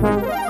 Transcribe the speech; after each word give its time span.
Muy 0.00 0.47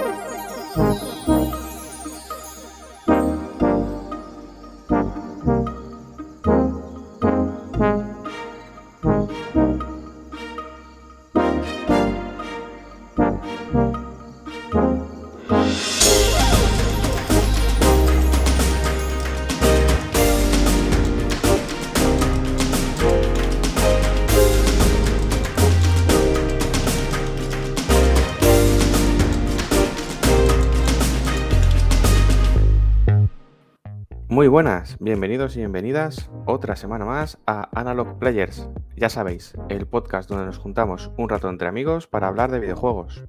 bienvenidos 35.00 35.56
y 35.56 35.60
bienvenidas 35.60 36.30
otra 36.46 36.74
semana 36.74 37.04
más 37.04 37.38
a 37.46 37.68
Analog 37.78 38.18
Players. 38.18 38.68
Ya 38.96 39.08
sabéis, 39.08 39.54
el 39.68 39.86
podcast 39.86 40.28
donde 40.28 40.46
nos 40.46 40.58
juntamos 40.58 41.10
un 41.16 41.28
rato 41.28 41.48
entre 41.48 41.68
amigos 41.68 42.06
para 42.06 42.28
hablar 42.28 42.50
de 42.50 42.58
videojuegos. 42.58 43.24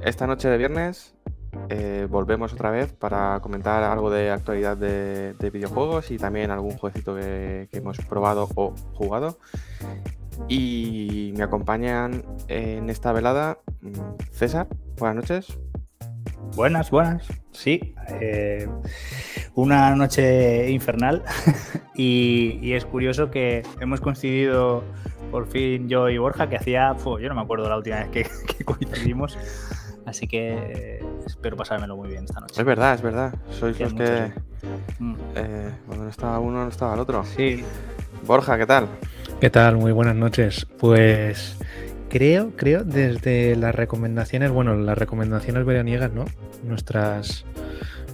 Esta 0.00 0.26
noche 0.26 0.48
de 0.48 0.56
viernes 0.56 1.14
eh, 1.68 2.06
volvemos 2.10 2.52
otra 2.52 2.70
vez 2.70 2.92
para 2.92 3.40
comentar 3.40 3.82
algo 3.82 4.10
de 4.10 4.30
actualidad 4.30 4.76
de, 4.76 5.50
videojuegos 5.52 6.10
y 6.10 6.16
también 6.16 6.50
algún 6.50 6.76
jueguecito 6.78 7.14
que, 7.14 7.68
que, 7.70 7.78
hemos 7.78 7.98
probado 7.98 8.48
o 8.54 8.74
jugado. 8.94 9.38
Y 10.48 11.32
me 11.36 11.44
acompañan 11.44 12.24
en 12.48 12.90
esta 12.90 13.12
velada 13.12 13.58
mm, 13.82 13.92
César, 14.32 14.68
buenas 14.96 15.16
noches. 15.16 15.58
Buenas, 16.54 16.90
buenas. 16.90 17.26
Sí, 17.52 17.94
eh, 18.20 18.68
una 19.54 19.94
noche 19.96 20.70
infernal 20.70 21.22
y, 21.94 22.72
es 22.72 22.84
curioso 22.84 23.30
que 23.30 23.62
hemos 23.80 24.00
coincidido 24.00 24.84
por 25.30 25.48
fin 25.48 25.88
yo 25.88 26.08
y 26.08 26.18
Borja, 26.18 26.48
que 26.48 26.56
hacía, 26.56 26.94
yo 27.04 27.28
no 27.28 27.34
me 27.34 27.40
acuerdo 27.40 27.68
la 27.68 27.76
última 27.76 28.04
vez 28.04 28.08
que, 28.46 28.64
coincidimos, 28.64 29.36
así 30.06 30.26
que 30.28 30.52
eh, 30.52 31.04
espero 31.26 31.56
pasármelo 31.56 31.96
muy 31.96 32.08
bien 32.08 32.24
esta 32.24 32.40
noche. 32.40 32.60
Es 32.60 32.66
verdad, 32.66 32.94
es 32.94 33.02
verdad. 33.02 33.34
Sois 33.50 33.78
los 33.80 33.94
que... 33.94 34.32
Mm. 34.98 35.14
Eh, 35.34 35.70
cuando 35.86 36.04
no 36.04 36.10
estaba 36.10 36.38
uno, 36.38 36.62
no 36.62 36.68
estaba 36.68 36.94
el 36.94 37.00
otro. 37.00 37.24
Sí. 37.24 37.64
Borja, 38.26 38.56
¿qué 38.56 38.66
tal? 38.66 38.88
¿Qué 39.40 39.50
tal? 39.50 39.76
Muy 39.76 39.92
buenas 39.92 40.16
noches. 40.16 40.66
Pues 40.78 41.58
creo, 42.08 42.52
creo, 42.56 42.84
desde 42.84 43.56
las 43.56 43.74
recomendaciones, 43.74 44.50
bueno, 44.50 44.76
las 44.76 44.96
recomendaciones 44.96 45.64
veraniegas, 45.64 46.12
¿no? 46.12 46.24
Nuestras. 46.62 47.44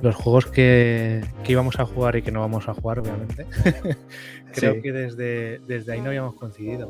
Los 0.02 0.14
juegos 0.14 0.46
que, 0.46 1.22
íbamos 1.46 1.78
a 1.78 1.84
jugar 1.84 2.16
y 2.16 2.22
que 2.22 2.32
no 2.32 2.40
vamos 2.40 2.68
a 2.68 2.74
jugar, 2.74 3.00
obviamente. 3.00 3.46
creo 4.54 4.80
que 4.80 4.92
desde, 4.92 5.60
desde 5.66 5.92
ahí 5.92 6.00
no 6.00 6.08
habíamos 6.08 6.34
coincidido. 6.34 6.88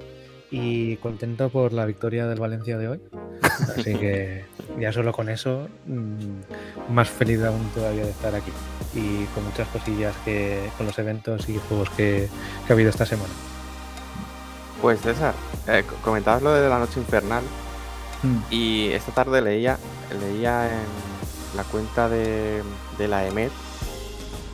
Y 0.53 0.97
contento 0.97 1.49
por 1.49 1.73
la 1.73 1.87
victoria 1.87 2.27
del 2.27 2.39
Valencia 2.39 2.79
de 2.79 2.89
hoy. 2.89 3.01
Así 3.43 3.95
que 3.95 4.45
ya 4.79 4.93
solo 4.93 5.13
con 5.13 5.29
eso, 5.29 5.69
mm, 5.87 6.93
más 6.93 7.09
feliz 7.09 7.43
aún 7.43 7.69
todavía 7.75 8.05
de 8.05 8.11
estar 8.11 8.35
aquí. 8.35 8.53
Y 8.95 9.25
con 9.35 9.45
muchas 9.45 9.67
cosillas 9.69 10.15
que 10.25 10.61
con 10.77 10.87
los 10.87 10.99
eventos 10.99 11.49
y 11.49 11.57
juegos 11.69 11.91
que 11.91 12.29
ha 12.69 12.73
habido 12.73 12.91
esta 12.91 13.07
semana. 13.07 13.33
Pues 14.81 15.01
César, 15.01 15.35
eh, 15.67 15.85
comentabas 16.03 16.43
lo 16.43 16.53
de 16.53 16.69
la 16.69 16.79
noche 16.79 17.01
infernal 17.01 17.43
hmm. 18.23 18.39
y 18.51 18.89
esta 18.89 19.13
tarde 19.13 19.43
leía, 19.43 19.79
leía 20.19 20.69
en 20.69 21.57
la 21.57 21.65
cuenta 21.65 22.09
de, 22.09 22.63
la 22.99 23.27
EMET, 23.27 23.53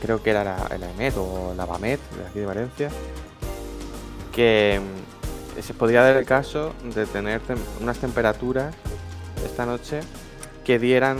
creo 0.01 0.21
que 0.21 0.31
era 0.31 0.43
la, 0.43 0.89
EMET 0.91 1.15
o 1.17 1.53
la 1.55 1.65
BAMET 1.65 1.99
de 2.11 2.25
aquí 2.25 2.39
de 2.39 2.45
Valencia, 2.45 2.89
que 4.33 4.81
mm, 4.81 5.61
se 5.61 5.73
podría 5.73 6.01
dar 6.01 6.17
el 6.17 6.25
caso 6.25 6.73
de 6.83 7.05
tener 7.05 7.41
unas 7.81 7.97
temperaturas 7.97 8.75
esta 9.45 9.65
noche 9.65 10.01
que 10.65 10.77
dieran 10.77 11.17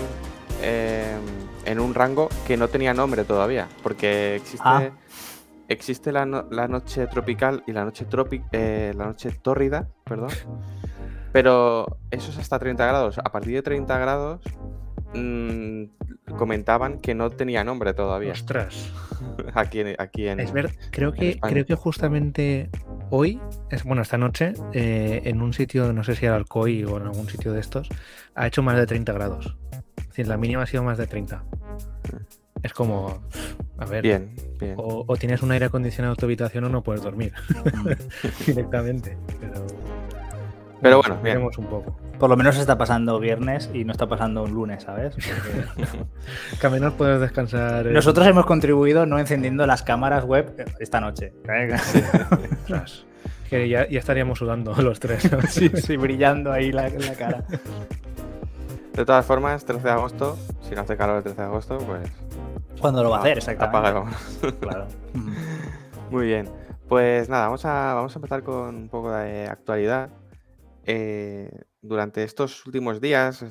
em, 0.62 1.22
en 1.64 1.80
un 1.80 1.94
rango 1.94 2.28
que 2.46 2.58
no 2.58 2.68
tenía 2.68 2.94
nombre 2.94 3.24
todavía, 3.24 3.70
porque 3.84 4.36
existe... 4.36 4.68
Ah 4.68 4.90
existe 5.68 6.12
la, 6.12 6.26
noche 6.26 7.08
tropical 7.08 7.64
y 7.68 7.72
la 7.72 7.84
noche, 7.86 8.06
eh, 8.52 8.94
la 8.96 9.06
noche 9.06 9.32
tórrida, 9.32 9.90
perdón. 10.04 10.30
Pero 11.32 12.00
eso 12.12 12.32
es 12.32 12.38
hasta 12.38 12.58
30 12.58 12.86
grados. 12.86 13.20
A 13.20 13.32
partir 13.32 13.54
de 13.54 13.62
30 13.62 13.98
grados 14.00 14.42
mm, 15.14 15.84
comentaban 16.38 17.00
que 17.00 17.14
no 17.14 17.30
tenía 17.30 17.64
nombre 17.64 17.94
todavía. 17.94 18.32
Ostras. 18.32 18.92
aquí, 19.54 19.84
aquí 19.98 20.28
en. 20.28 20.40
Es 20.40 20.52
ver, 20.52 20.76
creo 20.92 21.14
que, 21.14 21.40
creo 21.40 21.66
que 21.66 21.76
justamente 21.76 22.70
hoy, 23.10 23.40
es, 23.70 23.84
bueno, 23.84 24.02
esta 24.02 24.18
noche, 24.18 24.54
eh, 24.74 25.22
en 25.26 25.42
un 25.42 25.54
sitio, 25.54 25.92
no 25.94 26.04
sé 26.04 26.16
si 26.16 26.26
era 26.26 26.36
Alcoy 26.36 26.84
o 26.86 26.98
en 26.98 27.04
algún 27.04 27.30
sitio 27.30 27.54
de 27.54 27.60
estos, 27.60 27.90
ha 28.36 28.48
hecho 28.48 28.64
más 28.64 28.78
de 28.78 28.86
30 28.86 29.14
grados. 29.14 29.58
Es 29.98 30.08
decir, 30.08 30.28
la 30.28 30.38
mínima 30.38 30.64
ha 30.64 30.66
sido 30.66 30.84
más 30.84 30.98
de 30.98 31.08
30. 31.08 31.44
Es 32.68 32.74
como, 32.74 33.22
a 33.78 33.86
ver, 33.86 34.02
bien, 34.02 34.36
bien. 34.60 34.76
O, 34.76 35.16
tienes 35.16 35.42
un 35.42 35.54
aire 35.54 35.68
acondicionado 35.68 36.16
en 36.16 36.18
tu 36.18 36.26
habitación 36.26 36.66
o 36.66 36.70
no 36.70 36.84
puedes 36.84 37.02
dormir 37.02 37.32
directamente. 38.46 39.18
Pero, 39.40 39.66
pero 40.82 40.98
bueno, 41.02 41.18
bien. 41.24 41.38
un 41.38 41.66
poco. 41.68 41.98
Por 42.20 42.30
lo 42.30 42.36
menos 42.36 42.58
está 42.58 42.78
pasando 42.78 43.22
viernes 43.22 43.70
y 43.74 43.86
no 43.86 43.94
está 43.94 44.06
pasando 44.10 44.44
un 44.44 44.52
lunes, 44.52 44.84
¿sabes? 44.84 45.16
que 46.60 46.68
al 46.68 46.74
menos 46.74 46.94
puedes 46.96 47.22
descansar. 47.22 47.88
Eh. 47.88 47.94
Nosotros 47.94 48.28
hemos 48.28 48.46
contribuido 48.46 49.06
no 49.06 49.18
encendiendo 49.18 49.66
las 49.66 49.82
cámaras 49.82 50.26
web 50.26 50.54
esta 50.82 51.00
noche. 51.00 51.32
que 53.50 53.70
ya, 53.70 53.84
estaríamos 53.84 54.40
sudando 54.40 54.76
los 54.82 55.00
tres. 55.00 55.32
sí, 55.48 55.70
sí, 55.70 55.96
brillando 55.96 56.52
ahí 56.52 56.74
la, 56.74 56.90
la 56.90 57.14
cara. 57.14 57.46
De 58.94 59.06
todas 59.06 59.26
formas, 59.26 59.64
13 59.64 59.84
de 59.84 59.90
agosto, 59.90 60.38
si 60.68 60.76
no 60.76 60.82
hace 60.82 60.98
calor 60.98 61.16
el 61.16 61.24
13 61.24 61.40
de 61.40 61.48
agosto, 61.48 61.78
pues 61.78 62.12
cuando 62.80 63.04
lo 63.04 63.10
va 63.10 63.18
a 63.18 63.20
hacer, 63.22 63.38
exactamente. 63.38 63.78
Apágalo. 63.78 64.06
claro. 64.60 64.88
Muy 66.12 66.28
bien. 66.28 66.50
Pues 66.88 67.28
nada, 67.28 67.46
vamos 67.46 67.66
a, 67.66 67.94
vamos 67.94 68.16
a 68.16 68.20
empezar 68.20 68.44
con 68.44 68.76
un 68.76 68.90
poco 68.90 69.12
de 69.12 69.48
actualidad. 69.48 70.10
Eh, 70.86 71.52
durante 71.82 72.24
estos 72.24 72.66
últimos 72.66 73.02
días, 73.02 73.44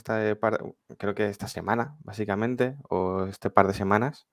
creo 0.99 1.15
que 1.15 1.29
esta 1.29 1.49
semana, 1.49 1.97
básicamente, 2.01 2.77
o 2.89 3.25
este 3.27 3.51
par 3.51 3.67
de 3.67 3.75
semanas, 3.75 4.27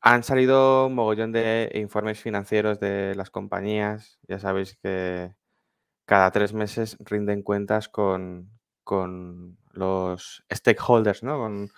han 0.00 0.22
salido 0.22 0.86
un 0.86 0.94
mogollón 0.94 1.32
de 1.32 1.70
informes 1.74 2.20
financieros 2.20 2.80
de 2.80 3.14
las 3.14 3.30
compañías. 3.30 4.18
Ya 4.28 4.38
sabéis 4.38 4.76
que 4.82 5.34
cada 6.06 6.30
tres 6.30 6.54
meses 6.54 6.96
rinden 7.00 7.42
cuentas 7.42 7.88
con, 7.88 8.50
con 8.84 9.58
los 9.72 10.44
stakeholders, 10.52 11.22
¿no? 11.22 11.38
Con, 11.38 11.70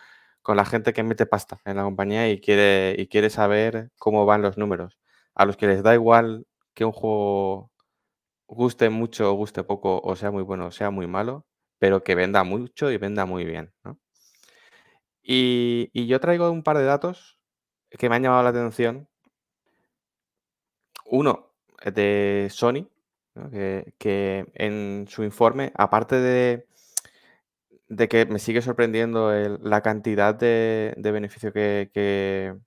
con 0.46 0.56
la 0.56 0.64
gente 0.64 0.92
que 0.92 1.02
mete 1.02 1.26
pasta 1.26 1.60
en 1.64 1.76
la 1.76 1.82
compañía 1.82 2.30
y 2.30 2.40
quiere, 2.40 2.94
y 2.96 3.08
quiere 3.08 3.30
saber 3.30 3.90
cómo 3.98 4.26
van 4.26 4.42
los 4.42 4.56
números. 4.56 4.96
A 5.34 5.44
los 5.44 5.56
que 5.56 5.66
les 5.66 5.82
da 5.82 5.92
igual 5.92 6.46
que 6.72 6.84
un 6.84 6.92
juego 6.92 7.72
guste 8.46 8.88
mucho 8.88 9.28
o 9.28 9.34
guste 9.34 9.64
poco, 9.64 10.00
o 10.04 10.14
sea 10.14 10.30
muy 10.30 10.44
bueno 10.44 10.66
o 10.66 10.70
sea 10.70 10.92
muy 10.92 11.08
malo, 11.08 11.46
pero 11.80 12.04
que 12.04 12.14
venda 12.14 12.44
mucho 12.44 12.92
y 12.92 12.96
venda 12.96 13.26
muy 13.26 13.44
bien. 13.44 13.72
Y, 15.20 16.06
yo 16.06 16.20
traigo 16.20 16.48
un 16.52 16.62
par 16.62 16.78
de 16.78 16.84
datos 16.84 17.40
que 17.90 18.08
me 18.08 18.14
han 18.14 18.22
llamado 18.22 18.44
la 18.44 18.50
atención. 18.50 19.08
Uno 21.06 21.54
de 21.84 22.46
Sony, 22.52 22.88
que 23.98 24.46
en 24.54 25.06
su 25.08 25.24
informe, 25.24 25.72
aparte 25.74 26.20
de 26.20 26.68
de 27.88 28.08
que 28.08 28.26
me 28.26 28.38
sigue 28.38 28.62
sorprendiendo 28.62 29.32
la 29.60 29.80
cantidad 29.82 30.34
de, 30.34 30.94
beneficio 30.96 31.52
que, 31.52 32.58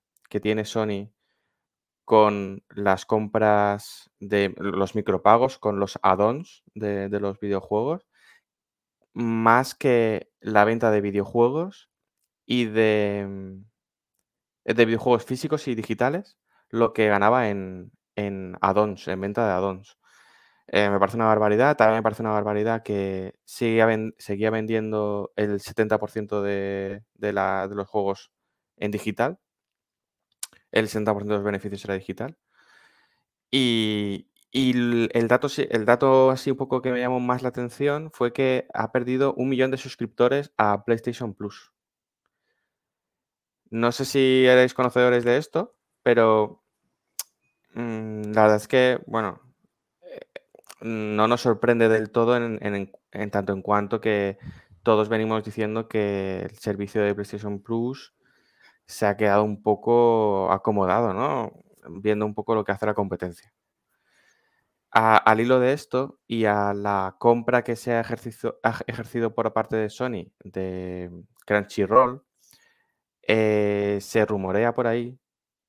tiene 0.42 0.64
Sony 0.64 1.10
con 2.04 2.64
las 2.70 3.06
compras 3.06 4.10
de 4.18 4.54
los 4.56 4.94
micropagos, 4.94 5.58
con 5.58 5.78
los 5.78 5.98
add-ons 6.02 6.64
de, 6.74 7.08
los 7.20 7.38
videojuegos, 7.40 8.06
más 9.12 9.74
que 9.74 10.30
la 10.40 10.64
venta 10.64 10.90
de 10.90 11.00
videojuegos 11.00 11.90
y 12.46 12.66
de, 12.66 13.26
mm, 13.28 14.74
de 14.74 14.84
videojuegos 14.84 15.24
físicos 15.24 15.68
y 15.68 15.74
digitales, 15.74 16.38
lo 16.68 16.92
que 16.92 17.08
ganaba 17.08 17.48
en, 17.48 17.92
en 18.16 18.56
add-ons, 18.60 19.08
en 19.08 19.20
venta 19.20 19.46
de 19.46 19.52
add-ons. 19.52 19.99
Eh, 20.72 20.88
me 20.88 20.98
parece 21.00 21.16
una 21.16 21.26
barbaridad. 21.26 21.76
También 21.76 21.98
me 21.98 22.02
parece 22.02 22.22
una 22.22 22.30
barbaridad 22.32 22.82
que 22.82 23.34
seguía, 23.44 23.88
seguía 24.18 24.50
vendiendo 24.50 25.32
el 25.36 25.60
70% 25.60 26.42
de, 26.42 27.02
de, 27.14 27.32
de 27.32 27.74
los 27.74 27.88
juegos 27.88 28.30
en 28.76 28.90
digital. 28.92 29.38
El 30.70 30.86
60% 30.86 31.34
de 31.34 31.38
los 31.38 31.44
beneficios 31.44 31.84
era 31.84 31.94
digital. 31.94 32.38
Y, 33.52 34.26
Y 34.52 34.70
el, 35.12 35.28
dato, 35.28 35.48
el 35.56 35.84
dato 35.84 36.30
así 36.30 36.50
un 36.50 36.56
poco 36.56 36.82
que 36.82 36.90
me 36.92 36.98
llamó 37.00 37.20
más 37.20 37.42
la 37.42 37.50
atención 37.50 38.10
fue 38.12 38.32
que 38.32 38.66
ha 38.74 38.90
perdido 38.92 39.34
un 39.34 39.48
millón 39.48 39.70
de 39.70 39.76
suscriptores 39.78 40.52
a 40.56 40.84
PlayStation 40.84 41.34
Plus. 41.34 41.72
No 43.70 43.90
sé 43.92 44.04
si 44.04 44.22
erais 44.46 44.74
conocedores 44.74 45.24
de 45.24 45.36
esto, 45.38 45.74
pero 46.02 46.62
mm, 47.74 48.32
la 48.32 48.42
verdad 48.42 48.56
es 48.56 48.68
que, 48.68 49.00
bueno, 49.06 49.40
no 50.80 51.28
nos 51.28 51.42
sorprende 51.42 51.88
del 51.88 52.10
todo 52.10 52.36
en, 52.36 52.92
tanto 53.30 53.52
en 53.52 53.62
cuanto 53.62 54.00
que 54.00 54.38
todos 54.82 55.08
venimos 55.08 55.44
diciendo 55.44 55.88
que 55.88 56.42
el 56.42 56.56
servicio 56.58 57.02
de 57.02 57.14
PlayStation 57.14 57.62
Plus 57.62 58.14
se 58.86 59.06
ha 59.06 59.16
quedado 59.16 59.44
un 59.44 59.62
poco 59.62 60.50
acomodado, 60.52 61.14
¿no? 61.14 61.52
Viendo 61.88 62.26
un 62.26 62.34
poco 62.34 62.54
lo 62.54 62.64
que 62.64 62.72
hace 62.72 62.86
la 62.86 62.94
competencia 62.94 63.52
al 64.90 65.40
hilo 65.40 65.60
de 65.60 65.72
esto 65.72 66.18
y 66.26 66.46
a 66.46 66.74
la 66.74 67.16
compra 67.18 67.62
que 67.62 67.76
se 67.76 67.92
ha 67.92 68.00
ejercido, 68.00 69.34
por 69.34 69.52
parte 69.52 69.76
de 69.76 69.88
Sony 69.88 70.32
de 70.42 71.10
Crunchyroll, 71.46 72.24
eh, 73.22 73.98
se 74.00 74.26
rumorea 74.26 74.74
por 74.74 74.86
ahí 74.86 75.18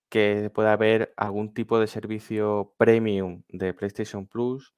que 0.09 0.51
puede 0.53 0.69
haber 0.69 1.13
algún 1.17 1.53
tipo 1.53 1.79
de 1.79 1.87
servicio 1.87 2.73
premium 2.77 3.43
de 3.49 3.73
PlayStation 3.73 4.27
Plus 4.27 4.73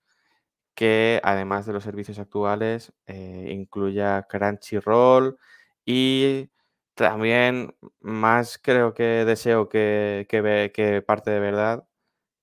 que 0.76 1.22
además 1.24 1.66
de 1.66 1.74
los 1.74 1.84
servicios 1.84 2.20
actuales 2.20 2.94
eh, 3.08 3.50
incluya 3.52 4.24
Crunchyroll 4.24 5.38
y 5.86 6.50
también 6.96 7.76
más 8.02 8.58
creo 8.60 8.94
que 8.94 9.26
deseo 9.26 9.70
que, 9.70 10.26
que, 10.30 10.72
que 10.74 11.02
parte 11.02 11.32
de 11.32 11.40
verdad 11.40 11.88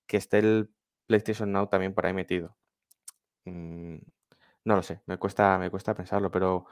que 0.07 0.17
esté 0.17 0.39
el 0.39 0.71
PlayStation 1.07 1.51
Now 1.51 1.67
también 1.67 1.93
por 1.93 2.05
ahí 2.05 2.13
metido. 2.13 2.57
Mm, 3.45 3.97
no 4.65 4.75
lo 4.75 4.83
sé, 4.83 5.01
me 5.07 5.17
cuesta, 5.17 5.57
me 5.57 5.69
cuesta 5.69 5.95
pensarlo, 5.95 6.31
pero 6.31 6.65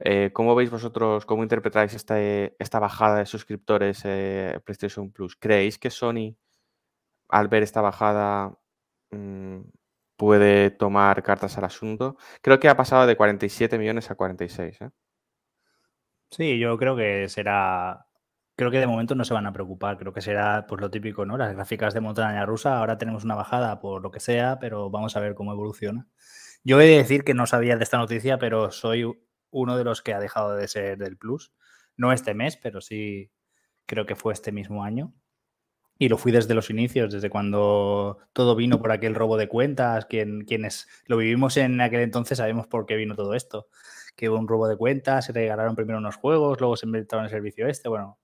eh, 0.00 0.30
¿cómo 0.32 0.54
veis 0.54 0.70
vosotros, 0.70 1.26
cómo 1.26 1.42
interpretáis 1.42 1.94
esta, 1.94 2.20
esta 2.20 2.78
bajada 2.80 3.18
de 3.18 3.26
suscriptores 3.26 4.02
eh, 4.04 4.60
PlayStation 4.64 5.12
Plus? 5.12 5.36
¿Creéis 5.36 5.78
que 5.78 5.90
Sony, 5.90 6.36
al 7.28 7.48
ver 7.48 7.62
esta 7.62 7.80
bajada, 7.80 8.58
mm, 9.10 9.60
puede 10.16 10.70
tomar 10.70 11.22
cartas 11.22 11.58
al 11.58 11.64
asunto? 11.64 12.16
Creo 12.42 12.60
que 12.60 12.68
ha 12.68 12.76
pasado 12.76 13.06
de 13.06 13.16
47 13.16 13.78
millones 13.78 14.10
a 14.10 14.14
46. 14.14 14.80
¿eh? 14.82 14.90
Sí, 16.30 16.58
yo 16.58 16.76
creo 16.78 16.96
que 16.96 17.28
será 17.28 18.06
creo 18.56 18.70
que 18.70 18.80
de 18.80 18.86
momento 18.86 19.14
no 19.14 19.24
se 19.24 19.34
van 19.34 19.46
a 19.46 19.52
preocupar. 19.52 19.98
Creo 19.98 20.12
que 20.12 20.22
será 20.22 20.66
pues 20.66 20.80
lo 20.80 20.90
típico, 20.90 21.26
¿no? 21.26 21.36
Las 21.36 21.54
gráficas 21.54 21.94
de 21.94 22.00
montaña 22.00 22.44
rusa. 22.46 22.78
Ahora 22.78 22.98
tenemos 22.98 23.24
una 23.24 23.34
bajada 23.34 23.78
por 23.80 24.02
lo 24.02 24.10
que 24.10 24.20
sea, 24.20 24.58
pero 24.58 24.90
vamos 24.90 25.16
a 25.16 25.20
ver 25.20 25.34
cómo 25.34 25.52
evoluciona. 25.52 26.08
Yo 26.64 26.80
he 26.80 26.86
de 26.86 26.96
decir 26.96 27.22
que 27.24 27.34
no 27.34 27.46
sabía 27.46 27.76
de 27.76 27.84
esta 27.84 27.98
noticia, 27.98 28.38
pero 28.38 28.72
soy 28.72 29.04
uno 29.50 29.76
de 29.76 29.84
los 29.84 30.02
que 30.02 30.14
ha 30.14 30.20
dejado 30.20 30.56
de 30.56 30.68
ser 30.68 30.98
del 30.98 31.16
Plus. 31.16 31.52
No 31.96 32.12
este 32.12 32.34
mes, 32.34 32.56
pero 32.56 32.80
sí 32.80 33.30
creo 33.86 34.06
que 34.06 34.16
fue 34.16 34.32
este 34.32 34.52
mismo 34.52 34.84
año. 34.84 35.14
Y 35.98 36.08
lo 36.08 36.18
fui 36.18 36.30
desde 36.30 36.54
los 36.54 36.68
inicios, 36.68 37.12
desde 37.12 37.30
cuando 37.30 38.18
todo 38.32 38.54
vino 38.54 38.78
por 38.78 38.92
aquel 38.92 39.14
robo 39.14 39.36
de 39.36 39.48
cuentas. 39.48 40.06
Quien, 40.06 40.42
quienes 40.42 40.86
lo 41.06 41.16
vivimos 41.16 41.56
en 41.56 41.80
aquel 41.80 42.00
entonces 42.00 42.38
sabemos 42.38 42.66
por 42.66 42.86
qué 42.86 42.96
vino 42.96 43.14
todo 43.14 43.34
esto. 43.34 43.68
Que 44.14 44.28
hubo 44.28 44.38
un 44.38 44.48
robo 44.48 44.68
de 44.68 44.76
cuentas, 44.76 45.26
se 45.26 45.32
regalaron 45.32 45.74
primero 45.74 45.98
unos 45.98 46.16
juegos, 46.16 46.60
luego 46.60 46.76
se 46.76 46.86
inventaron 46.86 47.24
el 47.24 47.30
servicio 47.30 47.66
este. 47.66 47.88
Bueno, 47.88 48.18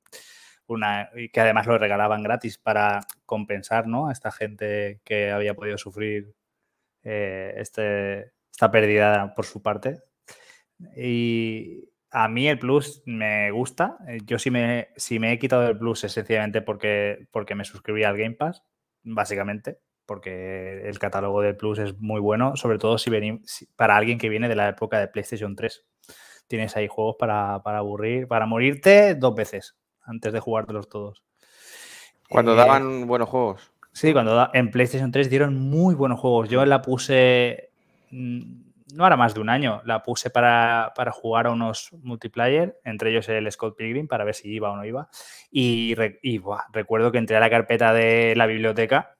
una, 0.66 1.10
que 1.32 1.40
además 1.40 1.66
lo 1.66 1.78
regalaban 1.78 2.22
gratis 2.22 2.58
para 2.58 3.00
compensar 3.26 3.86
¿no? 3.86 4.08
a 4.08 4.12
esta 4.12 4.30
gente 4.30 5.00
que 5.04 5.30
había 5.30 5.54
podido 5.54 5.78
sufrir 5.78 6.34
eh, 7.04 7.54
este, 7.56 8.32
esta 8.50 8.70
pérdida 8.70 9.34
por 9.34 9.44
su 9.46 9.62
parte. 9.62 10.02
Y 10.96 11.91
a 12.12 12.28
mí 12.28 12.46
el 12.46 12.58
Plus 12.58 13.02
me 13.06 13.50
gusta. 13.50 13.96
Eh, 14.06 14.18
yo 14.24 14.38
si 14.38 14.50
me, 14.50 14.88
si 14.96 15.18
me 15.18 15.32
he 15.32 15.38
quitado 15.38 15.66
el 15.66 15.78
Plus 15.78 16.04
es 16.04 16.12
sencillamente 16.12 16.60
porque, 16.60 17.26
porque 17.30 17.54
me 17.54 17.64
suscribí 17.64 18.04
al 18.04 18.16
Game 18.16 18.34
Pass, 18.34 18.62
básicamente, 19.02 19.78
porque 20.04 20.86
el 20.86 20.98
catálogo 20.98 21.40
del 21.40 21.56
Plus 21.56 21.78
es 21.78 21.98
muy 21.98 22.20
bueno, 22.20 22.56
sobre 22.56 22.78
todo 22.78 22.98
si, 22.98 23.10
para 23.76 23.96
alguien 23.96 24.18
que 24.18 24.28
viene 24.28 24.48
de 24.48 24.56
la 24.56 24.68
época 24.68 25.00
de 25.00 25.08
PlayStation 25.08 25.56
3. 25.56 25.84
Tienes 26.46 26.76
ahí 26.76 26.86
juegos 26.86 27.16
para, 27.18 27.62
para 27.62 27.78
aburrir, 27.78 28.28
para 28.28 28.46
morirte 28.46 29.14
dos 29.14 29.34
veces 29.34 29.74
antes 30.02 30.32
de 30.32 30.40
jugártelos 30.40 30.88
todos. 30.88 31.22
Cuando 32.28 32.52
eh, 32.52 32.56
daban 32.56 33.06
buenos 33.06 33.28
juegos. 33.28 33.72
Sí, 33.92 34.12
cuando 34.12 34.50
en 34.52 34.70
PlayStation 34.70 35.12
3 35.12 35.30
dieron 35.30 35.58
muy 35.58 35.94
buenos 35.94 36.20
juegos. 36.20 36.48
Yo 36.48 36.64
la 36.64 36.82
puse, 36.82 37.70
mm, 38.10 38.71
no 38.92 39.06
era 39.06 39.16
más 39.16 39.34
de 39.34 39.40
un 39.40 39.48
año, 39.48 39.80
la 39.84 40.02
puse 40.02 40.30
para, 40.30 40.92
jugar 41.12 41.46
a 41.46 41.50
unos 41.50 41.92
multiplayer, 42.02 42.78
entre 42.84 43.10
ellos 43.10 43.28
el 43.28 43.50
Scott 43.50 43.76
Pilgrim, 43.76 44.06
para 44.06 44.24
ver 44.24 44.34
si 44.34 44.50
iba 44.50 44.70
o 44.70 44.76
no 44.76 44.84
iba. 44.84 45.08
Y, 45.50 45.94
recuerdo 46.72 47.10
que 47.10 47.18
entré 47.18 47.36
a 47.36 47.40
la 47.40 47.50
carpeta 47.50 47.92
de 47.92 48.34
la 48.36 48.46
biblioteca, 48.46 49.16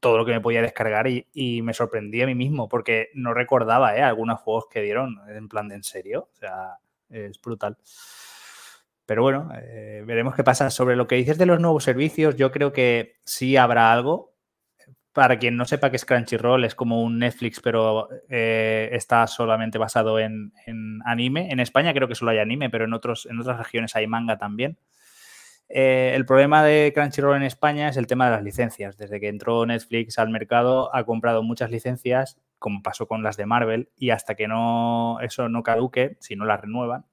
todo 0.00 0.18
lo 0.18 0.24
que 0.24 0.32
me 0.32 0.40
podía 0.40 0.62
descargar 0.62 1.06
y, 1.08 1.62
me 1.62 1.74
sorprendí 1.74 2.22
a 2.22 2.26
mí 2.26 2.34
mismo, 2.34 2.68
porque 2.68 3.10
no 3.14 3.34
recordaba 3.34 3.96
¿eh? 3.96 4.02
algunos 4.02 4.40
juegos 4.40 4.66
que 4.70 4.82
dieron 4.82 5.18
en 5.28 5.48
plan 5.48 5.68
de 5.68 5.76
en 5.76 5.82
serio. 5.82 6.28
O 6.32 6.36
sea, 6.36 6.78
es 7.08 7.40
brutal. 7.40 7.76
Pero 9.06 9.22
bueno, 9.22 9.48
eh, 9.60 10.04
veremos 10.06 10.34
qué 10.36 10.44
pasa. 10.44 10.70
Sobre 10.70 10.94
lo 10.94 11.08
que 11.08 11.16
dices 11.16 11.38
de 11.38 11.46
los 11.46 11.60
nuevos 11.60 11.82
servicios, 11.82 12.36
yo 12.36 12.52
creo 12.52 12.72
que 12.72 13.16
sí 13.24 13.56
habrá 13.56 13.92
algo. 13.92 14.34
Para 15.12 15.38
quien 15.38 15.56
no 15.56 15.64
sepa 15.64 15.90
qué 15.90 15.96
es 15.96 16.04
Crunchyroll, 16.04 16.64
es 16.64 16.76
como 16.76 17.02
un 17.02 17.18
Netflix, 17.18 17.60
pero 17.60 18.08
eh, 18.28 18.90
está 18.92 19.26
solamente 19.26 19.76
basado 19.76 20.20
en, 20.20 20.52
anime. 21.04 21.50
En 21.50 21.58
España 21.58 21.92
creo 21.92 22.06
que 22.06 22.14
solo 22.14 22.30
hay 22.30 22.38
anime, 22.38 22.70
pero 22.70 22.84
en, 22.84 22.92
otros, 22.92 23.26
en 23.26 23.40
otras 23.40 23.58
regiones 23.58 23.96
hay 23.96 24.06
manga 24.06 24.38
también. 24.38 24.78
Eh, 25.68 26.12
el 26.14 26.26
problema 26.26 26.64
de 26.64 26.92
Crunchyroll 26.94 27.36
en 27.36 27.42
España 27.42 27.88
es 27.88 27.96
el 27.96 28.06
tema 28.06 28.26
de 28.26 28.32
las 28.32 28.44
licencias. 28.44 28.96
Desde 28.96 29.18
que 29.18 29.28
entró 29.28 29.66
Netflix 29.66 30.18
al 30.18 30.30
mercado, 30.30 30.94
ha 30.94 31.04
comprado 31.04 31.42
muchas 31.42 31.70
licencias, 31.72 32.38
como 32.60 32.82
pasó 32.82 33.08
con 33.08 33.24
las 33.24 33.36
de 33.36 33.46
Marvel, 33.46 33.90
y 33.96 34.10
hasta 34.10 34.36
que 34.36 34.46
no 34.46 35.18
eso 35.22 35.48
no 35.48 35.64
caduque, 35.64 36.18
si 36.20 36.36
no 36.36 36.44
las 36.44 36.60
renuevan, 36.60 37.04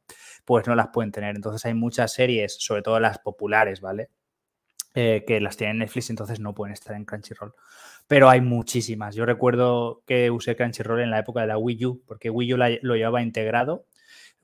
pues 0.45 0.67
no 0.67 0.75
las 0.75 0.89
pueden 0.89 1.11
tener. 1.11 1.35
Entonces 1.35 1.65
hay 1.65 1.73
muchas 1.73 2.13
series, 2.13 2.57
sobre 2.59 2.83
todo 2.83 2.99
las 2.99 3.19
populares, 3.19 3.81
¿vale? 3.81 4.09
Eh, 4.99 5.23
que 5.27 5.39
las 5.39 5.57
tienen 5.57 5.77
Netflix, 5.77 6.09
entonces 6.09 6.39
no 6.39 6.55
pueden 6.55 6.73
estar 6.73 6.95
en 6.95 7.05
Crunchyroll. 7.05 7.53
Pero 8.07 8.29
hay 8.29 8.41
muchísimas. 8.41 9.13
Yo 9.15 9.27
recuerdo 9.27 10.01
que 10.07 10.31
usé 10.31 10.55
Crunchyroll 10.55 11.01
en 11.01 11.11
la 11.11 11.19
época 11.19 11.41
de 11.41 11.47
la 11.47 11.57
Wii 11.59 11.85
U, 11.85 12.03
porque 12.07 12.31
Wii 12.31 12.53
U 12.53 12.57
lo 12.57 12.95
llevaba 12.95 13.21
integrado. 13.21 13.85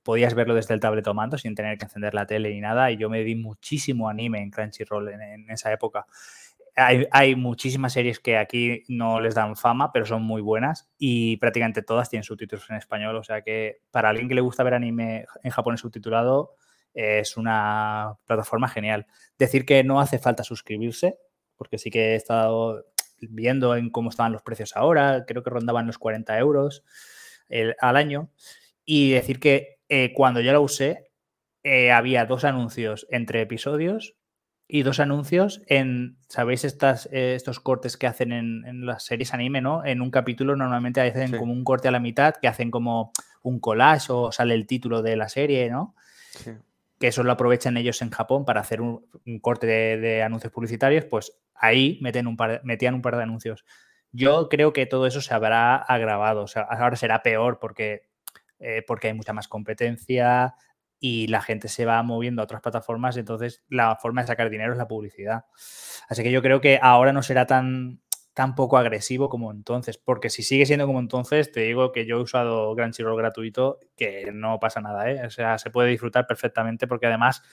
Podías 0.04 0.36
verlo 0.36 0.54
desde 0.54 0.76
el 0.76 0.80
tablet 0.80 1.08
mando 1.14 1.40
sin 1.40 1.56
tener 1.56 1.78
que 1.80 1.86
encender 1.86 2.14
la 2.14 2.28
tele 2.28 2.52
ni 2.52 2.62
nada. 2.62 2.92
Y 2.92 2.98
yo 2.98 3.10
me 3.10 3.24
vi 3.24 3.34
muchísimo 3.34 4.10
anime 4.10 4.44
en 4.44 4.52
Crunchyroll 4.52 5.10
en 5.10 5.50
esa 5.50 5.74
época 5.74 6.06
hay, 6.76 7.36
muchísimas 7.36 7.94
series 7.94 8.20
que 8.20 8.38
aquí 8.38 8.84
no 8.88 9.20
les 9.20 9.36
dan 9.36 9.56
fama, 9.56 9.92
pero 9.92 10.06
son 10.06 10.24
muy 10.24 10.42
buenas 10.42 10.90
y 10.98 11.38
prácticamente 11.38 11.84
todas 11.84 12.10
tienen 12.10 12.24
subtítulos 12.24 12.68
en 12.70 12.78
español. 12.78 13.16
O 13.16 13.24
sea 13.24 13.42
que 13.42 13.82
para 13.92 14.10
alguien 14.10 14.28
que 14.28 14.36
le 14.36 14.42
gusta 14.42 14.64
ver 14.64 14.74
anime 14.74 15.26
en 15.44 15.52
japonés 15.52 15.82
subtitulado, 15.82 16.56
es 16.94 17.38
una 17.38 18.18
plataforma 18.26 18.68
genial. 18.68 19.08
Decir 19.38 19.66
que 19.66 19.84
no 19.84 20.00
hace 20.00 20.20
falta 20.20 20.44
suscribirse, 20.44 21.18
porque 21.56 21.78
sí 21.78 21.90
que 21.90 22.14
he 22.14 22.16
estado 22.16 22.86
viendo 23.20 23.76
en 23.76 23.90
cómo 23.90 24.10
estaban 24.10 24.32
los 24.32 24.42
precios 24.42 24.76
ahora, 24.76 25.26
creo 25.26 25.44
que 25.44 25.50
rondaban 25.50 25.88
los 25.88 25.98
40 25.98 26.38
euros 26.40 26.84
al 27.80 27.98
año. 27.98 28.30
Y 28.86 29.12
decir 29.12 29.40
que 29.40 29.80
eh, 29.90 30.14
cuando 30.14 30.42
yo 30.42 30.52
la 30.52 30.60
usé, 30.60 31.12
eh, 31.64 31.92
había 31.92 32.26
dos 32.26 32.44
anuncios 32.44 33.08
entre 33.10 33.42
episodios 33.42 34.16
y 34.68 34.84
dos 34.84 35.00
anuncios 35.00 35.62
en, 35.68 36.18
¿sabéis 36.28 36.66
estas, 36.66 37.08
eh, 37.12 37.36
estos 37.36 37.60
cortes 37.60 37.96
que 37.96 38.08
hacen 38.08 38.32
en, 38.32 38.86
las 38.86 39.06
series 39.06 39.34
anime, 39.34 39.62
¿no? 39.62 39.86
En 39.86 40.02
un 40.02 40.10
capítulo 40.10 40.56
normalmente 40.56 41.02
hacen 41.02 41.38
como 41.38 41.54
un 41.54 41.64
corte 41.64 41.88
a 41.88 41.92
la 41.92 42.00
mitad, 42.00 42.36
que 42.42 42.48
hacen 42.48 42.72
como 42.72 43.12
un 43.44 43.60
collage 43.60 44.12
o 44.12 44.32
sale 44.32 44.56
el 44.56 44.68
título 44.68 45.02
de 45.02 45.16
la 45.16 45.30
serie, 45.30 45.70
¿no? 45.70 45.96
Que 47.00 47.08
eso 47.08 47.24
lo 47.24 47.32
aprovechan 47.32 47.78
ellos 47.78 48.02
en 48.02 48.12
Japón 48.12 48.46
para 48.46 48.62
hacer 48.62 48.82
un, 48.82 49.08
corte 49.42 49.68
de, 49.68 50.24
anuncios 50.24 50.54
publicitarios, 50.54 51.06
pues 51.06 51.38
ahí 51.56 52.00
meten 52.02 52.28
un 52.28 52.38
par, 52.38 52.62
metían 52.64 52.94
un 52.94 53.02
par 53.02 53.18
de 53.18 53.24
anuncios. 53.24 53.66
Yo 54.12 54.48
creo 54.50 54.74
que 54.74 54.86
todo 54.86 55.08
eso 55.08 55.22
se 55.22 55.34
habrá 55.34 55.76
agravado, 55.76 56.44
o 56.44 56.48
sea, 56.48 56.64
ahora 56.64 56.96
será 56.96 57.24
peor 57.24 57.58
porque, 57.60 58.10
eh, 58.60 58.84
porque 58.86 59.08
hay 59.08 59.14
mucha 59.14 59.34
más 59.34 59.48
competencia, 59.48 60.56
y 61.06 61.28
la 61.28 61.42
gente 61.42 61.68
se 61.68 61.84
va 61.84 62.02
moviendo 62.02 62.42
a 62.42 62.46
otras 62.46 62.62
plataformas, 62.62 63.18
entonces 63.18 63.62
la 63.68 63.98
forma 63.98 64.22
de 64.22 64.28
sacar 64.28 64.50
dinero 64.50 64.72
es 64.72 64.78
la 64.78 64.88
publicidad. 64.88 65.44
Así 66.08 66.24
que 66.24 66.32
yo 66.32 66.42
creo 66.42 66.62
que 66.62 66.80
ahora 66.82 67.12
no 67.12 67.22
será 67.24 67.46
tan, 67.46 68.00
tan 68.34 68.56
poco 68.56 68.78
agresivo 68.78 69.30
como 69.30 69.52
entonces, 69.52 69.98
porque 69.98 70.30
si 70.30 70.44
sigue 70.44 70.66
siendo 70.66 70.88
como 70.88 71.00
entonces, 71.00 71.52
te 71.52 71.62
digo 71.62 71.92
que 71.92 72.06
yo 72.06 72.18
he 72.18 72.22
usado 72.22 72.76
Crunchyroll 72.76 73.18
gratuito, 73.18 73.80
que 73.96 74.32
no 74.34 74.60
pasa 74.60 74.82
nada, 74.82 75.10
¿eh? 75.12 75.26
o 75.26 75.30
sea, 75.30 75.58
se 75.58 75.70
puede 75.70 75.90
disfrutar 75.90 76.26
perfectamente 76.26 76.88
porque 76.88 77.08
además 77.08 77.44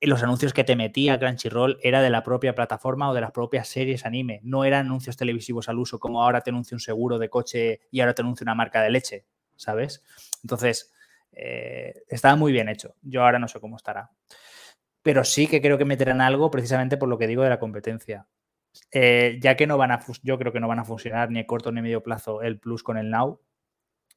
los 0.00 0.22
anuncios 0.22 0.52
que 0.52 0.64
te 0.64 0.76
metía 0.76 1.18
Crunchyroll 1.18 1.78
era 1.82 2.02
de 2.02 2.10
la 2.10 2.22
propia 2.22 2.54
plataforma 2.54 3.10
o 3.10 3.14
de 3.14 3.20
las 3.20 3.32
propias 3.32 3.68
series 3.68 4.06
anime, 4.06 4.40
no 4.42 4.64
eran 4.64 4.86
anuncios 4.86 5.16
televisivos 5.16 5.68
al 5.68 5.78
uso, 5.78 5.98
como 5.98 6.22
ahora 6.22 6.42
te 6.42 6.50
anuncia 6.50 6.74
un 6.74 6.80
seguro 6.80 7.18
de 7.18 7.28
coche 7.28 7.80
y 7.90 8.00
ahora 8.00 8.14
te 8.14 8.22
anuncia 8.22 8.44
una 8.44 8.54
marca 8.54 8.82
de 8.82 8.90
leche, 8.90 9.26
¿sabes? 9.56 10.02
Entonces, 10.42 10.92
eh, 11.32 12.02
estaba 12.08 12.36
muy 12.36 12.52
bien 12.52 12.68
hecho. 12.68 12.94
Yo 13.02 13.24
ahora 13.24 13.38
no 13.38 13.48
sé 13.48 13.60
cómo 13.60 13.76
estará. 13.76 14.10
Pero 15.02 15.24
sí 15.24 15.46
que 15.46 15.60
creo 15.60 15.78
que 15.78 15.84
meterán 15.84 16.20
algo 16.20 16.50
precisamente 16.50 16.96
por 16.96 17.08
lo 17.08 17.18
que 17.18 17.26
digo 17.26 17.42
de 17.42 17.50
la 17.50 17.58
competencia. 17.58 18.26
Eh, 18.90 19.38
ya 19.40 19.56
que 19.56 19.66
no 19.66 19.78
van 19.78 19.92
a, 19.92 20.00
yo 20.22 20.38
creo 20.38 20.52
que 20.52 20.60
no 20.60 20.68
van 20.68 20.78
a 20.80 20.84
funcionar 20.84 21.30
ni 21.30 21.40
a 21.40 21.46
corto 21.46 21.70
ni 21.72 21.82
medio 21.82 22.02
plazo 22.02 22.42
el 22.42 22.58
Plus 22.58 22.82
con 22.82 22.96
el 22.96 23.10
Now. 23.10 23.40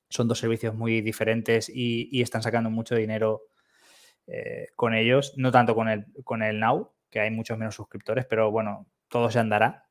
Son 0.10 0.28
dos 0.28 0.40
servicios 0.40 0.74
muy 0.74 1.02
diferentes 1.02 1.70
y 1.74 2.22
están 2.22 2.42
sacando 2.42 2.70
mucho 2.70 2.96
dinero 2.96 3.44
eh, 4.30 4.68
con 4.76 4.94
ellos, 4.94 5.34
no 5.38 5.52
tanto 5.52 5.74
con 5.74 5.88
el, 5.88 6.06
con 6.26 6.44
el 6.44 6.60
Now, 6.60 6.92
que 7.10 7.22
hay 7.22 7.32
muchos 7.32 7.58
menos 7.58 7.76
suscriptores, 7.76 8.26
pero 8.26 8.52
bueno, 8.52 8.86
todo 9.08 9.32
se 9.32 9.40
andará. 9.40 9.86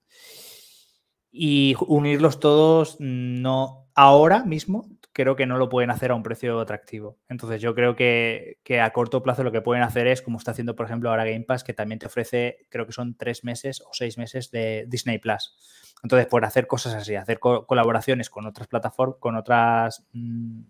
Y 1.33 1.75
unirlos 1.87 2.39
todos, 2.39 2.97
no, 3.01 3.89
ahora 3.95 4.45
mismo 4.45 4.91
creo 5.17 5.35
que 5.35 5.47
no 5.47 5.57
lo 5.57 5.71
pueden 5.71 5.91
hacer 5.91 6.11
a 6.11 6.15
un 6.15 6.23
precio 6.23 6.61
atractivo. 6.61 7.17
Entonces 7.31 7.63
yo 7.63 7.75
creo 7.75 7.97
que, 7.97 8.59
a 8.79 8.91
corto 8.93 9.23
plazo 9.23 9.45
lo 9.45 9.51
que 9.51 9.63
pueden 9.63 9.83
hacer 9.83 10.07
es, 10.09 10.21
como 10.21 10.37
está 10.37 10.51
haciendo 10.51 10.77
por 10.77 10.85
ejemplo 10.85 11.09
ahora 11.09 11.25
Game 11.25 11.45
Pass, 11.45 11.65
que 11.65 11.73
también 11.73 11.99
te 11.99 12.05
ofrece, 12.05 12.67
creo 12.69 12.85
que 12.85 12.93
son 12.93 13.17
tres 13.17 13.43
meses 13.43 13.81
o 13.81 13.89
seis 13.93 14.19
meses 14.19 14.51
de 14.51 14.85
Disney 14.89 15.17
Plus. 15.19 15.57
Entonces, 16.03 16.27
por 16.27 16.45
hacer 16.45 16.67
cosas 16.67 16.93
así, 16.93 17.15
hacer 17.15 17.39
colaboraciones 17.41 18.29
con 18.29 18.45
otras 18.45 18.69
plataformas, 18.69 19.17
con 19.19 19.37
otras, 19.37 20.07
mm, 20.13 20.61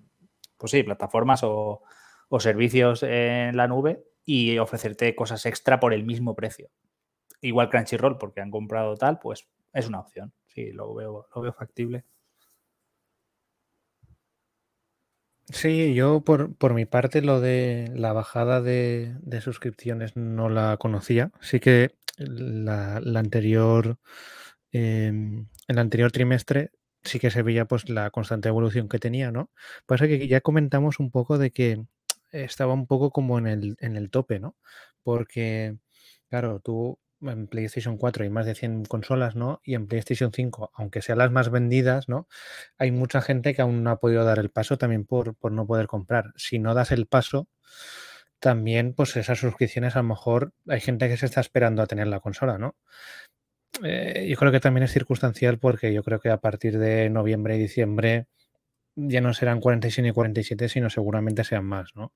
pues 0.57 0.71
sí, 0.71 0.85
plataformas 0.85 1.43
o, 1.43 1.83
o 2.29 2.39
servicios 2.39 3.03
en 3.03 3.57
la 3.57 3.67
nube 3.67 4.05
y 4.25 4.59
ofrecerte 4.59 5.17
cosas 5.17 5.45
extra 5.45 5.81
por 5.81 5.93
el 5.93 6.05
mismo 6.05 6.37
precio. 6.37 6.71
Igual 7.41 7.69
Crunchyroll, 7.69 8.17
porque 8.17 8.43
han 8.43 8.53
comprado 8.53 8.95
tal, 8.95 9.19
pues 9.19 9.49
es 9.73 9.89
una 9.89 9.99
opción. 9.99 10.33
Sí, 10.47 10.71
lo 10.71 10.95
veo, 10.95 11.27
lo 11.35 11.43
veo 11.43 11.53
factible. 11.53 12.05
Sí, 15.53 15.95
yo 15.95 16.23
por, 16.23 16.75
mi 16.75 16.87
parte 16.87 17.23
lo 17.23 17.41
de 17.41 17.93
la 17.95 18.13
bajada 18.13 18.61
de, 18.61 19.15
suscripciones 19.41 20.17
no 20.17 20.49
la 20.49 20.77
conocía. 20.77 21.31
Sí 21.41 21.61
que 21.61 21.95
la, 22.19 22.97
anterior, 22.97 23.99
em, 24.73 25.49
el 25.69 25.79
anterior 25.79 26.11
trimestre 26.13 26.73
sí 27.05 27.21
que 27.21 27.31
se 27.31 27.43
veía 27.43 27.67
pues 27.67 27.89
la 27.89 28.11
constante 28.11 28.49
evolución 28.49 28.89
que 28.89 28.99
tenía, 28.99 29.31
¿no? 29.31 29.51
Pasa 29.87 30.09
que 30.09 30.27
ya 30.29 30.41
comentamos 30.41 30.99
un 31.01 31.11
poco 31.11 31.39
de 31.39 31.53
que 31.53 31.85
estaba 32.33 32.75
un 32.75 32.87
poco 32.87 33.11
como 33.11 33.39
en 33.39 33.47
el, 33.47 33.77
en 33.81 33.97
el 33.97 34.11
tope, 34.11 34.41
¿no? 34.41 34.57
Porque, 35.05 35.77
claro, 36.29 36.61
tú 36.61 36.99
en 37.21 37.47
PlayStation 37.47 37.97
4 37.97 38.25
hay 38.25 38.31
más 38.31 38.47
de 38.47 38.55
100 38.55 38.85
consolas, 38.85 39.37
¿no? 39.37 39.61
Y 39.65 39.75
en 39.75 39.87
PlayStation 39.87 40.33
5, 40.33 40.71
aunque 40.75 41.03
sean 41.03 41.19
las 41.19 41.31
más 41.31 41.51
vendidas, 41.51 42.09
¿no? 42.09 42.29
Hay 42.79 42.91
mucha 42.93 43.21
gente 43.21 43.55
que 43.55 43.63
aún 43.63 43.83
no 43.83 43.91
ha 43.91 44.01
podido 44.01 44.25
dar 44.25 44.39
el 44.39 44.51
paso 44.51 44.79
también 44.79 45.05
por, 45.07 45.35
por 45.37 45.53
no 45.53 45.67
poder 45.67 45.87
comprar. 45.87 46.33
Si 46.37 46.59
no 46.59 46.75
das 46.75 46.93
el 46.93 47.07
paso, 47.07 47.49
también, 48.39 48.95
pues 48.95 49.17
esas 49.17 49.39
suscripciones 49.39 49.97
a 49.97 50.01
lo 50.01 50.09
mejor 50.09 50.53
hay 50.69 50.81
gente 50.81 51.09
que 51.09 51.17
se 51.17 51.27
está 51.27 51.41
esperando 51.41 51.83
a 51.83 51.87
tener 51.87 52.07
la 52.07 52.21
consola, 52.21 52.59
¿no? 52.59 52.77
Eh, 53.83 54.27
yo 54.29 54.37
creo 54.37 54.53
que 54.53 54.61
también 54.61 54.85
es 54.85 54.93
circunstancial 54.93 55.59
porque 55.59 55.93
yo 55.93 56.03
creo 56.03 56.21
que 56.21 56.31
a 56.31 56.39
partir 56.41 56.79
de 56.79 57.11
noviembre 57.11 57.57
y 57.57 57.61
diciembre 57.61 58.27
ya 58.97 59.21
no 59.21 59.35
serán 59.35 59.61
46 59.61 60.05
ni 60.05 60.13
47, 60.13 60.69
sino 60.69 60.91
seguramente 60.91 61.45
sean 61.45 61.65
más, 61.67 61.91
¿no? 61.95 62.13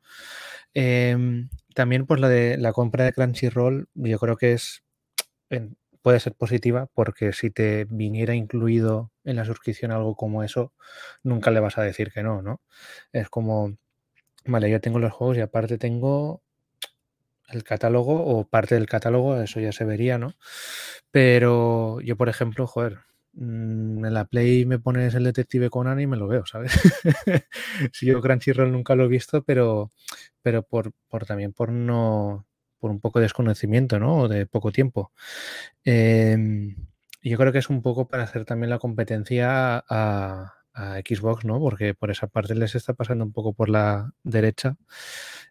Em, 0.74 1.50
también 1.74 2.06
pues 2.06 2.20
la 2.20 2.28
de 2.28 2.56
la 2.58 2.72
compra 2.72 3.04
de 3.04 3.12
Crunchyroll 3.12 3.88
yo 3.94 4.18
creo 4.18 4.36
que 4.36 4.52
es 4.54 4.82
puede 6.02 6.20
ser 6.20 6.34
positiva 6.34 6.88
porque 6.94 7.32
si 7.32 7.50
te 7.50 7.84
viniera 7.84 8.34
incluido 8.34 9.12
en 9.24 9.36
la 9.36 9.44
suscripción 9.44 9.92
algo 9.92 10.16
como 10.16 10.42
eso, 10.44 10.72
nunca 11.22 11.50
le 11.50 11.60
vas 11.60 11.78
a 11.78 11.82
decir 11.82 12.12
que 12.12 12.22
no, 12.22 12.42
¿no? 12.42 12.60
Es 13.12 13.28
como, 13.28 13.76
vale, 14.46 14.70
yo 14.70 14.80
tengo 14.80 14.98
los 14.98 15.12
juegos 15.12 15.38
y 15.38 15.40
aparte 15.40 15.78
tengo 15.78 16.42
el 17.48 17.64
catálogo 17.64 18.24
o 18.24 18.46
parte 18.46 18.76
del 18.76 18.86
catálogo, 18.86 19.40
eso 19.40 19.60
ya 19.60 19.72
se 19.72 19.84
vería, 19.84 20.18
¿no? 20.18 20.34
Pero 21.10 22.00
yo, 22.00 22.16
por 22.16 22.28
ejemplo, 22.28 22.66
joder, 22.66 23.00
Mm, 23.32 24.04
en 24.04 24.14
la 24.14 24.24
Play 24.24 24.66
me 24.66 24.78
pones 24.78 25.14
el 25.14 25.24
detective 25.24 25.70
Conan 25.70 26.00
y 26.00 26.06
me 26.06 26.16
lo 26.16 26.26
veo, 26.26 26.44
¿sabes? 26.46 26.72
si 27.92 28.06
yo 28.06 28.20
Crunchyroll 28.20 28.72
nunca 28.72 28.94
lo 28.94 29.04
he 29.04 29.08
visto, 29.08 29.42
pero, 29.44 29.90
pero 30.42 30.62
por, 30.62 30.92
por 31.08 31.26
también 31.26 31.52
por 31.52 31.70
no 31.70 32.46
por 32.80 32.90
un 32.90 33.00
poco 33.00 33.18
de 33.20 33.24
desconocimiento, 33.24 33.98
¿no? 33.98 34.18
O 34.18 34.28
de 34.28 34.46
poco 34.46 34.72
tiempo. 34.72 35.12
Em, 35.84 36.76
yo 37.22 37.38
creo 37.38 37.52
que 37.52 37.58
es 37.58 37.70
un 37.70 37.82
poco 37.82 38.08
para 38.08 38.24
hacer 38.24 38.44
también 38.44 38.70
la 38.70 38.78
competencia 38.78 39.84
a, 39.88 40.54
Xbox, 41.06 41.44
¿no? 41.44 41.60
Porque 41.60 41.94
por 41.94 42.10
esa 42.10 42.26
parte 42.28 42.54
les 42.54 42.74
está 42.74 42.94
pasando 42.94 43.24
un 43.24 43.32
poco 43.32 43.52
por 43.52 43.68
la 43.68 44.12
derecha 44.22 44.76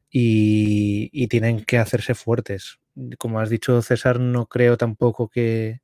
y, 0.09 1.27
tienen 1.27 1.63
que 1.65 1.77
hacerse 1.77 2.15
fuertes 2.15 2.79
como 3.17 3.39
has 3.39 3.49
dicho, 3.49 3.81
César, 3.81 4.19
no 4.19 4.47
creo 4.47 4.77
tampoco 4.77 5.29
que, 5.29 5.81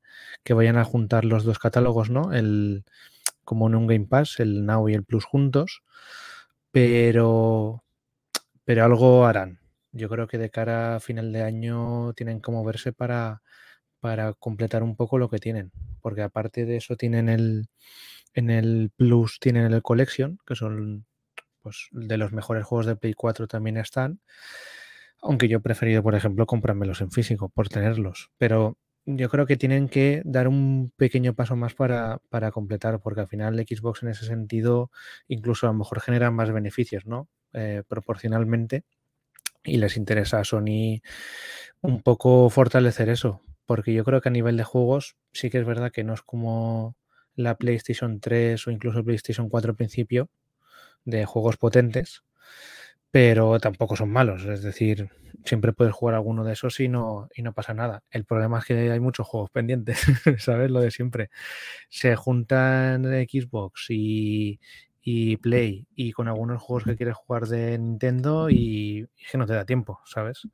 vayan 0.48 0.76
a 0.76 0.84
juntar 0.84 1.24
los 1.24 1.44
dos 1.44 1.58
catálogos, 1.58 2.10
¿no? 2.10 2.32
El, 2.32 2.84
como 3.44 3.68
en 3.68 3.74
un 3.74 3.86
Game 3.86 4.06
Pass, 4.06 4.40
el 4.40 4.66
Now 4.66 4.88
y 4.88 4.94
el 4.94 5.04
Plus 5.04 5.24
juntos, 5.24 5.82
pero, 6.70 7.84
pero 8.64 8.84
algo 8.84 9.26
harán. 9.26 9.60
Yo 9.96 10.08
creo 10.08 10.26
que 10.26 10.38
de 10.38 10.50
cara 10.50 10.96
a 10.96 11.00
final 11.00 11.32
de 11.32 11.42
año 11.42 12.12
tienen 12.14 12.40
que 12.40 12.52
moverse 12.52 12.92
para, 12.92 13.42
para 14.00 14.34
completar 14.34 14.82
un 14.82 14.96
poco 14.96 15.18
lo 15.18 15.28
que 15.28 15.38
tienen, 15.38 15.72
porque 16.00 16.22
aparte 16.22 16.66
de 16.66 16.76
eso 16.76 16.96
tienen 16.96 17.28
el, 17.28 17.68
en 18.34 18.50
el 18.50 18.90
Plus 18.96 19.38
tienen 19.40 19.72
el 19.72 19.82
Collection, 19.82 20.38
que 20.46 20.54
son 20.54 21.06
pues, 21.62 21.88
de 21.90 22.16
los 22.16 22.32
mejores 22.32 22.64
juegos 22.64 22.86
de 22.86 22.96
Play 22.96 23.14
4 23.14 23.48
también 23.48 23.76
están. 23.78 24.20
Aunque 25.22 25.48
yo 25.48 25.58
he 25.58 25.60
preferido, 25.60 26.02
por 26.02 26.14
ejemplo, 26.14 26.46
comprármelos 26.46 27.00
en 27.00 27.10
físico 27.10 27.48
por 27.48 27.68
tenerlos. 27.68 28.30
Pero 28.38 28.76
yo 29.06 29.28
creo 29.30 29.46
que 29.46 29.56
tienen 29.56 29.88
que 29.88 30.22
dar 30.24 30.48
un 30.48 30.92
pequeño 30.96 31.34
paso 31.34 31.56
más 31.56 31.74
para, 31.74 32.20
completar, 32.52 33.00
porque 33.00 33.20
al 33.20 33.28
final 33.28 33.56
Xbox 33.56 34.02
en 34.02 34.10
ese 34.10 34.26
sentido 34.26 34.90
incluso 35.28 35.66
a 35.66 35.70
lo 35.70 35.78
mejor 35.78 36.00
genera 36.00 36.30
más 36.30 36.52
beneficios, 36.52 37.06
¿no? 37.06 37.28
Eh, 37.52 37.82
proporcionalmente. 37.88 38.84
Y 39.66 39.76
les 39.78 39.96
interesa 39.96 40.40
a 40.40 40.44
Sony 40.44 41.02
un 41.82 42.02
poco 42.02 42.48
fortalecer 42.50 43.08
eso, 43.08 43.42
porque 43.66 43.92
yo 43.92 44.04
creo 44.04 44.20
que 44.20 44.28
a 44.28 44.32
nivel 44.32 44.56
de 44.56 44.64
juegos 44.64 45.16
sí 45.32 45.50
que 45.50 45.58
es 45.58 45.66
verdad 45.66 45.92
que 45.92 46.04
no 46.04 46.14
es 46.14 46.22
como 46.22 46.96
la 47.34 47.56
PlayStation 47.56 48.20
3 48.20 48.66
o 48.66 48.70
incluso 48.70 49.04
PlayStation 49.04 49.48
4 49.48 49.72
al 49.72 49.76
principio, 49.76 50.30
de 51.04 51.24
juegos 51.24 51.56
potentes, 51.56 52.24
pero 53.10 53.58
tampoco 53.60 53.96
son 53.96 54.10
malos. 54.10 54.44
Es 54.44 54.62
decir, 54.62 55.10
siempre 55.44 55.72
puedes 55.72 55.94
jugar 55.94 56.14
alguno 56.14 56.44
de 56.44 56.52
esos 56.54 56.80
y 56.80 56.88
no, 56.88 57.28
y 57.34 57.42
no 57.42 57.52
pasa 57.52 57.74
nada. 57.74 58.02
El 58.10 58.24
problema 58.24 58.58
es 58.58 58.64
que 58.64 58.90
hay 58.90 59.00
muchos 59.00 59.26
juegos 59.26 59.50
pendientes, 59.50 60.00
¿sabes? 60.38 60.70
Lo 60.70 60.80
de 60.80 60.90
siempre. 60.90 61.30
Se 61.88 62.16
juntan 62.16 63.04
Xbox 63.04 63.86
y, 63.90 64.60
Play 65.40 65.86
y 65.94 66.12
con 66.12 66.28
algunos 66.28 66.62
juegos 66.62 66.84
que 66.84 66.96
quieres 66.96 67.14
jugar 67.14 67.46
de 67.46 67.78
Nintendo 67.78 68.50
y, 68.50 69.08
que 69.30 69.38
no 69.38 69.46
te 69.46 69.54
da 69.54 69.64
tiempo, 69.64 70.00
¿sabes? 70.04 70.48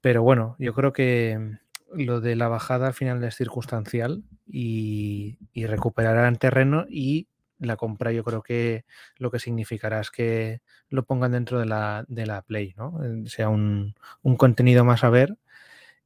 Pero 0.00 0.22
bueno, 0.22 0.56
yo 0.58 0.72
creo 0.74 0.92
que 0.92 1.58
lo 1.94 2.20
de 2.20 2.36
la 2.36 2.48
bajada 2.48 2.88
al 2.88 2.94
final 2.94 3.22
es 3.24 3.36
circunstancial 3.36 4.22
y, 4.46 5.38
y 5.52 5.66
recuperarán 5.66 6.36
terreno 6.36 6.86
y 6.88 7.28
la 7.58 7.76
compra 7.76 8.12
yo 8.12 8.24
creo 8.24 8.42
que 8.42 8.84
lo 9.16 9.30
que 9.30 9.38
significará 9.38 10.00
es 10.00 10.10
que 10.10 10.60
lo 10.88 11.04
pongan 11.04 11.32
dentro 11.32 11.58
de 11.58 11.66
la, 11.66 12.04
de 12.08 12.26
la 12.26 12.42
Play, 12.42 12.74
¿no? 12.76 12.98
Sea 13.26 13.48
un, 13.48 13.94
contenido 14.36 14.84
más 14.84 15.04
a 15.04 15.10
ver 15.10 15.36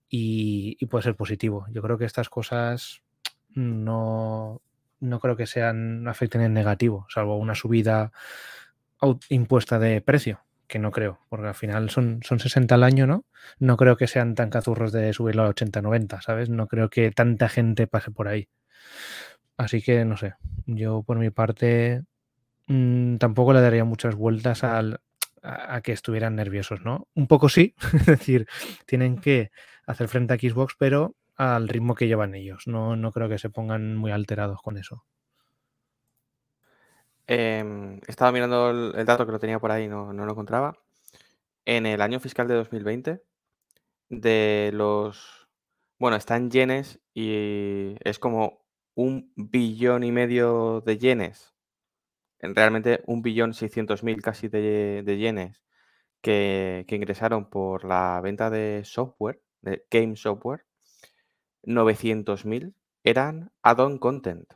y, 0.08 0.84
puede 0.86 1.04
ser 1.04 1.16
positivo. 1.16 1.66
Yo 1.70 1.82
creo 1.82 1.98
que 1.98 2.04
estas 2.04 2.28
cosas 2.28 3.02
no, 3.50 4.62
no 5.02 5.20
creo 5.20 5.36
que 5.36 5.46
sean 5.46 6.06
afecten 6.08 6.40
en 6.40 6.54
negativo, 6.54 7.06
salvo 7.08 7.36
una 7.36 7.54
subida 7.54 8.12
impuesta 9.28 9.78
de 9.78 10.00
precio, 10.00 10.44
que 10.68 10.78
no 10.78 10.92
creo, 10.92 11.20
porque 11.28 11.48
al 11.48 11.54
final 11.54 11.90
son, 11.90 12.20
son 12.22 12.38
60 12.38 12.74
al 12.74 12.84
año, 12.84 13.06
¿no? 13.06 13.24
No 13.58 13.76
creo 13.76 13.96
que 13.96 14.06
sean 14.06 14.34
tan 14.34 14.48
cazurros 14.48 14.92
de 14.92 15.12
subirlo 15.12 15.42
a 15.42 15.50
80-90, 15.50 16.22
¿sabes? 16.22 16.48
No 16.48 16.68
creo 16.68 16.88
que 16.88 17.10
tanta 17.10 17.48
gente 17.48 17.86
pase 17.86 18.12
por 18.12 18.28
ahí. 18.28 18.48
Así 19.56 19.82
que 19.82 20.04
no 20.04 20.16
sé, 20.16 20.34
yo 20.66 21.02
por 21.02 21.18
mi 21.18 21.30
parte 21.30 22.04
mm, 22.68 23.16
tampoco 23.16 23.52
le 23.52 23.60
daría 23.60 23.84
muchas 23.84 24.14
vueltas 24.14 24.62
al, 24.64 25.00
a, 25.42 25.80
que 25.82 25.92
estuvieran 25.92 26.36
nerviosos, 26.36 26.82
¿no? 26.82 27.08
Un 27.14 27.26
poco 27.26 27.48
sí, 27.48 27.74
es 27.94 28.06
decir, 28.06 28.46
tienen 28.86 29.18
que 29.18 29.50
hacer 29.86 30.08
frente 30.08 30.34
a 30.34 30.38
Xbox, 30.38 30.74
pero 30.78 31.16
al 31.42 31.68
ritmo 31.68 31.94
que 31.94 32.06
llevan 32.06 32.34
ellos. 32.34 32.66
No, 32.66 32.96
no 32.96 33.12
creo 33.12 33.28
que 33.28 33.38
se 33.38 33.50
pongan 33.50 33.96
muy 33.96 34.12
alterados 34.12 34.60
con 34.62 34.76
eso. 34.78 35.04
Em, 37.26 38.00
estaba 38.06 38.32
mirando 38.32 38.70
el, 38.70 39.04
dato 39.06 39.26
que 39.26 39.32
lo 39.32 39.38
tenía 39.38 39.58
por 39.58 39.70
ahí, 39.70 39.88
no, 39.88 40.12
no 40.12 40.26
lo 40.26 40.32
encontraba. 40.32 40.78
En 41.64 41.86
el 41.86 42.00
año 42.02 42.20
fiscal 42.20 42.48
de 42.48 42.54
2020, 42.54 43.22
de 44.10 44.70
los... 44.74 45.48
Bueno, 45.98 46.16
está 46.16 46.36
en 46.36 46.50
yenes 46.50 47.00
y 47.14 47.96
es 48.04 48.18
como 48.18 48.64
un 48.94 49.32
billón 49.36 50.04
y 50.04 50.12
medio 50.12 50.82
de 50.82 50.98
yenes. 50.98 51.54
Realmente 52.40 53.02
un 53.06 53.22
billón 53.22 53.54
seiscientos 53.54 54.02
mil 54.02 54.20
casi 54.22 54.48
de, 54.48 55.04
yenes 55.18 55.62
que, 56.20 56.84
que, 56.88 56.96
ingresaron 56.96 57.48
por 57.50 57.84
la 57.84 58.20
venta 58.22 58.50
de 58.50 58.82
software, 58.84 59.40
de 59.62 59.86
game 59.90 60.16
software. 60.16 60.66
900.000 61.64 62.74
eran 63.04 63.52
add-on 63.62 63.98
content. 63.98 64.52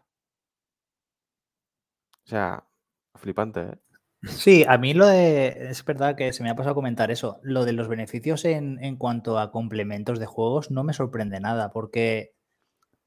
O 2.25 2.29
sea, 2.29 2.65
flipante, 3.15 3.61
¿eh? 3.61 3.79
Sí, 4.23 4.65
a 4.67 4.79
mí 4.79 4.95
lo 4.95 5.07
de. 5.07 5.69
Es 5.71 5.85
verdad 5.85 6.17
que 6.17 6.33
se 6.33 6.43
me 6.43 6.51
ha 6.51 6.57
pasado 6.57 6.73
a 6.73 6.75
comentar 6.75 7.11
eso. 7.11 7.39
Lo 7.43 7.65
de 7.65 7.73
los 7.73 7.89
beneficios 7.89 8.45
en, 8.45 8.83
en 8.83 8.97
cuanto 8.97 9.39
a 9.39 9.53
complementos 9.53 10.19
de 10.19 10.27
juegos 10.27 10.71
no 10.71 10.85
me 10.85 10.93
sorprende 10.93 11.41
nada, 11.41 11.71
porque, 11.71 12.35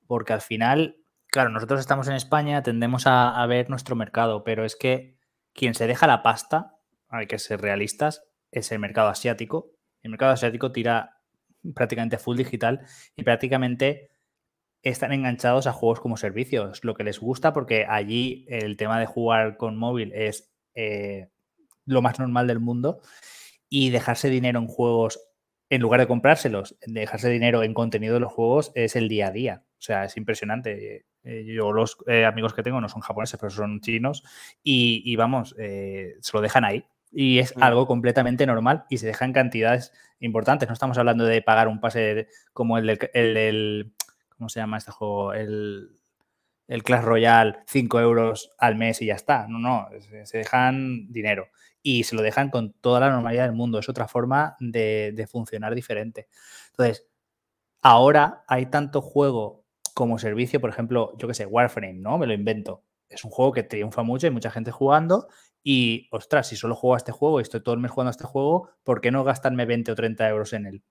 porque 0.07 0.33
al 0.33 0.41
final, 0.41 0.97
claro, 1.27 1.49
nosotros 1.49 1.79
estamos 1.79 2.07
en 2.07 2.13
España, 2.13 2.63
tendemos 2.63 3.03
a, 3.05 3.45
ver 3.47 3.69
nuestro 3.69 3.95
mercado, 3.95 4.43
pero 4.43 4.65
es 4.65 4.75
que 4.75 5.17
quien 5.53 5.73
se 5.73 5.87
deja 5.87 6.07
la 6.07 6.23
pasta, 6.23 6.77
hay 7.09 7.27
que 7.27 7.39
ser 7.39 7.61
realistas, 7.61 8.23
es 8.51 8.71
el 8.71 8.79
mercado 8.79 9.09
asiático. 9.09 9.71
El 10.01 10.11
mercado 10.11 10.31
asiático 10.31 10.71
tira 10.71 11.18
prácticamente 11.73 12.17
full 12.17 12.37
digital 12.37 12.81
y 13.15 13.23
prácticamente 13.23 14.09
están 14.83 15.11
enganchados 15.11 15.67
a 15.67 15.73
juegos 15.73 15.99
como 15.99 16.17
servicios, 16.17 16.83
lo 16.83 16.95
que 16.95 17.03
les 17.03 17.19
gusta 17.19 17.53
porque 17.53 17.85
allí 17.87 18.45
el 18.47 18.77
tema 18.77 18.99
de 18.99 19.05
jugar 19.05 19.57
con 19.57 19.77
móvil 19.77 20.13
es 20.13 20.51
eh, 20.73 21.27
lo 21.85 22.01
más 22.01 22.19
normal 22.19 22.47
del 22.47 22.59
mundo 22.59 23.01
y 23.69 23.89
dejarse 23.89 24.29
dinero 24.29 24.59
en 24.59 24.67
juegos, 24.67 25.19
en 25.69 25.81
lugar 25.81 25.99
de 25.99 26.07
comprárselos, 26.07 26.77
dejarse 26.85 27.29
dinero 27.29 27.63
en 27.63 27.73
contenido 27.73 28.13
de 28.13 28.21
los 28.21 28.31
juegos 28.31 28.71
es 28.75 28.95
el 28.95 29.09
día 29.09 29.27
a 29.27 29.31
día. 29.31 29.63
O 29.77 29.81
sea, 29.81 30.05
es 30.05 30.17
impresionante. 30.17 31.05
Eh, 31.23 31.45
yo 31.45 31.71
los 31.73 31.97
eh, 32.07 32.25
amigos 32.25 32.53
que 32.53 32.63
tengo 32.63 32.81
no 32.81 32.89
son 32.89 33.01
japoneses, 33.01 33.39
pero 33.39 33.49
son 33.49 33.81
chinos 33.81 34.23
y, 34.63 35.15
vamos, 35.15 35.55
se 35.57 36.31
lo 36.33 36.41
dejan 36.41 36.63
ahí. 36.63 36.85
Y 37.11 37.39
es 37.39 37.55
mm. 37.55 37.63
algo 37.63 37.87
completamente 37.87 38.45
normal 38.45 38.85
y 38.89 38.97
se 38.97 39.07
dejan 39.07 39.33
cantidades 39.33 39.91
importantes. 40.19 40.69
No 40.69 40.73
estamos 40.73 40.97
hablando 40.97 41.25
de 41.25 41.41
pagar 41.41 41.67
un 41.67 41.79
pase 41.79 42.27
como 42.53 42.77
el 42.77 42.85
del, 42.85 43.09
el 43.13 43.93
¿cómo 44.29 44.49
se 44.49 44.59
llama 44.59 44.77
este 44.77 44.91
juego? 44.91 45.33
El, 45.33 45.99
el 46.67 46.83
Clash 46.83 47.03
Royale 47.03 47.59
5 47.67 47.99
euros 47.99 48.51
al 48.57 48.75
mes 48.75 49.01
y 49.01 49.07
ya 49.07 49.15
está. 49.15 49.47
No, 49.47 49.59
no, 49.59 49.87
se 50.23 50.37
dejan 50.37 51.11
dinero 51.11 51.47
y 51.81 52.03
se 52.03 52.15
lo 52.15 52.21
dejan 52.21 52.49
con 52.49 52.73
toda 52.73 52.99
la 52.99 53.09
normalidad 53.09 53.45
del 53.45 53.55
mundo. 53.55 53.79
Es 53.79 53.89
otra 53.89 54.07
forma 54.07 54.55
de, 54.59 55.27
funcionar 55.29 55.75
diferente. 55.75 56.27
Entonces, 56.71 57.07
ahora 57.81 58.43
hay 58.47 58.67
tanto 58.67 59.01
juego 59.01 59.65
como 59.93 60.19
servicio, 60.19 60.61
por 60.61 60.69
ejemplo, 60.69 61.13
yo 61.17 61.27
que 61.27 61.33
sé, 61.33 61.45
Warframe, 61.45 61.99
¿no? 61.99 62.17
Me 62.17 62.27
lo 62.27 62.33
invento. 62.33 62.83
Es 63.09 63.23
un 63.23 63.31
juego 63.31 63.51
que 63.51 63.63
triunfa 63.63 64.03
mucho, 64.03 64.27
hay 64.27 64.31
mucha 64.31 64.51
gente 64.51 64.71
jugando 64.71 65.27
y, 65.63 66.07
ostras, 66.11 66.47
si 66.47 66.55
solo 66.55 66.75
juego 66.75 66.95
a 66.95 66.97
este 66.97 67.11
juego 67.11 67.39
y 67.39 67.43
estoy 67.43 67.61
todo 67.61 67.75
el 67.75 67.81
mes 67.81 67.91
jugando 67.91 68.09
a 68.09 68.11
este 68.11 68.23
juego, 68.23 68.69
¿por 68.83 69.01
qué 69.01 69.11
no 69.11 69.23
gastarme 69.23 69.65
20 69.65 69.91
o 69.91 69.95
30 69.95 70.29
euros 70.29 70.53
en 70.53 70.65
él? 70.65 70.83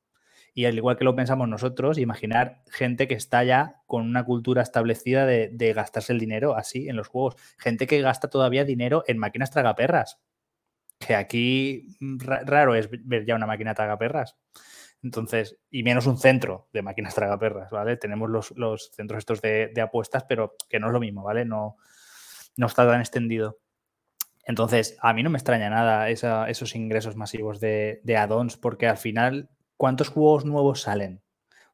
Y 0.55 0.65
al 0.65 0.77
igual 0.77 0.97
que 0.97 1.05
lo 1.05 1.15
pensamos 1.15 1.49
nosotros, 1.49 1.99
imaginar 1.99 2.63
gente 2.71 3.07
que 3.07 3.15
está 3.15 3.45
ya 3.45 3.83
con 3.87 4.03
una 4.03 4.25
cultura 4.25 4.63
establecida 4.63 5.25
de, 5.25 5.73
gastarse 5.73 6.13
el 6.13 6.19
dinero 6.19 6.57
así 6.57 6.89
en 6.89 6.97
los 6.97 7.09
juegos. 7.09 7.37
Gente 7.59 7.87
que 7.87 8.01
gasta 8.01 8.29
todavía 8.29 8.65
dinero 8.65 9.05
en 9.07 9.19
máquinas 9.19 9.51
tragaperras. 9.51 10.19
Que 10.99 11.15
aquí 11.15 11.97
raro 12.01 12.75
es 12.75 12.89
ver 12.91 13.25
ya 13.25 13.37
una 13.37 13.47
máquina 13.47 13.75
tragaperras. 13.75 14.37
Entonces, 15.03 15.59
y 15.71 15.85
menos 15.85 16.07
un 16.07 16.19
centro 16.19 16.69
de 16.73 16.83
máquinas 16.83 17.15
tragaperras, 17.15 17.71
¿vale? 17.71 17.97
Tenemos 17.97 18.29
los, 18.57 18.91
centros 18.91 19.19
estos 19.19 19.41
de, 19.41 19.73
apuestas, 19.81 20.25
pero 20.29 20.57
que 20.69 20.81
no 20.81 20.89
es 20.89 20.93
lo 20.93 20.99
mismo, 20.99 21.23
¿vale? 21.23 21.45
No, 21.45 21.77
no 22.57 22.67
está 22.67 22.85
tan 22.85 23.01
extendido. 23.01 23.59
Entonces, 24.49 24.97
a 25.03 25.13
mí 25.13 25.23
no 25.23 25.29
me 25.29 25.37
extraña 25.37 25.69
nada 25.69 26.09
esos 26.09 26.75
ingresos 26.75 27.17
masivos 27.17 27.61
de, 27.61 28.01
de 28.03 28.17
add-ons, 28.17 28.57
porque 28.57 28.87
al 28.87 28.97
final 28.97 29.51
¿cuántos 29.77 30.09
juegos 30.09 30.47
nuevos 30.47 30.81
salen? 30.81 31.23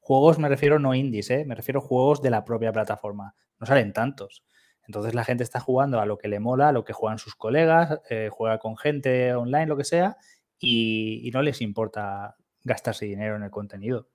Juegos 0.00 0.40
me 0.40 0.48
refiero 0.48 0.80
no 0.80 0.92
indies, 0.92 1.30
¿eh? 1.30 1.44
me 1.46 1.54
refiero 1.54 1.78
a 1.78 1.84
juegos 1.84 2.20
de 2.20 2.30
la 2.30 2.44
propia 2.44 2.72
plataforma. 2.72 3.37
No 3.60 3.66
salen 3.66 3.92
tantos. 3.92 4.44
Entonces 4.88 5.14
la 5.14 5.24
gente 5.24 5.44
está 5.44 5.60
jugando 5.60 6.00
a 6.00 6.04
lo 6.04 6.18
que 6.18 6.26
le 6.26 6.40
mola, 6.40 6.70
a 6.70 6.72
lo 6.72 6.84
que 6.84 6.92
juegan 6.92 7.18
sus 7.18 7.37
colegas, 7.37 8.00
eh, 8.10 8.28
juega 8.30 8.58
con 8.58 8.76
gente 8.76 9.32
online, 9.37 9.66
lo 9.66 9.76
que 9.76 9.84
sea, 9.84 10.16
y, 10.58 11.30
no 11.32 11.42
les 11.42 11.60
importa 11.60 12.34
gastarse 12.64 13.06
dinero 13.06 13.37
en 13.37 13.44
el 13.44 13.50
contenido. 13.50 14.08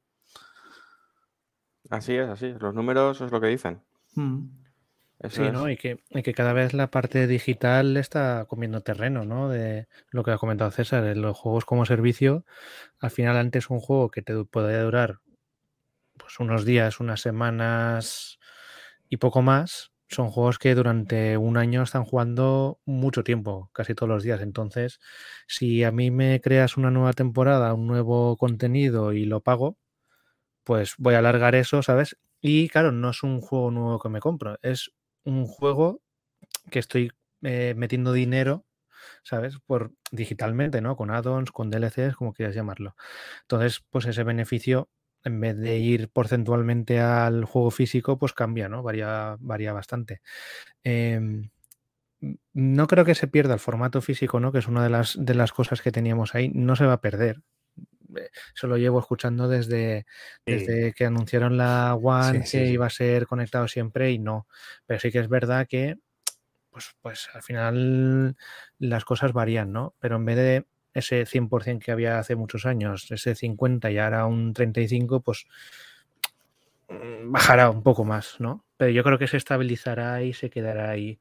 Así 1.89 2.13
es, 2.17 2.27
así 2.27 2.53
Los 2.59 2.75
números 2.75 3.21
es 3.21 3.31
lo 3.31 3.39
que 3.39 3.47
dicen. 3.47 3.81
Mm 4.15 4.58
sí, 5.29 5.41
¿no? 5.51 5.69
Y 5.69 5.77
que, 5.77 5.99
que, 6.23 6.33
cada 6.33 6.53
vez 6.53 6.73
la 6.73 6.89
parte 6.89 7.27
digital 7.27 7.97
está 7.97 8.45
comiendo 8.47 8.81
terreno, 8.81 9.25
¿no? 9.25 9.49
De 9.49 9.87
lo 10.11 10.23
que 10.23 10.31
ha 10.31 10.37
comentado 10.37 10.71
César, 10.71 11.17
los 11.17 11.37
juegos 11.37 11.65
como 11.65 11.85
servicio, 11.85 12.45
al 12.99 13.11
final 13.11 13.37
antes 13.37 13.69
un 13.69 13.79
juego 13.79 14.09
que 14.09 14.21
te 14.21 14.43
podía 14.45 14.81
durar 14.81 15.19
pues 16.17 16.39
unos 16.39 16.65
días, 16.65 16.99
unas 16.99 17.21
semanas 17.21 18.39
y 19.09 19.17
poco 19.17 19.41
más, 19.41 19.91
son 20.09 20.29
juegos 20.29 20.57
que 20.57 20.75
durante 20.75 21.37
un 21.37 21.57
año 21.57 21.83
están 21.83 22.03
jugando 22.03 22.79
mucho 22.85 23.23
tiempo, 23.23 23.69
casi 23.73 23.95
todos 23.95 24.09
los 24.09 24.23
días. 24.23 24.41
Entonces, 24.41 24.99
si 25.47 25.83
a 25.83 25.91
mí 25.91 26.11
me 26.11 26.41
creas 26.41 26.77
una 26.77 26.91
nueva 26.91 27.13
temporada, 27.13 27.73
un 27.73 27.87
nuevo 27.87 28.35
contenido 28.37 29.13
y 29.13 29.25
lo 29.25 29.41
pago, 29.41 29.77
pues 30.63 30.95
voy 30.97 31.15
a 31.15 31.19
alargar 31.19 31.55
eso, 31.55 31.83
¿sabes? 31.83 32.17
Y 32.41 32.69
claro, 32.69 32.91
no 32.91 33.09
es 33.11 33.23
un 33.23 33.41
juego 33.41 33.71
nuevo 33.71 33.99
que 33.99 34.09
me 34.09 34.19
compro, 34.19 34.57
es 34.61 34.91
un 35.37 35.45
juego 35.45 36.01
que 36.71 36.79
estoy 36.79 37.11
eh, 37.43 37.73
metiendo 37.77 38.13
dinero, 38.13 38.65
¿sabes? 39.23 39.59
Por 39.65 39.93
digitalmente, 40.11 40.81
¿no? 40.81 40.95
Con 40.95 41.11
add-ons, 41.11 41.51
con 41.51 41.69
DLCs, 41.69 42.15
como 42.15 42.33
quieras 42.33 42.55
llamarlo. 42.55 42.95
Entonces, 43.43 43.83
pues 43.89 44.05
ese 44.05 44.23
beneficio, 44.23 44.89
en 45.23 45.39
vez 45.41 45.57
de 45.57 45.77
ir 45.79 46.09
porcentualmente 46.09 46.99
al 46.99 47.45
juego 47.45 47.71
físico, 47.71 48.17
pues 48.17 48.33
cambia, 48.33 48.69
¿no? 48.69 48.83
Varía, 48.83 49.37
varía 49.39 49.73
bastante. 49.73 50.21
Em, 50.83 51.49
no 52.53 52.87
creo 52.87 53.05
que 53.05 53.15
se 53.15 53.27
pierda 53.27 53.53
el 53.53 53.59
formato 53.59 54.01
físico, 54.01 54.39
¿no? 54.39 54.51
Que 54.51 54.59
es 54.59 54.67
una 54.67 54.83
de 54.83 54.89
las, 54.89 55.17
de 55.19 55.35
las 55.35 55.53
cosas 55.53 55.81
que 55.81 55.91
teníamos 55.91 56.35
ahí. 56.35 56.49
No 56.53 56.75
se 56.75 56.85
va 56.85 56.93
a 56.93 57.01
perder. 57.01 57.41
Eh, 58.15 58.29
eso 58.55 58.67
lo 58.67 58.77
llevo 58.77 58.99
escuchando 58.99 59.47
desde, 59.47 60.05
desde 60.45 60.93
que 60.93 61.05
anunciaron 61.05 61.57
la 61.57 61.95
One 61.95 62.43
que 62.49 62.67
iba 62.67 62.85
a 62.85 62.91
ser 62.91 63.27
conectado 63.27 63.67
siempre 63.67 64.11
y 64.11 64.19
no. 64.19 64.47
Pero 64.85 64.99
sí 64.99 65.11
que 65.11 65.19
es 65.19 65.29
verdad 65.29 65.67
que, 65.67 65.97
pues, 66.69 66.95
pues 67.01 67.29
al 67.33 67.43
final 67.43 68.35
las 68.79 69.05
cosas 69.05 69.33
varían, 69.33 69.71
¿no? 69.71 69.95
Pero 69.99 70.17
en 70.17 70.25
vez 70.25 70.35
de 70.37 70.65
ese 70.93 71.25
100% 71.25 71.79
que 71.79 71.91
había 71.91 72.19
hace 72.19 72.35
muchos 72.35 72.65
años, 72.65 73.11
ese 73.11 73.35
50 73.35 73.91
y 73.91 73.97
ahora 73.97 74.25
un 74.25 74.53
35, 74.53 75.21
pues 75.21 75.45
mm, 76.87 77.31
bajará 77.31 77.69
un 77.69 77.83
poco 77.83 78.03
más, 78.05 78.35
¿no? 78.39 78.65
Pero 78.77 78.91
yo 78.91 79.03
creo 79.03 79.19
que 79.19 79.27
se 79.27 79.37
estabilizará 79.37 80.23
y 80.23 80.33
se 80.33 80.49
quedará 80.49 80.89
ahí 80.89 81.19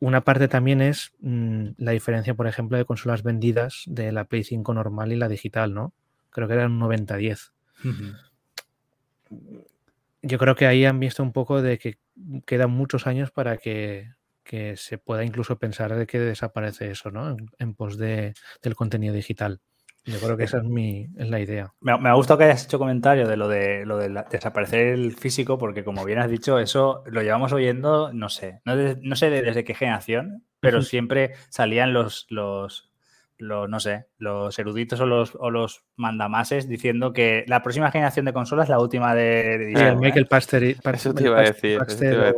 una 0.00 0.22
parte 0.22 0.48
también 0.48 0.80
es 0.80 1.12
mm, 1.20 1.68
la 1.76 1.92
diferencia, 1.92 2.34
por 2.34 2.46
ejemplo, 2.46 2.78
de 2.78 2.86
consolas 2.86 3.22
vendidas 3.22 3.84
de 3.86 4.12
la 4.12 4.24
Play 4.24 4.44
5 4.44 4.74
normal 4.74 5.12
y 5.12 5.16
la 5.16 5.28
digital, 5.28 5.74
¿no? 5.74 5.92
Creo 6.30 6.48
que 6.48 6.54
eran 6.54 6.72
un 6.72 6.80
90-10. 6.80 7.52
Yo 10.22 10.38
creo 10.38 10.54
que 10.54 10.66
ahí 10.66 10.84
han 10.84 11.00
visto 11.00 11.22
un 11.22 11.32
poco 11.32 11.62
de 11.62 11.78
que 11.78 11.98
quedan 12.46 12.70
muchos 12.70 13.06
años 13.06 13.30
para 13.30 13.58
que, 13.58 14.08
se 14.74 14.98
pueda 14.98 15.24
incluso 15.24 15.58
pensar 15.58 15.94
de 15.94 16.06
que 16.08 16.18
desaparece 16.18 16.90
eso, 16.90 17.10
¿no? 17.12 17.36
En, 17.58 17.74
pos 17.74 17.96
de, 17.96 18.34
del 18.62 18.74
contenido 18.74 19.14
digital. 19.14 19.60
Yo 20.04 20.18
creo 20.18 20.36
que 20.36 20.44
esa 20.44 20.58
es, 20.58 20.64
mi, 20.64 21.08
es 21.16 21.28
la 21.28 21.40
idea. 21.40 21.74
Me, 21.80 21.92
ha 21.92 22.14
gustado 22.14 22.38
que 22.38 22.44
hayas 22.44 22.64
hecho 22.64 22.78
comentario 22.78 23.28
de 23.28 23.36
lo 23.36 23.48
de 23.48 23.84
lo 23.84 23.98
de 23.98 24.08
desaparecer 24.30 24.88
el 24.88 25.12
físico, 25.14 25.58
porque 25.58 25.84
como 25.84 26.04
bien 26.04 26.18
has 26.18 26.30
dicho, 26.30 26.58
eso 26.58 27.02
lo 27.06 27.22
llevamos 27.22 27.52
oyendo, 27.52 28.12
no 28.12 28.28
sé, 28.28 28.62
no, 28.64 29.16
sé 29.16 29.30
desde 29.30 29.64
qué 29.64 29.74
generación, 29.74 30.44
pero 30.60 30.82
siempre 30.82 31.34
salían 31.50 31.92
los, 31.92 32.26
los 32.30 32.89
los, 33.40 33.68
no 33.68 33.80
sé, 33.80 34.06
los 34.18 34.58
eruditos 34.58 35.00
o 35.00 35.06
los, 35.06 35.36
o 35.38 35.50
los 35.50 35.84
mandamases 35.96 36.68
diciendo 36.68 37.12
que 37.12 37.44
la 37.46 37.62
próxima 37.62 37.90
generación 37.90 38.26
de 38.26 38.32
consolas 38.32 38.64
es 38.64 38.70
la 38.70 38.78
última 38.78 39.14
de, 39.14 39.72
Michael 39.98 40.26
Paster, 40.26 40.62
y, 40.62 40.76
eso 40.92 41.14
te 41.14 41.24
iba 41.24 41.38
a 41.38 41.42
decir, 41.42 41.78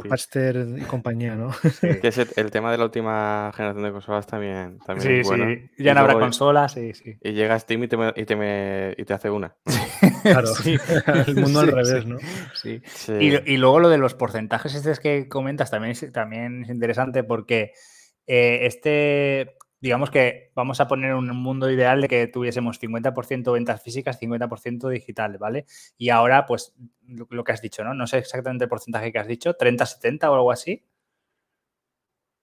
Paster, 0.09 0.67
y 0.79 0.83
compañía, 0.83 1.35
¿no? 1.35 1.51
Que 2.03 2.09
es 2.09 2.19
el, 2.19 2.51
tema 2.51 2.71
de 2.71 2.79
la 2.79 2.85
última 2.85 3.51
generación 3.55 3.85
de 3.85 3.93
consolas 3.93 4.27
también, 4.27 4.79
también 4.79 5.25
sí, 5.25 5.29
bueno. 5.29 5.47
Sí, 5.77 5.85
ya 5.85 5.95
no 5.95 6.01
habrá 6.01 6.15
consolas, 6.15 6.73
sí, 6.73 6.95
sí. 6.95 7.17
Y 7.23 7.33
llega 7.33 7.59
Steam 7.59 7.85
y 7.85 7.89
te, 7.89 7.97
y 8.17 8.25
te, 8.25 8.95
y 8.97 9.05
te 9.05 9.15
hace 9.15 9.31
una. 9.31 9.55
claro, 10.23 10.47
sí. 10.47 10.77
el 11.27 11.37
mundo 11.37 11.61
al 11.61 11.69
revés, 11.69 12.07
¿no? 12.07 12.19
Sí. 12.55 12.81
Y, 13.21 13.53
y, 13.53 13.57
luego 13.57 13.81
lo 13.81 13.89
de 13.89 13.99
los 13.99 14.15
porcentajes 14.15 14.75
estos 14.75 15.01
que 15.01 15.29
comentas 15.29 15.71
también 15.71 15.93
es, 15.93 16.13
también 16.13 16.63
es 16.65 16.71
interesante 16.71 17.25
porque 17.25 17.73
eh, 18.27 18.67
este 18.67 19.57
digamos 19.83 20.11
que 20.11 20.53
vamos 20.55 20.81
a 20.81 20.87
poner 20.87 21.15
un 21.15 21.29
mundo 21.37 21.71
ideal 21.71 22.01
de 22.01 22.09
que 22.09 22.27
tuviésemos 22.29 22.81
50% 22.81 23.53
ventas 23.53 23.83
físicas, 23.83 24.19
50% 24.21 24.89
digital, 24.89 25.37
¿vale? 25.39 25.67
Y 25.99 26.11
ahora, 26.11 26.47
pues, 26.47 26.73
lo 27.07 27.45
que 27.45 27.53
has 27.53 27.61
dicho, 27.61 27.83
¿no? 27.83 27.93
No 27.93 28.07
sé 28.07 28.19
exactamente 28.19 28.65
el 28.65 28.71
porcentaje 28.71 29.13
que 29.13 29.19
has 29.19 29.27
dicho, 29.27 29.59
30-70 29.59 30.31
o 30.31 30.35
algo 30.35 30.53
así. 30.53 30.87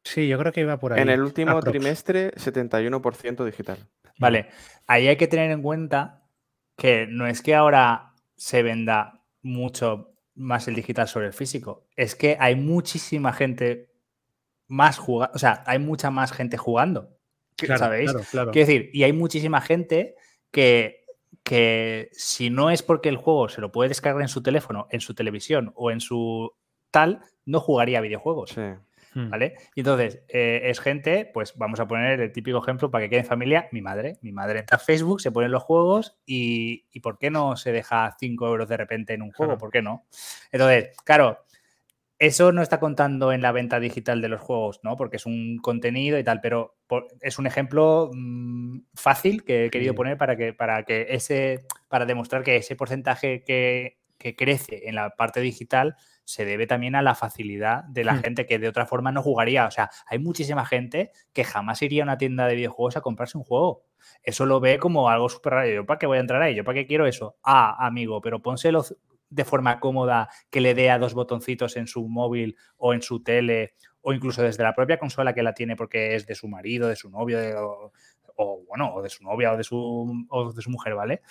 Sí, 0.04 0.28
yo 0.28 0.38
creo 0.38 0.52
que 0.52 0.62
iba 0.62 0.78
por 0.78 0.94
ahí. 0.94 1.02
En 1.02 1.10
el 1.10 1.22
último 1.22 1.60
trimestre, 1.62 2.34
71% 2.34 3.46
digital. 3.46 3.78
Vale, 4.20 4.50
ahí 4.86 5.08
hay 5.08 5.16
que 5.16 5.28
tener 5.28 5.50
en 5.50 5.62
cuenta 5.62 6.26
que 6.76 7.08
no 7.08 7.26
es 7.26 7.42
que 7.42 7.56
ahora 7.56 8.16
se 8.36 8.64
venda 8.64 9.24
mucho 9.42 10.14
más 10.36 10.68
el 10.68 10.76
digital 10.76 11.08
sobre 11.08 11.28
el 11.28 11.34
físico, 11.34 11.88
es 11.96 12.16
que 12.16 12.38
hay 12.40 12.56
muchísima 12.56 13.34
gente 13.34 13.94
más 14.68 14.98
jugando, 14.98 15.36
o 15.36 15.40
sea, 15.40 15.64
hay 15.66 15.80
mucha 15.80 16.12
más 16.12 16.32
gente 16.32 16.58
jugando, 16.58 17.19
¿sabéis? 17.68 18.14
Quiero 18.32 18.52
decir, 18.52 18.90
y 18.94 19.04
hay 19.04 19.14
muchísima 19.14 19.62
gente 19.62 20.16
que, 20.52 21.06
que 21.44 22.10
si 22.14 22.50
no 22.50 22.70
es 22.70 22.84
porque 22.84 23.10
el 23.10 23.18
juego 23.18 23.50
se 23.50 23.62
lo 23.62 23.72
puede 23.72 23.90
descargar 23.90 24.22
en 24.22 24.28
su 24.28 24.42
teléfono, 24.42 24.88
en 24.90 25.02
su 25.02 25.14
televisión 25.14 25.72
o 25.76 25.92
en 25.92 26.02
su 26.02 26.52
tal, 26.92 27.22
no 27.46 27.60
jugaría 27.60 28.02
videojuegos. 28.02 28.52
Sí. 28.52 28.62
Hmm. 29.16 29.30
¿Vale? 29.30 29.56
Y 29.74 29.80
entonces, 29.80 30.22
eh, 30.28 30.62
es 30.66 30.80
gente, 30.80 31.30
pues 31.34 31.58
vamos 31.58 31.80
a 31.80 31.88
poner 31.88 32.20
el 32.20 32.32
típico 32.32 32.60
ejemplo 32.60 32.92
para 32.92 33.06
que 33.06 33.10
quede 33.10 33.22
en 33.22 33.26
familia, 33.26 33.68
mi 33.72 33.82
madre. 33.82 34.18
Mi 34.22 34.32
madre 34.32 34.60
entra 34.60 34.78
a 34.78 34.80
Facebook, 34.80 35.22
se 35.22 35.32
ponen 35.32 35.52
los 35.52 35.64
juegos 35.64 36.20
y, 36.26 36.86
y 36.92 37.00
¿por 37.00 37.18
qué 37.18 37.32
no 37.32 37.56
se 37.56 37.72
deja 37.72 38.16
5 38.20 38.48
euros 38.48 38.70
de 38.70 38.78
repente 38.78 39.14
en 39.14 39.24
un 39.24 39.32
juego? 39.32 39.58
¿Por 39.58 39.72
qué 39.72 39.82
no? 39.82 40.06
Entonces, 40.52 40.96
claro, 41.04 41.40
eso 42.20 42.52
no 42.52 42.62
está 42.62 42.82
contando 42.82 43.32
en 43.32 43.42
la 43.42 43.54
venta 43.54 43.80
digital 43.80 44.22
de 44.22 44.28
los 44.28 44.42
juegos, 44.42 44.82
¿no? 44.84 44.98
Porque 44.98 45.16
es 45.18 45.26
un 45.26 45.58
contenido 45.58 46.20
y 46.20 46.24
tal, 46.24 46.42
pero 46.42 46.76
es 47.22 47.40
un 47.40 47.48
ejemplo 47.48 48.12
mm, 48.14 48.80
fácil 48.94 49.46
que 49.46 49.66
he 49.66 49.70
querido 49.70 49.96
poner 49.96 50.18
para 50.18 50.36
que, 50.36 50.54
para 50.54 50.84
que 50.84 51.08
ese, 51.10 51.66
para 51.88 52.06
demostrar 52.06 52.44
que 52.44 52.58
ese 52.58 52.76
porcentaje 52.76 53.44
que, 53.46 54.00
que 54.18 54.36
crece 54.36 54.90
en 54.90 54.96
la 54.96 55.12
parte 55.12 55.40
digital 55.40 55.96
se 56.26 56.46
debe 56.46 56.68
también 56.68 56.94
a 56.96 57.02
la 57.02 57.16
facilidad 57.16 57.86
de 57.86 58.04
la 58.04 58.14
hmm. 58.14 58.22
gente 58.22 58.46
que 58.46 58.60
de 58.60 58.68
otra 58.68 58.86
forma 58.86 59.12
no 59.12 59.24
jugaría. 59.24 59.66
O 59.66 59.72
sea, 59.72 59.90
hay 60.06 60.20
muchísima 60.20 60.66
gente 60.66 61.12
que 61.34 61.46
jamás 61.46 61.82
iría 61.82 62.04
a 62.04 62.06
una 62.06 62.18
tienda 62.18 62.46
de 62.46 62.56
videojuegos 62.56 62.98
a 62.98 63.02
comprarse 63.02 63.38
un 63.38 63.46
juego. 63.46 63.86
Eso 64.22 64.46
lo 64.46 64.60
ve 64.60 64.78
como 64.78 65.10
algo 65.10 65.30
súper 65.30 65.54
raro. 65.54 65.70
¿Yo 65.70 65.86
para 65.86 65.98
qué 65.98 66.06
voy 66.06 66.18
a 66.18 66.22
entrar 66.22 66.42
ahí? 66.42 66.54
¿Yo 66.54 66.66
para 66.66 66.76
qué 66.76 66.86
quiero 66.86 67.08
eso? 67.08 67.38
Ah, 67.44 67.84
amigo, 67.84 68.22
pero 68.22 68.42
pónselo 68.42 68.84
de 69.30 69.46
forma 69.46 69.80
cómoda 69.80 70.30
que 70.50 70.62
le 70.62 70.74
dé 70.74 70.90
a 70.90 71.00
dos 71.00 71.14
botoncitos 71.14 71.78
en 71.78 71.88
su 71.88 72.08
móvil 72.08 72.56
o 72.78 72.94
en 72.94 73.02
su 73.02 73.22
tele 73.22 73.74
o 74.02 74.14
incluso 74.14 74.42
desde 74.42 74.64
la 74.64 74.74
propia 74.74 74.98
consola 74.98 75.34
que 75.34 75.44
la 75.44 75.54
tiene 75.54 75.76
porque 75.76 76.16
es 76.16 76.26
de 76.26 76.36
su 76.36 76.48
marido, 76.48 76.88
de 76.88 76.96
su 76.96 77.10
novio 77.10 77.40
o, 78.36 78.64
bueno, 78.68 78.94
o 78.96 79.02
de 79.02 79.10
su 79.10 79.24
novia 79.24 79.52
o 79.52 79.58
de 79.58 79.64
su, 79.64 80.26
o 80.30 80.54
de 80.54 80.62
su 80.62 80.70
mujer, 80.70 80.96
¿vale? 80.96 81.22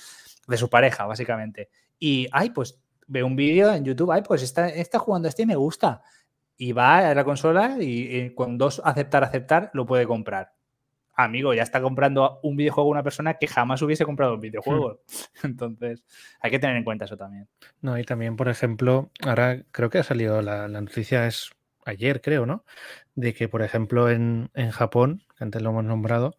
De 0.46 0.56
su 0.56 0.68
pareja, 0.68 1.06
básicamente. 1.06 1.70
Y, 1.98 2.28
ay, 2.32 2.50
pues 2.50 2.78
ve 3.06 3.22
un 3.22 3.34
vídeo 3.34 3.72
en 3.72 3.84
YouTube, 3.84 4.12
ay, 4.12 4.22
pues 4.22 4.42
está, 4.42 4.68
está 4.68 4.98
jugando 4.98 5.28
este 5.28 5.42
y 5.42 5.46
me 5.46 5.56
gusta. 5.56 6.02
Y 6.56 6.72
va 6.72 6.98
a 6.98 7.14
la 7.14 7.24
consola 7.24 7.76
y, 7.80 8.34
con 8.34 8.58
dos 8.58 8.82
aceptar, 8.84 9.24
aceptar, 9.24 9.70
lo 9.72 9.86
puede 9.86 10.06
comprar. 10.06 10.52
Amigo, 11.20 11.52
ya 11.52 11.64
está 11.64 11.82
comprando 11.82 12.38
un 12.44 12.56
videojuego 12.56 12.88
una 12.88 13.02
persona 13.02 13.34
que 13.34 13.48
jamás 13.48 13.82
hubiese 13.82 14.04
comprado 14.04 14.34
un 14.34 14.40
videojuego. 14.40 15.00
Hmm. 15.42 15.46
Entonces, 15.46 16.04
hay 16.38 16.52
que 16.52 16.60
tener 16.60 16.76
en 16.76 16.84
cuenta 16.84 17.06
eso 17.06 17.16
también. 17.16 17.48
No, 17.80 17.98
y 17.98 18.04
también, 18.04 18.36
por 18.36 18.48
ejemplo, 18.48 19.10
ahora 19.26 19.64
creo 19.72 19.90
que 19.90 19.98
ha 19.98 20.04
salido 20.04 20.42
la, 20.42 20.68
noticia, 20.68 21.26
es 21.26 21.50
ayer, 21.84 22.20
creo, 22.20 22.46
¿no? 22.46 22.64
De 23.16 23.34
que, 23.34 23.48
por 23.48 23.62
ejemplo, 23.62 24.08
en, 24.08 24.48
Japón, 24.70 25.24
que 25.36 25.42
antes 25.42 25.60
lo 25.60 25.70
hemos 25.70 25.84
nombrado, 25.84 26.36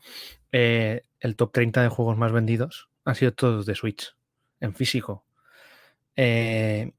eh, 0.54 1.02
el 1.20 1.36
top 1.36 1.52
30 1.52 1.84
de 1.84 1.90
juegos 1.90 2.18
más 2.18 2.32
vendidos 2.32 2.90
han 3.04 3.16
sido 3.16 3.34
todos 3.34 3.66
de 3.66 3.76
Switch, 3.76 4.16
en 4.62 4.74
físico. 4.76 5.26
Eh, 6.16 6.94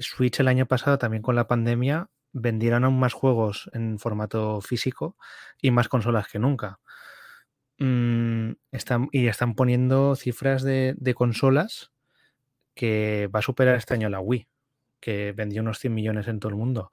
Switch 0.00 0.40
el 0.40 0.48
año 0.48 0.64
pasado, 0.64 0.96
también 0.96 1.22
con 1.22 1.36
la 1.36 1.46
pandemia, 1.46 2.08
vendieron 2.32 2.84
aún 2.84 2.98
más 2.98 3.12
juegos 3.12 3.70
en 3.74 3.98
formato 3.98 4.62
físico 4.62 5.18
y 5.60 5.70
más 5.72 5.90
consolas 5.90 6.26
que 6.26 6.38
nunca. 6.38 6.80
Mm, 7.84 8.52
están, 8.70 9.08
y 9.10 9.26
están 9.26 9.56
poniendo 9.56 10.14
cifras 10.14 10.62
de, 10.62 11.14
consolas 11.16 11.90
que 12.76 13.28
va 13.34 13.40
a 13.40 13.42
superar 13.42 13.74
este 13.74 13.94
año 13.94 14.08
la 14.08 14.20
Wii, 14.20 14.46
que 15.00 15.32
vendió 15.32 15.62
unos 15.62 15.80
100 15.80 15.92
millones 15.92 16.28
en 16.28 16.38
todo 16.38 16.50
el 16.50 16.54
mundo. 16.54 16.92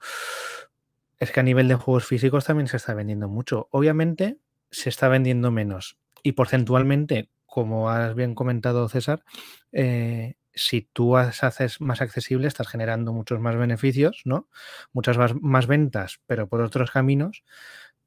Es 1.19 1.32
que 1.32 1.41
a 1.41 1.43
nivel 1.43 1.67
de 1.67 1.75
juegos 1.75 2.08
físicos 2.08 2.45
también 2.45 2.67
se 2.67 2.78
está 2.78 2.95
vendiendo 2.95 3.30
mucho. 3.30 3.67
Obviamente 3.69 4.39
se 4.71 4.89
está 4.89 5.10
vendiendo 5.10 5.52
menos. 5.52 5.99
Y 6.23 6.32
porcentualmente, 6.32 7.30
como 7.45 7.91
has 7.91 8.15
bien 8.15 8.34
comentado 8.34 8.89
César, 8.89 9.23
eh, 9.71 10.38
si 10.60 10.82
tú 10.82 11.17
haces 11.17 11.82
más 11.82 12.02
accesible, 12.02 12.47
estás 12.47 12.67
generando 12.67 13.13
muchos 13.13 13.39
más 13.39 13.56
beneficios, 13.56 14.21
¿no? 14.25 14.49
Muchas 14.91 15.17
más, 15.39 15.67
ventas, 15.67 16.19
pero 16.25 16.47
por 16.47 16.62
otros 16.62 16.91
caminos. 16.91 17.43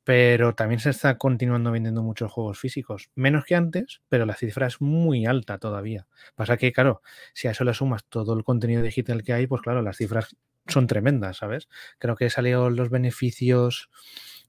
Pero 0.05 0.55
también 0.55 0.81
se 0.81 0.91
está 0.91 1.17
continuando 1.19 1.71
vendiendo 1.71 2.03
muchos 2.03 2.31
juegos 2.33 2.59
físicos. 2.59 3.11
Menos 3.15 3.45
que 3.45 3.55
antes, 3.55 4.03
pero 4.09 4.27
la 4.27 4.35
cifra 4.35 4.67
es 4.67 4.81
muy 4.81 5.27
alta 5.27 5.59
todavía. 5.59 6.07
Pasa 6.35 6.57
que, 6.57 6.73
claro, 6.73 7.03
si 7.35 7.49
a 7.49 7.53
eso 7.53 7.65
le 7.65 7.75
sumas 7.75 8.05
todo 8.09 8.35
el 8.35 8.45
contenido 8.45 8.83
digital 8.83 9.23
que 9.23 9.33
hay, 9.33 9.47
pues 9.47 9.63
claro, 9.63 9.83
las 9.83 9.97
cifras 9.97 10.37
son 10.67 10.87
tremendas, 10.87 11.39
¿sabes? 11.39 11.69
Creo 11.99 12.17
que 12.17 12.31
salieron 12.31 12.77
los 12.77 12.91
beneficios 12.91 13.91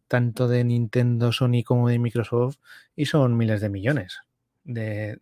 tanto 0.07 0.47
de 0.47 0.63
Nintendo, 0.63 1.31
Sony 1.31 1.63
como 1.65 1.89
de 1.89 1.99
Microsoft 1.99 2.57
y 2.95 3.05
son 3.05 3.37
miles 3.37 3.61
de 3.61 3.69
millones 3.69 4.19
de, 4.63 5.17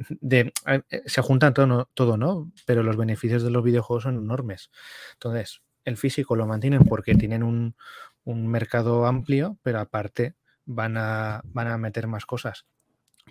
eh, 0.67 1.01
se 1.05 1.21
juntan 1.21 1.53
todo, 1.53 1.89
todo, 1.93 2.17
¿no? 2.17 2.51
Pero 2.65 2.83
los 2.83 2.97
beneficios 2.97 3.43
de 3.43 3.51
los 3.51 3.63
videojuegos 3.63 4.03
son 4.03 4.17
enormes. 4.17 4.69
Entonces, 5.13 5.61
el 5.83 5.97
físico 5.97 6.35
lo 6.35 6.45
mantienen 6.45 6.83
porque 6.83 7.15
tienen 7.15 7.75
un, 8.23 8.47
mercado 8.47 9.05
amplio, 9.05 9.57
pero 9.61 9.79
aparte 9.79 10.35
van 10.65 10.97
a, 10.97 11.41
van 11.45 11.67
a 11.67 11.77
meter 11.77 12.07
más 12.07 12.25
cosas. 12.25 12.65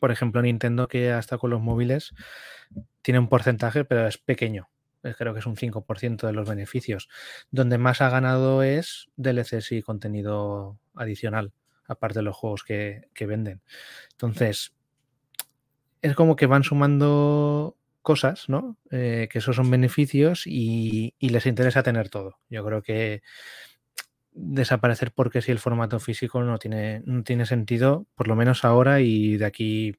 Por 0.00 0.10
ejemplo, 0.10 0.42
Nintendo, 0.42 0.88
que 0.88 1.12
hasta 1.12 1.38
con 1.38 1.50
los 1.50 1.60
móviles, 1.60 2.14
tiene 3.02 3.18
un 3.18 3.28
porcentaje, 3.28 3.84
pero 3.84 4.06
es 4.06 4.18
pequeño. 4.18 4.68
Creo 5.02 5.32
que 5.32 5.40
es 5.40 5.46
un 5.46 5.56
5% 5.56 6.26
de 6.26 6.32
los 6.32 6.48
beneficios. 6.48 7.08
Donde 7.50 7.78
más 7.78 8.00
ha 8.02 8.10
ganado 8.10 8.62
es 8.62 9.08
DLCs 9.16 9.72
y 9.72 9.82
contenido 9.82 10.78
adicional, 10.94 11.52
aparte 11.86 12.18
de 12.18 12.24
los 12.24 12.36
juegos 12.36 12.62
que, 12.64 13.08
que 13.14 13.26
venden. 13.26 13.62
Entonces, 14.12 14.74
es 16.02 16.14
como 16.14 16.36
que 16.36 16.46
van 16.46 16.64
sumando 16.64 17.76
cosas, 18.02 18.48
¿no? 18.48 18.76
Eh, 18.90 19.28
que 19.30 19.38
esos 19.38 19.56
son 19.56 19.70
beneficios 19.70 20.46
y, 20.46 21.14
les 21.20 21.46
interesa 21.46 21.82
tener 21.82 22.08
todo. 22.08 22.38
Yo 22.48 22.64
creo 22.64 22.82
que 22.82 23.22
desaparecer 24.32 25.12
porque 25.12 25.42
si 25.42 25.52
el 25.52 25.58
formato 25.58 25.98
físico 25.98 26.42
no 26.42 26.58
tiene, 26.58 27.02
no 27.04 27.22
tiene 27.22 27.46
sentido, 27.46 28.06
por 28.14 28.28
lo 28.28 28.36
menos 28.36 28.64
ahora 28.64 29.00
y 29.00 29.36
de 29.36 29.44
aquí 29.44 29.96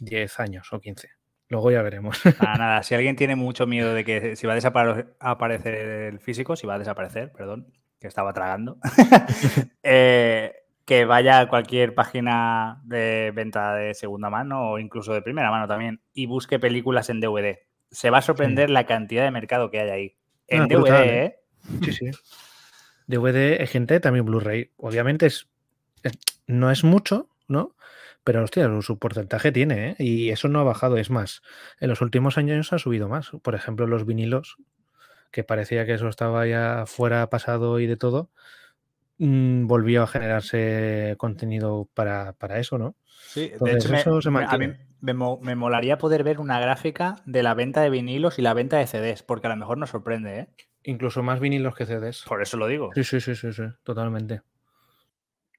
10 0.00 0.40
años 0.40 0.72
o 0.72 0.80
15. 0.80 1.10
Luego 1.48 1.70
ya 1.70 1.82
veremos. 1.82 2.20
Nada, 2.24 2.54
nada, 2.58 2.82
si 2.82 2.94
alguien 2.94 3.16
tiene 3.16 3.36
mucho 3.36 3.66
miedo 3.66 3.94
de 3.94 4.04
que 4.04 4.36
si 4.36 4.46
va 4.46 4.52
a 4.52 4.56
desaparecer 4.56 5.74
el 5.74 6.20
físico, 6.20 6.56
si 6.56 6.66
va 6.66 6.74
a 6.74 6.78
desaparecer, 6.78 7.32
perdón, 7.32 7.72
que 8.00 8.06
estaba 8.06 8.32
tragando, 8.32 8.78
eh, 9.82 10.52
que 10.84 11.04
vaya 11.04 11.40
a 11.40 11.48
cualquier 11.48 11.94
página 11.94 12.80
de 12.84 13.32
venta 13.34 13.74
de 13.74 13.94
segunda 13.94 14.30
mano 14.30 14.70
o 14.70 14.78
incluso 14.78 15.12
de 15.12 15.22
primera 15.22 15.50
mano 15.50 15.66
también 15.66 16.00
y 16.12 16.26
busque 16.26 16.58
películas 16.58 17.10
en 17.10 17.20
DVD. 17.20 17.58
Se 17.90 18.10
va 18.10 18.18
a 18.18 18.22
sorprender 18.22 18.68
la 18.68 18.84
cantidad 18.84 19.24
de 19.24 19.30
mercado 19.30 19.70
que 19.70 19.80
hay 19.80 19.90
ahí. 19.90 20.16
En 20.46 20.68
DVD, 20.68 20.90
ah, 20.90 21.04
¿eh? 21.04 21.24
¿eh? 21.24 21.38
Sí, 21.84 21.92
sí. 21.92 22.10
DVD, 23.08 23.66
gente, 23.66 23.98
también 23.98 24.24
Blu-ray. 24.24 24.70
Obviamente 24.76 25.26
es, 25.26 25.48
no 26.46 26.70
es 26.70 26.84
mucho, 26.84 27.28
¿no? 27.48 27.74
Pero 28.22 28.44
hostia, 28.44 28.70
su 28.82 28.98
porcentaje 28.98 29.50
tiene, 29.50 29.90
¿eh? 29.90 29.96
Y 29.98 30.30
eso 30.30 30.46
no 30.48 30.60
ha 30.60 30.64
bajado, 30.64 30.96
es 30.98 31.10
más. 31.10 31.42
En 31.80 31.88
los 31.88 32.00
últimos 32.00 32.38
años 32.38 32.72
ha 32.72 32.78
subido 32.78 33.08
más. 33.08 33.30
Por 33.42 33.56
ejemplo, 33.56 33.86
los 33.88 34.06
vinilos, 34.06 34.58
que 35.32 35.42
parecía 35.42 35.84
que 35.86 35.94
eso 35.94 36.08
estaba 36.08 36.46
ya 36.46 36.84
fuera 36.86 37.28
pasado 37.28 37.80
y 37.80 37.86
de 37.86 37.96
todo, 37.96 38.30
Mm, 39.18 39.66
volvió 39.66 40.04
a 40.04 40.06
generarse 40.06 41.16
contenido 41.18 41.88
para, 41.92 42.34
eso, 42.56 42.78
¿no? 42.78 42.94
Sí, 43.26 43.50
de 43.60 43.72
hecho, 43.72 43.90
me, 44.30 44.44
a 44.44 44.58
mí 44.58 44.68
me, 45.00 45.54
molaría 45.56 45.98
poder 45.98 46.22
ver 46.22 46.38
una 46.38 46.60
gráfica 46.60 47.16
de 47.26 47.42
la 47.42 47.54
venta 47.54 47.82
de 47.82 47.90
vinilos 47.90 48.38
y 48.38 48.42
la 48.42 48.54
venta 48.54 48.78
de 48.78 48.86
CDs, 48.86 49.24
porque 49.24 49.48
a 49.48 49.50
lo 49.50 49.56
mejor 49.56 49.76
nos 49.76 49.90
sorprende, 49.90 50.38
¿eh? 50.38 50.48
Incluso 50.84 51.22
más 51.22 51.40
vinilos 51.40 51.74
que 51.74 51.86
CDs. 51.86 52.24
Por 52.26 52.42
eso 52.42 52.56
lo 52.56 52.66
digo. 52.66 52.90
Sí, 52.94 53.04
sí, 53.04 53.20
sí, 53.20 53.34
sí, 53.34 53.52
sí, 53.52 53.64
totalmente. 53.82 54.42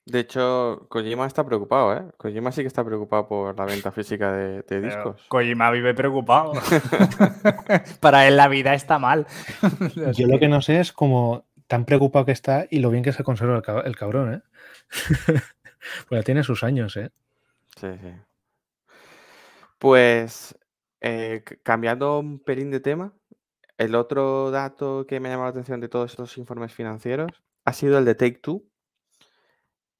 De 0.05 0.21
hecho, 0.21 0.87
Kojima 0.89 1.27
está 1.27 1.45
preocupado, 1.45 1.93
¿eh? 1.93 2.03
Kojima 2.17 2.51
sí 2.51 2.61
que 2.61 2.67
está 2.67 2.83
preocupado 2.83 3.27
por 3.27 3.57
la 3.57 3.65
venta 3.65 3.91
física 3.91 4.31
de, 4.31 4.81
discos. 4.81 5.21
Kojima 5.27 5.69
vive 5.69 5.93
preocupado. 5.93 6.53
Para 7.99 8.27
él 8.27 8.35
la 8.35 8.47
vida 8.47 8.73
está 8.73 8.97
mal. 8.97 9.27
Yo 10.15 10.27
lo 10.27 10.39
que 10.39 10.47
no 10.47 10.61
sé 10.61 10.79
es 10.79 10.91
cómo 10.91 11.45
tan 11.67 11.85
preocupado 11.85 12.25
que 12.25 12.31
está 12.31 12.65
y 12.71 12.79
lo 12.79 12.89
bien 12.89 13.03
que 13.03 13.13
se 13.13 13.23
conserva 13.23 13.61
el, 13.85 13.95
cabrón, 13.95 14.33
¿eh? 14.33 14.41
pues 16.09 16.25
tiene 16.25 16.43
sus 16.43 16.63
años, 16.63 16.97
¿eh? 16.97 17.11
Sí, 17.79 17.87
sí. 18.01 18.11
Pues 19.77 20.57
eh, 21.01 21.43
cambiando 21.61 22.19
un 22.19 22.39
pelín 22.39 22.71
de 22.71 22.79
tema, 22.79 23.13
el 23.79 23.95
otro 23.95 24.51
dato 24.51 25.07
que 25.07 25.19
me 25.19 25.29
ha 25.29 25.31
llamado 25.31 25.47
la 25.47 25.51
atención 25.51 25.79
de 25.79 25.87
todos 25.87 26.11
estos 26.11 26.37
informes 26.37 26.73
financieros 26.73 27.31
ha 27.63 27.73
sido 27.73 27.97
el 27.97 28.05
de 28.05 28.13
Take 28.13 28.39
Two, 28.39 28.65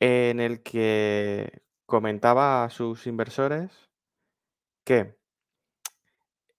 en 0.01 0.41
el 0.41 0.61
que 0.63 1.63
comentaba 1.85 2.65
a 2.65 2.69
sus 2.69 3.07
inversores 3.07 3.71
que 4.83 5.17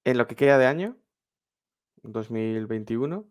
en 0.04 0.16
lo 0.16 0.26
que 0.26 0.34
queda 0.34 0.56
de 0.56 0.66
año, 0.66 0.96
2021, 2.02 3.28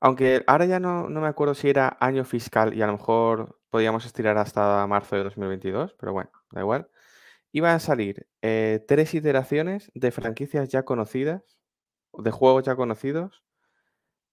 aunque 0.00 0.44
ahora 0.46 0.66
ya 0.66 0.78
no, 0.78 1.08
no 1.08 1.22
me 1.22 1.28
acuerdo 1.28 1.54
si 1.54 1.70
era 1.70 1.96
año 2.00 2.26
fiscal 2.26 2.74
y 2.74 2.82
a 2.82 2.86
lo 2.86 2.92
mejor 2.92 3.58
podíamos 3.70 4.04
estirar 4.04 4.36
hasta 4.36 4.86
marzo 4.86 5.16
de 5.16 5.24
2022, 5.24 5.94
pero 5.98 6.12
bueno, 6.12 6.30
da 6.50 6.60
igual. 6.60 6.90
Iban 7.50 7.76
a 7.76 7.78
salir 7.78 8.26
eh, 8.42 8.84
tres 8.86 9.14
iteraciones 9.14 9.90
de 9.94 10.10
franquicias 10.10 10.68
ya 10.68 10.82
conocidas, 10.84 11.63
de 12.18 12.30
juegos 12.30 12.64
ya 12.64 12.76
conocidos, 12.76 13.42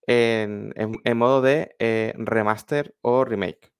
en, 0.07 0.73
modo 1.15 1.41
de 1.41 1.75
eh, 1.79 2.13
remaster 2.17 2.95
o 3.01 3.23
remake. 3.23 3.71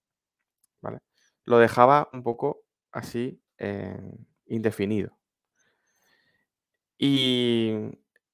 ¿vale? 0.82 1.00
Lo 1.44 1.60
dejaba 1.60 2.10
un 2.14 2.24
poco 2.24 2.64
así 2.92 3.42
indefinido. 4.46 5.18
Y 6.98 7.74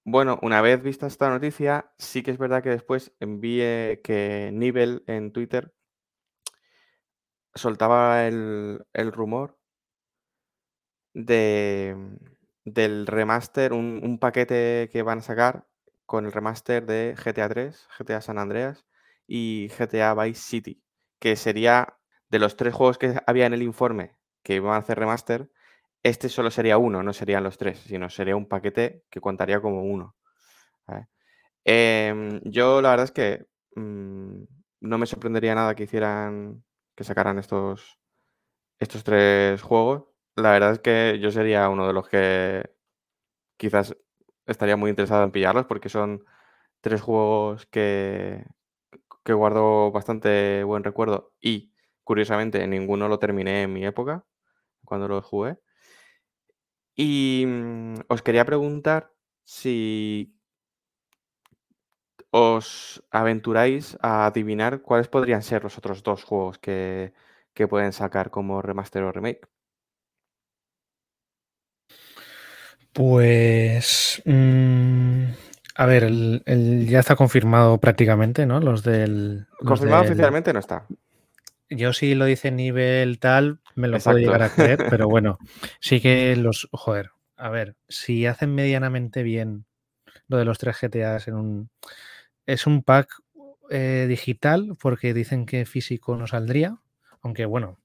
bueno, 0.03 0.39
una 0.41 0.61
vez 0.61 0.81
vista 0.81 1.07
esta 1.07 1.29
noticia, 1.29 1.91
sí 1.97 2.23
que 2.23 2.31
es 2.31 2.37
verdad 2.37 2.63
que 2.63 2.69
después 2.69 3.13
envié 3.19 4.01
que 4.03 4.51
Nivel 4.53 5.03
en 5.07 5.31
Twitter 5.31 5.73
soltaba 7.55 8.25
el, 8.27 8.85
el 8.93 9.11
rumor 9.11 9.57
de, 11.13 11.95
del 12.67 13.07
remaster, 13.07 13.71
un, 13.71 14.17
paquete 14.19 14.89
que 14.91 15.01
van 15.01 15.19
a 15.19 15.21
sacar 15.21 15.65
con 16.05 16.25
el 16.25 16.33
remaster 16.33 16.85
de 16.85 17.15
GTA 17.15 17.47
3, 17.47 17.87
GTA 17.97 18.21
San 18.21 18.37
Andreas 18.37 18.85
y 19.25 19.69
GTA 19.69 20.13
Vice 20.13 20.41
City, 20.41 20.83
que 21.19 21.37
sería 21.37 21.97
de 22.29 22.39
los 22.39 22.57
tres 22.57 22.73
juegos 22.73 22.97
que 22.97 23.21
había 23.25 23.45
en 23.45 23.53
el 23.53 23.61
informe 23.61 24.17
que 24.43 24.55
iban 24.55 24.73
a 24.73 24.77
hacer 24.77 24.99
remaster, 24.99 25.49
este 26.03 26.27
solo 26.27 26.51
sería 26.51 26.77
uno, 26.77 27.03
no 27.03 27.13
serían 27.13 27.43
los 27.43 27.57
tres, 27.57 27.79
sino 27.79 28.09
sería 28.09 28.35
un 28.35 28.47
paquete 28.47 29.05
que 29.09 29.21
contaría 29.21 29.61
como 29.61 29.83
uno. 29.83 30.15
Em, 31.63 32.41
yo 32.45 32.81
la 32.81 32.91
verdad 32.91 33.05
es 33.05 33.11
que 33.11 33.45
mm, 33.75 34.43
no 34.81 34.97
me 34.97 35.05
sorprendería 35.05 35.55
nada 35.55 35.75
que 35.75 35.83
hicieran, 35.83 36.63
que 36.95 37.03
sacaran 37.03 37.39
estos, 37.39 37.99
estos 38.79 39.03
tres 39.03 39.61
juegos 39.61 40.05
la 40.37 40.51
verdad 40.51 40.73
es 40.73 40.79
que 40.79 41.19
yo 41.21 41.31
sería 41.31 41.69
uno 41.69 41.87
de 41.87 41.93
los 41.93 42.07
que 42.09 42.71
quizás 43.57 43.95
estaría 44.47 44.77
muy 44.77 44.91
interesado 44.91 45.23
en 45.25 45.31
pillarlos 45.31 45.67
porque 45.67 45.89
son 45.89 46.25
tres 46.81 47.01
juegos 47.01 47.65
que, 47.67 48.45
que 49.25 49.33
guardo 49.33 49.91
bastante 49.91 50.63
buen 50.65 50.83
recuerdo 50.83 51.33
y 51.41 51.73
curiosamente 52.03 52.67
ninguno 52.67 53.09
lo 53.09 53.19
terminé 53.19 53.63
en 53.63 53.73
mi 53.73 53.85
época 53.85 54.25
cuando 54.85 55.07
lo 55.09 55.21
jugué. 55.23 55.59
Y 56.95 57.45
mm, 57.47 57.95
os 58.09 58.21
quería 58.21 58.45
preguntar 58.45 59.13
si 59.43 60.33
os 62.53 62.67
aventuráis 63.21 63.85
a 64.09 64.11
adivinar 64.27 64.73
cuáles 64.87 65.07
podrían 65.13 65.43
ser 65.49 65.63
los 65.63 65.77
otros 65.79 66.03
dos 66.07 66.23
juegos 66.23 66.57
que, 66.59 67.13
que 67.55 67.67
pueden 67.67 67.93
sacar 68.01 68.25
como 68.35 68.61
remaster 68.61 69.03
o 69.03 69.11
remake. 69.11 69.41
Pues. 72.97 74.23
Mm, 74.25 75.25
a 75.75 75.85
ver, 75.85 76.03
el, 76.03 76.87
ya 76.89 76.99
está 76.99 77.15
confirmado 77.15 77.77
prácticamente, 77.77 78.47
¿no? 78.47 78.59
Los 78.59 78.81
del. 78.81 79.45
Confirmado 79.59 80.01
oficialmente 80.01 80.51
no 80.51 80.57
está. 80.57 80.87
Yo 81.69 81.93
sí 81.93 82.15
lo 82.15 82.25
dice 82.25 82.49
nivel 82.49 83.19
tal, 83.19 83.59
me 83.75 83.87
lo 83.87 83.99
puedo 83.99 84.17
llegar 84.17 84.41
a 84.41 84.49
creer, 84.49 84.87
pero 84.89 85.07
bueno, 85.07 85.37
sí 85.79 86.01
que 86.01 86.35
los. 86.37 86.69
Joder, 86.71 87.11
a 87.35 87.51
ver, 87.51 87.75
si 87.87 88.25
hacen 88.25 88.55
medianamente 88.55 89.21
bien 89.21 89.65
lo 90.27 90.37
de 90.37 90.45
los 90.45 90.57
tres 90.57 90.77
GTAs 90.81 91.27
en 91.27 91.35
un. 91.35 91.69
Es 92.47 92.65
un 92.65 92.81
pack 92.81 93.11
eh, 93.69 94.07
digital 94.09 94.75
porque 94.81 95.13
dicen 95.13 95.45
que 95.45 95.67
físico 95.67 96.15
no 96.15 96.25
saldría, 96.25 96.79
aunque 97.21 97.45
bueno, 97.45 97.77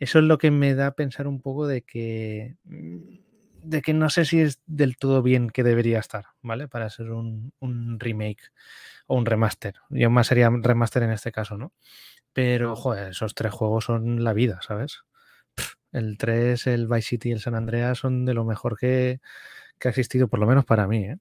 eso 0.00 0.18
es 0.18 0.24
lo 0.26 0.36
que 0.36 0.50
me 0.50 0.74
da 0.74 0.88
a 0.88 0.94
pensar 0.94 1.26
un 1.28 1.40
poco 1.40 1.66
de 1.66 1.80
que 1.80 2.56
mm, 2.64 3.23
de 3.64 3.82
que 3.82 3.94
no 3.94 4.10
sé 4.10 4.24
si 4.24 4.40
es 4.40 4.60
del 4.66 4.96
todo 4.96 5.22
bien 5.22 5.50
que 5.50 5.62
debería 5.62 5.98
estar, 5.98 6.26
¿vale? 6.42 6.68
Para 6.68 6.90
ser 6.90 7.10
un, 7.10 7.52
remake 7.98 8.52
o 9.06 9.16
un 9.16 9.26
remaster. 9.26 9.74
Yo 9.90 10.10
más 10.10 10.26
sería 10.26 10.50
remaster 10.50 11.02
en 11.02 11.10
este 11.10 11.32
caso, 11.32 11.56
¿no? 11.56 11.72
Pero, 12.32 12.76
joder, 12.76 13.10
esos 13.10 13.34
tres 13.34 13.52
juegos 13.52 13.84
son 13.84 14.22
la 14.22 14.32
vida, 14.32 14.60
¿sabes? 14.62 15.04
el 15.92 16.18
3, 16.18 16.66
el 16.66 16.88
Vice 16.88 17.08
City 17.10 17.28
y 17.28 17.32
el 17.32 17.40
San 17.40 17.54
Andreas 17.54 17.98
son 17.98 18.24
de 18.24 18.34
lo 18.34 18.44
mejor 18.44 18.76
que, 18.76 19.20
ha 19.84 19.88
existido, 19.88 20.28
por 20.28 20.40
lo 20.40 20.46
menos 20.46 20.64
para 20.64 20.88
mí, 20.88 21.04
¿eh? 21.04 21.18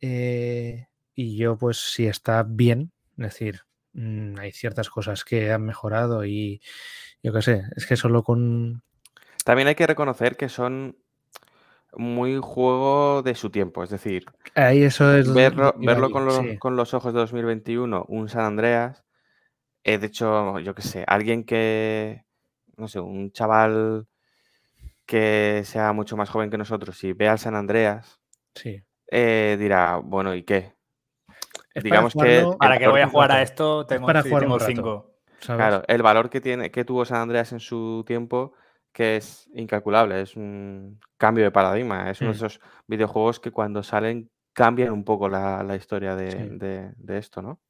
¿eh? 0.00 0.88
y 1.14 1.36
yo, 1.36 1.58
pues, 1.58 1.76
si 1.78 2.06
está 2.06 2.42
bien, 2.42 2.92
es 3.18 3.24
decir, 3.24 3.60
mm, 3.92 4.38
hay 4.38 4.52
ciertas 4.52 4.88
cosas 4.88 5.24
que 5.24 5.52
han 5.52 5.66
mejorado 5.66 6.24
y 6.24 6.62
yo 7.22 7.32
qué 7.32 7.42
sé, 7.42 7.62
es 7.76 7.86
que 7.86 7.96
solo 7.96 8.22
con... 8.22 8.82
También 9.44 9.68
hay 9.68 9.74
que 9.74 9.86
reconocer 9.86 10.36
que 10.36 10.48
son 10.48 10.96
muy 11.96 12.38
juego 12.40 13.22
de 13.22 13.34
su 13.34 13.50
tiempo. 13.50 13.82
Es 13.82 13.90
decir, 13.90 14.24
Ahí 14.54 14.82
eso 14.82 15.14
es 15.14 15.32
verlo, 15.32 15.74
verlo 15.78 16.10
con, 16.10 16.24
los, 16.24 16.40
con 16.58 16.76
los 16.76 16.94
ojos 16.94 17.12
de 17.12 17.20
2021, 17.20 18.04
un 18.08 18.28
San 18.28 18.44
Andreas. 18.44 19.04
Eh, 19.84 19.98
de 19.98 20.06
hecho, 20.06 20.58
yo 20.58 20.74
qué 20.74 20.82
sé, 20.82 21.04
alguien 21.06 21.44
que, 21.44 22.24
no 22.76 22.88
sé, 22.88 23.00
un 23.00 23.32
chaval 23.32 24.06
que 25.06 25.62
sea 25.64 25.92
mucho 25.92 26.16
más 26.16 26.28
joven 26.28 26.50
que 26.50 26.58
nosotros 26.58 27.02
y 27.04 27.12
vea 27.12 27.32
al 27.32 27.38
San 27.38 27.54
Andreas, 27.54 28.20
sí. 28.54 28.82
Eh, 29.10 29.56
dirá, 29.58 29.96
bueno, 29.96 30.34
¿y 30.34 30.44
qué? 30.44 30.74
Digamos 31.74 32.14
que. 32.14 32.46
Para 32.58 32.78
que 32.78 32.88
voy 32.88 33.00
a 33.00 33.08
jugar 33.08 33.32
a 33.32 33.42
esto, 33.42 33.86
tengo, 33.86 34.06
para 34.06 34.22
jugar 34.22 34.62
cinco. 34.62 35.10
Claro, 35.40 35.82
el 35.88 36.02
valor 36.02 36.28
que 36.28 36.40
tiene, 36.40 36.70
que 36.70 36.84
tuvo 36.84 37.04
San 37.04 37.22
Andreas 37.22 37.52
en 37.52 37.60
su 37.60 38.04
tiempo 38.06 38.52
que 38.92 39.16
es 39.16 39.48
incalculable, 39.54 40.20
es 40.20 40.36
un 40.36 41.00
cambio 41.16 41.44
de 41.44 41.50
paradigma, 41.50 42.10
es 42.10 42.20
uno 42.20 42.30
de 42.30 42.34
mm. 42.34 42.44
esos 42.44 42.60
videojuegos 42.86 43.40
que 43.40 43.50
cuando 43.50 43.82
salen 43.82 44.30
cambian 44.52 44.92
un 44.92 45.04
poco 45.04 45.28
la, 45.28 45.76
historia 45.76 46.16
de, 46.16 46.92
esto, 47.08 47.42
¿no? 47.42 47.60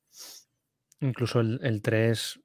Incluso 1.00 1.40
el, 1.40 1.82
3, 1.82 2.40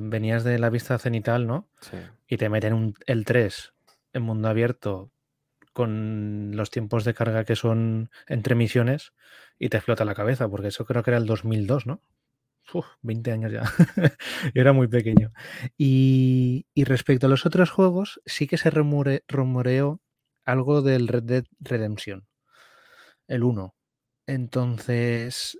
venías 0.00 0.44
de 0.44 0.58
la 0.58 0.70
vista 0.70 0.98
cenital, 0.98 1.46
¿no? 1.46 1.68
Sí. 1.80 1.98
Y 2.26 2.36
te 2.36 2.48
meten 2.48 2.72
un, 2.72 2.94
el 3.06 3.24
3 3.24 3.74
en 4.14 4.22
mundo 4.22 4.48
abierto 4.48 5.10
con 5.72 6.52
los 6.54 6.70
tiempos 6.70 7.04
de 7.04 7.14
carga 7.14 7.44
que 7.44 7.56
son 7.56 8.10
entre 8.28 8.54
misiones 8.54 9.12
y 9.58 9.68
te 9.68 9.76
explota 9.76 10.04
la 10.04 10.14
cabeza, 10.14 10.48
porque 10.48 10.68
eso 10.68 10.86
creo 10.86 11.02
que 11.02 11.10
era 11.10 11.18
el 11.18 11.26
2002, 11.26 11.86
¿no? 11.86 12.00
Uf, 12.72 12.86
20 13.02 13.32
años 13.32 13.52
ya. 13.52 13.62
era 14.54 14.72
muy 14.72 14.88
pequeño. 14.88 15.32
Y, 15.76 16.66
respecto 16.76 17.26
a 17.26 17.30
los 17.30 17.46
otros 17.46 17.70
juegos, 17.70 18.20
sí 18.26 18.46
que 18.46 18.56
se 18.56 18.70
rumoreó 18.70 20.00
algo 20.44 20.82
del 20.82 21.08
Red 21.08 21.22
Dead 21.24 21.44
Redemption. 21.60 22.26
El 23.28 23.42
1. 23.44 23.74
Entonces, 24.26 25.58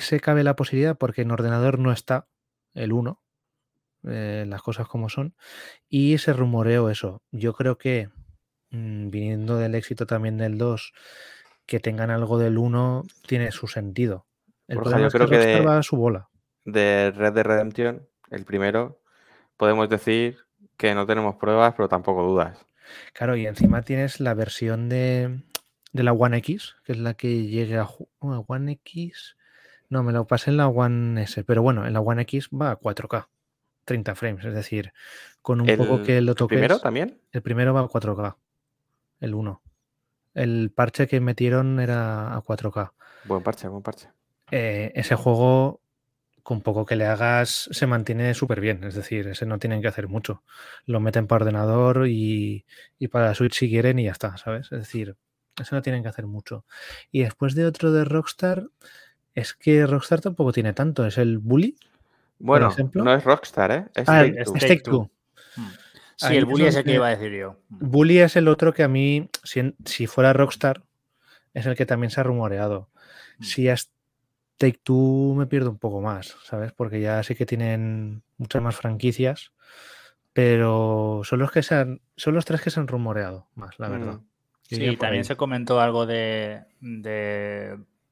se 0.00 0.20
cabe 0.20 0.44
la 0.44 0.56
posibilidad 0.56 0.96
porque 0.96 1.22
en 1.22 1.30
ordenador 1.30 1.78
no 1.78 1.92
está 1.92 2.28
el 2.74 2.92
1. 2.92 3.22
Eh, 4.04 4.44
las 4.48 4.62
cosas 4.62 4.88
como 4.88 5.08
son. 5.08 5.36
Y 5.88 6.18
se 6.18 6.32
rumoreó 6.32 6.90
eso. 6.90 7.22
Yo 7.32 7.54
creo 7.54 7.78
que, 7.78 8.08
mm, 8.70 9.10
viniendo 9.10 9.56
del 9.58 9.74
éxito 9.74 10.06
también 10.06 10.38
del 10.38 10.58
2, 10.58 10.92
que 11.66 11.80
tengan 11.80 12.10
algo 12.10 12.38
del 12.38 12.58
1 12.58 13.04
tiene 13.26 13.52
su 13.52 13.68
sentido 13.68 14.26
el 14.68 14.78
yo 14.78 15.08
creo 15.10 15.28
que, 15.28 15.38
de, 15.38 15.82
su 15.82 15.96
bola. 15.96 16.28
De 16.64 17.12
Red 17.14 17.32
Dead 17.32 17.44
Redemption, 17.44 18.06
el 18.30 18.44
primero, 18.44 19.00
podemos 19.56 19.88
decir 19.88 20.38
que 20.76 20.94
no 20.94 21.06
tenemos 21.06 21.36
pruebas, 21.36 21.74
pero 21.76 21.88
tampoco 21.88 22.22
dudas. 22.22 22.66
Claro, 23.12 23.36
y 23.36 23.46
encima 23.46 23.82
tienes 23.82 24.20
la 24.20 24.34
versión 24.34 24.88
de, 24.88 25.42
la 25.92 26.12
One 26.12 26.38
X, 26.38 26.76
que 26.84 26.92
es 26.92 26.98
la 26.98 27.14
que 27.14 27.46
llegue 27.46 27.78
a, 27.78 27.88
One 28.20 28.72
X. 28.72 29.36
No, 29.88 30.02
me 30.02 30.12
lo 30.12 30.26
pasé 30.26 30.50
en 30.50 30.56
la 30.56 30.68
One 30.68 31.22
S, 31.22 31.44
pero 31.44 31.62
bueno, 31.62 31.86
en 31.86 31.92
la 31.92 32.00
One 32.00 32.22
X 32.22 32.48
va 32.48 32.70
a 32.70 32.78
4K, 32.78 33.28
30 33.84 34.14
frames, 34.14 34.44
es 34.44 34.54
decir, 34.54 34.92
con 35.42 35.60
un 35.60 35.76
poco 35.76 36.02
que 36.02 36.20
lo 36.20 36.34
toques. 36.34 36.56
¿El 36.56 36.60
primero 36.60 36.80
también? 36.80 37.20
El 37.32 37.42
primero 37.42 37.74
va 37.74 37.80
a 37.80 37.88
4K, 37.88 38.36
el 39.20 39.34
1. 39.34 39.62
El 40.34 40.72
parche 40.74 41.06
que 41.06 41.20
metieron 41.20 41.78
era 41.78 42.34
a 42.34 42.42
4K. 42.42 42.92
Buen 43.24 43.42
parche, 43.42 43.68
buen 43.68 43.82
parche. 43.82 44.08
Eh, 44.52 44.92
ese 44.94 45.14
juego 45.14 45.80
con 46.42 46.60
poco 46.60 46.84
que 46.84 46.94
le 46.94 47.06
hagas 47.06 47.70
se 47.70 47.86
mantiene 47.86 48.34
súper 48.34 48.60
bien. 48.60 48.84
Es 48.84 48.94
decir, 48.94 49.28
ese 49.28 49.46
no 49.46 49.58
tienen 49.58 49.80
que 49.80 49.88
hacer 49.88 50.08
mucho. 50.08 50.42
Lo 50.84 51.00
meten 51.00 51.26
para 51.26 51.46
ordenador 51.46 52.06
y, 52.06 52.66
y, 52.98 53.08
para 53.08 53.34
Switch 53.34 53.54
si 53.54 53.70
quieren 53.70 53.98
y 53.98 54.04
ya 54.04 54.12
está, 54.12 54.36
¿sabes? 54.36 54.70
Es 54.70 54.78
decir, 54.80 55.16
eso 55.58 55.74
no 55.74 55.80
tienen 55.80 56.02
que 56.02 56.10
hacer 56.10 56.26
mucho. 56.26 56.66
Y 57.10 57.22
después 57.22 57.54
de 57.54 57.64
otro 57.64 57.92
de 57.92 58.04
Rockstar, 58.04 58.68
es 59.34 59.54
que 59.54 59.86
Rockstar 59.86 60.20
tampoco 60.20 60.52
tiene 60.52 60.74
tanto. 60.74 61.06
Es 61.06 61.16
el 61.16 61.38
Bully. 61.38 61.78
Bueno, 62.38 62.74
no 62.92 63.14
es 63.14 63.24
Rockstar, 63.24 63.70
¿eh? 63.70 63.86
Es 63.94 64.06
ah, 64.06 64.22
Take, 64.58 64.80
Two. 64.80 65.10
Hmm. 65.56 65.68
Sí, 66.16 66.36
el 66.36 66.44
Bully 66.44 66.66
es 66.66 66.76
el 66.76 66.84
que 66.84 66.94
iba 66.94 67.06
a 67.06 67.16
decir 67.16 67.32
yo. 67.32 67.56
Bully 67.70 68.18
es 68.18 68.36
el 68.36 68.48
otro 68.48 68.74
que 68.74 68.82
a 68.82 68.88
mí, 68.88 69.30
si, 69.44 69.74
si 69.86 70.06
fuera 70.06 70.34
Rockstar, 70.34 70.82
es 71.54 71.64
el 71.64 71.74
que 71.74 71.86
también 71.86 72.10
se 72.10 72.20
ha 72.20 72.24
rumoreado. 72.24 72.90
Hmm. 73.38 73.44
Si 73.44 73.68
es 73.68 73.90
Take 74.56 74.80
Two 74.82 75.34
me 75.36 75.46
pierdo 75.46 75.70
un 75.70 75.78
poco 75.78 76.00
más, 76.00 76.36
¿sabes? 76.44 76.72
Porque 76.72 77.00
ya 77.00 77.22
sí 77.22 77.34
que 77.34 77.46
tienen 77.46 78.22
muchas 78.36 78.62
más 78.62 78.76
franquicias, 78.76 79.52
pero 80.32 81.22
son 81.24 81.40
los 81.40 81.50
que 81.50 81.62
se 81.62 81.74
han, 81.74 82.00
son 82.16 82.34
los 82.34 82.44
tres 82.44 82.60
que 82.60 82.70
se 82.70 82.80
han 82.80 82.88
rumoreado 82.88 83.48
más, 83.54 83.78
la 83.78 83.88
verdad. 83.88 84.14
Hmm. 84.14 84.26
Sí, 84.62 84.96
también 84.96 85.24
se 85.24 85.36
comentó 85.36 85.80
algo 85.80 86.06
de, 86.06 86.64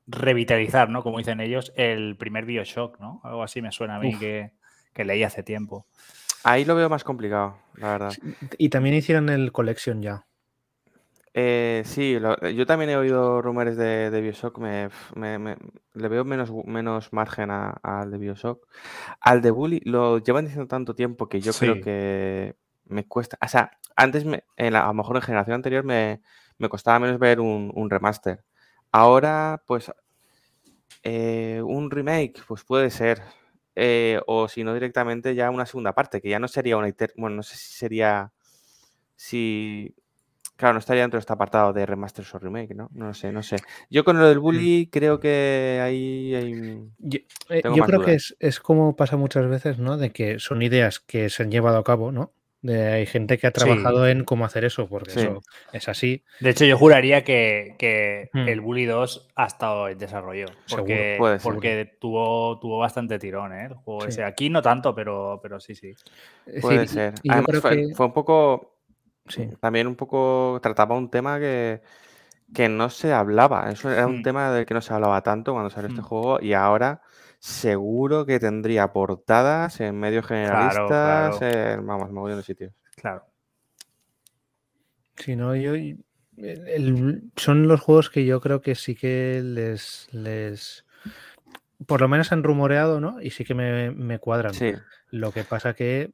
revitalizar, 0.07 0.90
¿no? 0.90 1.03
Como 1.03 1.18
dicen 1.18 1.40
ellos, 1.40 1.72
el 1.76 2.16
primer 2.16 2.44
Bioshock, 2.44 3.00
¿no? 3.00 3.20
Algo 3.24 3.42
así 3.42 3.62
me 3.62 3.72
suena 3.72 3.96
a 3.96 4.00
mí 4.00 4.18
que, 4.18 4.53
leí 4.96 5.22
hace 5.22 5.42
tiempo. 5.42 5.87
Ahí 6.44 6.64
lo 6.64 6.74
veo 6.74 6.90
más 6.90 7.05
complicado, 7.05 7.59
la 7.76 7.92
verdad. 7.92 8.12
Y 8.59 8.68
también 8.68 8.94
hicieron 8.94 9.29
el 9.31 9.53
Collection 9.53 10.03
ya. 10.03 10.26
Eh, 11.33 11.83
sí, 11.87 12.19
yo 12.55 12.66
también 12.66 12.90
he 12.90 12.97
oído 12.97 13.40
rumores 13.40 13.77
de, 13.77 14.21
Bioshock. 14.21 14.59
Me, 14.59 14.88
le 15.14 16.09
veo 16.09 16.25
menos, 16.25 16.53
menos 16.64 17.12
margen 17.12 17.51
al 17.51 18.11
de 18.11 18.19
Bioshock. 18.19 18.66
Al 19.21 19.43
de 19.43 19.51
Bully 19.51 19.81
lo 19.85 20.19
llevan 20.19 20.45
diciendo 20.45 20.66
tanto 20.69 20.95
tiempo 20.95 21.29
que 21.29 21.40
yo 21.40 21.53
creo 21.53 21.81
que 21.81 22.57
me 22.87 23.07
cuesta. 23.07 23.38
O 23.43 23.49
sea, 23.49 23.79
antes, 23.97 24.25
me, 24.25 24.45
a 24.57 24.71
lo 24.71 24.95
mejor 24.95 25.16
en 25.16 25.23
generación 25.23 25.55
anterior 25.55 25.85
me, 25.85 26.21
me 26.59 26.69
costaba 26.69 26.99
menos 26.99 27.19
ver 27.19 27.40
un, 27.40 27.90
remaster. 27.90 28.45
Ahora, 28.93 29.62
pues, 29.66 29.90
eh, 31.03 31.62
un 31.64 31.90
remake, 31.90 32.43
pues 32.47 32.64
puede 32.64 32.90
ser. 32.90 33.23
Eh, 33.77 34.21
o 34.27 34.49
si 34.49 34.64
no, 34.64 34.75
directamente 34.75 35.35
ya 35.35 35.51
una 35.51 35.64
segunda 35.64 35.95
parte, 35.95 36.21
que 36.21 36.29
ya 36.29 36.38
no 36.38 36.49
sería 36.49 36.77
una... 36.77 36.93
Bueno, 37.16 37.37
no 37.37 37.43
sé 37.43 37.57
si 37.57 37.73
sería... 37.73 38.33
Si... 39.16 39.95
Claro, 40.61 40.75
no 40.75 40.79
estaría 40.81 41.05
dentro 41.05 41.16
de 41.16 41.20
este 41.20 41.33
apartado 41.33 41.73
de 41.73 41.87
remasters 41.87 42.35
o 42.35 42.38
remake, 42.38 42.75
¿no? 42.75 42.90
No 42.92 43.14
sé, 43.14 43.33
no 43.33 43.42
sé. 43.42 43.57
Yo 43.88 44.05
con 44.05 44.18
lo 44.18 44.29
del 44.29 44.40
mm. 44.40 44.42
bully 44.42 44.90
creo 44.92 45.18
que 45.18 45.81
ahí 45.83 46.35
hay... 46.35 46.83
Yo, 46.99 47.18
eh, 47.49 47.62
creo 47.62 48.03
que 48.03 48.12
es, 48.12 48.37
es, 48.40 48.61
como 48.61 48.94
pasa 48.94 49.16
muchas 49.16 49.49
veces, 49.49 49.79
¿no? 49.79 49.96
De 49.96 50.11
que 50.11 50.38
son 50.38 50.61
ideas 50.61 51.01
que 51.01 51.31
se 51.31 51.44
han 51.44 51.51
llevado 51.51 51.79
a 51.79 51.85
cabo, 51.85 52.12
¿no? 52.12 52.35
hay 52.68 53.07
gente 53.07 53.38
que 53.38 53.46
ha 53.46 53.53
trabajado 53.53 54.07
en 54.07 54.25
cómo 54.25 54.44
hacer 54.44 54.64
eso, 54.64 54.87
porque 54.87 55.12
eso 55.12 55.42
es 55.73 55.88
así. 55.88 56.23
De 56.40 56.51
hecho, 56.51 56.64
yo 56.66 56.77
juraría 56.77 57.25
que, 57.25 58.29
hmm. 58.33 58.49
el 58.49 58.61
Bully 58.61 58.85
2 58.85 59.29
ha 59.35 59.46
estado 59.46 59.88
en 59.88 59.99
desarrollo. 59.99 60.46
Porque, 60.68 61.18
porque 61.42 61.96
tuvo, 61.99 62.59
tuvo 62.61 62.79
bastante 62.79 63.18
tirón, 63.18 63.55
¿eh? 63.55 63.66
El 63.66 63.75
juego 63.75 64.05
ese. 64.05 64.25
Aquí 64.25 64.51
no 64.51 64.61
tanto, 64.61 64.94
pero, 64.94 65.40
pero 65.42 65.59
sí, 65.59 65.75
sí. 65.75 65.94
Puede 66.61 66.87
ser. 66.87 67.14
Además, 67.29 67.61
fue, 67.61 68.05
un 68.05 68.12
poco. 68.12 68.69
También 69.61 69.87
un 69.87 69.97
poco. 69.97 70.59
Trataba 70.62 70.97
un 70.97 71.11
tema 71.11 71.38
que, 71.38 71.83
que 72.55 72.69
no 72.69 72.90
se 72.90 73.12
hablaba. 73.12 73.71
Eso 73.71 73.90
era 73.90 74.07
un 74.07 74.21
hmm. 74.21 74.23
tema 74.23 74.51
del 74.51 74.66
que 74.66 74.75
no 74.75 74.81
se 74.81 74.93
hablaba 74.93 75.23
tanto 75.23 75.53
cuando 75.53 75.71
salió 75.71 75.88
este 75.88 76.03
hmm. 76.03 76.05
juego. 76.05 76.40
Y 76.40 76.53
ahora 76.53 77.03
seguro 77.40 78.27
que 78.27 78.38
tendría 78.38 78.93
portadas 78.93 79.81
en 79.81 79.99
medios 79.99 80.27
generalistas, 80.27 81.40
En, 81.40 81.87
vamos, 81.87 82.11
mogollón 82.12 82.38
de 82.38 82.45
sitios. 82.45 82.73
Claro. 82.97 83.25
Si 85.16 85.37
no, 85.37 85.57
yo. 85.57 85.73
son 87.37 87.66
los 87.66 87.81
juegos 87.81 88.11
que 88.11 88.25
yo 88.25 88.40
creo 88.40 88.61
que 88.61 88.75
sí 88.75 88.95
que 88.95 89.40
les. 89.43 90.09
les 90.12 90.87
por 91.87 92.03
lo 92.03 92.09
menos 92.09 92.31
han 92.31 92.43
rumoreado, 92.43 93.01
¿no? 93.01 93.23
Y 93.23 93.31
sí 93.31 93.45
que 93.45 93.55
me, 93.55 94.19
cuadran. 94.19 94.55
Sí. 94.55 94.75
Lo 95.11 95.33
que 95.33 95.45
pasa 95.45 95.75
que. 95.75 96.12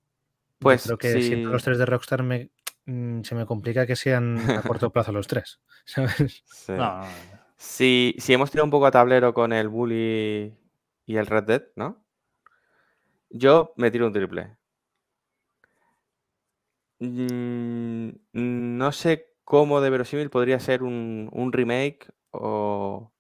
Pues 0.59 0.85
creo 0.85 0.97
que 0.97 1.21
si... 1.21 1.37
los 1.43 1.63
tres 1.63 1.77
de 1.77 1.87
Rockstar 1.87 2.23
me, 2.23 2.51
mm, 2.87 3.23
se 3.23 3.35
me 3.35 3.47
complica 3.47 3.87
que 3.87 3.97
sean 3.97 4.39
a 4.51 4.63
corto 4.63 4.91
plazo 4.91 5.13
los 5.13 5.27
tres. 5.27 5.61
¿Sabes? 5.85 6.43
Sí. 6.47 8.15
Si, 8.19 8.33
hemos 8.33 8.51
tirado 8.51 8.65
un 8.65 8.71
poco 8.71 8.87
a 8.87 8.91
tablero 8.91 9.33
con 9.35 9.53
el 9.53 9.69
Bully 9.69 10.55
y 11.07 11.17
el 11.17 11.27
Red 11.27 11.45
Dead, 11.45 11.63
¿no? 11.77 12.05
Yo 13.31 13.73
me 13.77 13.91
tiro 13.91 14.07
un 14.07 14.13
triple. 14.13 14.57
Mm, 16.99 18.11
no 18.33 18.93
sé 18.93 19.35
cómo 19.45 19.81
de 19.81 19.91
verosímil 19.91 20.31
podría 20.31 20.61
ser 20.61 20.83
un, 20.83 21.51
remake 21.53 22.11
o, 22.31 23.13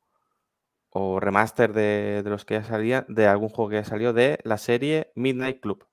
remaster 1.20 1.72
de, 1.72 2.22
los 2.24 2.44
que 2.44 2.54
ya 2.54 2.64
salían, 2.64 3.04
de 3.08 3.26
algún 3.26 3.48
juego 3.48 3.70
que 3.70 3.76
ya 3.76 3.84
salió 3.84 4.12
de 4.12 4.38
la 4.44 4.58
serie 4.58 5.12
Midnight 5.14 5.60
Club. 5.60 5.86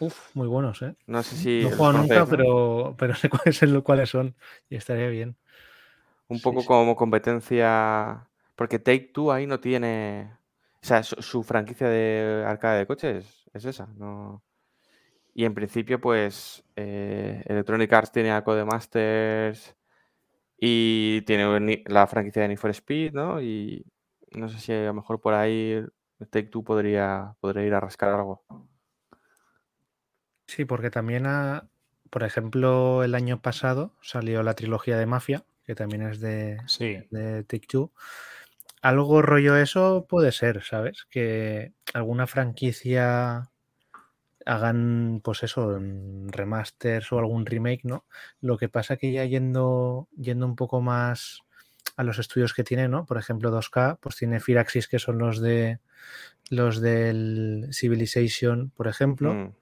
Uf, 0.00 0.34
muy 0.34 0.46
buenos, 0.46 0.80
¿eh? 0.82 0.94
No 1.06 1.22
sé 1.22 1.36
si. 1.36 1.62
No 1.62 1.68
he 1.68 1.76
jugado 1.76 1.98
nunca, 1.98 2.26
pero, 2.26 2.94
pero 2.96 3.14
sé 3.16 3.28
cuáles, 3.28 3.60
cuáles 3.82 4.08
son 4.10 4.36
y 4.68 4.76
estaría 4.76 5.08
bien. 5.08 5.36
Un 6.28 6.40
poco 6.40 6.64
como 6.64 6.94
competencia. 6.94 8.28
Porque 8.54 8.78
Take 8.78 9.10
Two 9.12 9.32
ahí 9.32 9.46
no 9.46 9.60
tiene. 9.60 10.32
O 10.82 10.86
sea, 10.86 11.02
su, 11.02 11.42
franquicia 11.42 11.88
de 11.88 12.44
arcade 12.46 12.78
de 12.78 12.86
coches 12.86 13.48
es 13.52 13.64
esa. 13.64 13.86
No... 13.96 14.42
Y 15.34 15.44
en 15.44 15.54
principio, 15.54 16.00
pues 16.00 16.64
eh, 16.76 17.42
Electronic 17.46 17.92
Arts 17.92 18.12
tiene 18.12 18.32
a 18.32 18.42
Codemasters 18.42 19.76
y 20.58 21.22
tiene 21.22 21.84
la 21.86 22.06
franquicia 22.06 22.42
de 22.42 22.48
Need 22.48 22.58
for 22.58 22.70
Speed, 22.70 23.12
¿no? 23.12 23.40
Y 23.40 23.84
no 24.32 24.48
sé 24.48 24.58
si 24.58 24.72
a 24.72 24.86
lo 24.86 24.94
mejor 24.94 25.20
por 25.20 25.34
ahí 25.34 25.80
Take 26.30 26.48
Two 26.48 26.64
podría, 26.64 27.36
podría 27.40 27.64
ir 27.64 27.74
a 27.74 27.80
rascar 27.80 28.10
algo. 28.10 28.44
Sí, 30.48 30.64
porque 30.64 30.90
también, 30.90 31.24
por 32.10 32.24
ejemplo, 32.24 33.04
el 33.04 33.14
año 33.14 33.40
pasado 33.40 33.94
salió 34.02 34.42
la 34.42 34.54
trilogía 34.54 34.98
de 34.98 35.06
Mafia, 35.06 35.44
que 35.64 35.76
también 35.76 36.02
es 36.02 36.18
de, 36.18 36.58
de 37.10 37.44
Take 37.44 37.68
Two 37.68 37.92
algo 38.82 39.22
rollo 39.22 39.56
eso 39.56 40.06
puede 40.08 40.32
ser, 40.32 40.62
¿sabes? 40.62 41.06
Que 41.10 41.72
alguna 41.94 42.26
franquicia 42.26 43.50
hagan, 44.46 45.20
pues 45.22 45.42
eso, 45.42 45.78
remasters 46.28 47.12
o 47.12 47.18
algún 47.18 47.44
remake, 47.44 47.84
¿no? 47.84 48.04
Lo 48.40 48.56
que 48.56 48.68
pasa 48.68 48.96
que 48.96 49.12
ya 49.12 49.24
yendo, 49.24 50.08
yendo 50.16 50.46
un 50.46 50.56
poco 50.56 50.80
más 50.80 51.42
a 51.96 52.04
los 52.04 52.18
estudios 52.18 52.54
que 52.54 52.64
tiene, 52.64 52.88
¿no? 52.88 53.04
Por 53.04 53.18
ejemplo, 53.18 53.50
2K, 53.50 53.98
pues 54.00 54.16
tiene 54.16 54.40
Firaxis, 54.40 54.88
que 54.88 54.98
son 54.98 55.18
los 55.18 55.40
de 55.40 55.80
los 56.50 56.80
del 56.80 57.68
Civilization, 57.72 58.70
por 58.70 58.88
ejemplo. 58.88 59.34
Mm. 59.34 59.52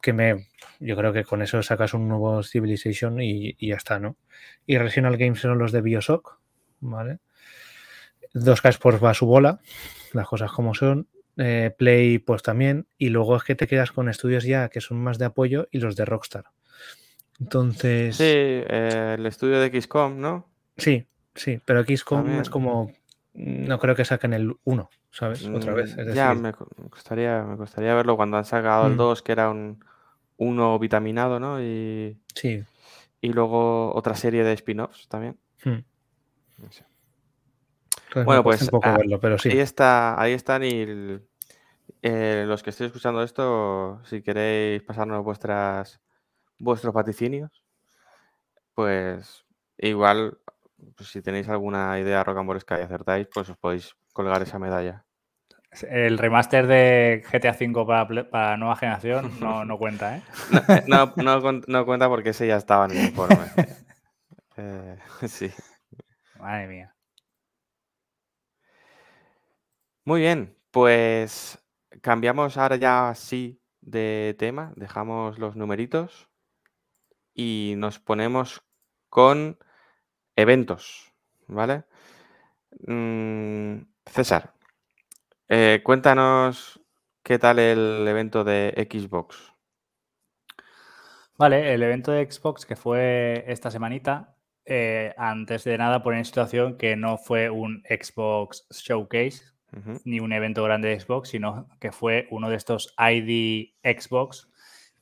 Que 0.00 0.12
me. 0.12 0.48
Yo 0.78 0.96
creo 0.96 1.12
que 1.12 1.24
con 1.24 1.42
eso 1.42 1.62
sacas 1.62 1.94
un 1.94 2.08
nuevo 2.08 2.42
Civilization 2.42 3.20
y, 3.20 3.54
y 3.58 3.68
ya 3.68 3.76
está, 3.76 3.98
¿no? 3.98 4.16
Y 4.66 4.78
Regional 4.78 5.16
Games 5.16 5.40
son 5.40 5.58
los 5.58 5.72
de 5.72 5.82
Bioshock, 5.82 6.38
¿vale? 6.80 7.18
2K 8.34 8.68
Sports 8.70 9.02
va 9.02 9.10
a 9.10 9.14
su 9.14 9.26
bola, 9.26 9.60
las 10.12 10.26
cosas 10.28 10.50
como 10.52 10.74
son. 10.74 11.08
Eh, 11.36 11.74
Play, 11.76 12.18
pues 12.18 12.42
también. 12.42 12.86
Y 12.98 13.08
luego 13.08 13.36
es 13.36 13.44
que 13.44 13.54
te 13.54 13.66
quedas 13.66 13.92
con 13.92 14.08
estudios 14.08 14.44
ya 14.44 14.68
que 14.68 14.80
son 14.80 15.02
más 15.02 15.18
de 15.18 15.24
apoyo 15.24 15.68
y 15.70 15.78
los 15.78 15.96
de 15.96 16.04
Rockstar. 16.04 16.44
Entonces. 17.40 18.16
Sí, 18.16 18.24
eh, 18.26 19.16
el 19.18 19.26
estudio 19.26 19.58
de 19.60 19.80
XCOM, 19.80 20.20
¿no? 20.20 20.48
Sí, 20.76 21.06
sí, 21.34 21.60
pero 21.64 21.84
XCOM 21.84 22.40
es 22.40 22.50
como. 22.50 22.92
No 23.32 23.78
creo 23.78 23.94
que 23.94 24.04
saquen 24.04 24.34
el 24.34 24.56
1, 24.64 24.90
¿sabes? 25.10 25.46
Otra 25.46 25.72
vez. 25.72 25.96
Mm, 25.96 26.12
ya, 26.12 26.34
me 26.34 26.52
costaría, 26.52 27.42
me 27.42 27.56
costaría 27.56 27.94
verlo 27.94 28.16
cuando 28.16 28.36
han 28.36 28.44
sacado 28.44 28.88
el 28.88 28.96
2, 28.96 29.20
mm. 29.20 29.24
que 29.24 29.32
era 29.32 29.50
un 29.50 29.84
1 30.40 30.78
vitaminado, 30.78 31.38
¿no? 31.38 31.62
Y, 31.62 32.18
sí. 32.34 32.64
Y 33.20 33.28
luego 33.28 33.94
otra 33.94 34.14
serie 34.14 34.42
de 34.42 34.52
spin-offs 34.54 35.08
también. 35.08 35.38
Hmm. 35.64 35.80
No 36.58 36.72
sé 36.72 36.84
bueno, 38.14 38.42
pues 38.42 38.68
ah, 38.82 38.98
pero 39.20 39.38
sí. 39.38 39.50
ahí, 39.50 39.58
está, 39.58 40.20
ahí 40.20 40.32
están 40.32 40.64
y 40.64 41.20
eh, 42.02 42.44
los 42.46 42.62
que 42.62 42.70
estoy 42.70 42.86
escuchando 42.86 43.22
esto, 43.22 44.00
si 44.04 44.22
queréis 44.22 44.82
pasarnos 44.82 45.24
vuestras 45.24 46.00
vuestros 46.58 46.92
vaticinios, 46.92 47.64
pues 48.74 49.44
igual, 49.78 50.38
pues 50.96 51.08
si 51.10 51.22
tenéis 51.22 51.48
alguna 51.48 51.98
idea 51.98 52.24
rocambolesca 52.24 52.78
y 52.78 52.82
acertáis, 52.82 53.28
pues 53.32 53.48
os 53.48 53.56
podéis 53.56 53.94
colgar 54.12 54.42
esa 54.42 54.58
medalla. 54.58 55.04
El 55.88 56.18
remaster 56.18 56.66
de 56.66 57.24
GTA 57.30 57.52
V 57.52 57.86
para, 57.86 58.28
para 58.28 58.56
nueva 58.56 58.74
generación 58.76 59.30
no, 59.40 59.78
cuenta, 59.78 60.16
¿eh? 60.16 60.22
¿eh? 60.68 60.84
No, 60.88 61.12
no, 61.16 61.86
cuenta 61.86 62.08
porque 62.08 62.30
ese 62.30 62.46
ya 62.46 62.56
estaba 62.56 62.86
en 62.86 62.90
el 62.92 63.04
informe. 63.06 63.36
eh, 64.56 64.96
sí. 65.28 65.50
Madre 66.38 66.66
mía. 66.66 66.94
Muy 70.04 70.20
bien, 70.20 70.56
Pues 70.72 71.58
cambiamos 72.00 72.56
ahora 72.56 72.76
ya 72.76 73.12
sí 73.14 73.60
de 73.80 74.34
tema, 74.38 74.72
dejamos 74.76 75.38
los 75.38 75.56
numeritos 75.56 76.28
y 77.34 77.74
nos 77.76 78.00
ponemos 78.00 78.62
con 79.08 79.58
eventos, 80.36 81.12
¿vale? 81.46 81.84
Mm, 82.86 83.82
César, 84.06 84.54
eh, 85.50 85.80
cuéntanos 85.82 86.80
qué 87.22 87.38
tal 87.38 87.58
el 87.58 88.06
evento 88.08 88.44
de 88.44 88.88
Xbox. 88.90 89.52
Vale, 91.36 91.74
el 91.74 91.82
evento 91.82 92.12
de 92.12 92.30
Xbox 92.30 92.64
que 92.64 92.76
fue 92.76 93.44
esta 93.48 93.70
semanita, 93.70 94.36
eh, 94.64 95.14
antes 95.16 95.64
de 95.64 95.76
nada 95.76 96.02
poner 96.02 96.18
en 96.18 96.24
situación 96.24 96.78
que 96.78 96.96
no 96.96 97.18
fue 97.18 97.50
un 97.50 97.82
Xbox 97.88 98.66
Showcase 98.70 99.44
ni 100.04 100.20
un 100.20 100.32
evento 100.32 100.64
grande 100.64 100.88
de 100.88 101.00
Xbox, 101.00 101.28
sino 101.28 101.68
que 101.78 101.92
fue 101.92 102.26
uno 102.30 102.50
de 102.50 102.56
estos 102.56 102.94
ID 102.98 103.74
Xbox, 103.82 104.48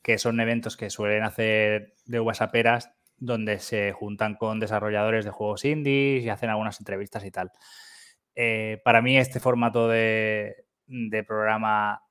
que 0.02 0.18
son 0.18 0.40
eventos 0.40 0.76
que 0.76 0.90
suelen 0.90 1.24
hacer 1.24 1.94
de 2.06 2.20
WhatsApperas 2.20 2.90
donde 3.18 3.58
se 3.58 3.92
juntan 3.92 4.36
con 4.36 4.60
desarrolladores 4.60 5.24
de 5.24 5.30
juegos 5.30 5.64
indies 5.64 6.24
y 6.24 6.28
hacen 6.28 6.50
algunas 6.50 6.80
entrevistas 6.80 7.24
y 7.24 7.30
tal. 7.30 7.50
Eh, 8.40 8.80
para 8.84 9.02
mí 9.02 9.18
este 9.18 9.40
formato 9.40 9.88
de, 9.88 10.64
programa 11.26 12.04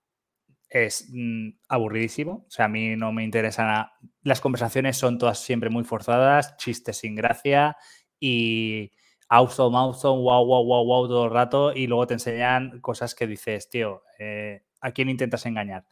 es 0.70 1.10
mm, 1.10 1.52
aburridísimo. 1.70 2.44
O 2.48 2.52
sea, 2.52 2.66
a 2.66 2.68
mí 2.68 2.98
no 2.98 3.14
me 3.14 3.24
interesan. 3.24 3.88
Las 4.24 4.42
conversaciones 4.42 4.98
son 4.98 5.20
todas 5.20 5.40
siempre 5.40 5.70
muy 5.70 5.86
forzadas, 5.86 6.58
chistes 6.58 6.98
sin 6.98 7.16
gracia 7.16 7.78
y 8.20 8.92
awesome, 9.30 9.78
awesome, 9.78 10.22
wow, 10.22 10.46
wow, 10.46 10.66
wow, 10.66 10.86
wow 10.86 11.08
todo 11.08 11.26
el 11.26 11.32
rato 11.32 11.74
y 11.74 11.88
luego 11.88 12.08
te 12.08 12.16
enseñan 12.16 12.82
cosas 12.82 13.16
que 13.16 13.26
dices, 13.26 13.70
tío, 13.70 14.04
eh, 14.20 14.64
¿a 14.82 14.92
quién 14.92 15.10
intentas 15.10 15.46
engañar? 15.46 15.86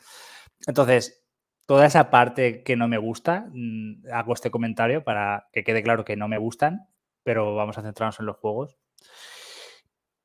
Entonces, 0.68 1.26
toda 1.66 1.86
esa 1.86 2.10
parte 2.10 2.64
que 2.64 2.76
no 2.76 2.90
me 2.90 2.98
gusta, 2.98 3.48
mm, 3.54 4.08
hago 4.12 4.34
este 4.34 4.52
comentario 4.52 5.06
para 5.06 5.48
que 5.54 5.64
quede 5.64 5.82
claro 5.84 6.04
que 6.04 6.18
no 6.18 6.28
me 6.28 6.38
gustan, 6.40 6.90
pero 7.24 7.56
vamos 7.56 7.78
a 7.78 7.84
centrarnos 7.84 8.20
en 8.20 8.26
los 8.26 8.38
juegos. 8.38 8.78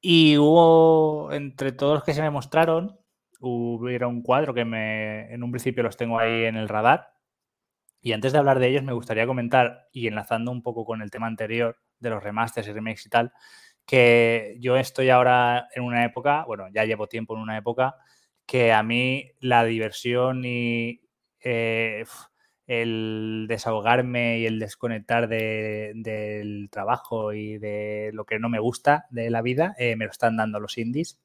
Y 0.01 0.38
hubo, 0.38 1.32
entre 1.32 1.72
todos 1.72 1.94
los 1.94 2.05
que 2.05 2.14
se 2.14 2.22
me 2.22 2.30
mostraron, 2.30 2.98
hubiera 3.40 4.09
un 4.09 4.22
cuadro 4.22 4.55
que 4.55 4.64
me, 4.64 5.32
en 5.32 5.42
un 5.42 5.51
principio 5.51 5.82
los 5.82 5.96
tengo 5.96 6.18
ahí 6.18 6.44
en 6.44 6.57
el 6.57 6.68
radar. 6.68 7.12
Y 8.01 8.12
antes 8.12 8.32
de 8.32 8.38
hablar 8.38 8.59
de 8.59 8.68
ellos, 8.68 8.82
me 8.82 8.94
gustaría 8.94 9.26
comentar, 9.26 9.88
y 9.92 10.07
enlazando 10.07 10.53
un 10.53 10.62
poco 10.62 10.84
con 10.86 11.03
el 11.03 11.11
tema 11.11 11.26
anterior 11.26 11.78
de 11.98 12.11
los 12.11 12.22
remasters 12.22 12.68
y 12.68 12.72
remakes 12.72 13.07
y 13.07 13.11
tal, 13.11 13.32
que 13.86 14.57
yo 14.61 14.76
estoy 14.76 15.11
ahora 15.11 15.68
en 15.74 15.82
una 15.82 16.05
época, 16.05 16.44
bueno, 16.46 16.68
ya 16.72 16.84
llevo 16.84 17.09
tiempo 17.09 17.34
en 17.34 17.42
una 17.42 17.59
época, 17.59 17.96
que 18.46 18.72
a 18.72 18.82
mí 18.82 19.32
la 19.40 19.64
diversión 19.64 20.44
y 20.44 21.03
eh, 21.42 22.05
el 22.71 23.47
desahogarme 23.49 24.39
y 24.39 24.47
el 24.47 24.61
desconectar 24.61 25.27
del 25.27 26.68
trabajo 26.71 27.33
y 27.33 27.59
de 27.59 28.11
lo 28.14 28.25
que 28.25 28.39
no 28.39 28.49
me 28.49 28.61
gusta 28.61 29.07
de 29.11 29.29
la 29.29 29.43
vida, 29.43 29.75
eh, 29.77 29.97
me 29.97 30.05
lo 30.05 30.12
están 30.12 30.37
dando 30.37 30.61
los 30.61 30.79
indies. 30.79 31.18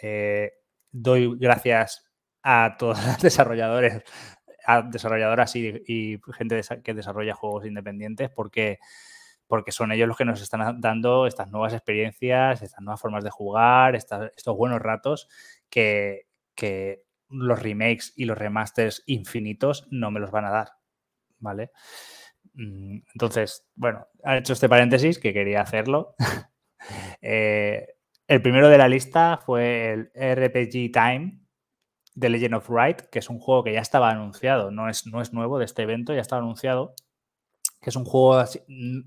Eh, 0.00 0.50
doy 0.90 1.36
gracias 1.38 2.06
a 2.42 2.76
todos 2.78 2.96
los 3.06 3.20
desarrolladores, 3.20 4.02
a 4.64 4.80
desarrolladoras 4.80 5.56
y, 5.56 6.18
gente 6.32 6.62
que 6.82 6.94
desarrolla 6.94 7.34
juegos 7.34 7.66
independientes, 7.66 8.30
porque, 8.30 8.78
porque 9.46 9.72
son 9.72 9.92
ellos 9.92 10.08
los 10.08 10.16
que 10.16 10.24
nos 10.24 10.40
están 10.40 10.80
dando 10.80 11.26
estas 11.26 11.50
nuevas 11.50 11.74
experiencias, 11.74 12.62
estas 12.62 12.80
nuevas 12.80 13.00
formas 13.02 13.24
de 13.24 13.30
jugar, 13.30 13.94
estos 13.94 14.56
buenos 14.56 14.80
ratos 14.80 15.28
que, 15.68 16.28
que 16.54 17.02
los 17.28 17.62
remakes 17.62 18.14
y 18.16 18.24
los 18.24 18.38
remasters 18.38 19.02
infinitos 19.04 19.86
no 19.90 20.10
me 20.10 20.20
los 20.20 20.30
van 20.30 20.46
a 20.46 20.50
dar. 20.50 20.77
¿Vale? 21.38 21.70
Mm, 22.54 22.98
entonces, 23.14 23.66
bueno, 23.74 24.06
ha 24.24 24.38
hecho 24.38 24.52
este 24.52 24.68
paréntesis 24.68 25.18
que 25.18 25.32
quería 25.32 25.62
hacerlo. 25.62 26.14
Eh, 27.20 27.86
el 28.28 28.40
primero 28.40 28.68
de 28.68 28.78
la 28.78 28.88
lista 28.88 29.40
fue 29.44 29.92
el 29.92 30.12
RPG 30.14 30.92
Time 30.92 31.40
de 32.14 32.28
Legend 32.28 32.54
of 32.54 32.70
Wright, 32.70 33.02
que 33.10 33.18
es 33.18 33.28
un 33.28 33.40
juego 33.40 33.64
que 33.64 33.72
ya 33.72 33.80
estaba 33.80 34.10
anunciado, 34.10 34.70
no 34.70 34.88
es, 34.88 35.06
no 35.06 35.20
es 35.20 35.32
nuevo 35.32 35.58
de 35.58 35.64
este 35.64 35.82
evento, 35.82 36.14
ya 36.14 36.20
estaba 36.20 36.40
anunciado, 36.40 36.94
que 37.80 37.90
es 37.90 37.96
un 37.96 38.04
juego 38.04 38.44
mm, 38.68 39.00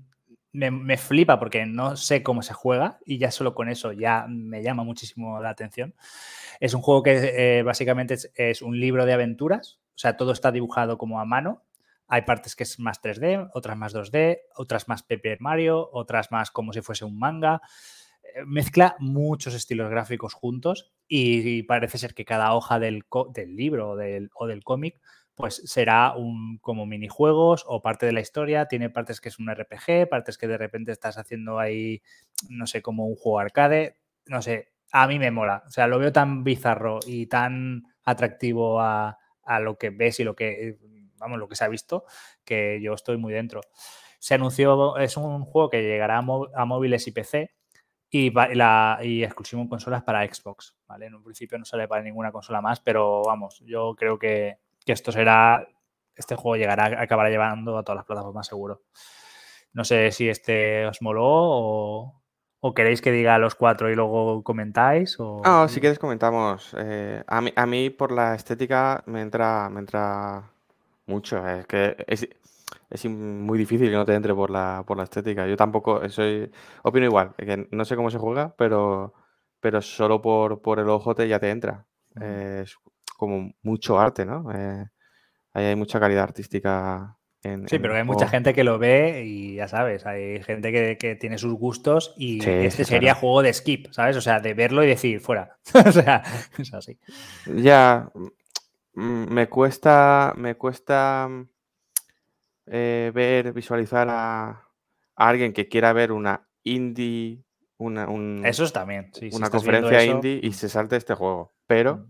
me, 0.52 0.96
flipa 0.96 1.38
porque 1.38 1.66
no 1.66 1.96
sé 1.96 2.22
cómo 2.22 2.42
se 2.42 2.52
juega 2.52 2.98
y 3.04 3.18
ya 3.18 3.30
solo 3.30 3.54
con 3.54 3.68
eso 3.68 3.92
ya 3.92 4.26
me 4.28 4.62
llama 4.62 4.84
muchísimo 4.84 5.40
la 5.40 5.50
atención. 5.50 5.94
Es 6.60 6.74
un 6.74 6.82
juego 6.82 7.02
que 7.02 7.58
eh, 7.58 7.62
básicamente 7.62 8.16
es, 8.34 8.62
un 8.62 8.78
libro 8.78 9.06
de 9.06 9.12
aventuras, 9.14 9.80
o 9.94 9.98
sea, 9.98 10.16
todo 10.16 10.32
está 10.32 10.52
dibujado 10.52 10.98
como 10.98 11.20
a 11.20 11.24
mano 11.24 11.62
hay 12.12 12.22
partes 12.22 12.54
que 12.54 12.64
es 12.64 12.78
más 12.78 13.00
3D, 13.00 13.48
otras 13.54 13.74
más 13.74 13.94
2D, 13.94 14.40
otras 14.56 14.86
más 14.86 15.02
Paper 15.02 15.40
Mario, 15.40 15.88
otras 15.94 16.30
más 16.30 16.50
como 16.50 16.74
si 16.74 16.82
fuese 16.82 17.06
un 17.06 17.18
manga. 17.18 17.62
Eh, 18.22 18.44
mezcla 18.44 18.96
muchos 18.98 19.54
estilos 19.54 19.88
gráficos 19.88 20.34
juntos 20.34 20.92
y, 21.08 21.62
parece 21.62 21.96
ser 21.96 22.12
que 22.12 22.26
cada 22.26 22.52
hoja 22.52 22.78
del, 22.78 23.02
libro 23.46 23.92
o 23.92 23.96
del, 23.96 24.62
cómic 24.62 25.00
pues 25.34 25.62
será 25.64 26.12
un 26.14 26.58
como 26.58 26.84
minijuegos 26.84 27.64
o 27.66 27.80
parte 27.80 28.04
de 28.04 28.12
la 28.12 28.20
historia. 28.20 28.66
Tiene 28.66 28.90
partes 28.90 29.18
que 29.18 29.30
es 29.30 29.38
un 29.38 29.50
RPG, 29.50 30.06
partes 30.10 30.36
que 30.36 30.48
de 30.48 30.58
repente 30.58 30.92
estás 30.92 31.16
haciendo 31.16 31.58
ahí, 31.58 32.02
no 32.50 32.66
sé, 32.66 32.82
como 32.82 33.06
un 33.06 33.16
juego 33.16 33.38
arcade. 33.38 33.96
No 34.26 34.42
sé, 34.42 34.74
a 34.92 35.06
mí 35.06 35.18
me 35.18 35.30
mola. 35.30 35.64
O 35.66 35.70
sea, 35.70 35.86
lo 35.86 35.98
veo 35.98 36.12
tan 36.12 36.44
bizarro 36.44 36.98
y 37.06 37.24
tan 37.24 37.84
atractivo 38.04 38.82
a, 38.82 39.18
a 39.44 39.60
lo 39.60 39.78
que 39.78 39.88
ves 39.88 40.20
y 40.20 40.24
lo 40.24 40.36
que 40.36 40.76
vamos, 41.22 41.38
lo 41.38 41.48
que 41.48 41.56
se 41.56 41.64
ha 41.64 41.68
visto, 41.68 42.04
que 42.44 42.80
yo 42.82 42.92
estoy 42.92 43.16
muy 43.16 43.32
dentro. 43.32 43.60
Se 44.18 44.34
anunció, 44.34 44.96
es 44.98 45.16
un 45.16 45.44
juego 45.44 45.70
que 45.70 45.82
llegará 45.82 46.18
a, 46.18 46.64
móviles 46.64 47.06
y 47.08 47.12
PC 47.12 47.50
y, 48.10 48.30
la, 48.30 48.98
y 49.02 49.24
exclusivo 49.24 49.62
en 49.62 49.68
consolas 49.68 50.02
para 50.02 50.22
Xbox, 50.24 50.76
¿vale? 50.86 51.06
En 51.06 51.14
un 51.14 51.24
principio 51.24 51.58
no 51.58 51.64
sale 51.64 51.88
para 51.88 52.02
ninguna 52.02 52.30
consola 52.30 52.60
más, 52.60 52.80
pero 52.80 53.22
vamos, 53.24 53.62
yo 53.64 53.94
creo 53.96 54.18
que, 54.18 54.58
esto 54.86 55.10
será, 55.10 55.66
este 56.14 56.36
juego 56.36 56.56
llegará, 56.56 57.00
acabará 57.00 57.30
llevando 57.30 57.78
a 57.78 57.82
todas 57.82 57.96
las 57.96 58.04
plataformas 58.04 58.46
seguro. 58.46 58.82
No 59.72 59.84
sé 59.84 60.12
si 60.12 60.28
este 60.28 60.86
os 60.86 61.00
moló 61.00 62.20
o, 62.60 62.74
queréis 62.74 63.00
que 63.00 63.10
diga 63.10 63.38
los 63.38 63.54
cuatro 63.54 63.90
y 63.90 63.94
luego 63.94 64.42
comentáis. 64.44 65.18
O... 65.18 65.40
Ah, 65.44 65.66
si 65.68 65.80
quieres 65.80 65.98
comentamos. 65.98 66.74
Eh, 66.78 67.24
a, 67.26 67.40
mí, 67.40 67.52
a 67.56 67.66
mí 67.66 67.90
por 67.90 68.12
la 68.12 68.34
estética 68.34 69.02
me 69.06 69.22
entra, 69.22 69.68
me 69.70 69.80
entra 69.80 70.52
mucho, 71.06 71.46
es 71.46 71.66
que 71.66 71.96
es, 72.06 72.28
muy 73.06 73.58
difícil 73.58 73.88
que 73.88 73.96
no 73.96 74.04
te 74.04 74.14
entre 74.14 74.34
por 74.34 74.50
la, 74.50 74.84
por 74.86 74.96
la 74.96 75.04
estética. 75.04 75.46
Yo 75.46 75.56
tampoco 75.56 76.08
soy, 76.08 76.50
opino 76.82 77.06
igual, 77.06 77.34
que 77.36 77.68
no 77.70 77.84
sé 77.84 77.96
cómo 77.96 78.10
se 78.10 78.18
juega, 78.18 78.54
pero, 78.56 79.14
pero 79.60 79.80
solo 79.80 80.20
por, 80.20 80.62
por 80.62 80.78
el 80.78 80.88
ojo 80.88 81.14
te, 81.14 81.26
ya 81.28 81.38
te 81.38 81.50
entra. 81.50 81.86
es 82.20 82.76
como 83.22 83.52
mucho 83.62 84.00
arte, 84.00 84.26
¿no? 84.26 84.50
Eh, 84.52 84.84
ahí 85.52 85.64
hay 85.64 85.76
mucha 85.76 86.00
calidad 86.00 86.24
artística. 86.24 87.16
En, 87.44 87.68
sí, 87.68 87.78
pero 87.78 87.94
hay 87.94 88.02
mucha 88.02 88.28
gente 88.28 88.52
que 88.52 88.64
lo 88.64 88.78
ve 88.80 89.24
y 89.24 89.54
ya 89.54 89.68
sabes, 89.68 90.06
hay 90.06 90.42
gente 90.42 90.96
que, 90.98 91.16
tiene 91.16 91.38
sus 91.38 91.54
gustos 91.54 92.14
y 92.16 92.44
este 92.44 92.84
sería 92.84 93.14
juego 93.14 93.42
de 93.42 93.52
skip, 93.52 93.92
¿sabes? 93.92 94.16
O 94.16 94.20
sea, 94.20 94.40
de 94.40 94.54
verlo 94.54 94.82
y 94.82 94.88
decir, 94.88 95.20
fuera. 95.20 95.56
o 95.86 95.92
sea, 95.92 96.22
es 96.58 96.74
así. 96.74 96.98
Ya, 97.46 98.10
me 98.94 99.48
cuesta, 99.48 100.34
me 100.36 100.54
cuesta 100.56 101.28
mm, 101.28 101.48
eh, 102.66 103.10
ver, 103.14 103.52
visualizar 103.52 104.08
a, 104.10 104.68
alguien 105.16 105.52
que 105.52 105.68
quiera 105.68 105.92
ver 105.92 106.12
una 106.12 106.48
indie, 106.62 107.44
una, 107.78 108.06
Eso 108.48 108.64
es 108.64 108.72
también, 108.72 109.10
una 109.32 109.50
conferencia 109.50 110.04
indie 110.04 110.40
y 110.42 110.52
se 110.52 110.68
salte 110.68 110.96
este 110.96 111.14
juego. 111.14 111.52
Pero 111.66 112.06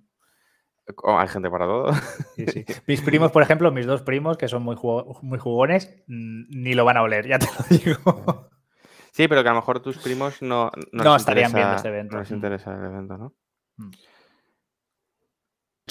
mm. 0.86 1.08
hay 1.08 1.28
gente 1.28 1.50
para 1.50 1.66
todo. 1.66 1.92
Mis 2.86 3.00
primos, 3.00 3.32
por 3.32 3.42
ejemplo, 3.42 3.70
mis 3.70 3.86
dos 3.86 4.02
primos, 4.02 4.36
que 4.36 4.48
son 4.48 4.62
muy, 4.62 4.76
muy 5.22 5.38
jugones, 5.38 6.02
ni 6.06 6.74
lo 6.74 6.84
van 6.84 6.98
a 6.98 7.02
oler, 7.02 7.26
ya 7.26 7.38
te 7.38 7.46
lo 7.46 7.78
digo. 7.78 8.48
Sí, 9.14 9.28
pero 9.28 9.42
que 9.42 9.50
a 9.50 9.52
lo 9.52 9.58
mejor 9.58 9.80
tus 9.80 9.98
primos 9.98 10.40
no, 10.40 10.70
no, 10.90 11.14
estarían 11.14 11.52
viendo 11.52 11.74
este 11.76 11.88
evento. 11.88 12.14
No 12.14 12.20
les 12.22 12.30
interesa 12.30 12.74
el 12.74 12.82
evento, 12.82 13.18
¿no? 13.18 13.34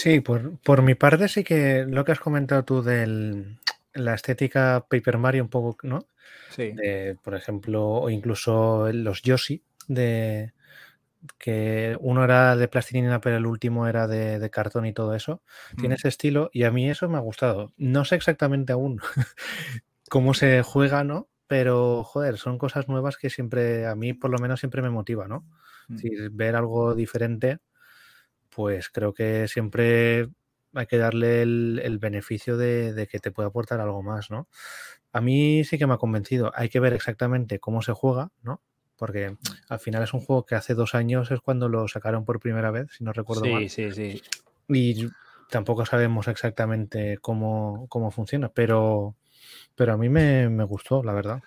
Sí, 0.02 0.20
por, 0.20 0.82
mi 0.82 0.96
parte 0.96 1.28
sí 1.28 1.44
que 1.44 1.86
lo 1.88 2.04
que 2.04 2.12
has 2.12 2.20
comentado 2.20 2.66
tú 2.66 2.82
de 2.82 3.46
la 3.94 4.16
estética 4.16 4.84
Paper 4.90 5.20
Mario 5.20 5.44
un 5.44 5.50
poco, 5.50 5.78
¿no? 5.84 6.08
Sí. 6.50 6.74
por 7.22 7.36
ejemplo, 7.36 7.88
o 7.88 8.10
incluso 8.10 8.92
los 8.92 9.22
Yoshi, 9.22 9.62
de 9.88 10.54
que 11.38 11.96
uno 12.00 12.24
era 12.24 12.56
de 12.56 12.68
plastilina 12.68 13.22
pero 13.22 13.38
el 13.38 13.46
último 13.46 13.86
era 13.86 14.08
de, 14.08 14.50
cartón 14.50 14.88
y 14.88 14.94
todo 14.94 15.14
eso. 15.14 15.44
Tiene 15.78 15.94
mm. 15.94 15.98
ese 15.98 16.08
estilo 16.08 16.50
y 16.52 16.64
a 16.64 16.72
mí 16.72 16.90
eso 16.90 17.08
me 17.08 17.18
ha 17.18 17.22
gustado. 17.22 17.72
No 17.78 18.04
sé 18.04 18.16
exactamente 18.16 18.74
aún 18.74 19.00
cómo 20.10 20.34
se 20.34 20.64
juega, 20.64 21.04
¿no? 21.04 21.30
Pero, 21.46 22.04
joder, 22.04 22.40
son 22.40 22.58
cosas 22.58 22.88
nuevas 22.88 23.18
que 23.18 23.30
siempre, 23.30 23.86
a 23.86 23.94
mí 23.94 24.14
por 24.14 24.32
lo 24.32 24.40
menos 24.40 24.62
siempre 24.62 24.82
me 24.82 24.90
motiva, 24.90 25.28
¿no? 25.28 25.46
Mm. 25.90 26.36
ver 26.36 26.56
algo 26.56 26.96
diferente 26.96 27.60
pues 28.54 28.90
creo 28.90 29.14
que 29.14 29.48
siempre 29.48 30.30
hay 30.74 30.86
que 30.86 30.98
darle 30.98 31.42
el, 31.42 31.98
beneficio 32.00 32.58
de, 32.58 33.08
que 33.10 33.20
te 33.20 33.32
puede 33.32 33.50
aportar 33.50 33.82
algo 33.82 34.02
más, 34.04 34.30
¿no? 34.30 34.48
A 35.12 35.22
mí 35.22 35.64
sí 35.64 35.78
que 35.78 35.88
me 35.88 35.94
ha 35.94 35.98
convencido. 35.98 36.52
Hay 36.56 36.70
que 36.70 36.80
ver 36.80 36.94
exactamente 36.94 37.60
cómo 37.60 37.82
se 37.82 37.94
juega, 37.94 38.32
¿no? 38.44 38.62
Porque 38.96 39.36
al 39.68 39.80
final 39.80 40.04
es 40.04 40.14
un 40.14 40.22
juego 40.22 40.46
que 40.46 40.56
hace 40.56 40.76
dos 40.76 40.96
años 40.96 41.32
es 41.32 41.42
cuando 41.42 41.68
lo 41.68 41.88
sacaron 41.88 42.24
por 42.24 42.40
primera 42.40 42.72
vez, 42.72 42.92
si 42.98 43.04
no 43.04 43.12
recuerdo 43.12 43.46
mal. 43.46 43.68
Sí, 43.70 43.92
sí, 43.92 43.92
sí. 43.92 44.22
Y 44.70 45.10
tampoco 45.50 45.86
sabemos 45.86 46.28
exactamente 46.28 47.18
cómo, 47.20 47.88
cómo 47.90 48.12
funciona, 48.12 48.50
pero, 48.50 49.16
pero 49.76 49.94
a 49.94 49.98
mí 49.98 50.08
me, 50.08 50.64
gustó, 50.64 51.04
la 51.04 51.14
verdad. 51.14 51.42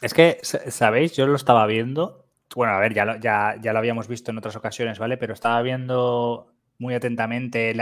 Es 0.00 0.14
que, 0.14 0.38
¿sabéis? 0.42 1.14
Yo 1.14 1.26
lo 1.26 1.36
estaba 1.36 1.66
viendo. 1.66 2.25
Bueno, 2.54 2.72
a 2.74 2.80
ver, 2.80 2.94
ya 2.94 3.04
lo, 3.04 3.16
ya, 3.16 3.56
ya 3.60 3.72
lo 3.72 3.78
habíamos 3.78 4.08
visto 4.08 4.30
en 4.30 4.38
otras 4.38 4.56
ocasiones, 4.56 4.98
¿vale? 4.98 5.16
Pero 5.16 5.34
estaba 5.34 5.60
viendo 5.62 6.52
muy 6.78 6.94
atentamente 6.94 7.74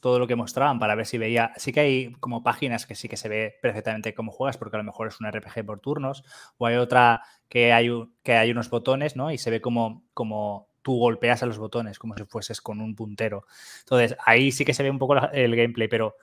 todo 0.00 0.18
lo 0.18 0.26
que 0.26 0.36
mostraban 0.36 0.78
para 0.78 0.94
ver 0.94 1.06
si 1.06 1.18
veía. 1.18 1.52
Sí 1.56 1.72
que 1.72 1.80
hay 1.80 2.12
como 2.20 2.42
páginas 2.42 2.86
que 2.86 2.94
sí 2.94 3.08
que 3.08 3.16
se 3.16 3.28
ve 3.28 3.56
perfectamente 3.62 4.14
cómo 4.14 4.32
juegas, 4.32 4.56
porque 4.56 4.76
a 4.76 4.78
lo 4.78 4.84
mejor 4.84 5.08
es 5.08 5.20
un 5.20 5.26
RPG 5.26 5.64
por 5.64 5.80
turnos, 5.80 6.24
o 6.58 6.66
hay 6.66 6.76
otra 6.76 7.22
que 7.48 7.72
hay, 7.72 7.90
que 8.22 8.34
hay 8.34 8.50
unos 8.50 8.70
botones, 8.70 9.16
¿no? 9.16 9.30
Y 9.30 9.38
se 9.38 9.50
ve 9.50 9.60
como, 9.60 10.04
como 10.14 10.68
tú 10.82 10.98
golpeas 10.98 11.42
a 11.42 11.46
los 11.46 11.58
botones, 11.58 11.98
como 11.98 12.14
si 12.16 12.24
fueses 12.24 12.60
con 12.60 12.80
un 12.80 12.94
puntero. 12.94 13.46
Entonces, 13.80 14.16
ahí 14.24 14.52
sí 14.52 14.64
que 14.64 14.74
se 14.74 14.82
ve 14.82 14.90
un 14.90 14.98
poco 14.98 15.16
el 15.32 15.56
gameplay, 15.56 15.88
pero 15.88 16.16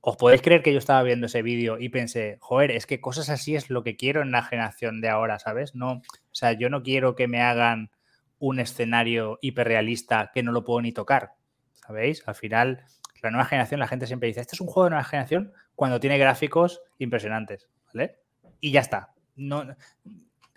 ¿os 0.00 0.16
podéis 0.16 0.42
creer 0.42 0.62
que 0.62 0.72
yo 0.72 0.78
estaba 0.78 1.02
viendo 1.02 1.26
ese 1.26 1.42
vídeo 1.42 1.78
y 1.78 1.88
pensé, 1.88 2.38
joder, 2.40 2.70
es 2.70 2.86
que 2.86 3.00
cosas 3.00 3.28
así 3.28 3.54
es 3.54 3.70
lo 3.70 3.82
que 3.82 3.96
quiero 3.96 4.22
en 4.22 4.30
la 4.30 4.42
generación 4.42 5.00
de 5.00 5.08
ahora, 5.08 5.38
¿sabes? 5.38 5.74
No, 5.74 5.92
o 5.92 6.02
sea, 6.34 6.52
yo 6.52 6.70
no 6.70 6.82
quiero 6.82 7.14
que 7.14 7.28
me 7.28 7.42
hagan 7.42 7.90
un 8.38 8.60
escenario 8.60 9.38
hiperrealista 9.42 10.30
que 10.32 10.42
no 10.42 10.52
lo 10.52 10.64
puedo 10.64 10.80
ni 10.80 10.92
tocar, 10.92 11.34
¿sabéis? 11.74 12.22
Al 12.26 12.34
final 12.34 12.84
la 13.22 13.30
nueva 13.30 13.44
generación, 13.44 13.80
la 13.80 13.88
gente 13.88 14.06
siempre 14.06 14.28
dice, 14.28 14.40
este 14.40 14.56
es 14.56 14.60
un 14.60 14.66
juego 14.66 14.84
de 14.84 14.90
nueva 14.90 15.04
generación 15.04 15.52
cuando 15.74 16.00
tiene 16.00 16.18
gráficos 16.18 16.82
impresionantes, 16.98 17.68
¿vale? 17.92 18.18
Y 18.60 18.72
ya 18.72 18.80
está. 18.80 19.12
No, 19.36 19.64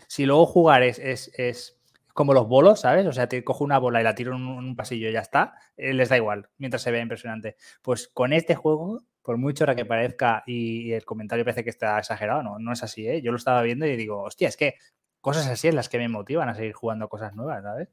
si 0.07 0.25
luego 0.25 0.45
jugar 0.45 0.83
es, 0.83 0.99
es, 0.99 1.81
como 2.13 2.33
los 2.33 2.47
bolos, 2.47 2.81
¿sabes? 2.81 3.05
O 3.07 3.11
sea, 3.11 3.27
te 3.27 3.43
cojo 3.43 3.63
una 3.63 3.79
bola 3.79 3.99
y 3.99 4.03
la 4.03 4.15
tiro 4.15 4.35
en 4.35 4.43
un, 4.43 4.75
pasillo 4.75 5.09
y 5.09 5.13
ya 5.13 5.19
está, 5.19 5.55
eh, 5.75 5.93
les 5.93 6.09
da 6.09 6.17
igual, 6.17 6.49
mientras 6.57 6.81
se 6.81 6.91
vea 6.91 7.01
impresionante. 7.01 7.57
Pues 7.81 8.07
con 8.07 8.33
este 8.33 8.55
juego, 8.55 9.03
por 9.21 9.37
mucho 9.37 9.65
que 9.75 9.85
parezca 9.85 10.43
y, 10.45 10.91
el 10.93 11.05
comentario 11.05 11.43
parece 11.43 11.63
que 11.63 11.69
está 11.69 11.97
exagerado, 11.97 12.43
no, 12.43 12.59
no 12.59 12.71
es 12.71 12.83
así, 12.83 13.07
¿eh? 13.07 13.21
Yo 13.21 13.31
lo 13.31 13.37
estaba 13.37 13.61
viendo 13.63 13.85
y 13.85 13.95
digo, 13.95 14.21
hostia, 14.21 14.47
es 14.47 14.57
que 14.57 14.75
cosas 15.23 15.47
así 15.47 15.69
en 15.69 15.75
las 15.75 15.87
que 15.87 15.97
me 15.97 16.09
motivan 16.09 16.49
a 16.49 16.53
seguir 16.53 16.73
jugando 16.73 17.07
cosas 17.07 17.33
nuevas, 17.33 17.63
¿sabes? 17.63 17.87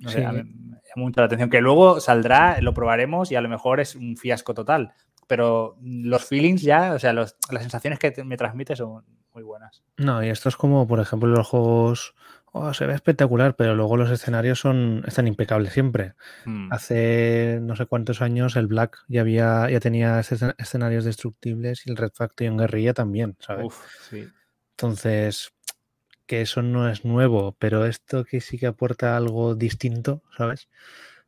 No 0.00 0.10
sé, 0.10 0.18
me 0.18 0.24
llama 0.24 0.44
mucho 0.96 1.20
la 1.20 1.26
atención. 1.26 1.50
Que 1.50 1.60
luego 1.60 2.00
saldrá, 2.00 2.60
lo 2.60 2.74
probaremos 2.74 3.30
y 3.30 3.36
a 3.36 3.40
lo 3.40 3.48
mejor 3.48 3.78
es 3.78 3.94
un 3.94 4.16
fiasco 4.16 4.54
total. 4.54 4.92
Pero 5.28 5.76
los 5.80 6.24
feelings 6.24 6.62
ya, 6.62 6.94
o 6.94 6.98
sea, 6.98 7.12
las 7.12 7.36
sensaciones 7.48 8.00
que 8.00 8.24
me 8.24 8.36
transmite 8.36 8.74
son 8.74 9.04
muy 9.32 9.44
buenas. 9.44 9.84
No, 9.98 10.24
y 10.24 10.30
esto 10.30 10.48
es 10.48 10.56
como, 10.56 10.88
por 10.88 10.98
ejemplo, 10.98 11.28
los 11.28 11.46
juegos. 11.46 12.16
Oh, 12.52 12.72
se 12.72 12.86
ve 12.86 12.94
espectacular, 12.94 13.56
pero 13.56 13.74
luego 13.74 13.96
los 13.96 14.10
escenarios 14.10 14.58
son 14.58 15.04
están 15.06 15.28
impecables 15.28 15.72
siempre. 15.72 16.14
Hmm. 16.44 16.72
Hace 16.72 17.58
no 17.60 17.76
sé 17.76 17.86
cuántos 17.86 18.22
años 18.22 18.56
el 18.56 18.66
Black 18.66 18.98
ya 19.08 19.20
había 19.20 19.68
ya 19.70 19.80
tenía 19.80 20.20
escenarios 20.20 21.04
destructibles 21.04 21.86
y 21.86 21.90
el 21.90 21.96
Red 21.96 22.12
Faction 22.14 22.56
Guerrilla 22.56 22.94
también, 22.94 23.36
¿sabes? 23.40 23.66
Uf, 23.66 23.84
sí. 24.08 24.28
Entonces, 24.70 25.52
que 26.28 26.42
eso 26.42 26.62
no 26.62 26.88
es 26.88 27.04
nuevo, 27.04 27.56
pero 27.58 27.86
esto 27.86 28.24
que 28.24 28.40
sí 28.40 28.58
que 28.58 28.66
aporta 28.66 29.16
algo 29.16 29.54
distinto, 29.54 30.22
¿sabes? 30.36 30.68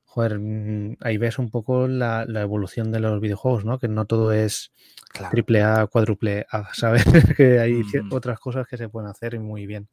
Joder, 0.05 0.39
mm, 0.39 0.99
ahí 1.01 1.17
ves 1.19 1.39
un 1.39 1.51
poco 1.51 1.89
la, 1.89 2.25
evolución 2.29 2.93
de 2.93 3.01
los 3.01 3.21
videojuegos, 3.21 3.65
¿no? 3.65 3.79
Que 3.79 3.89
no 3.89 4.05
todo 4.05 4.33
es 4.33 4.73
triple 5.31 5.63
A, 5.63 5.87
cuádruple 5.87 6.47
A, 6.51 6.69
¿sabes? 6.75 7.05
que 7.37 7.59
hay 7.59 7.83
mm. 7.83 8.13
otras 8.13 8.39
cosas 8.39 8.69
que 8.69 8.77
se 8.77 8.89
pueden 8.89 9.11
hacer 9.11 9.41
muy 9.41 9.67
bien. 9.67 9.89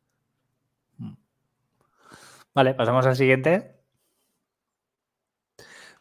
Vale, 2.57 2.73
pasamos 2.73 3.05
al 3.05 3.15
siguiente. 3.15 3.75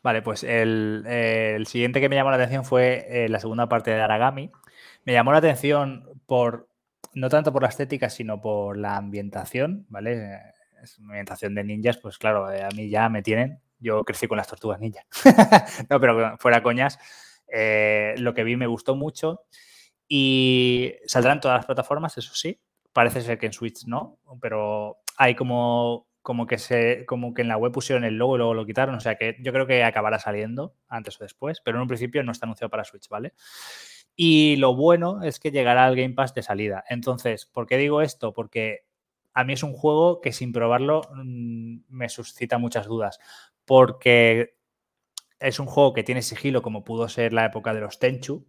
Vale, 0.02 0.22
pues 0.22 0.42
el, 0.42 1.64
siguiente 1.66 2.00
que 2.00 2.08
me 2.08 2.16
llamó 2.16 2.30
la 2.30 2.36
atención 2.36 2.64
fue 2.64 3.04
eh, 3.10 3.28
la 3.28 3.40
segunda 3.40 3.68
parte 3.68 3.90
de 3.90 4.00
Aragami. 4.00 4.50
Me 5.04 5.12
llamó 5.12 5.32
la 5.32 5.38
atención 5.38 6.08
por 6.24 6.70
no 7.12 7.28
tanto 7.28 7.52
por 7.52 7.60
la 7.60 7.68
estética, 7.68 8.08
sino 8.08 8.40
por 8.40 8.78
la 8.78 8.96
ambientación, 8.96 9.84
¿vale? 9.90 10.40
Es 10.82 10.98
una 10.98 11.08
ambientación 11.08 11.54
de 11.54 11.64
ninjas, 11.64 11.98
pues 11.98 12.16
claro, 12.16 12.50
eh, 12.50 12.64
a 12.64 12.70
mí 12.74 12.88
ya 12.88 13.10
me 13.10 13.20
tienen. 13.20 13.60
Yo 13.78 14.02
crecí 14.04 14.26
con 14.26 14.38
las 14.38 14.48
tortugas 14.48 14.80
ninja. 14.80 15.04
no, 15.90 16.00
pero 16.00 16.38
fuera 16.38 16.62
coñas, 16.62 16.98
eh, 17.52 18.14
lo 18.16 18.32
que 18.32 18.44
vi 18.44 18.56
me 18.56 18.66
gustó 18.66 18.96
mucho. 18.96 19.42
Y 20.08 20.94
saldrán 21.04 21.38
todas 21.38 21.58
las 21.58 21.66
plataformas, 21.66 22.16
eso 22.16 22.34
sí. 22.34 22.58
Parece 22.94 23.20
ser 23.20 23.36
que 23.36 23.44
en 23.44 23.52
Switch 23.52 23.84
no, 23.84 24.20
pero 24.40 25.00
hay 25.18 25.34
como, 25.34 26.05
como, 26.26 26.48
que 26.48 26.58
se, 26.58 27.06
como 27.06 27.34
que 27.34 27.42
en 27.42 27.48
la 27.48 27.56
web 27.56 27.70
pusieron 27.70 28.02
el 28.02 28.18
logo 28.18 28.34
y 28.34 28.38
luego 28.38 28.52
lo 28.52 28.66
quitaron. 28.66 28.96
O 28.96 29.00
sea 29.00 29.14
que 29.14 29.36
yo 29.38 29.52
creo 29.52 29.64
que 29.64 29.84
acabará 29.84 30.18
saliendo 30.18 30.74
antes 30.88 31.20
o 31.20 31.22
después, 31.22 31.60
pero 31.60 31.78
en 31.78 31.82
un 31.82 31.86
principio 31.86 32.24
no 32.24 32.32
está 32.32 32.46
anunciado 32.46 32.68
para 32.68 32.82
Switch, 32.82 33.08
¿vale? 33.08 33.32
Y 34.16 34.56
lo 34.56 34.74
bueno 34.74 35.22
es 35.22 35.38
que 35.38 35.52
llegará 35.52 35.86
al 35.86 35.94
Game 35.94 36.14
Pass 36.14 36.34
de 36.34 36.42
salida. 36.42 36.82
Entonces, 36.88 37.46
¿por 37.46 37.68
qué 37.68 37.76
digo 37.76 38.02
esto? 38.02 38.34
Porque 38.34 38.86
a 39.34 39.44
mí 39.44 39.52
es 39.52 39.62
un 39.62 39.72
juego 39.72 40.20
que 40.20 40.32
sin 40.32 40.50
probarlo 40.50 41.02
mm, 41.14 41.82
me 41.90 42.08
suscita 42.08 42.58
muchas 42.58 42.86
dudas. 42.88 43.20
Porque 43.64 44.56
es 45.38 45.60
un 45.60 45.66
juego 45.66 45.92
que 45.92 46.02
tiene 46.02 46.22
sigilo 46.22 46.60
como 46.60 46.82
pudo 46.82 47.08
ser 47.08 47.32
la 47.34 47.44
época 47.44 47.72
de 47.72 47.82
los 47.82 48.00
Tenchu, 48.00 48.44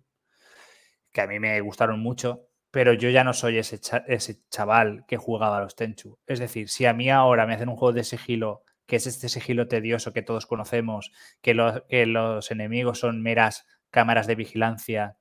que 1.11 1.21
a 1.21 1.27
mí 1.27 1.39
me 1.39 1.61
gustaron 1.61 1.99
mucho, 1.99 2.46
pero 2.77 2.93
yo 2.93 3.09
ya 3.09 3.23
no 3.23 3.33
soy 3.33 3.57
ese, 3.57 3.79
chaval 4.51 5.03
que 5.07 5.17
jugaba 5.17 5.57
a 5.57 5.61
los 5.61 5.75
Tenchu. 5.75 6.19
Es 6.27 6.37
decir, 6.37 6.69
si 6.69 6.85
a 6.85 6.93
mí 6.93 7.09
ahora 7.09 7.47
me 7.47 7.55
hacen 7.55 7.69
un 7.69 7.75
juego 7.75 7.91
de 7.91 8.03
sigilo, 8.03 8.61
que 8.85 8.97
es 8.97 9.07
este 9.07 9.29
sigilo 9.29 9.67
tedioso 9.67 10.13
que 10.13 10.21
todos 10.21 10.45
conocemos, 10.45 11.11
que, 11.41 11.55
los 11.55 12.51
enemigos 12.51 12.99
son 12.99 13.23
meras 13.23 13.65
cámaras 13.89 14.27
de 14.27 14.35
vigilancia 14.35 15.17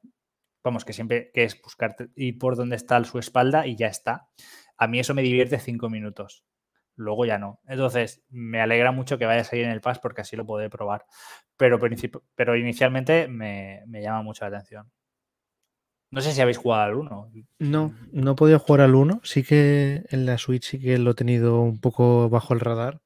vamos, 0.62 0.84
que 0.84 0.92
siempre 0.92 1.30
que 1.32 1.44
es 1.44 1.58
buscar 1.62 1.96
ir 2.14 2.36
por 2.36 2.56
donde 2.56 2.76
está 2.76 3.02
su 3.04 3.18
espalda 3.18 3.66
y 3.66 3.74
ya 3.74 3.86
está. 3.86 4.28
A 4.76 4.86
mí 4.86 4.98
eso 4.98 5.14
me 5.14 5.22
divierte 5.22 5.58
cinco 5.58 5.88
minutos. 5.88 6.44
Luego 6.94 7.24
ya 7.24 7.38
no. 7.38 7.62
Entonces, 7.66 8.22
me 8.28 8.60
alegra 8.60 8.92
mucho 8.92 9.16
que 9.16 9.24
vaya 9.24 9.40
a 9.40 9.44
salir 9.44 9.64
en 9.64 9.70
el 9.70 9.80
Pass 9.80 9.98
porque 9.98 10.20
así 10.20 10.36
lo 10.36 10.44
podré 10.44 10.68
probar. 10.68 11.06
Pero, 11.56 11.78
pero 12.34 12.54
inicialmente 12.54 13.28
me, 13.28 13.82
llama 14.02 14.20
mucho 14.20 14.44
la 14.44 14.54
atención. 14.58 14.92
No 16.10 16.20
sé 16.20 16.32
si 16.32 16.40
habéis 16.40 16.58
jugado 16.58 16.82
al 16.82 16.94
1. 16.94 17.32
No, 17.58 17.94
no 18.12 18.32
he 18.32 18.34
podido 18.34 18.58
jugar 18.58 18.82
al 18.82 18.94
1. 18.94 19.20
Sí 19.24 19.42
que 19.42 20.04
en 20.08 20.26
la 20.26 20.38
Switch 20.38 20.64
sí 20.64 20.78
que 20.78 20.98
lo 20.98 21.10
he 21.10 21.14
tenido 21.14 21.60
un 21.60 21.80
poco 21.80 22.28
bajo 22.30 22.54
el 22.54 22.60
radar, 22.60 23.02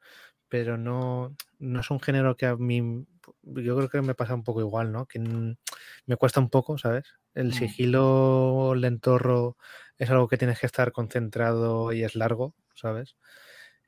pero 0.48 0.76
no, 0.76 1.34
no 1.58 1.80
es 1.80 1.90
un 1.90 2.00
género 2.00 2.36
que 2.36 2.46
a 2.46 2.56
mí 2.56 3.06
yo 3.42 3.76
creo 3.76 3.88
que 3.88 4.02
me 4.02 4.14
pasa 4.14 4.34
un 4.34 4.44
poco 4.44 4.60
igual, 4.60 4.92
¿no? 4.92 5.06
Que 5.06 5.18
me 5.18 6.16
cuesta 6.16 6.40
un 6.40 6.50
poco, 6.50 6.78
¿sabes? 6.78 7.14
El 7.34 7.48
mm. 7.48 7.52
sigilo 7.52 8.74
lentorro 8.74 9.56
es 9.98 10.10
algo 10.10 10.28
que 10.28 10.38
tienes 10.38 10.58
que 10.60 10.66
estar 10.66 10.92
concentrado 10.92 11.92
y 11.92 12.04
es 12.04 12.16
largo, 12.16 12.54
¿sabes? 12.74 13.16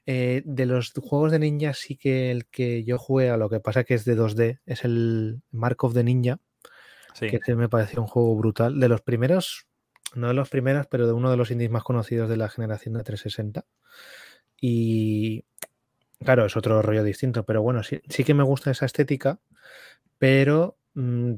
Eh, 0.06 0.42
de 0.44 0.66
los 0.66 0.92
juegos 0.92 1.30
de 1.30 1.38
ninja 1.38 1.74
sí 1.74 1.96
que 1.96 2.30
el 2.32 2.46
que 2.46 2.82
yo 2.82 2.98
jugué 2.98 3.30
a 3.30 3.36
lo 3.36 3.48
que 3.48 3.60
pasa 3.60 3.84
que 3.84 3.94
es 3.94 4.04
de 4.04 4.16
2D 4.16 4.60
es 4.66 4.84
el 4.84 5.42
Mark 5.52 5.84
of 5.84 5.94
the 5.94 6.02
Ninja, 6.02 6.40
que 7.18 7.54
me 7.54 7.68
pareció 7.68 8.00
un 8.00 8.08
juego 8.08 8.36
brutal. 8.36 8.80
De 8.80 8.88
los 8.88 9.00
primeros, 9.00 9.66
no 10.14 10.28
de 10.28 10.34
los 10.34 10.48
primeros, 10.48 10.86
pero 10.86 11.06
de 11.06 11.12
uno 11.12 11.30
de 11.30 11.36
los 11.36 11.50
indies 11.50 11.70
más 11.70 11.84
conocidos 11.84 12.28
de 12.28 12.36
la 12.36 12.48
generación 12.48 12.94
de 12.94 13.04
360. 13.04 13.64
Y 14.60 15.44
Claro, 16.24 16.46
es 16.46 16.56
otro 16.56 16.82
rollo 16.82 17.02
distinto, 17.02 17.44
pero 17.44 17.62
bueno, 17.62 17.82
sí, 17.82 18.00
sí 18.08 18.24
que 18.24 18.34
me 18.34 18.44
gusta 18.44 18.70
esa 18.70 18.86
estética, 18.86 19.40
pero 20.18 20.76
mm, 20.94 21.34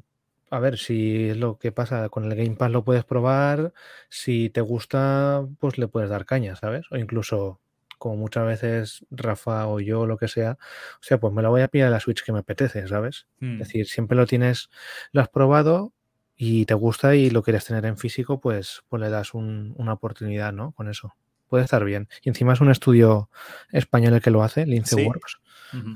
a 0.50 0.58
ver 0.58 0.78
si 0.78 1.30
es 1.30 1.36
lo 1.36 1.58
que 1.58 1.72
pasa 1.72 2.08
con 2.08 2.24
el 2.24 2.36
Game 2.36 2.56
Pass 2.56 2.70
lo 2.70 2.84
puedes 2.84 3.04
probar, 3.04 3.72
si 4.08 4.50
te 4.50 4.60
gusta, 4.60 5.46
pues 5.58 5.78
le 5.78 5.88
puedes 5.88 6.10
dar 6.10 6.26
caña, 6.26 6.56
¿sabes? 6.56 6.86
O 6.90 6.96
incluso, 6.96 7.60
como 7.98 8.16
muchas 8.16 8.46
veces 8.46 9.04
Rafa 9.10 9.66
o 9.66 9.80
yo, 9.80 10.06
lo 10.06 10.16
que 10.16 10.28
sea, 10.28 10.58
o 10.94 11.02
sea, 11.02 11.18
pues 11.18 11.32
me 11.32 11.42
la 11.42 11.48
voy 11.48 11.62
a 11.62 11.68
pillar 11.68 11.88
a 11.88 11.90
la 11.90 12.00
Switch 12.00 12.22
que 12.22 12.32
me 12.32 12.40
apetece, 12.40 12.86
¿sabes? 12.88 13.26
Es 13.40 13.48
hmm. 13.48 13.58
decir, 13.58 13.86
siempre 13.86 14.16
lo 14.16 14.26
tienes, 14.26 14.70
lo 15.12 15.20
has 15.20 15.28
probado 15.28 15.92
y 16.36 16.66
te 16.66 16.74
gusta 16.74 17.14
y 17.14 17.30
lo 17.30 17.42
quieres 17.42 17.64
tener 17.64 17.84
en 17.86 17.96
físico, 17.96 18.40
pues, 18.40 18.82
pues 18.88 19.00
le 19.00 19.10
das 19.10 19.34
una 19.34 19.92
oportunidad, 19.92 20.52
¿no? 20.52 20.72
Con 20.72 20.88
eso 20.88 21.14
puede 21.48 21.64
estar 21.64 21.84
bien. 21.84 22.08
Y 22.22 22.30
encima 22.30 22.52
es 22.52 22.60
un 22.60 22.70
estudio 22.70 23.30
español 23.70 24.14
el 24.14 24.20
que 24.20 24.30
lo 24.30 24.42
hace, 24.42 24.66
Lince 24.66 24.96
Works. 25.04 25.38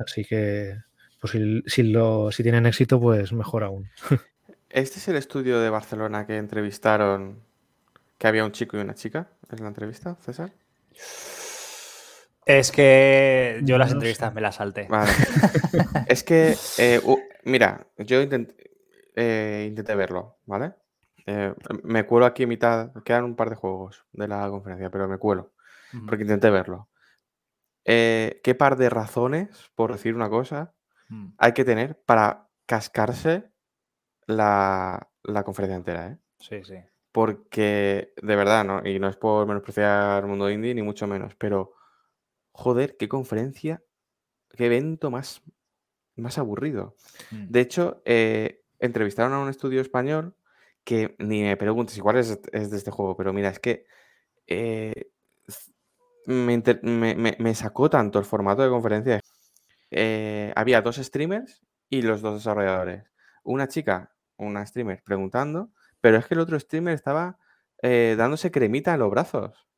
Así 0.05 0.25
que, 0.25 0.77
pues 1.21 1.37
si, 1.67 1.83
lo, 1.83 2.31
si 2.31 2.43
tienen 2.45 2.67
éxito, 2.67 3.01
pues 3.01 3.33
mejor 3.33 3.65
aún. 3.65 3.91
¿Este 4.71 4.99
es 4.99 5.09
el 5.09 5.17
estudio 5.17 5.61
de 5.61 5.71
Barcelona 5.71 6.27
que 6.27 6.37
entrevistaron, 6.37 7.41
que 8.19 8.27
había 8.29 8.45
un 8.45 8.53
chico 8.53 8.77
y 8.77 8.81
una 8.81 8.95
chica 8.95 9.29
en 9.51 9.63
la 9.63 9.69
entrevista, 9.69 10.17
César? 10.25 10.53
Es 12.49 12.73
que 12.73 13.61
yo 13.63 13.77
las 13.77 13.93
entrevistas 13.93 14.33
me 14.33 14.41
las 14.41 14.55
salté. 14.55 14.87
Vale. 14.89 15.13
es 16.09 16.25
que, 16.25 16.57
eh, 16.79 16.99
mira, 17.45 17.87
yo 17.99 18.21
eh, 18.23 19.67
intenté, 19.69 19.95
verlo, 19.95 20.39
¿vale? 20.47 20.73
Eh, 21.27 21.53
me 21.83 22.07
cuelo 22.07 22.25
aquí 22.25 22.45
en 22.45 22.49
mitad, 22.49 22.91
quedan 23.05 23.25
un 23.25 23.37
par 23.37 23.51
de 23.51 23.57
juegos 23.57 24.07
de 24.13 24.29
la 24.29 24.49
conferencia, 24.49 24.89
pero 24.89 25.07
me 25.07 25.19
cuelo, 25.19 25.53
porque 26.09 26.23
intenté 26.23 26.49
verlo. 26.49 26.89
¿Qué 27.85 28.57
par 28.59 28.77
de 28.79 28.89
razones, 28.89 29.71
por 29.75 29.93
decir 29.93 30.15
una 30.15 30.31
cosa, 30.31 30.75
mm. 31.11 31.33
hay 31.37 31.53
que 31.53 31.67
tener 31.67 32.01
para 32.01 32.49
cascarse 32.65 33.53
la, 34.27 35.11
la 35.23 35.45
conferencia 35.45 35.77
entera, 35.77 36.07
¿eh? 36.09 36.19
Sí, 36.39 36.65
sí. 36.65 36.77
Porque, 37.13 38.15
de 38.23 38.37
verdad, 38.37 38.65
¿no? 38.65 38.89
Y 38.89 38.99
no 38.99 39.09
es 39.09 39.17
por 39.17 39.47
menospreciar 39.47 40.23
el 40.23 40.31
mundo 40.31 40.49
indie, 40.49 40.75
ni 40.75 40.83
mucho 40.83 41.07
menos, 41.07 41.35
pero 41.35 41.75
joder, 42.59 42.97
qué 42.97 43.09
conferencia, 43.09 43.85
qué 44.51 44.67
evento 44.67 45.13
más, 45.13 45.43
más 46.17 46.39
aburrido. 46.39 46.97
Mm. 47.31 47.47
De 47.51 47.61
hecho, 47.61 48.03
eh, 48.05 48.65
entrevistaron 48.81 49.33
a 49.33 49.39
un 49.39 49.49
estudio 49.49 49.81
español 49.81 50.35
que 50.83 51.15
ni 51.21 51.43
me 51.43 51.57
preguntes, 51.57 51.97
igual 51.97 52.17
es, 52.17 52.41
es 52.51 52.71
de 52.73 52.77
este 52.77 52.91
juego, 52.91 53.17
pero 53.17 53.33
mira, 53.33 53.51
es 53.51 53.61
que 53.61 53.87
eh, 54.49 55.13
me, 56.27 57.55
sacó 57.55 57.89
tanto 57.89 58.19
el 58.19 58.25
formato 58.25 58.63
de 58.63 58.71
conferencia. 58.71 59.21
Eh, 59.93 60.53
había 60.57 60.83
dos 60.83 60.97
streamers 60.97 61.63
y 61.89 62.03
los 62.03 62.23
dos 62.23 62.41
desarrolladores. 62.41 63.05
Una 63.45 63.69
chica, 63.69 64.17
una 64.37 64.67
streamer, 64.67 65.01
preguntando, 65.05 65.71
pero 66.01 66.19
es 66.19 66.27
que 66.27 66.35
el 66.35 66.41
otro 66.41 66.59
streamer 66.59 66.95
estaba 66.95 67.39
dándose 67.81 68.51
cremita 68.51 68.95
en 68.95 68.99
los 68.99 69.11
brazos. 69.11 69.69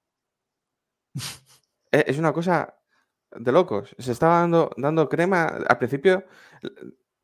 E, 1.93 2.05
es 2.07 2.19
una 2.19 2.33
cosa 2.33 2.77
de 3.33 3.53
locos. 3.53 3.95
Se 3.99 4.13
estaba 4.13 4.41
dando, 4.41 4.71
dando 4.77 5.09
crema. 5.09 5.45
Al 5.45 5.79
principio 5.79 6.25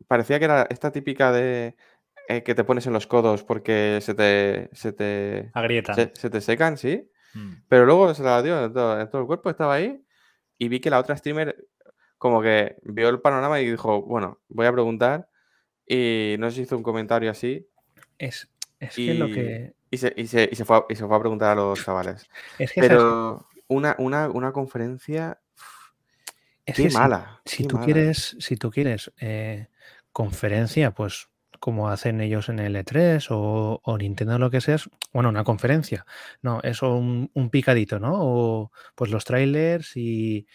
parecía 0.06 0.38
que 0.38 0.44
era 0.44 0.66
esta 0.70 0.92
típica 0.92 1.32
de 1.32 1.76
eh, 2.28 2.42
que 2.42 2.54
te 2.54 2.64
pones 2.64 2.86
en 2.86 2.92
los 2.92 3.06
codos 3.06 3.44
porque 3.44 3.98
se 4.02 4.14
te. 4.14 4.68
Se 4.72 4.92
te 4.92 5.50
Agrietan. 5.54 5.94
Se, 6.14 6.30
te 6.30 6.40
secan, 6.40 6.76
sí. 6.76 7.08
Mm. 7.34 7.54
Pero 7.68 7.86
luego 7.86 8.12
se 8.14 8.22
la 8.22 8.42
dio 8.42 8.64
en 8.64 8.72
todo, 8.72 9.00
el 9.00 9.26
cuerpo, 9.26 9.50
estaba 9.50 9.74
ahí. 9.74 10.02
Y 10.58 10.68
vi 10.68 10.80
que 10.80 10.90
la 10.90 10.98
otra 10.98 11.16
streamer 11.16 11.68
como 12.18 12.40
que 12.40 12.76
vio 12.82 13.10
el 13.10 13.20
panorama 13.20 13.60
y 13.60 13.70
dijo, 13.70 14.02
bueno, 14.02 14.40
voy 14.48 14.66
a 14.66 14.72
preguntar. 14.72 15.28
Y 15.86 16.36
no 16.38 16.50
sé 16.50 16.56
si 16.56 16.62
hizo 16.62 16.76
un 16.76 16.82
comentario 16.82 17.30
así. 17.30 17.68
Es, 18.18 18.48
es 18.80 18.94
que 18.94 19.14
lo 19.14 19.26
que. 19.26 19.74
Y 19.90 19.98
se, 19.98 20.12
y, 20.16 20.26
se, 20.26 20.48
y 20.50 20.56
se, 20.56 20.64
fue 20.64 20.78
a, 20.78 20.84
y 20.88 20.96
se 20.96 21.06
fue 21.06 21.16
a 21.16 21.20
preguntar 21.20 21.52
a 21.52 21.60
los 21.60 21.84
chavales. 21.84 22.28
Es 22.58 22.72
que 22.72 22.80
Pero 22.80 23.46
una, 23.68 23.96
una, 23.98 24.28
una 24.28 24.52
conferencia. 24.52 25.40
Es 26.64 26.76
qué 26.76 26.90
mala. 26.90 27.40
Si, 27.44 27.66
tú 27.66 27.78
quieres, 27.80 28.36
si 28.40 28.56
tú 28.56 28.70
quieres 28.70 29.12
eh, 29.20 29.68
conferencia, 30.12 30.92
pues 30.92 31.28
como 31.60 31.88
hacen 31.88 32.20
ellos 32.20 32.48
en 32.48 32.58
el 32.58 32.76
E3 32.76 33.28
o, 33.30 33.80
o, 33.82 33.98
Nintendo 33.98 34.38
lo 34.38 34.50
que 34.50 34.60
sea, 34.60 34.76
bueno, 35.12 35.28
una 35.28 35.44
conferencia. 35.44 36.06
No, 36.42 36.60
eso 36.62 36.94
un, 36.94 37.30
un 37.34 37.50
picadito, 37.50 37.98
¿no? 37.98 38.12
O 38.14 38.72
pues 38.94 39.10
los 39.10 39.24
trailers 39.24 39.96
y 39.96 40.46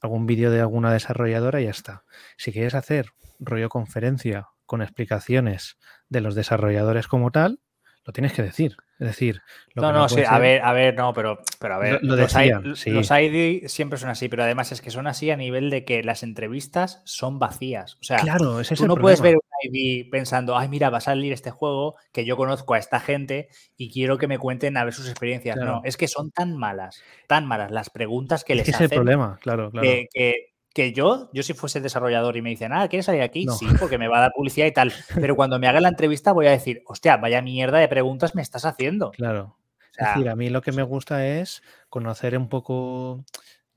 algún 0.00 0.26
vídeo 0.26 0.50
de 0.50 0.60
alguna 0.60 0.92
desarrolladora 0.92 1.60
y 1.60 1.64
ya 1.64 1.70
está. 1.70 2.04
Si 2.36 2.52
quieres 2.52 2.74
hacer 2.74 3.10
rollo 3.38 3.68
conferencia 3.68 4.48
con 4.66 4.82
explicaciones 4.82 5.78
de 6.08 6.20
los 6.20 6.34
desarrolladores 6.34 7.06
como 7.06 7.30
tal, 7.30 7.60
lo 8.04 8.12
tienes 8.12 8.32
que 8.32 8.42
decir. 8.42 8.76
Es 8.98 9.08
decir, 9.08 9.42
no, 9.74 9.92
no, 9.92 10.08
sí, 10.08 10.22
a 10.24 10.38
ver, 10.38 10.62
a 10.62 10.72
ver, 10.72 10.94
no, 10.94 11.12
pero, 11.12 11.40
pero 11.58 11.74
a 11.74 11.78
ver, 11.78 11.98
lo, 12.04 12.14
los, 12.14 12.36
ID, 12.36 13.66
siempre 13.66 13.98
son 13.98 14.10
así, 14.10 14.28
pero 14.28 14.44
además 14.44 14.70
es 14.70 14.80
que 14.80 14.92
son 14.92 15.08
así 15.08 15.28
a 15.32 15.36
nivel 15.36 15.70
de 15.70 15.84
que 15.84 16.04
las 16.04 16.22
entrevistas 16.22 17.02
son 17.04 17.40
vacías. 17.40 17.96
O 18.00 18.04
sea, 18.04 18.18
claro, 18.18 18.62
tú 18.62 18.86
no 18.86 18.94
puedes 18.96 19.20
ver 19.20 19.34
un 19.34 19.42
ID 19.64 20.08
pensando, 20.08 20.56
ay, 20.56 20.68
mira, 20.68 20.88
va 20.88 20.98
a 20.98 21.00
salir 21.00 21.32
este 21.32 21.50
juego 21.50 21.96
que 22.12 22.24
yo 22.24 22.36
conozco 22.36 22.74
a 22.74 22.78
esta 22.78 23.00
gente 23.00 23.48
y 23.76 23.90
quiero 23.90 24.18
que 24.18 24.28
me 24.28 24.38
cuenten 24.38 24.76
a 24.76 24.84
ver 24.84 24.94
sus 24.94 25.08
experiencias. 25.08 25.56
No, 25.56 25.80
es 25.84 25.96
que 25.96 26.06
son 26.06 26.30
tan 26.30 26.56
malas, 26.56 27.02
tan 27.26 27.44
malas 27.44 27.72
las 27.72 27.90
preguntas 27.90 28.44
que 28.44 28.54
les 28.54 28.68
hacen. 28.68 28.84
Es 28.84 28.92
el 28.92 28.96
problema, 28.96 29.36
claro, 29.42 29.72
claro. 29.72 29.84
que 29.84 30.06
que 30.12 30.51
yo, 30.74 31.30
yo 31.32 31.42
si 31.42 31.54
fuese 31.54 31.80
desarrollador 31.80 32.36
y 32.36 32.42
me 32.42 32.50
dicen, 32.50 32.72
ah, 32.72 32.88
¿quieres 32.88 33.06
salir 33.06 33.22
aquí? 33.22 33.46
Sí, 33.58 33.66
porque 33.78 33.98
me 33.98 34.08
va 34.08 34.18
a 34.18 34.20
dar 34.22 34.32
publicidad 34.34 34.66
y 34.66 34.72
tal. 34.72 34.92
Pero 35.20 35.36
cuando 35.36 35.58
me 35.58 35.68
haga 35.68 35.80
la 35.80 35.88
entrevista 35.88 36.32
voy 36.32 36.46
a 36.46 36.50
decir, 36.50 36.82
hostia, 36.86 37.16
vaya 37.16 37.42
mierda 37.42 37.78
de 37.78 37.88
preguntas 37.88 38.34
me 38.34 38.42
estás 38.42 38.64
haciendo. 38.64 39.10
Claro. 39.10 39.58
es 39.96 40.06
decir, 40.08 40.28
a 40.28 40.36
mí 40.36 40.48
lo 40.48 40.62
que 40.62 40.72
me 40.72 40.82
gusta 40.82 41.26
es 41.26 41.62
conocer 41.88 42.36
un 42.36 42.48
poco, 42.48 43.24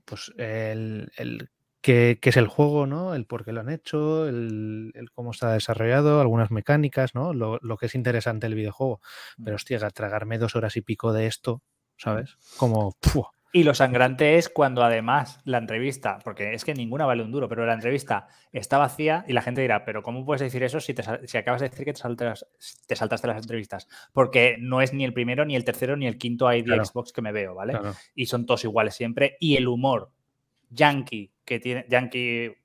pues, 0.06 0.32
el, 0.38 1.12
el 1.18 1.50
qué, 1.86 2.20
es 2.22 2.38
el 2.38 2.48
juego, 2.48 2.88
¿no? 2.88 3.14
El 3.14 3.26
por 3.26 3.46
qué 3.46 3.52
lo 3.52 3.62
han 3.62 3.70
hecho, 3.70 4.28
el, 4.28 4.92
cómo 5.14 5.32
está 5.32 5.52
desarrollado, 5.52 6.20
algunas 6.20 6.50
mecánicas, 6.50 7.14
¿no? 7.14 7.34
Lo, 7.34 7.78
que 7.78 7.86
es 7.86 7.96
interesante 7.96 8.48
el 8.48 8.56
videojuego. 8.56 9.02
Pero, 9.38 9.54
mm. 9.54 9.56
hostia, 9.56 9.90
tragarme 9.92 10.40
dos 10.40 10.56
horas 10.56 10.76
y 10.78 10.82
pico 10.82 11.14
de 11.14 11.28
esto, 11.28 11.62
¿sabes? 11.98 12.38
Como, 12.58 12.96
y 13.56 13.64
lo 13.64 13.74
sangrante 13.74 14.38
es 14.38 14.50
cuando 14.50 14.84
además 14.84 15.40
la 15.46 15.60
entrevista, 15.60 16.20
porque 16.26 16.54
es 16.54 16.66
que 16.66 16.74
ninguna 16.74 17.06
vale 17.06 17.24
un 17.24 17.32
duro, 17.32 17.48
pero 17.48 17.66
la 17.66 17.74
entrevista 17.74 18.28
está 18.52 18.78
vacía 18.78 19.24
y 19.30 19.32
la 19.32 19.42
gente 19.42 19.62
dirá, 19.62 19.86
pero 19.86 20.04
¿cómo 20.04 20.26
puedes 20.26 20.42
decir 20.42 20.62
eso 20.62 20.82
si, 20.82 20.94
te, 20.94 21.04
si 21.26 21.38
acabas 21.38 21.62
de 21.62 21.70
decir 21.70 21.86
que 21.86 21.94
te, 21.94 22.00
saltas, 22.00 22.46
te 22.86 22.98
saltaste 22.98 23.28
las 23.28 23.38
entrevistas? 23.38 23.88
Porque 24.12 24.58
no 24.60 24.82
es 24.82 24.92
ni 24.92 25.06
el 25.06 25.14
primero, 25.14 25.46
ni 25.46 25.56
el 25.56 25.64
tercero, 25.64 25.96
ni 25.96 26.06
el 26.06 26.18
quinto 26.18 26.52
ID 26.52 26.66
Xbox 26.84 27.14
que 27.14 27.22
me 27.22 27.32
veo, 27.32 27.56
¿vale? 27.56 27.80
Y 28.14 28.26
son 28.26 28.46
todos 28.46 28.66
iguales 28.66 28.94
siempre. 28.94 29.38
Y 29.40 29.56
el 29.56 29.70
humor 29.70 30.12
yankee 30.70 31.32
que 31.46 31.62
tiene, 31.62 31.86
yankee 31.88 32.58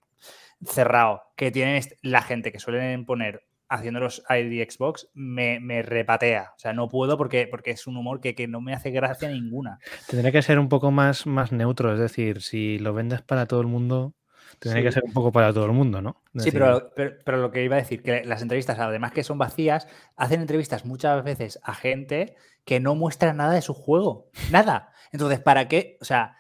cerrado, 0.65 1.23
que 1.37 1.53
tienen 1.53 1.81
la 2.03 2.23
gente 2.23 2.51
que 2.51 2.59
suelen 2.59 3.07
poner 3.07 3.45
haciendo 3.71 4.01
los 4.01 4.23
ID 4.29 4.69
Xbox 4.69 5.09
me, 5.15 5.61
me, 5.61 5.83
repatea. 5.83 6.53
O 6.57 6.59
sea, 6.59 6.73
no 6.73 6.89
puedo 6.89 7.17
porque, 7.17 7.47
porque 7.47 7.71
es 7.71 7.87
un 7.87 7.97
humor 7.97 8.21
que, 8.21 8.35
no 8.49 8.61
me 8.61 8.75
hace 8.75 8.91
gracia 8.91 9.29
ninguna. 9.29 9.79
Tendría 10.09 10.33
que 10.33 10.43
ser 10.43 10.59
un 10.59 10.69
poco 10.69 10.91
más, 10.91 11.25
más 11.27 11.53
neutro, 11.53 11.95
es 11.95 12.01
decir, 12.01 12.43
si 12.43 12.79
lo 12.81 12.93
vendes 12.93 13.23
para 13.23 13.47
todo 13.47 13.61
el 13.61 13.69
mundo, 13.69 14.13
tendría 14.59 14.83
que 14.83 14.93
ser 14.93 15.05
un 15.05 15.13
poco 15.13 15.31
para 15.31 15.53
todo 15.53 15.67
el 15.67 15.73
mundo, 15.73 16.03
¿no? 16.03 16.21
sí, 16.37 16.51
pero, 16.51 16.93
pero, 16.97 17.39
lo 17.39 17.53
que 17.53 17.63
iba 17.63 17.77
a 17.77 17.79
decir, 17.79 18.03
que 18.03 18.25
las 18.25 18.43
entrevistas, 18.43 18.79
además 18.81 19.13
que 19.13 19.23
son 19.23 19.39
vacías, 19.39 19.87
hacen 20.17 20.41
entrevistas 20.41 20.85
muchas 20.85 21.23
veces 21.23 21.61
a 21.63 21.75
gente 21.75 22.35
que 22.65 22.81
no 22.81 22.97
muestra 22.97 23.33
nada 23.33 23.55
de 23.55 23.63
su 23.63 23.73
juego. 23.73 24.31
Nada. 24.51 24.93
Entonces, 25.13 25.39
¿para 25.39 25.69
qué? 25.69 25.97
O 26.01 26.05
sea, 26.05 26.37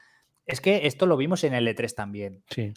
es 0.46 0.60
que 0.60 0.88
esto 0.88 1.06
lo 1.06 1.16
vimos 1.16 1.44
en 1.44 1.54
el 1.54 1.68
E3 1.68 1.94
también. 1.94 2.42
Sí. 2.50 2.72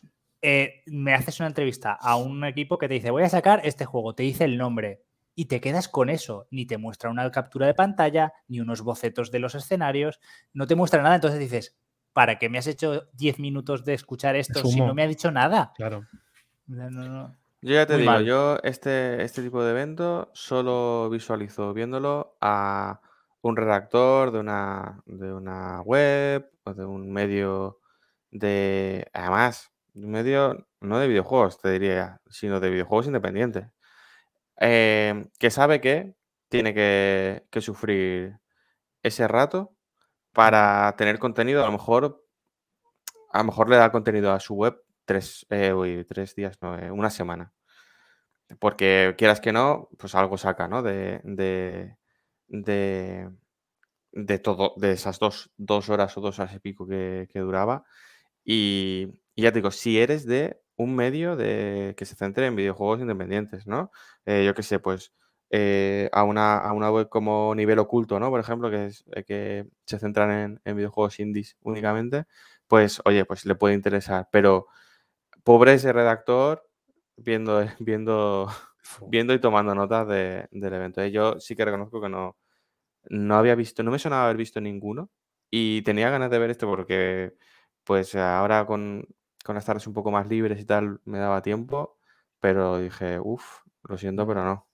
Eh, 0.46 0.84
me 0.88 1.14
haces 1.14 1.40
una 1.40 1.48
entrevista 1.48 1.94
a 1.94 2.18
un 2.18 2.44
equipo 2.44 2.78
que 2.78 2.90
te 2.90 2.96
dice, 2.96 3.12
voy 3.12 3.24
a 3.24 3.30
sacar 3.30 3.62
este 3.64 3.86
juego, 3.86 4.14
te 4.14 4.24
dice 4.24 4.44
el 4.44 4.58
nombre 4.58 5.02
y 5.36 5.46
te 5.46 5.62
quedas 5.62 5.88
con 5.88 6.10
eso. 6.10 6.48
Ni 6.52 6.66
te 6.66 6.78
muestra 6.78 7.10
una 7.10 7.32
captura 7.32 7.66
de 7.66 7.74
pantalla, 7.74 8.34
ni 8.50 8.60
unos 8.60 8.82
bocetos 8.82 9.32
de 9.32 9.40
los 9.40 9.56
escenarios, 9.56 10.20
no 10.52 10.68
te 10.68 10.76
muestra 10.76 11.02
nada. 11.02 11.16
Entonces 11.16 11.40
dices, 11.40 11.78
¿para 12.12 12.40
qué 12.40 12.50
me 12.50 12.58
has 12.58 12.68
hecho 12.68 13.08
10 13.14 13.40
minutos 13.40 13.86
de 13.86 13.94
escuchar 13.94 14.36
esto 14.36 14.66
si 14.66 14.82
no 14.82 14.94
me 14.94 15.04
ha 15.04 15.08
dicho 15.08 15.32
nada? 15.32 15.72
Claro. 15.78 16.06
Yo 16.68 17.74
ya 17.74 17.86
te 17.86 17.98
digo, 17.98 18.20
yo 18.20 18.60
este, 18.64 19.24
este 19.24 19.42
tipo 19.42 19.64
de 19.64 19.72
evento 19.72 20.30
solo 20.34 21.10
visualizo 21.10 21.74
viéndolo 21.74 22.36
a 22.42 23.00
un 23.42 23.56
redactor 23.56 24.32
de 24.32 24.40
una, 24.40 25.02
de 25.06 25.34
una 25.34 25.82
web 25.84 26.52
o 26.66 26.74
de 26.74 26.84
un 26.84 27.12
medio 27.12 27.80
de... 28.30 29.08
Además, 29.14 29.73
medio, 29.94 30.68
no 30.82 31.00
de 31.00 31.08
videojuegos, 31.08 31.60
te 31.60 31.72
diría, 31.72 32.22
sino 32.30 32.60
de 32.60 32.70
videojuegos 32.70 33.08
independientes. 33.08 33.68
Em, 34.58 35.30
que 35.40 35.50
sabe 35.50 35.82
que 35.82 36.16
tiene 36.50 36.74
que, 36.74 37.62
sufrir 37.62 38.40
ese 39.04 39.28
rato 39.28 39.76
para 40.34 40.96
tener 40.98 41.20
contenido. 41.20 41.64
A 41.64 41.66
lo 41.68 41.74
mejor, 41.74 42.24
a 43.32 43.40
lo 43.40 43.44
mejor 43.46 43.70
le 43.70 43.78
da 43.78 43.92
contenido 43.92 44.32
a 44.32 44.40
su 44.40 44.56
web 44.56 44.76
tres, 45.06 45.46
eh, 45.50 46.06
tres 46.08 46.36
días, 46.36 46.58
no, 46.62 46.78
eh, 46.78 46.92
una 46.92 47.10
semana. 47.10 47.54
Porque 48.60 49.16
quieras 49.18 49.42
que 49.42 49.52
no, 49.52 49.90
pues 49.98 50.16
algo 50.16 50.38
saca, 50.38 50.68
¿no? 50.68 50.84
De, 50.84 51.22
de, 51.24 51.98
de, 52.48 54.40
todo, 54.40 54.74
de 54.78 54.92
esas 54.92 55.20
dos, 55.20 55.52
dos, 55.58 55.90
horas 55.90 56.16
o 56.18 56.22
dos 56.22 56.40
horas 56.40 56.54
y 56.56 56.60
pico 56.60 56.88
que, 56.88 57.28
que 57.32 57.40
duraba. 57.40 57.84
Y, 58.44 59.10
y 59.36 59.44
ya 59.44 59.52
te 59.52 59.60
digo, 59.60 59.72
si 59.72 60.00
eres 60.00 60.26
de 60.26 60.62
un 60.76 60.96
medio 60.96 61.36
de, 61.36 61.94
que 61.98 62.06
se 62.06 62.16
centre 62.16 62.46
en 62.48 62.56
videojuegos 62.56 63.00
independientes, 63.02 63.68
¿no? 63.68 63.92
Eh, 64.26 64.44
yo 64.46 64.54
qué 64.54 64.64
sé, 64.64 64.80
pues 64.80 65.14
eh, 65.50 66.10
a, 66.14 66.24
una, 66.24 66.58
a 66.58 66.74
una 66.74 66.92
web 66.92 67.10
como 67.10 67.54
Nivel 67.56 67.80
Oculto, 67.80 68.20
¿no? 68.20 68.30
Por 68.30 68.40
ejemplo, 68.40 68.72
que, 68.72 68.88
es, 68.88 69.04
eh, 69.16 69.24
que 69.24 69.68
se 69.86 70.00
centran 70.00 70.60
en, 70.66 70.76
videojuegos 70.76 71.20
indies 71.20 71.58
únicamente, 71.62 72.26
pues 72.68 73.02
oye, 73.06 73.26
pues 73.26 73.46
le 73.46 73.56
puede 73.56 73.76
interesar. 73.76 74.30
Pero 74.32 74.68
pobre 75.44 75.74
ese 75.76 75.94
redactor 75.94 76.70
viendo, 77.18 77.66
viendo, 77.80 78.50
viendo 79.10 79.34
y 79.34 79.40
tomando 79.40 79.76
notas 79.76 80.08
del 80.08 80.50
evento. 80.74 81.06
Yo 81.08 81.40
sí 81.40 81.56
que 81.56 81.66
reconozco 81.66 82.02
que 82.02 82.10
no, 82.10 82.38
no 83.10 83.36
había 83.36 83.56
visto, 83.56 83.84
no 83.84 83.92
me 83.92 84.00
sonaba 84.00 84.26
haber 84.26 84.38
visto 84.38 84.62
ninguno 84.62 85.10
y 85.52 85.82
tenía 85.84 86.10
ganas 86.10 86.32
de 86.32 86.40
ver 86.40 86.52
esto 86.52 86.68
porque 86.68 87.36
pues 87.84 88.16
ahora 88.16 88.66
con, 88.66 89.08
con 89.44 89.56
las 89.56 89.66
tardes 89.66 89.88
un 89.88 89.94
poco 89.94 90.12
más 90.12 90.28
libres 90.28 90.60
y 90.60 90.66
tal 90.66 91.02
me 91.06 91.20
daba 91.20 91.42
tiempo, 91.42 91.98
pero 92.40 92.80
dije, 92.80 93.20
uff, 93.20 93.62
lo 93.84 93.98
siento, 93.98 94.28
pero 94.28 94.44
no. 94.44 94.68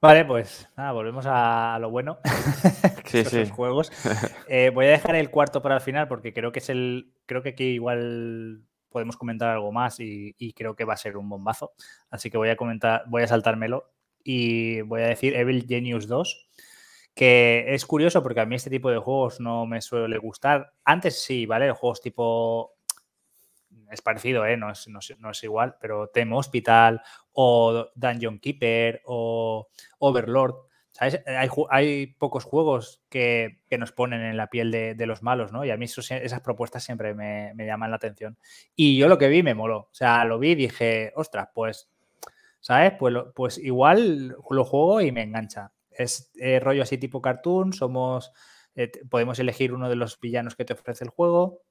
Vale, 0.00 0.24
pues 0.24 0.68
nada, 0.76 0.92
volvemos 0.92 1.24
a 1.26 1.78
lo 1.80 1.90
bueno. 1.90 2.18
sí, 3.04 3.24
sí. 3.24 3.48
juegos. 3.48 3.90
Eh, 4.48 4.70
voy 4.72 4.86
a 4.86 4.90
dejar 4.90 5.16
el 5.16 5.30
cuarto 5.30 5.60
para 5.60 5.74
el 5.74 5.80
final 5.80 6.06
porque 6.06 6.32
creo 6.32 6.52
que 6.52 6.60
es 6.60 6.68
el. 6.68 7.12
Creo 7.26 7.42
que 7.42 7.50
aquí 7.50 7.64
igual 7.64 8.62
podemos 8.88 9.16
comentar 9.16 9.50
algo 9.50 9.72
más 9.72 9.98
y, 9.98 10.34
creo 10.54 10.76
que 10.76 10.84
va 10.84 10.94
a 10.94 10.96
ser 10.96 11.16
un 11.16 11.28
bombazo. 11.28 11.72
Así 12.10 12.30
que 12.30 12.38
voy 12.38 12.50
a 12.50 12.56
comentar, 12.56 13.02
voy 13.08 13.24
a 13.24 13.26
saltármelo 13.26 13.92
y 14.22 14.82
voy 14.82 15.02
a 15.02 15.08
decir 15.08 15.34
Evil 15.34 15.66
Genius 15.68 16.06
2. 16.06 16.48
Que 17.16 17.64
es 17.74 17.86
curioso 17.86 18.22
porque 18.22 18.40
a 18.40 18.46
mí 18.46 18.54
este 18.54 18.70
tipo 18.70 18.90
de 18.90 18.98
juegos 18.98 19.40
no 19.40 19.66
me 19.66 19.80
suele 19.80 20.18
gustar. 20.18 20.74
Antes 20.84 21.20
sí, 21.20 21.46
¿vale? 21.46 21.72
Juegos 21.72 22.02
tipo 22.02 22.76
es 23.90 24.02
parecido, 24.02 24.44
¿eh? 24.46 24.56
no, 24.56 24.70
es, 24.70 24.88
no, 24.88 25.30
es, 25.30 25.44
igual, 25.44 25.76
pero 25.80 26.08
Tem 26.08 26.32
Hospital 26.32 27.00
o 27.32 27.88
Dungeon 27.94 28.38
Keeper 28.38 29.02
o 29.06 29.68
Overlord. 29.98 30.66
¿sabes? 30.92 31.22
Hay, 31.70 32.06
pocos 32.18 32.44
juegos 32.44 33.02
que, 33.08 33.60
nos 33.78 33.92
ponen 33.92 34.22
en 34.22 34.36
la 34.36 34.48
piel 34.48 34.70
de, 34.70 35.06
los 35.06 35.22
malos, 35.22 35.52
¿no? 35.52 35.64
Y 35.64 35.70
a 35.70 35.76
mí 35.76 35.84
esas 35.84 36.40
propuestas 36.40 36.84
siempre 36.84 37.14
me, 37.14 37.54
llaman 37.58 37.90
la 37.90 37.96
atención. 37.96 38.38
Y 38.74 38.96
yo 38.96 39.08
lo 39.08 39.18
que 39.18 39.28
vi 39.28 39.42
me 39.42 39.54
moló. 39.54 39.78
O 39.78 39.94
sea, 39.94 40.24
lo 40.24 40.38
vi 40.38 40.52
y 40.52 40.54
dije, 40.54 41.12
ostras, 41.14 41.48
pues, 41.54 41.90
¿sabes? 42.60 42.94
Pues, 42.98 43.14
pues 43.34 43.58
igual 43.58 44.36
lo 44.50 44.64
juego 44.64 45.00
y 45.02 45.12
me 45.12 45.22
engancha. 45.22 45.72
Es 45.98 46.32
rollo 46.60 46.82
así 46.82 46.98
tipo 46.98 47.20
cartoon, 47.22 47.72
somos, 47.72 48.32
eh, 48.74 48.90
podemos 49.08 49.38
elegir 49.38 49.72
uno 49.72 49.88
de 49.88 49.96
los 49.96 50.20
villanos 50.20 50.54
que 50.56 50.64
te 50.64 50.74
ofrece 50.74 51.04
el 51.04 51.10
juego 51.10 51.62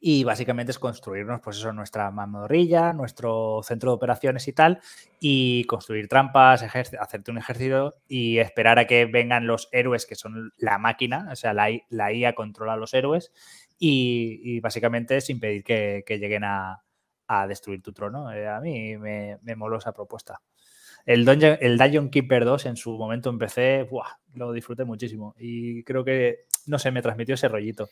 y 0.00 0.24
básicamente 0.24 0.72
es 0.72 0.78
construirnos, 0.78 1.40
pues 1.42 1.58
eso, 1.58 1.72
nuestra 1.72 2.10
mamorrilla, 2.10 2.92
nuestro 2.94 3.60
centro 3.62 3.90
de 3.90 3.96
operaciones 3.96 4.48
y 4.48 4.52
tal, 4.52 4.80
y 5.20 5.64
construir 5.64 6.08
trampas, 6.08 6.62
hacerte 6.62 7.30
un 7.30 7.38
ejército 7.38 7.96
y 8.08 8.38
esperar 8.38 8.78
a 8.78 8.86
que 8.86 9.04
vengan 9.04 9.46
los 9.46 9.68
héroes 9.72 10.06
que 10.06 10.14
son 10.14 10.52
la 10.56 10.78
máquina, 10.78 11.28
o 11.30 11.36
sea, 11.36 11.52
la, 11.52 11.68
la 11.90 12.12
IA 12.12 12.34
controla 12.34 12.74
a 12.74 12.76
los 12.76 12.94
héroes 12.94 13.30
y, 13.78 14.60
básicamente 14.60 15.16
es 15.16 15.28
impedir 15.30 15.64
que, 15.64 16.04
lleguen 16.08 16.44
a, 16.44 16.82
destruir 17.46 17.80
tu 17.82 17.92
trono. 17.92 18.32
Eh, 18.32 18.48
a 18.48 18.60
mí 18.60 18.96
me, 18.96 19.38
me 19.42 19.54
moló 19.54 19.78
esa 19.78 19.92
propuesta. 19.92 20.40
El 21.06 21.24
Dungeon, 21.24 21.58
el 21.60 21.78
Dungeon 21.78 22.10
Keeper 22.10 22.44
2 22.44 22.66
en 22.66 22.76
su 22.76 22.96
momento 22.96 23.30
empecé, 23.30 23.88
lo 24.34 24.52
disfruté 24.52 24.84
muchísimo 24.84 25.34
y 25.38 25.82
creo 25.84 26.04
que, 26.04 26.46
no 26.66 26.78
sé, 26.78 26.90
me 26.90 27.02
transmitió 27.02 27.34
ese 27.34 27.48
rollito. 27.48 27.88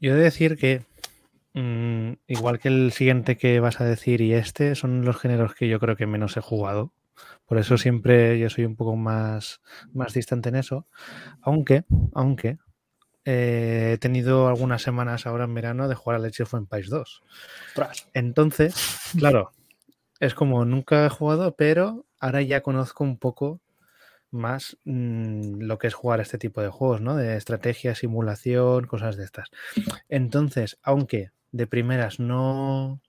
Yo 0.00 0.12
he 0.12 0.16
de 0.16 0.22
decir 0.24 0.56
que, 0.56 0.82
mm, 1.54 2.12
igual 2.26 2.58
que 2.58 2.68
el 2.68 2.92
siguiente 2.92 3.36
que 3.36 3.60
vas 3.60 3.80
a 3.80 3.84
decir 3.84 4.20
y 4.20 4.34
este, 4.34 4.74
son 4.74 5.04
los 5.04 5.16
géneros 5.16 5.54
que 5.54 5.68
yo 5.68 5.78
creo 5.80 5.96
que 5.96 6.06
menos 6.06 6.36
he 6.36 6.40
jugado. 6.40 6.92
Por 7.46 7.58
eso 7.58 7.78
siempre 7.78 8.38
yo 8.38 8.50
soy 8.50 8.64
un 8.64 8.76
poco 8.76 8.96
más, 8.96 9.60
más 9.92 10.14
distante 10.14 10.48
en 10.48 10.56
eso. 10.56 10.86
Aunque, 11.42 11.84
aunque 12.14 12.58
eh, 13.24 13.92
he 13.94 13.98
tenido 13.98 14.48
algunas 14.48 14.82
semanas 14.82 15.26
ahora 15.26 15.44
en 15.44 15.54
verano 15.54 15.88
de 15.88 15.94
jugar 15.94 16.20
a 16.20 16.26
Age 16.26 16.42
of 16.42 16.54
Empires 16.54 16.90
2. 16.90 17.22
Entonces, 18.12 18.74
claro, 19.18 19.52
es 20.20 20.34
como 20.34 20.64
nunca 20.64 21.06
he 21.06 21.08
jugado, 21.08 21.56
pero 21.56 22.06
ahora 22.20 22.42
ya 22.42 22.62
conozco 22.62 23.04
un 23.04 23.18
poco 23.18 23.60
más 24.30 24.76
mm, 24.84 25.60
lo 25.60 25.78
que 25.78 25.86
es 25.86 25.94
jugar 25.94 26.20
este 26.20 26.38
tipo 26.38 26.60
de 26.60 26.68
juegos, 26.68 27.00
¿no? 27.00 27.16
De 27.16 27.36
estrategia, 27.36 27.94
simulación, 27.94 28.86
cosas 28.86 29.16
de 29.16 29.24
estas. 29.24 29.50
Entonces, 30.08 30.78
aunque 30.82 31.30
de 31.52 31.66
primeras 31.66 32.18
no, 32.20 33.00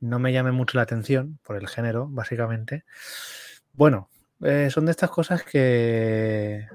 no 0.00 0.18
me 0.18 0.32
llame 0.32 0.52
mucho 0.52 0.78
la 0.78 0.82
atención 0.82 1.38
por 1.42 1.56
el 1.56 1.68
género, 1.68 2.08
básicamente, 2.08 2.84
bueno, 3.72 4.08
eh, 4.42 4.68
son 4.70 4.86
de 4.86 4.92
estas 4.92 5.10
cosas 5.10 5.42
que, 5.44 6.66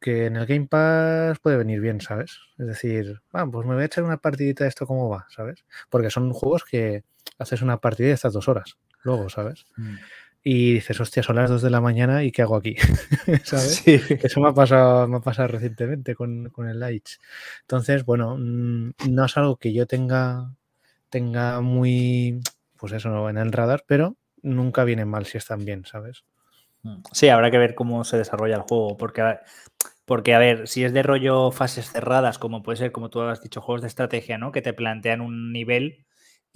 que 0.00 0.26
en 0.26 0.36
el 0.36 0.46
Game 0.46 0.66
Pass 0.66 1.38
puede 1.40 1.56
venir 1.56 1.80
bien, 1.80 2.00
¿sabes? 2.00 2.38
Es 2.58 2.66
decir, 2.66 3.20
ah, 3.32 3.46
pues 3.50 3.66
me 3.66 3.74
voy 3.74 3.82
a 3.82 3.86
echar 3.86 4.04
una 4.04 4.18
partidita 4.18 4.64
de 4.64 4.68
esto 4.68 4.86
cómo 4.86 5.08
va, 5.08 5.26
¿sabes? 5.30 5.64
Porque 5.90 6.10
son 6.10 6.32
juegos 6.32 6.64
que 6.64 7.04
haces 7.38 7.62
una 7.62 7.78
partida 7.78 8.08
de 8.08 8.14
estas 8.14 8.32
dos 8.32 8.48
horas, 8.48 8.76
luego, 9.06 9.30
¿sabes? 9.30 9.64
Mm 9.76 9.94
y 10.48 10.74
dices, 10.74 11.00
hostia, 11.00 11.24
son 11.24 11.34
las 11.34 11.50
2 11.50 11.60
de 11.60 11.70
la 11.70 11.80
mañana 11.80 12.22
y 12.22 12.30
¿qué 12.30 12.42
hago 12.42 12.54
aquí? 12.54 12.76
¿Sabes? 13.42 13.82
Eso 13.84 14.40
me 14.40 14.50
ha 14.50 14.54
pasado, 14.54 15.08
me 15.08 15.16
ha 15.16 15.20
pasado 15.20 15.48
recientemente 15.48 16.14
con, 16.14 16.52
el 16.56 16.78
Lights. 16.78 17.18
Entonces, 17.62 18.04
bueno, 18.04 18.36
mm, 18.38 18.92
no 19.08 19.24
es 19.24 19.36
algo 19.36 19.56
que 19.56 19.72
yo 19.72 19.88
tenga, 19.88 20.52
tenga 21.10 21.60
muy, 21.62 22.42
pues 22.76 22.92
eso, 22.92 23.28
en 23.28 23.38
el 23.38 23.50
radar, 23.50 23.82
pero 23.88 24.14
nunca 24.40 24.84
viene 24.84 25.04
mal 25.04 25.26
si 25.26 25.36
están 25.36 25.64
bien, 25.64 25.84
¿sabes? 25.84 26.22
Mm. 26.84 26.98
Sí, 27.10 27.28
habrá 27.28 27.50
que 27.50 27.58
ver 27.58 27.74
cómo 27.74 28.04
se 28.04 28.16
desarrolla 28.16 28.54
el 28.54 28.62
juego, 28.62 28.96
porque, 28.96 29.38
porque 30.04 30.32
a 30.32 30.38
ver, 30.38 30.68
si 30.68 30.84
es 30.84 30.92
de 30.92 31.02
rollo 31.02 31.50
fases 31.50 31.90
cerradas, 31.90 32.38
como 32.38 32.62
puede 32.62 32.78
ser, 32.78 32.92
como 32.92 33.10
tú 33.10 33.20
has 33.20 33.42
dicho, 33.42 33.60
juegos 33.60 33.82
de 33.82 33.88
estrategia, 33.88 34.38
¿no? 34.38 34.52
Que 34.52 34.62
te 34.62 34.74
plantean 34.74 35.22
un 35.22 35.52
nivel 35.52 36.06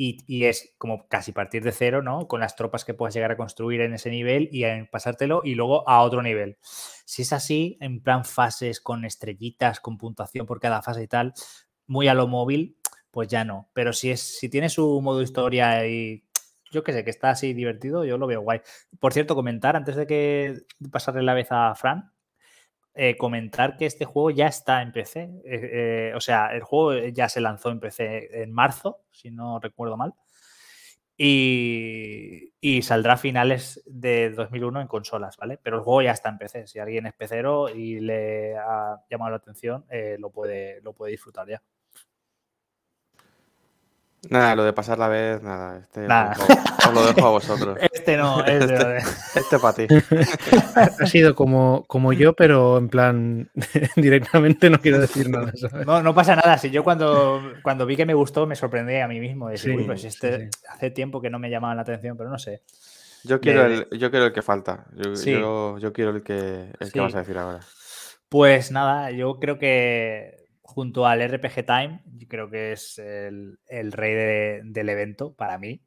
y, 0.03 0.45
es 0.47 0.75
como 0.79 1.07
casi 1.09 1.31
partir 1.33 1.63
de 1.63 1.73
cero, 1.73 2.03
¿no? 2.03 2.27
Con 2.27 2.41
las 2.41 2.57
tropas 2.57 2.87
que 2.87 2.95
puedas 2.95 3.13
llegar 3.13 3.33
a 3.33 3.37
construir 3.37 3.83
en 3.83 3.93
ese 3.93 4.09
nivel 4.09 4.49
y 4.51 4.65
pasártelo 4.85 5.43
y 5.45 5.55
luego 5.55 5.87
a 5.87 6.01
otro 6.01 6.23
nivel. 6.23 6.57
Si 7.05 7.21
es 7.21 7.35
así, 7.35 7.77
en 7.83 8.03
plan 8.03 8.25
fases 8.25 8.81
con 8.81 9.05
estrellitas, 9.05 9.79
con 9.79 9.99
puntuación 9.99 10.47
por 10.47 10.59
cada 10.59 10.81
fase 10.81 11.03
y 11.03 11.07
tal, 11.07 11.35
muy 11.87 12.09
a 12.09 12.15
lo 12.15 12.29
móvil, 12.29 12.79
pues 13.11 13.29
ya 13.29 13.45
no. 13.45 13.69
Pero 13.75 13.93
si 13.93 14.11
es, 14.11 14.39
si 14.39 14.49
tiene 14.49 14.71
su 14.71 15.03
modo 15.03 15.21
historia 15.21 15.87
y 15.87 16.25
yo 16.71 16.83
qué 16.83 16.95
sé, 16.95 17.05
que 17.05 17.11
está 17.11 17.31
así 17.31 17.53
divertido, 17.53 18.07
yo 18.07 18.17
lo 18.17 18.27
veo 18.27 18.41
guay. 18.41 18.63
Por 19.01 19.13
cierto, 19.13 19.35
comentar 19.35 19.77
antes 19.77 19.97
de 19.97 20.07
que 20.07 20.63
pasarle 20.91 21.23
la 21.23 21.35
vez 21.35 21.49
a 21.51 21.75
Fran, 21.75 22.11
eh, 22.95 23.17
comentar 23.17 23.77
que 23.77 23.87
este 23.87 24.05
juego 24.05 24.31
ya 24.31 24.47
está 24.47 24.83
en 24.83 24.93
PC. 24.93 25.21
Eh, 25.21 25.41
eh, 25.45 26.13
o 26.17 26.21
sea, 26.21 26.49
el 26.55 26.63
juego 26.63 27.07
ya 27.09 27.29
se 27.29 27.41
lanzó 27.41 27.71
en 27.71 27.81
PC 27.81 28.43
en 28.43 28.53
marzo, 28.53 29.05
si 29.11 29.31
no 29.31 29.61
recuerdo 29.61 29.97
mal. 29.97 30.15
Y, 31.17 32.53
saldrá 32.83 33.15
a 33.15 33.17
finales 33.17 33.83
de 33.87 34.31
2001 34.31 34.81
en 34.81 34.87
consolas, 34.89 35.37
¿vale? 35.37 35.59
Pero 35.63 35.77
el 35.77 35.83
juego 35.83 36.03
ya 36.03 36.13
está 36.13 36.31
en 36.31 36.39
PC. 36.39 36.67
Si 36.67 36.79
alguien 36.79 37.07
es 37.07 37.15
pecero 37.15 37.69
y 37.69 38.01
le 38.01 38.57
ha 38.57 38.97
llamado 39.11 39.31
la 39.31 39.37
atención, 39.37 39.85
lo, 40.19 40.31
puede, 40.31 40.81
lo 40.83 40.95
puede 40.95 41.13
disfrutar 41.13 41.49
ya. 41.49 41.63
Nada, 44.29 44.55
lo 44.55 44.65
de 44.65 44.73
pasar 44.73 44.99
la 44.99 45.09
vez, 45.09 45.43
nada. 45.43 45.79
Este 45.79 46.07
Os, 46.07 46.95
lo 46.95 47.07
dejo 47.07 47.27
a 47.27 47.31
vosotros. 47.31 47.79
Este 48.01 48.17
no, 48.17 48.45
este, 48.45 48.99
este 49.35 49.59
para 49.59 49.75
ti. 49.75 49.87
Ha 50.75 51.07
sido 51.07 51.35
como, 51.35 51.85
como 51.87 52.13
yo, 52.13 52.35
pero 52.35 52.79
en 52.79 52.89
plan, 52.89 53.51
directamente 53.97 54.69
no 54.69 54.81
quiero 54.81 54.99
decir 54.99 55.29
nada. 55.29 55.53
No, 55.87 56.03
no 56.03 56.15
pasa 56.15 56.35
nada. 56.35 56.59
Si 56.59 56.71
yo 56.71 56.83
cuando, 56.83 57.41
cuando 57.63 57.87
vi 57.87 57.97
que 57.97 58.07
me 58.07 58.15
gustó, 58.15 58.47
me 58.47 58.57
sorprendí 58.57 58.97
a 58.97 59.09
mí 59.09 59.21
mismo. 59.21 59.49
Decir, 59.49 59.87
pues 59.87 60.05
este 60.05 60.51
hace 60.69 60.91
tiempo 60.91 61.21
que 61.21 61.31
no 61.31 61.39
me 61.39 61.51
llamaba 61.51 61.75
la 61.75 61.83
atención, 61.83 62.17
pero 62.17 62.31
no 62.31 62.39
sé. 62.39 62.63
Yo 63.23 63.41
quiero, 63.41 63.67
el, 63.67 63.87
yo 63.91 64.11
quiero 64.11 64.27
el 64.27 64.33
que 64.33 64.43
falta. 64.43 64.87
Yo, 64.97 65.79
yo, 65.79 65.93
quiero 65.93 66.11
el 66.11 66.23
que, 66.23 66.73
el 66.79 66.93
que 66.93 67.01
vas 67.01 67.15
a 67.15 67.19
decir 67.19 67.37
ahora. 67.37 67.61
Pues 68.29 68.71
nada, 68.71 69.11
yo 69.11 69.39
creo 69.39 69.59
que 69.59 70.40
junto 70.71 71.07
al 71.07 71.21
RPG 71.21 71.67
Time, 71.67 72.03
creo 72.29 72.49
que 72.49 72.73
es 72.73 72.99
el, 72.99 73.59
rey 73.93 74.63
del 74.63 74.89
evento 74.89 75.35
para 75.35 75.59
mí, 75.59 75.83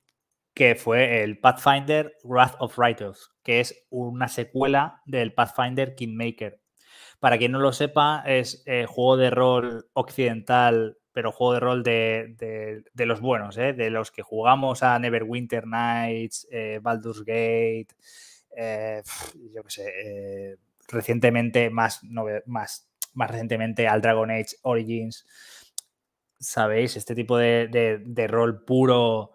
que 0.53 0.75
fue 0.75 1.23
el 1.23 1.39
Pathfinder 1.39 2.15
Wrath 2.23 2.55
of 2.59 2.77
Righteous, 2.77 3.31
que 3.43 3.59
es 3.59 3.86
una 3.89 4.27
secuela 4.27 5.01
del 5.05 5.34
Pathfinder 5.34 5.95
Kingmaker. 5.95 6.59
Para 7.19 7.38
quien 7.38 7.53
no 7.53 7.59
lo 7.59 7.71
sepa, 7.71 8.23
es 8.27 8.61
eh, 8.65 8.86
juego 8.86 9.17
de 9.17 9.29
rol 9.29 9.89
occidental, 9.93 10.97
pero 11.13 11.31
juego 11.31 11.53
de 11.53 11.59
rol 11.59 11.84
de, 11.84 12.84
los 12.95 13.21
buenos, 13.21 13.57
¿eh? 13.57 13.73
de 13.73 13.89
los 13.89 14.11
que 14.11 14.21
jugamos 14.21 14.84
a 14.84 14.99
Neverwinter 14.99 15.65
Nights, 15.65 16.47
eh, 16.51 16.79
Baldur's 16.81 17.23
Gate, 17.23 17.95
yo 19.53 19.63
qué 19.63 19.69
sé, 19.69 20.57
recientemente 20.89 21.69
más, 21.69 22.01
más 22.45 22.92
más 23.14 23.30
recientemente 23.30 23.88
al 23.88 24.01
Dragon 24.01 24.30
Age 24.32 24.55
Origins. 24.64 25.26
¿Sabéis? 26.39 26.97
Este 26.97 27.16
tipo 27.16 27.38
de, 27.38 28.28
rol 28.30 28.64
puro 28.66 29.32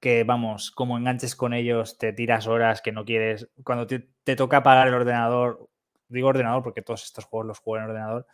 que, 0.00 0.24
vamos, 0.24 0.70
como 0.70 0.96
enganches 0.98 1.34
con 1.36 1.54
ellos, 1.54 1.98
te 1.98 2.12
tiras 2.12 2.46
horas 2.46 2.82
que 2.82 2.92
no 2.92 3.04
quieres. 3.04 3.48
Cuando 3.64 3.86
te, 3.86 4.36
toca 4.36 4.58
apagar 4.58 4.88
el 4.88 4.94
ordenador, 4.94 5.68
digo 6.08 6.28
ordenador 6.28 6.62
porque 6.62 6.82
todos 6.82 7.04
estos 7.04 7.24
juegos 7.24 7.46
los 7.48 7.58
juego 7.58 7.78
en 7.78 7.90
ordenador, 7.90 8.26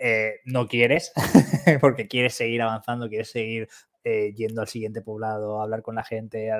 eh, 0.00 0.40
no 0.44 0.68
quieres, 0.68 1.12
porque 1.80 2.08
quieres 2.08 2.34
seguir 2.34 2.62
avanzando, 2.62 3.08
quieres 3.08 3.30
seguir 3.30 3.68
eh, 4.04 4.32
yendo 4.34 4.60
al 4.60 4.68
siguiente 4.68 5.02
poblado, 5.02 5.60
hablar 5.60 5.82
con 5.82 5.96
la 5.96 6.04
gente, 6.04 6.50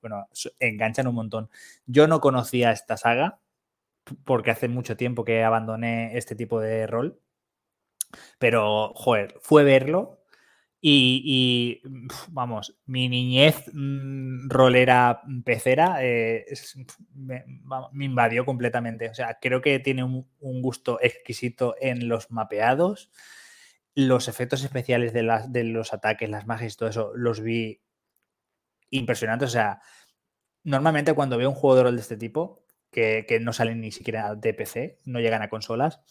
bueno, 0.00 0.28
enganchan 0.60 1.06
un 1.06 1.14
montón. 1.16 1.50
Yo 1.86 2.06
no 2.08 2.20
conocía 2.20 2.70
esta 2.72 2.96
saga 2.96 3.40
porque 4.24 4.50
hace 4.50 4.68
mucho 4.68 4.96
tiempo 4.96 5.24
que 5.24 5.44
abandoné 5.44 6.16
este 6.16 6.36
tipo 6.36 6.60
de 6.60 6.86
rol 6.86 7.20
Pero, 8.38 8.92
joder, 8.94 9.36
fue 9.40 9.64
verlo 9.64 10.24
y, 10.86 11.80
vamos, 12.28 12.76
mi 12.84 13.08
niñez 13.08 13.70
mm, 13.72 14.50
rolera 14.50 15.22
pecera 15.42 15.96
eh, 16.04 16.44
me, 17.14 17.42
invadió 18.04 18.44
completamente. 18.44 19.08
O 19.08 19.14
sea, 19.14 19.38
creo 19.40 19.62
que 19.62 19.78
tiene 19.80 20.04
un, 20.04 20.26
gusto 20.60 20.98
exquisito 21.00 21.74
en 21.80 22.06
los 22.06 22.30
mapeados. 22.30 23.10
Los 23.94 24.28
efectos 24.28 24.62
especiales 24.62 25.14
de, 25.14 25.22
las, 25.22 25.50
de 25.50 25.64
los 25.64 25.94
ataques, 25.94 26.28
las 26.28 26.46
magias 26.46 26.74
y 26.74 26.76
todo 26.76 26.90
eso, 26.90 27.12
los 27.14 27.40
vi 27.40 27.80
impresionantes. 28.90 29.48
O 29.48 29.52
sea, 29.52 29.80
normalmente 30.64 31.14
cuando 31.14 31.38
veo 31.38 31.48
un 31.48 31.56
juego 31.56 31.76
de 31.76 31.82
rol 31.84 31.96
de 31.96 32.02
este 32.02 32.18
tipo, 32.18 32.66
que, 32.90 33.24
que 33.26 33.40
no 33.40 33.54
salen 33.54 33.80
ni 33.80 33.90
siquiera 33.90 34.34
de 34.34 34.52
PC, 34.52 35.00
no 35.06 35.20
llegan 35.20 35.40
a 35.40 35.48
consolas, 35.48 36.02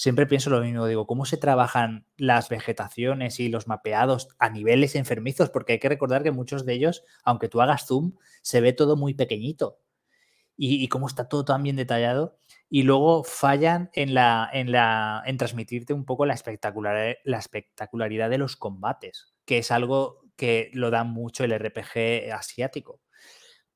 siempre 0.00 0.26
pienso 0.26 0.48
lo 0.48 0.62
mismo, 0.62 0.86
digo, 0.86 1.06
¿cómo 1.06 1.26
se 1.26 1.36
trabajan 1.36 2.06
las 2.16 2.48
vegetaciones 2.48 3.38
y 3.38 3.50
los 3.50 3.66
mapeados 3.66 4.28
a 4.38 4.48
niveles 4.48 4.94
enfermizos? 4.94 5.50
Porque 5.50 5.74
hay 5.74 5.78
que 5.78 5.90
recordar 5.90 6.22
que 6.22 6.30
muchos 6.30 6.64
de 6.64 6.72
ellos, 6.72 7.04
aunque 7.22 7.50
tú 7.50 7.60
hagas 7.60 7.84
zoom, 7.86 8.14
se 8.40 8.62
ve 8.62 8.72
todo 8.72 8.96
muy 8.96 9.12
pequeñito. 9.12 9.78
Y, 10.56 10.88
cómo 10.88 11.06
está 11.06 11.28
todo 11.28 11.44
tan 11.44 11.62
bien 11.62 11.76
detallado. 11.76 12.38
Y 12.70 12.84
luego 12.84 13.24
fallan 13.24 13.90
en, 13.92 14.14
la, 14.14 14.48
en, 14.50 14.72
la, 14.72 15.22
en 15.26 15.36
transmitirte 15.36 15.92
un 15.92 16.06
poco 16.06 16.24
la, 16.24 16.32
espectacular, 16.32 17.18
la 17.22 17.38
espectacularidad 17.38 18.30
de 18.30 18.38
los 18.38 18.56
combates, 18.56 19.34
que 19.44 19.58
es 19.58 19.70
algo 19.70 20.22
que 20.34 20.70
lo 20.72 20.90
da 20.90 21.04
mucho 21.04 21.44
el 21.44 21.58
RPG 21.58 22.32
asiático. 22.32 23.02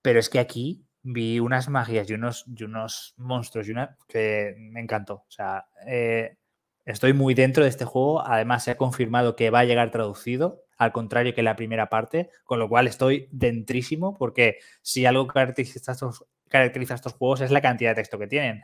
Pero 0.00 0.20
es 0.20 0.30
que 0.30 0.38
aquí 0.38 0.86
vi 1.04 1.38
unas 1.38 1.68
magias 1.68 2.10
y 2.10 2.14
unos, 2.14 2.44
y 2.46 2.64
unos 2.64 3.14
monstruos 3.18 3.68
y 3.68 3.72
una, 3.72 3.96
que 4.08 4.54
me 4.58 4.80
encantó. 4.80 5.24
O 5.28 5.30
sea, 5.30 5.66
eh, 5.86 6.36
estoy 6.84 7.12
muy 7.12 7.34
dentro 7.34 7.62
de 7.62 7.68
este 7.68 7.84
juego. 7.84 8.26
Además, 8.26 8.64
se 8.64 8.72
ha 8.72 8.76
confirmado 8.76 9.36
que 9.36 9.50
va 9.50 9.60
a 9.60 9.64
llegar 9.64 9.90
traducido, 9.90 10.64
al 10.76 10.92
contrario 10.92 11.34
que 11.34 11.42
la 11.42 11.56
primera 11.56 11.88
parte, 11.88 12.30
con 12.44 12.58
lo 12.58 12.68
cual 12.68 12.88
estoy 12.88 13.28
dentrísimo 13.30 14.16
porque 14.16 14.58
si 14.82 15.06
algo 15.06 15.26
caracteriza 15.28 15.92
estos, 15.92 16.24
caracteriza 16.48 16.94
estos 16.94 17.12
juegos 17.12 17.42
es 17.42 17.50
la 17.50 17.60
cantidad 17.60 17.90
de 17.90 17.96
texto 17.96 18.18
que 18.18 18.26
tienen. 18.26 18.62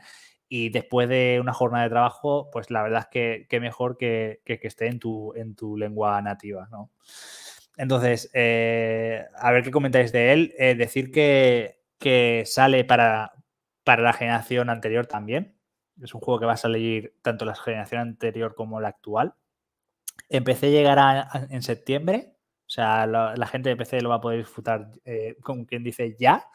Y 0.49 0.69
después 0.69 1.07
de 1.07 1.39
una 1.39 1.53
jornada 1.53 1.85
de 1.85 1.91
trabajo, 1.91 2.49
pues 2.51 2.71
la 2.71 2.83
verdad 2.83 3.07
es 3.09 3.47
que, 3.47 3.59
mejor 3.61 3.97
que, 3.97 4.41
que, 4.43 4.59
esté 4.63 4.87
en 4.87 4.99
tu, 4.99 5.33
en 5.35 5.55
tu 5.55 5.77
lengua 5.77 6.21
nativa, 6.21 6.67
¿no? 6.69 6.91
Entonces, 7.77 8.29
eh, 8.33 9.23
a 9.37 9.51
ver 9.51 9.63
qué 9.63 9.71
comentáis 9.71 10.11
de 10.11 10.33
él. 10.33 10.53
Eh, 10.57 10.75
decir 10.75 11.09
que 11.11 11.80
que 12.01 12.43
sale 12.45 12.83
para, 12.83 13.31
para 13.85 14.01
la 14.01 14.11
generación 14.11 14.69
anterior 14.69 15.05
también. 15.05 15.57
Es 16.01 16.13
un 16.13 16.19
juego 16.19 16.39
que 16.39 16.45
va 16.47 16.53
a 16.53 16.57
salir 16.57 17.15
tanto 17.21 17.45
la 17.45 17.55
generación 17.55 18.01
anterior 18.01 18.55
como 18.55 18.81
la 18.81 18.89
actual. 18.89 19.35
Empecé 20.27 20.67
a 20.67 20.69
llegar 20.69 21.27
en 21.49 21.61
septiembre. 21.61 22.35
O 22.65 22.69
sea, 22.69 23.05
la, 23.05 23.47
gente 23.47 23.69
de 23.69 23.75
PC 23.75 24.01
lo 24.01 24.09
va 24.09 24.15
a 24.15 24.21
poder 24.21 24.39
disfrutar, 24.39 24.89
eh, 25.05 25.37
como 25.41 25.65
quien 25.65 25.83
dice, 25.83 26.15
ya. 26.17 26.47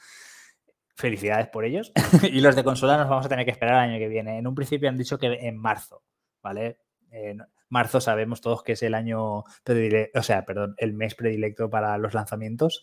Felicidades 0.97 1.49
por 1.49 1.65
ellos. 1.65 1.93
y 2.23 2.41
los 2.41 2.57
de 2.57 2.65
consola 2.65 2.97
nos 2.97 3.09
vamos 3.09 3.27
a 3.27 3.29
tener 3.29 3.45
que 3.45 3.53
esperar 3.53 3.85
el 3.85 3.91
año 3.91 3.99
que 3.99 4.09
viene. 4.09 4.39
En 4.39 4.47
un 4.47 4.55
principio 4.55 4.89
han 4.89 4.97
dicho 4.97 5.19
que 5.19 5.27
en 5.27 5.57
marzo, 5.57 6.03
¿vale? 6.43 6.79
Eh, 7.11 7.37
marzo 7.69 8.01
sabemos 8.01 8.41
todos 8.41 8.62
que 8.62 8.73
es 8.73 8.83
el 8.83 8.95
año 8.95 9.39
o 9.39 10.23
sea, 10.23 10.45
perdón, 10.45 10.75
el 10.79 10.93
mes 10.95 11.14
predilecto 11.14 11.71
para 11.71 11.99
los 11.99 12.14
lanzamientos. 12.14 12.83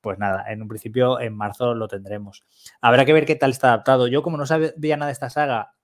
Pues 0.00 0.18
nada, 0.18 0.44
en 0.50 0.62
un 0.62 0.68
principio 0.68 1.20
en 1.20 1.36
marzo 1.36 1.74
lo 1.74 1.88
tendremos. 1.88 2.44
Habrá 2.80 3.04
que 3.04 3.12
ver 3.12 3.26
qué 3.26 3.36
tal 3.36 3.50
está 3.50 3.68
adaptado. 3.68 4.08
Yo 4.08 4.22
como 4.22 4.36
no 4.36 4.46
sabía 4.46 4.96
nada 4.96 5.06
de 5.06 5.12
esta 5.12 5.30
saga 5.30 5.74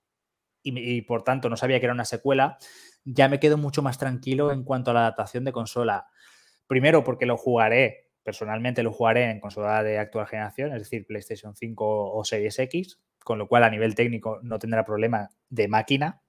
y, 0.62 1.02
por 1.02 1.22
tanto 1.22 1.48
no 1.48 1.56
sabía 1.56 1.78
que 1.78 1.86
era 1.86 1.92
una 1.92 2.04
secuela, 2.04 2.58
ya 3.04 3.28
me 3.28 3.38
quedo 3.38 3.56
mucho 3.56 3.82
más 3.82 3.98
tranquilo 3.98 4.50
en 4.50 4.64
cuanto 4.64 4.90
a 4.90 4.94
la 4.94 5.00
adaptación 5.00 5.44
de 5.44 5.52
consola. 5.52 6.06
Primero 6.66 7.04
porque 7.04 7.24
lo 7.24 7.36
jugaré, 7.36 8.10
personalmente 8.24 8.82
lo 8.82 8.92
jugaré 8.92 9.30
en 9.30 9.38
consola 9.38 9.84
de 9.84 9.98
actual 9.98 10.26
generación, 10.26 10.72
es 10.72 10.82
decir, 10.82 11.06
PlayStation 11.06 11.54
5 11.54 12.12
o 12.12 12.24
Series 12.24 12.58
X, 12.58 13.00
con 13.22 13.38
lo 13.38 13.46
cual 13.46 13.62
a 13.62 13.70
nivel 13.70 13.94
técnico 13.94 14.40
no 14.42 14.58
tendrá 14.58 14.84
problema 14.84 15.28
de 15.48 15.68
máquina 15.68 16.22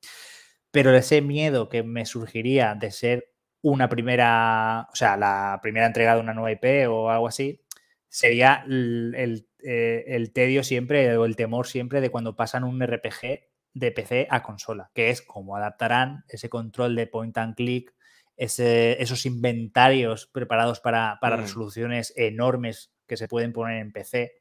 pero 0.72 0.96
ese 0.96 1.22
miedo 1.22 1.70
que 1.70 1.84
me 1.84 2.06
surgiría 2.06 2.76
de 2.76 2.92
ser 2.92 3.34
una 3.62 3.90
primera, 3.90 4.88
o 4.92 4.96
sea, 4.96 5.18
la 5.18 5.60
primera 5.62 5.86
entrega 5.86 6.16
de 6.16 6.22
una 6.22 6.34
nueva 6.34 6.52
IP 6.52 6.90
o 6.90 7.10
algo 7.10 7.28
así, 7.28 7.62
sería 8.10 8.64
el, 8.68 9.48
eh, 9.64 10.32
tedio 10.34 10.64
siempre 10.64 11.18
o 11.18 11.26
el 11.26 11.36
temor 11.36 11.68
siempre 11.68 12.02
de 12.02 12.10
cuando 12.10 12.36
pasan 12.36 12.64
un 12.64 12.82
RPG 12.82 13.48
de 13.74 13.92
PC 13.92 14.28
a 14.30 14.44
consola, 14.44 14.92
que 14.94 15.10
es 15.10 15.22
cómo 15.22 15.56
adaptarán 15.56 16.24
ese 16.30 16.50
control 16.50 16.96
de 16.96 17.08
point 17.08 17.38
and 17.38 17.56
click, 17.56 17.94
esos 18.36 19.26
inventarios 19.26 20.28
preparados 20.28 20.80
para, 20.80 21.18
para 21.20 21.38
mm. 21.38 21.42
resoluciones 21.42 22.14
enormes 22.16 22.94
que 23.08 23.18
se 23.18 23.28
pueden 23.28 23.52
poner 23.54 23.82
en 23.82 23.92
PC, 23.92 24.34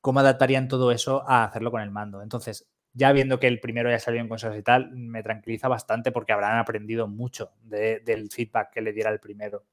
cómo 0.00 0.20
adaptarían 0.20 0.68
todo 0.68 0.92
eso 0.92 1.28
a 1.28 1.44
hacerlo 1.44 1.70
con 1.70 1.82
el 1.82 1.90
mando. 1.90 2.22
Entonces, 2.22 2.68
ya 2.96 3.12
viendo 3.12 3.38
que 3.38 3.46
el 3.46 3.60
primero 3.60 3.90
ya 3.90 3.98
salió 3.98 4.22
en 4.22 4.28
consolas 4.28 4.58
y 4.58 4.62
tal, 4.62 4.90
me 4.90 5.22
tranquiliza 5.22 5.68
bastante 5.68 6.12
porque 6.12 6.32
habrán 6.32 6.58
aprendido 6.58 7.06
mucho 7.06 7.52
del 7.62 8.30
feedback 8.30 8.72
que 8.72 8.80
le 8.80 8.94
diera 8.94 9.10
el 9.10 9.20
primero. 9.20 9.64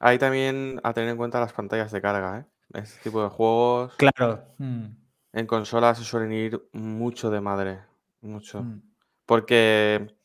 Hay 0.00 0.18
también 0.18 0.80
a 0.82 0.94
tener 0.94 1.10
en 1.10 1.18
cuenta 1.18 1.40
las 1.40 1.52
pantallas 1.52 1.92
de 1.92 2.00
carga, 2.00 2.40
¿eh? 2.40 2.44
Este 2.80 3.02
tipo 3.02 3.22
de 3.22 3.28
juegos. 3.28 3.94
Claro. 3.96 4.42
Mm. 4.56 4.86
En 5.34 5.46
consolas 5.46 5.98
suelen 5.98 6.32
ir 6.32 6.62
mucho 6.72 7.30
de 7.30 7.40
madre. 7.42 7.80
Mucho. 8.22 8.62
Mm. 8.62 8.82
Porque 9.26 10.16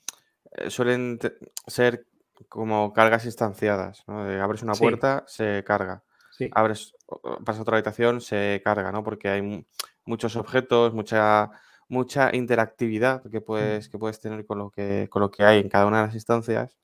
eh, 0.51 0.69
suelen 0.69 1.19
ser 1.67 2.07
como 2.47 2.93
cargas 2.93 3.25
instanciadas. 3.25 4.05
¿no? 4.07 4.21
abres 4.41 4.63
una 4.63 4.73
puerta, 4.73 5.25
se 5.27 5.65
carga. 5.65 6.03
Abres, 6.51 6.95
pasas 7.43 7.59
a 7.59 7.61
otra 7.63 7.75
habitación, 7.75 8.21
se 8.21 8.61
carga, 8.63 8.93
¿no? 8.93 9.03
Porque 9.03 9.27
hay 9.27 9.65
muchos 10.09 10.35
objetos, 10.35 10.93
mucha, 10.93 11.51
mucha 11.87 12.35
interactividad 12.35 13.23
que 13.31 13.41
puedes, 13.41 13.87
que 13.89 13.97
puedes 13.97 14.19
tener 14.19 14.45
con 14.45 14.57
lo 14.57 14.71
que, 14.71 15.07
con 15.09 15.21
lo 15.21 15.31
que 15.31 15.43
hay 15.43 15.59
en 15.59 15.69
cada 15.69 15.85
una 15.85 16.01
de 16.01 16.07
las 16.07 16.15
instancias. 16.15 16.77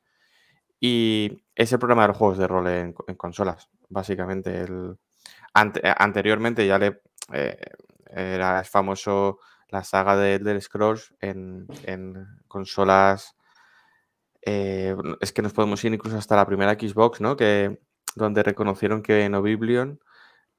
Y 0.79 1.43
es 1.55 1.73
el 1.73 1.79
problema 1.79 2.03
de 2.03 2.09
los 2.09 2.17
juegos 2.17 2.37
de 2.37 2.47
rol 2.47 2.67
en, 2.67 2.93
consolas, 2.93 3.69
básicamente. 3.89 4.61
El, 4.61 4.97
anteriormente 5.53 6.67
ya 6.67 6.77
le 6.77 7.01
eh, 7.33 7.57
era 8.09 8.63
famoso 8.63 9.39
la 9.69 9.83
saga 9.83 10.15
de 10.15 10.35
Elder 10.35 10.61
Scrolls 10.61 11.13
en, 11.19 11.67
consolas. 12.47 13.35
Eh, 14.45 14.95
es 15.21 15.33
que 15.33 15.41
nos 15.41 15.53
podemos 15.53 15.83
ir 15.83 15.93
incluso 15.93 16.17
hasta 16.17 16.35
la 16.35 16.45
primera 16.45 16.73
Xbox, 16.73 17.19
¿no? 17.19 17.35
Que, 17.35 17.79
donde 18.15 18.43
reconocieron 18.43 19.01
que 19.01 19.25
en 19.25 19.33
Oblivion 19.33 19.99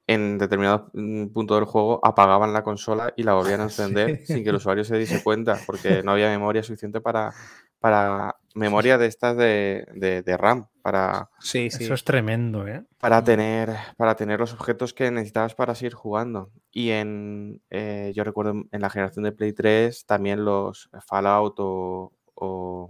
en 0.07 0.37
determinado 0.37 0.89
mm, 0.93 1.27
punto 1.27 1.55
del 1.55 1.65
juego 1.65 1.99
apagaban 2.01 2.53
la 2.53 2.63
consola 2.63 3.13
y 3.17 3.23
la 3.23 3.33
volvían 3.33 3.59
a 3.59 3.63
encender 3.65 4.25
sin 4.25 4.43
que 4.43 4.49
el 4.49 4.55
usuario 4.55 4.85
se 4.85 4.97
diese 4.97 5.21
cuenta, 5.21 5.59
porque 5.65 6.01
no 6.01 6.13
había 6.13 6.29
memoria 6.29 6.63
suficiente 6.63 7.01
para, 7.01 7.33
para 7.79 8.37
memoria 8.55 8.97
de 8.97 9.07
estas 9.07 9.35
de, 9.35 10.37
RAM. 10.39 10.67
Para, 10.81 11.29
sí, 11.39 11.69
sí. 11.69 11.83
Eso 11.83 11.93
es 11.93 12.05
tremendo, 12.05 12.65
¿eh? 12.65 12.85
Para 12.97 13.21
tener, 13.21 13.75
para 13.97 14.15
tener 14.15 14.39
los 14.39 14.53
objetos 14.53 14.93
que 14.93 15.11
necesitabas 15.11 15.53
para 15.53 15.75
seguir 15.75 15.93
jugando. 15.93 16.51
Y 16.71 16.91
en, 16.91 17.61
eh, 17.69 18.13
yo 18.15 18.23
recuerdo 18.23 18.63
en 18.71 18.81
la 18.81 18.89
generación 18.89 19.25
de 19.25 19.33
Play 19.33 19.51
3 19.51 20.05
también 20.05 20.45
los 20.45 20.89
Fallout 21.05 21.55
o, 21.59 22.13
o, 22.35 22.89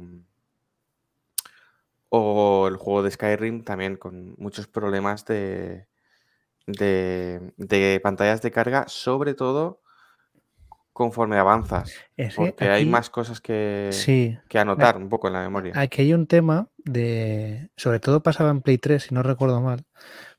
o 2.09 2.67
el 2.67 2.77
juego 2.77 3.01
de 3.01 3.09
Skyrim 3.09 3.63
también 3.63 3.97
con 3.97 4.35
muchos 4.37 4.67
problemas 4.67 5.25
de, 5.25 5.86
de, 6.67 7.99
pantallas 8.03 8.41
de 8.41 8.51
carga, 8.51 8.85
sobre 8.87 9.33
todo 9.33 9.81
conforme 10.93 11.37
avanzas. 11.37 11.93
porque 12.35 12.69
hay 12.69 12.85
más 12.85 13.09
cosas 13.09 13.39
que, 13.39 13.89
que 14.49 14.59
anotar 14.59 14.97
un 14.97 15.09
poco 15.09 15.27
en 15.27 15.33
la 15.33 15.41
memoria. 15.41 15.73
Aquí 15.75 16.01
hay 16.01 16.13
un 16.13 16.27
tema 16.27 16.69
de. 16.77 17.69
Sobre 17.77 17.99
todo 17.99 18.23
pasaba 18.23 18.49
en 18.49 18.61
Play 18.61 18.77
3, 18.77 19.03
si 19.03 19.15
no 19.15 19.23
recuerdo 19.23 19.61
mal, 19.61 19.85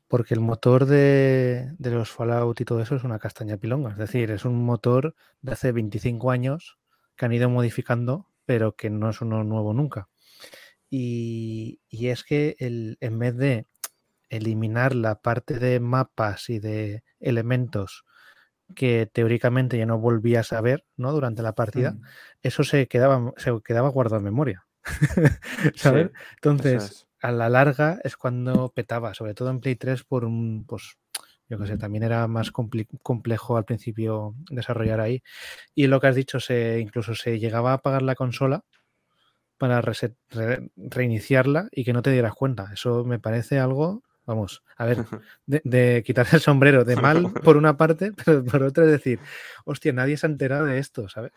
porque 0.07 0.33
el 0.33 0.41
motor 0.41 0.85
de, 0.85 1.71
de, 1.77 1.91
los 1.91 2.11
Fallout 2.11 2.59
y 2.59 2.65
todo 2.65 2.81
eso 2.81 2.95
es 2.95 3.03
una 3.03 3.19
castaña 3.19 3.57
pilonga. 3.57 3.91
Es 3.91 3.97
decir, 3.97 4.31
es 4.31 4.45
un 4.45 4.63
motor 4.63 5.15
de 5.41 5.53
hace 5.53 5.71
25 5.71 6.29
años 6.29 6.77
que 7.15 7.25
han 7.25 7.33
ido 7.33 7.49
modificando, 7.49 8.27
pero 8.45 8.75
que 8.75 8.89
no 8.89 9.09
es 9.09 9.21
uno 9.21 9.43
nuevo 9.43 9.73
nunca. 9.73 10.09
Y, 10.89 11.79
y 11.87 12.07
es 12.07 12.23
que 12.23 12.55
el, 12.59 12.97
en 12.99 13.19
vez 13.19 13.37
de 13.37 13.68
eliminar 14.29 14.95
la 14.95 15.15
parte 15.21 15.59
de 15.59 15.79
mapas 15.79 16.49
y 16.49 16.59
de 16.59 17.03
elementos 17.19 18.05
que 18.75 19.09
teóricamente 19.11 19.77
ya 19.77 19.85
no 19.85 19.97
volvías 19.97 20.53
a 20.53 20.61
ver 20.61 20.85
¿no? 20.95 21.11
durante 21.11 21.41
la 21.41 21.53
partida, 21.53 21.91
mm. 21.91 22.01
eso 22.43 22.63
se 22.63 22.87
quedaba, 22.87 23.33
se 23.37 23.51
quedaba 23.63 23.89
guardado 23.89 24.17
en 24.17 24.25
memoria. 24.25 24.65
¿Sabes? 25.75 26.11
Entonces, 26.35 27.07
a 27.21 27.31
la 27.31 27.49
larga 27.49 27.99
es 28.03 28.15
cuando 28.15 28.69
petaba, 28.69 29.13
sobre 29.13 29.33
todo 29.33 29.49
en 29.49 29.59
Play 29.59 29.75
3 29.75 30.03
por 30.03 30.25
un, 30.25 30.65
pues, 30.67 30.97
yo 31.49 31.57
qué 31.57 31.65
sé, 31.65 31.77
también 31.77 32.03
era 32.03 32.27
más 32.27 32.51
complejo 32.51 33.57
al 33.57 33.65
principio 33.65 34.35
desarrollar 34.51 34.99
ahí. 34.99 35.23
Y 35.73 35.87
lo 35.87 35.99
que 35.99 36.07
has 36.07 36.15
dicho, 36.15 36.39
se, 36.39 36.79
incluso 36.79 37.15
se 37.15 37.39
llegaba 37.39 37.71
a 37.71 37.75
apagar 37.75 38.03
la 38.03 38.15
consola 38.15 38.63
para 39.57 39.81
reiniciarla 40.77 41.67
y 41.71 41.83
que 41.83 41.91
no 41.91 42.01
te 42.01 42.11
dieras 42.11 42.33
cuenta. 42.33 42.69
Eso 42.71 43.03
me 43.03 43.19
parece 43.19 43.59
algo, 43.59 44.03
vamos, 44.29 44.63
a 44.77 44.85
ver, 44.85 44.97
de, 45.47 46.03
quitarse 46.05 46.35
el 46.35 46.41
sombrero 46.41 46.85
de 46.85 46.95
mal 46.95 47.33
por 47.43 47.57
una 47.57 47.77
parte, 47.77 48.11
pero 48.25 48.45
por 48.45 48.63
otra 48.63 48.85
es 48.85 48.91
decir, 48.91 49.19
hostia, 49.65 49.91
nadie 49.91 50.17
se 50.17 50.27
ha 50.27 50.29
enterado 50.29 50.65
de 50.65 50.77
esto, 50.77 51.09
¿sabes? 51.09 51.31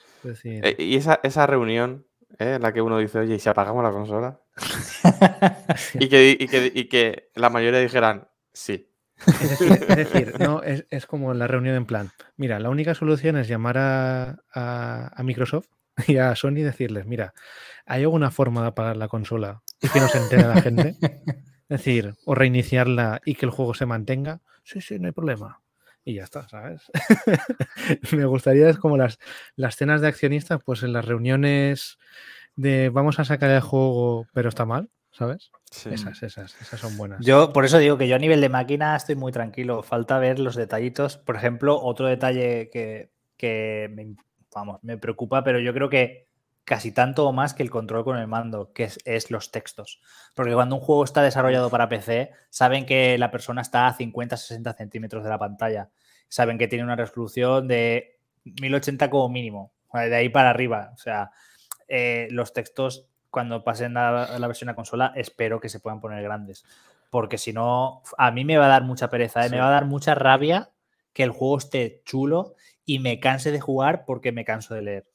Eh, 0.45 0.77
y 0.79 0.97
esa, 0.97 1.21
esa 1.23 1.47
reunión 1.47 2.07
¿eh? 2.39 2.55
en 2.57 2.63
la 2.63 2.73
que 2.73 2.83
uno 2.83 2.99
dice, 2.99 3.19
oye, 3.19 3.37
¿y 3.37 3.39
si 3.39 3.49
apagamos 3.49 3.83
la 3.83 3.91
consola? 3.91 4.41
y, 5.95 6.09
que, 6.09 6.37
y, 6.39 6.89
que, 6.89 7.31
la 7.35 7.49
mayoría 7.49 7.81
dijeran, 7.81 8.29
sí. 8.53 8.91
Es 9.27 9.97
decir, 9.97 10.35
no, 10.39 10.63
es, 10.63 11.07
como 11.07 11.33
la 11.33 11.47
reunión 11.47 11.77
en 11.77 11.87
plan, 11.87 12.11
mira, 12.37 12.59
la 12.59 12.69
única 12.69 12.95
solución 12.95 13.39
es 13.39 13.49
llamar 13.49 13.79
a, 13.79 14.37
a 14.53 15.23
Microsoft 15.23 15.69
y 16.07 16.19
a 16.19 16.35
Sony 16.37 16.63
decirles, 16.63 17.07
mira, 17.07 17.33
¿hay 17.87 18.03
alguna 18.03 18.31
forma 18.31 18.63
de 18.63 18.69
apagar 18.69 18.97
la 18.97 19.09
consola 19.09 19.63
y 19.81 19.89
que 19.89 20.01
no 20.01 20.09
se 20.09 20.19
entere 20.19 20.43
la 20.43 20.61
gente? 20.61 20.97
Es 21.73 21.79
decir, 21.79 22.17
o 22.27 22.35
reiniciarla 22.35 23.23
y 23.25 23.35
que 23.35 23.47
el 23.47 23.51
juego 23.51 23.73
se 23.73 23.87
mantenga. 23.87 24.43
Sí, 24.63 24.83
sí, 24.83 24.99
no 24.99 25.07
hay 25.07 25.13
problema. 25.13 25.63
Y 26.05 26.15
ya 26.15 26.25
está, 26.25 26.47
¿sabes? 26.47 26.83
Me 28.13 28.27
gustaría, 28.27 28.69
es 28.69 28.77
como 28.77 28.99
las, 28.99 29.19
las 29.57 29.77
cenas 29.77 30.03
de 30.03 30.09
accionistas, 30.09 30.63
pues 30.63 30.83
en 30.83 30.93
las 30.93 31.07
reuniones 31.07 31.99
de 32.57 32.91
vamos 32.91 33.19
a 33.19 33.25
sacar 33.25 33.49
el 33.49 33.63
juego, 33.63 34.27
pero 34.35 34.51
está 34.51 34.67
mal, 34.67 34.91
¿sabes? 35.13 35.51
Esas, 35.91 36.23
esas, 36.23 36.61
esas 36.61 36.79
son 36.79 36.95
buenas. 36.99 37.25
Yo, 37.25 37.55
por 37.55 37.65
eso 37.65 37.79
digo 37.79 37.97
que 37.97 38.07
yo 38.07 38.17
a 38.17 38.19
nivel 38.19 38.43
de 38.43 38.51
máquina 38.51 38.95
estoy 38.95 39.15
muy 39.15 39.33
tranquilo. 39.33 39.83
Falta 39.83 40.19
ver 40.19 40.41
los 40.41 40.57
detallitos. 40.57 41.17
Por 41.17 41.37
ejemplo, 41.37 41.81
otro 41.81 42.07
detalle 42.07 42.69
que, 42.71 43.13
que 43.39 43.89
me 43.95 44.15
vamos, 44.55 44.79
me 44.83 44.99
preocupa, 44.99 45.43
pero 45.43 45.59
yo 45.59 45.73
creo 45.73 45.89
que 45.89 46.29
casi 46.65 46.93
tanto 46.93 47.27
o 47.27 47.33
más 47.33 47.55
que 47.55 47.63
el 47.63 47.71
control 47.71 48.05
con 48.05 48.19
el 48.19 48.27
mando, 48.27 48.73
que 48.73 48.91
es, 49.05 49.31
los 49.31 49.51
textos. 49.51 50.01
Porque 50.35 50.55
cuando 50.55 50.77
un 50.77 50.81
juego 50.81 51.05
está 51.05 51.23
desarrollado 51.23 51.71
para 51.71 51.89
PC, 51.89 52.31
saben 52.51 52.87
que 52.87 53.19
la 53.19 53.31
persona 53.31 53.63
está 53.63 53.87
a 53.87 53.97
50-60 53.97 54.77
centímetros 54.77 55.25
de 55.25 55.31
la 55.31 55.39
pantalla. 55.39 55.91
Saben 56.29 56.59
que 56.59 56.69
tiene 56.69 56.85
una 56.85 56.97
resolución 56.97 57.69
de 57.69 58.19
1080 58.45 59.11
como 59.11 59.29
mínimo, 59.29 59.73
de 59.93 60.15
ahí 60.15 60.29
para 60.29 60.51
arriba. 60.51 60.93
O 60.95 60.99
sea, 60.99 61.31
eh, 61.89 62.29
los 62.31 62.53
textos, 62.53 63.09
cuando 63.31 63.65
pasen 63.65 63.97
a 63.97 64.39
la 64.39 64.47
versión 64.47 64.71
a 64.71 64.75
consola, 64.75 65.13
espero 65.17 65.61
que 65.61 65.69
se 65.69 65.81
puedan 65.81 66.01
poner 66.01 66.23
grandes. 66.23 66.65
Porque 67.11 67.37
si 67.37 67.53
no, 67.53 68.03
a 68.17 68.31
mí 68.31 68.45
me 68.45 68.57
va 68.57 68.67
a 68.67 68.71
dar 68.71 68.85
mucha 68.85 69.11
pereza, 69.11 69.45
¿eh? 69.45 69.51
me 69.51 69.59
va 69.59 69.69
a 69.69 69.73
dar 69.73 69.85
mucha 69.85 70.15
rabia 70.15 70.71
que 71.13 71.23
el 71.25 71.31
juego 71.31 71.59
esté 71.59 72.01
chulo 72.07 72.55
y 72.87 73.01
me 73.01 73.21
canse 73.21 73.51
de 73.51 73.61
jugar 73.61 74.05
porque 74.07 74.33
me 74.33 74.47
canso 74.47 74.75
de 74.75 74.83
leer. 74.83 75.12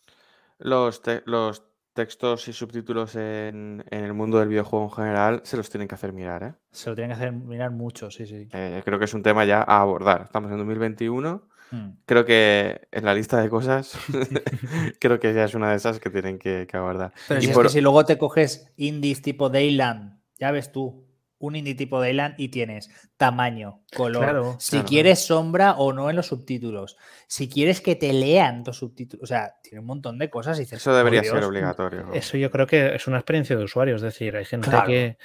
Los, 0.59 1.01
los 1.25 1.63
textos 1.93 2.47
y 2.47 2.53
subtítulos 2.53 3.15
en, 3.15 3.83
el 3.89 4.13
mundo 4.13 4.37
del 4.39 4.49
videojuego 4.49 4.85
en 4.85 4.91
general 4.91 5.41
se 5.43 5.57
los 5.57 5.69
tienen 5.69 5.87
que 5.87 5.95
hacer 5.95 6.13
mirar, 6.13 6.43
¿eh? 6.43 6.53
Se 6.71 6.91
lo 6.91 6.95
tienen 6.95 7.09
que 7.09 7.23
hacer 7.23 7.31
mirar 7.31 7.71
mucho, 7.71 8.11
sí, 8.11 8.27
sí. 8.27 8.47
Eh, 8.53 8.83
creo 8.85 8.99
que 8.99 9.05
es 9.05 9.13
un 9.15 9.23
tema 9.23 9.45
ya 9.45 9.63
a 9.63 9.81
abordar. 9.81 10.21
Estamos 10.25 10.51
en 10.51 10.57
2021. 10.57 11.49
Mm. 11.71 11.89
Creo 12.05 12.23
que 12.23 12.87
en 12.91 13.03
la 13.03 13.15
lista 13.15 13.41
de 13.41 13.49
cosas, 13.49 13.97
creo 14.99 15.19
que 15.19 15.33
ya 15.33 15.45
es 15.45 15.55
una 15.55 15.71
de 15.71 15.77
esas 15.77 15.99
que 15.99 16.11
tienen 16.11 16.37
que, 16.37 16.67
abordar. 16.73 17.13
Pero 17.27 17.41
si, 17.41 17.49
es 17.49 17.57
que 17.57 17.69
si 17.69 17.81
luego 17.81 18.05
te 18.05 18.19
coges 18.19 18.71
indies 18.77 19.23
tipo 19.23 19.49
Dayland, 19.49 20.19
ya 20.39 20.51
ves 20.51 20.71
tú, 20.71 21.06
un 21.39 21.55
indie 21.55 21.75
tipo 21.75 21.99
Dayland 21.99 22.35
y 22.37 22.49
tienes 22.49 22.89
tamaño, 23.17 23.81
color, 23.95 24.55
si 24.59 24.81
quieres 24.81 25.25
sombra 25.25 25.73
o 25.73 25.93
no 25.93 26.09
en 26.09 26.15
los 26.15 26.27
subtítulos, 26.27 26.97
si 27.27 27.47
quieres 27.47 27.81
que 27.81 27.95
te 27.95 28.11
lean 28.13 28.63
los 28.65 28.77
subtítulos, 28.77 29.23
o 29.23 29.27
sea, 29.27 29.55
tiene 29.61 29.79
un 29.79 29.85
montón 29.85 30.17
de 30.17 30.29
cosas. 30.29 30.59
Y 30.59 30.63
Eso 30.63 30.95
debería 30.95 31.23
ser 31.23 31.43
obligatorio. 31.43 32.11
Eso 32.13 32.37
yo 32.37 32.49
creo 32.49 32.65
que 32.65 32.95
es 32.95 33.07
una 33.07 33.17
experiencia 33.17 33.55
de 33.55 33.63
usuario, 33.63 33.95
es 33.95 34.01
decir, 34.01 34.35
hay 34.35 34.45
gente 34.45 34.71
que 34.85 35.17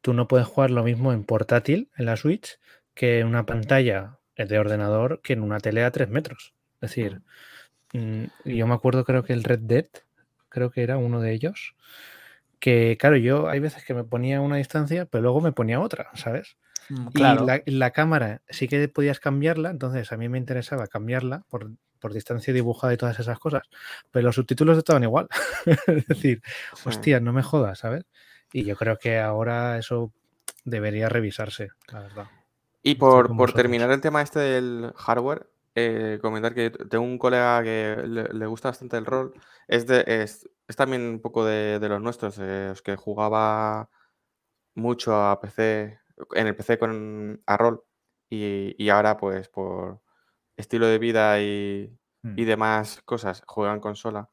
tú 0.00 0.14
no 0.14 0.26
puedes 0.26 0.46
jugar 0.46 0.70
lo 0.70 0.82
mismo 0.82 1.12
en 1.12 1.24
portátil, 1.24 1.90
en 1.96 2.06
la 2.06 2.16
Switch, 2.16 2.58
que 2.94 3.20
en 3.20 3.28
una 3.28 3.46
pantalla 3.46 4.18
de 4.36 4.58
ordenador 4.58 5.20
que 5.22 5.32
en 5.34 5.42
una 5.42 5.60
tele 5.60 5.84
a 5.84 5.90
3 5.90 6.08
metros. 6.08 6.54
Es 6.80 6.90
decir, 6.90 7.22
mm, 7.92 8.24
yo 8.44 8.66
me 8.66 8.74
acuerdo 8.74 9.04
creo 9.04 9.22
que 9.22 9.32
el 9.32 9.44
Red 9.44 9.60
Dead, 9.60 9.86
creo 10.48 10.70
que 10.70 10.82
era 10.82 10.98
uno 10.98 11.20
de 11.20 11.32
ellos, 11.32 11.74
que 12.62 12.96
claro, 12.96 13.16
yo 13.16 13.48
hay 13.48 13.58
veces 13.58 13.84
que 13.84 13.92
me 13.92 14.04
ponía 14.04 14.40
una 14.40 14.56
distancia, 14.56 15.04
pero 15.04 15.22
luego 15.22 15.40
me 15.40 15.50
ponía 15.50 15.80
otra, 15.80 16.10
¿sabes? 16.14 16.56
Mm, 16.88 17.08
y 17.66 17.70
la, 17.72 17.90
cámara 17.90 18.40
sí 18.48 18.68
que 18.68 18.86
podías 18.86 19.18
cambiarla, 19.18 19.70
entonces 19.70 20.12
a 20.12 20.16
mí 20.16 20.28
me 20.28 20.38
interesaba 20.38 20.86
cambiarla 20.86 21.42
por, 21.48 21.72
distancia 22.12 22.54
dibujada 22.54 22.94
y 22.94 22.96
todas 22.96 23.18
esas 23.18 23.40
cosas, 23.40 23.62
pero 24.12 24.26
los 24.26 24.36
subtítulos 24.36 24.78
estaban 24.78 25.02
igual. 25.02 25.26
es 25.88 26.06
decir, 26.06 26.40
hostia, 26.84 27.18
no 27.18 27.32
me 27.32 27.42
jodas, 27.42 27.80
¿sabes? 27.80 28.04
Y 28.52 28.62
yo 28.64 28.76
creo 28.76 28.96
que 28.96 29.18
ahora 29.18 29.76
eso 29.76 30.12
debería 30.64 31.08
revisarse, 31.08 31.70
la 31.92 31.98
verdad. 31.98 32.26
Y 32.84 32.94
por, 32.94 33.52
terminar 33.54 33.90
el 33.90 34.00
tema 34.00 34.22
este 34.22 34.38
del 34.38 34.92
hardware, 34.94 35.48
eh, 35.74 36.18
comentar 36.20 36.54
que 36.54 36.70
tengo 36.70 37.04
un 37.04 37.18
colega 37.18 37.62
que 37.62 37.96
le, 38.06 38.46
gusta 38.46 38.68
bastante 38.68 38.96
el 38.98 39.06
rol, 39.06 39.32
es, 39.66 39.86
de, 39.86 40.04
es, 40.06 40.48
es 40.68 40.76
también 40.76 41.02
un 41.02 41.20
poco 41.20 41.44
de, 41.44 41.78
los 41.80 42.00
nuestros, 42.00 42.38
los 42.38 42.82
que 42.82 42.96
jugaba 42.96 43.88
mucho 44.74 45.14
a 45.14 45.40
PC, 45.40 45.98
en 46.34 46.46
el 46.46 46.56
PC 46.56 46.78
con 46.78 47.42
a 47.46 47.56
rol 47.56 47.82
y, 48.28 48.88
ahora 48.88 49.16
pues 49.16 49.48
por 49.48 50.02
estilo 50.56 50.86
de 50.86 50.98
vida 50.98 51.40
y, 51.40 51.98
mm. 52.22 52.34
demás 52.44 53.00
cosas 53.04 53.42
juegan 53.46 53.80
consola. 53.80 54.30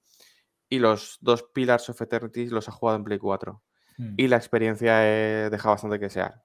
Y 0.70 0.80
los 0.80 1.18
dos 1.22 1.44
Pillars 1.44 1.90
of 1.90 2.02
Eternity 2.02 2.48
los 2.48 2.68
ha 2.70 2.72
jugado 2.72 2.98
en 2.98 3.04
Play 3.04 3.18
4. 3.18 3.64
Mm. 3.98 4.14
Y 4.18 4.28
la 4.28 4.38
experiencia 4.38 4.98
deja 5.50 5.70
bastante 5.70 6.00
que 6.00 6.06
desear. 6.06 6.44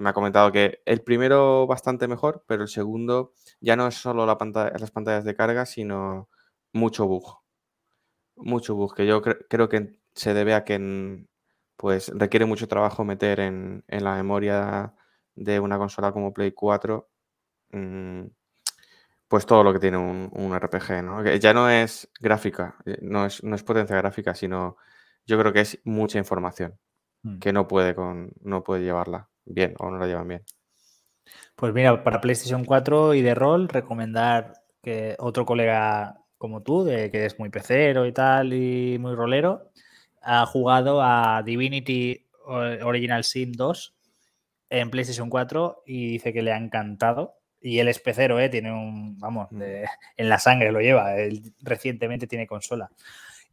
Me 0.00 0.10
ha 0.10 0.12
comentado 0.12 0.52
que 0.52 0.82
el 0.84 1.02
primero 1.02 1.66
bastante 1.66 2.08
mejor, 2.08 2.44
pero 2.46 2.62
el 2.62 2.68
segundo 2.68 3.32
ya 3.60 3.76
no 3.76 3.86
es 3.86 3.94
solo 3.94 4.26
la 4.26 4.38
pantalla, 4.38 4.72
las 4.78 4.90
pantallas 4.90 5.24
de 5.24 5.34
carga, 5.36 5.66
sino 5.66 6.28
mucho 6.72 7.06
bug 7.06 7.46
mucho 8.36 8.74
bug, 8.74 8.94
que 8.94 9.06
yo 9.06 9.22
creo 9.22 9.68
que 9.68 9.98
se 10.14 10.34
debe 10.34 10.54
a 10.54 10.64
que 10.64 11.26
pues 11.76 12.10
requiere 12.14 12.46
mucho 12.46 12.68
trabajo 12.68 13.04
meter 13.04 13.40
en, 13.40 13.84
la 13.88 14.14
memoria 14.14 14.94
de 15.34 15.60
una 15.60 15.78
consola 15.78 16.12
como 16.12 16.32
Play 16.32 16.52
4 16.52 17.08
mm, 17.72 18.22
pues 19.28 19.46
todo 19.46 19.64
lo 19.64 19.72
que 19.72 19.80
tiene 19.80 19.98
un, 19.98 20.58
RPG, 20.58 21.02
¿no? 21.02 21.22
Que 21.22 21.40
ya 21.40 21.52
no 21.52 21.68
es 21.68 22.08
gráfica, 22.20 22.76
eh, 22.86 22.98
no 23.02 23.26
es, 23.26 23.42
no 23.42 23.56
es 23.56 23.64
potencia 23.64 23.96
gráfica, 23.96 24.34
sino 24.34 24.76
yo 25.26 25.38
creo 25.38 25.52
que 25.52 25.62
es 25.62 25.80
mucha 25.84 26.18
información 26.18 26.78
mm. 27.22 27.38
que 27.40 27.52
no 27.52 27.66
puede 27.66 27.94
con, 27.94 28.32
no 28.42 28.62
puede 28.64 28.84
llevarla 28.84 29.28
bien 29.46 29.74
o 29.78 29.90
no 29.90 29.98
la 29.98 30.06
llevan 30.06 30.28
bien. 30.28 30.42
Pues 31.54 31.72
mira, 31.72 32.04
para 32.04 32.20
PlayStation 32.20 32.64
4 32.64 33.14
y 33.14 33.22
de 33.22 33.34
rol, 33.34 33.68
recomendar 33.68 34.52
que 34.82 35.16
otro 35.18 35.46
colega 35.46 36.20
como 36.38 36.62
tú, 36.62 36.84
de 36.84 37.10
que 37.10 37.24
es 37.24 37.38
muy 37.38 37.48
pecero 37.48 38.06
y 38.06 38.12
tal, 38.12 38.52
y 38.52 38.98
muy 38.98 39.14
rolero, 39.14 39.70
ha 40.20 40.44
jugado 40.46 41.00
a 41.02 41.42
Divinity 41.44 42.26
Original 42.44 43.24
Sin 43.24 43.52
2 43.52 43.94
en 44.70 44.90
PlayStation 44.90 45.30
4 45.30 45.82
y 45.86 46.12
dice 46.12 46.32
que 46.32 46.42
le 46.42 46.52
ha 46.52 46.56
encantado. 46.56 47.34
Y 47.60 47.78
él 47.78 47.88
es 47.88 47.98
pecero, 47.98 48.38
¿eh? 48.38 48.48
tiene 48.48 48.70
un, 48.70 49.18
vamos, 49.18 49.50
mm. 49.50 49.62
en 50.16 50.28
la 50.28 50.38
sangre 50.38 50.70
lo 50.70 50.80
lleva, 50.80 51.16
él 51.16 51.54
recientemente 51.62 52.26
tiene 52.26 52.46
consola. 52.46 52.90
Mm. 52.92 52.96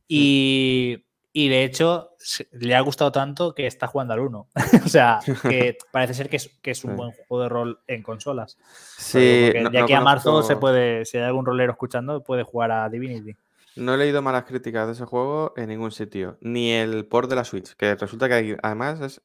Y, 0.10 1.06
y 1.36 1.50
de 1.50 1.64
hecho, 1.64 2.12
le 2.52 2.76
ha 2.76 2.82
gustado 2.82 3.12
tanto 3.12 3.56
que 3.56 3.66
está 3.66 3.88
jugando 3.88 4.14
al 4.14 4.20
1. 4.20 4.48
o 4.86 4.88
sea, 4.88 5.20
que 5.42 5.78
parece 5.92 6.14
ser 6.14 6.30
que 6.30 6.38
es, 6.38 6.60
que 6.62 6.72
es 6.72 6.86
un 6.86 6.96
buen 6.96 7.12
juego 7.12 7.42
de 7.42 7.50
rol 7.50 7.80
en 7.88 8.04
consolas. 8.04 8.56
Sí. 8.98 9.52
ya 9.72 9.86
que 9.88 9.96
a 9.96 10.02
marzo 10.02 10.44
se 10.44 10.56
puede, 10.58 11.06
si 11.06 11.18
hay 11.18 11.24
algún 11.24 11.46
rolero 11.46 11.72
escuchando, 11.72 12.24
puede 12.24 12.44
jugar 12.44 12.72
a 12.72 12.88
Divinity. 12.88 13.36
No 13.76 13.96
he 13.96 13.98
leído 13.98 14.22
malas 14.22 14.44
críticas 14.44 14.86
de 14.86 14.94
ese 14.94 15.06
juego 15.06 15.54
en 15.58 15.70
ningún 15.70 15.92
sitio. 15.92 16.38
Ni 16.42 16.72
el 16.72 17.08
port 17.08 17.28
de 17.28 17.36
la 17.36 17.44
Switch, 17.44 17.74
que 17.76 17.96
resulta 17.96 18.30
que 18.30 18.56
además 18.62 19.02
es 19.02 19.24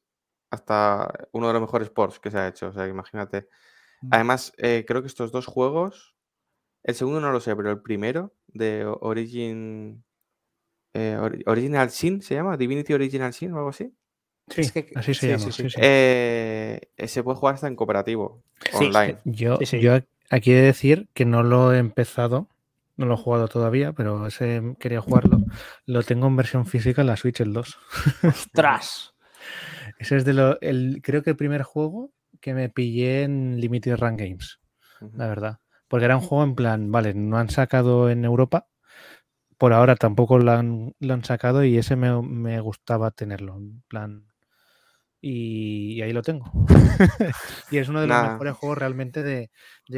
hasta 0.49 1.13
uno 1.31 1.47
de 1.47 1.53
los 1.53 1.61
mejores 1.61 1.91
ports 1.91 2.19
que 2.19 2.31
se 2.31 2.39
ha 2.39 2.47
hecho. 2.47 2.69
O 2.69 2.73
sea, 2.73 2.87
imagínate. 2.87 3.47
Mm. 4.01 4.09
Además, 4.11 4.51
eh, 4.57 4.83
creo 4.87 5.01
que 5.01 5.07
estos 5.07 5.31
dos 5.31 5.45
juegos, 5.45 6.15
el 6.81 6.95
segundo 6.95 7.21
no 7.21 7.31
lo 7.31 7.39
sé, 7.39 7.55
pero 7.55 7.69
el 7.69 7.83
primero 7.83 8.33
de 8.47 8.91
Origin 9.01 10.03
eh, 10.93 11.17
Original 11.45 11.89
Sin 11.89 12.21
se 12.21 12.35
llama, 12.35 12.57
Divinity 12.57 12.93
Original 12.93 13.33
Sin 13.33 13.53
o 13.53 13.57
algo 13.57 13.69
así. 13.69 13.93
Sí, 14.47 14.61
así 14.95 15.13
se 15.13 15.37
llama. 15.37 15.51
Eh, 15.77 16.79
se 17.05 17.23
puede 17.23 17.37
jugar 17.37 17.55
hasta 17.55 17.67
en 17.67 17.75
cooperativo, 17.75 18.43
online. 18.73 19.19
Yo, 19.25 19.59
yo 19.59 19.99
aquí 20.29 20.51
he 20.51 20.55
de 20.55 20.61
decir 20.61 21.07
que 21.13 21.25
no 21.25 21.43
lo 21.43 21.73
he 21.73 21.77
empezado, 21.77 22.47
no 22.97 23.05
lo 23.05 23.13
he 23.13 23.17
jugado 23.17 23.47
todavía, 23.47 23.93
pero 23.93 24.25
ese 24.25 24.75
quería 24.79 25.01
jugarlo. 25.01 25.41
Lo 25.85 26.03
tengo 26.03 26.27
en 26.27 26.35
versión 26.35 26.65
física 26.65 27.01
en 27.01 27.07
la 27.07 27.17
Switch 27.17 27.39
el 27.41 27.53
2. 27.53 27.77
¡Ostras! 28.23 29.13
ese 29.99 30.17
es 30.17 30.25
de 30.25 30.33
lo. 30.33 30.59
El, 30.61 31.01
creo 31.03 31.23
que 31.23 31.31
el 31.31 31.35
primer 31.35 31.63
juego 31.63 32.11
que 32.39 32.53
me 32.53 32.69
pillé 32.69 33.23
en 33.23 33.59
Limited 33.59 33.97
Run 33.97 34.17
Games, 34.17 34.59
la 35.13 35.27
verdad. 35.27 35.59
Porque 35.87 36.05
era 36.05 36.17
un 36.17 36.21
juego 36.21 36.43
en 36.43 36.55
plan, 36.55 36.91
vale, 36.91 37.13
no 37.13 37.37
han 37.37 37.49
sacado 37.49 38.09
en 38.09 38.23
Europa, 38.23 38.67
por 39.59 39.73
ahora 39.73 39.97
tampoco 39.97 40.39
lo 40.39 40.51
han, 40.53 41.23
sacado 41.23 41.65
y 41.65 41.77
ese 41.77 41.97
me, 41.97 42.61
gustaba 42.61 43.11
tenerlo. 43.11 43.57
En 43.57 43.81
plan. 43.89 44.25
Y, 45.21 46.01
ahí 46.01 46.13
lo 46.13 46.21
tengo. 46.21 46.49
y 47.69 47.77
es 47.77 47.89
uno 47.89 47.99
de 47.99 48.07
los 48.07 48.23
mejores 48.23 48.55
juegos 48.55 48.77
realmente 48.77 49.21
de, 49.21 49.51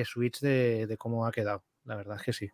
Switch 0.04 0.40
de, 0.42 0.96
cómo 0.98 1.28
ha 1.28 1.32
quedado. 1.32 1.64
La 1.86 1.96
verdad 1.96 2.18
es 2.18 2.24
que 2.24 2.34
sí. 2.34 2.50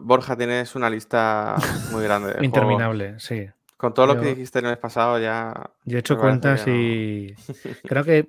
Borja, 0.00 0.36
tienes 0.36 0.74
una 0.74 0.88
lista 0.88 1.56
muy 1.92 2.02
grande. 2.02 2.34
Interminable, 2.40 3.20
sí. 3.20 3.46
Con 3.76 3.92
todo 3.92 4.06
lo 4.06 4.18
que 4.18 4.28
dijiste 4.28 4.60
el 4.60 4.64
mes 4.64 4.78
pasado 4.78 5.18
ya... 5.18 5.70
Yo 5.84 5.98
he 5.98 6.00
hecho 6.00 6.16
cuentas 6.16 6.66
y 6.66 7.34
creo 7.84 8.04
que 8.04 8.28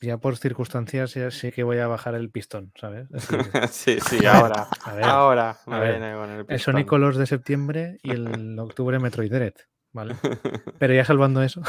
ya 0.00 0.18
por 0.18 0.36
circunstancias 0.36 1.14
ya 1.14 1.30
sí 1.30 1.52
que 1.52 1.62
voy 1.62 1.78
a 1.78 1.86
bajar 1.86 2.14
el 2.14 2.30
pistón, 2.30 2.72
¿sabes? 2.78 3.08
sí, 3.70 3.98
sí, 4.00 4.24
ahora. 4.26 4.68
ahora 5.02 5.58
El 6.48 6.60
Sonic 6.60 6.86
Colors 6.86 7.16
de 7.16 7.26
septiembre 7.26 7.98
y 8.02 8.12
el 8.12 8.58
octubre 8.58 8.98
Metroid 8.98 9.32
Dread, 9.32 9.54
¿vale? 9.92 10.16
Pero 10.78 10.94
ya 10.94 11.04
salvando 11.04 11.42
eso. 11.42 11.62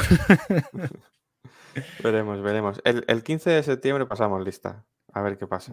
veremos, 2.02 2.42
veremos. 2.42 2.80
El, 2.84 3.22
15 3.22 3.50
de 3.50 3.62
septiembre 3.62 4.06
pasamos 4.06 4.44
lista. 4.44 4.84
A 5.12 5.22
ver 5.22 5.38
qué 5.38 5.46
pasa. 5.46 5.72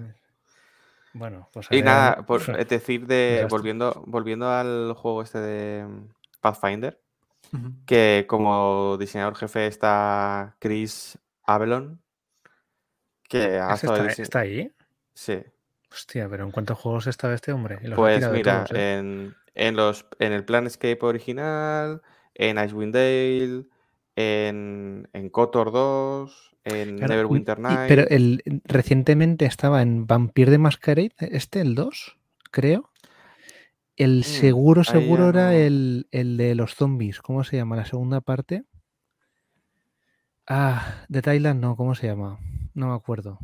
Bueno, 1.14 1.50
pues. 1.54 1.68
Y 1.72 1.82
nada, 1.82 2.26
por, 2.26 2.41
es 2.41 2.70
decir, 2.70 3.08
de, 3.08 3.48
volviendo, 3.50 4.04
volviendo 4.06 4.50
al 4.50 4.93
juego 4.93 5.22
este 5.22 5.39
de 5.39 5.86
mm, 5.86 6.10
Pathfinder, 6.41 7.02
que 7.86 8.26
como 8.28 8.98
diseñador 8.98 9.36
jefe 9.36 9.68
está 9.68 10.56
Chris 10.60 11.18
Avalon, 11.43 12.02
que 13.28 13.60
está, 14.18 14.40
ahí? 14.40 14.72
Sí. 15.14 15.44
Hostia, 15.92 16.28
pero 16.30 16.44
¿en 16.44 16.52
cuántos 16.52 16.78
juegos 16.78 17.08
estaba 17.08 17.34
este 17.34 17.52
hombre? 17.52 17.80
Pues 17.96 18.30
mira, 18.32 18.66
¿eh? 18.74 19.32
en, 19.56 19.76
los, 19.76 20.06
en 20.20 20.34
el 20.34 20.44
Planescape 20.44 21.00
original, 21.02 22.02
en 22.36 22.58
Icewind 22.58 22.94
Dale, 22.94 23.66
en, 24.16 25.10
en 25.14 25.30
Kotor 25.30 25.72
2, 25.72 26.56
en 26.66 26.96
Neverwinter 26.98 27.60
Night. 27.60 27.88
Pero 27.88 28.08
el, 28.10 28.44
recientemente 28.66 29.46
estaba 29.46 29.82
en 29.82 30.08
Vampire 30.08 30.52
de 30.52 30.58
Masquerade, 30.58 31.14
este, 31.20 31.62
el 31.62 31.76
2, 31.76 32.18
creo. 32.52 32.92
El 33.96 34.20
mm, 34.20 34.24
seguro, 34.24 34.84
seguro 34.84 35.30
era 35.30 35.56
el, 35.56 36.08
el, 36.12 36.38
de 36.38 36.56
los 36.56 36.76
zombies. 36.76 37.22
¿Cómo 37.22 37.44
se 37.44 37.58
llama? 37.58 37.76
La 37.76 37.86
segunda 37.86 38.22
parte. 38.22 38.64
Ah, 40.46 41.04
de 41.10 41.22
Thailand 41.22 41.60
no, 41.60 41.76
¿cómo 41.76 41.96
se 41.96 42.08
llama? 42.08 42.40
No 42.78 42.90
me 42.90 42.94
acuerdo. 42.94 43.40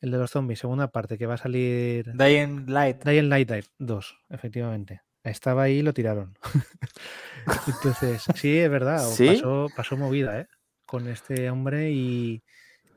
El 0.00 0.10
de 0.10 0.16
los 0.16 0.30
zombies, 0.30 0.60
segunda 0.60 0.88
parte, 0.88 1.18
que 1.18 1.26
va 1.26 1.34
a 1.34 1.36
salir. 1.36 2.10
Dying 2.14 2.64
Light. 2.66 3.04
Dying 3.04 3.28
Light 3.28 3.50
2, 3.78 4.18
efectivamente. 4.30 5.02
Estaba 5.22 5.64
ahí 5.64 5.80
y 5.80 5.82
lo 5.82 5.92
tiraron. 5.92 6.38
Entonces, 7.66 8.24
sí, 8.34 8.58
es 8.58 8.70
verdad. 8.70 9.06
Pasó, 9.76 9.96
movida, 9.98 10.40
¿eh? 10.40 10.46
Con 10.86 11.08
este 11.08 11.50
hombre 11.50 11.90
y, 11.90 12.42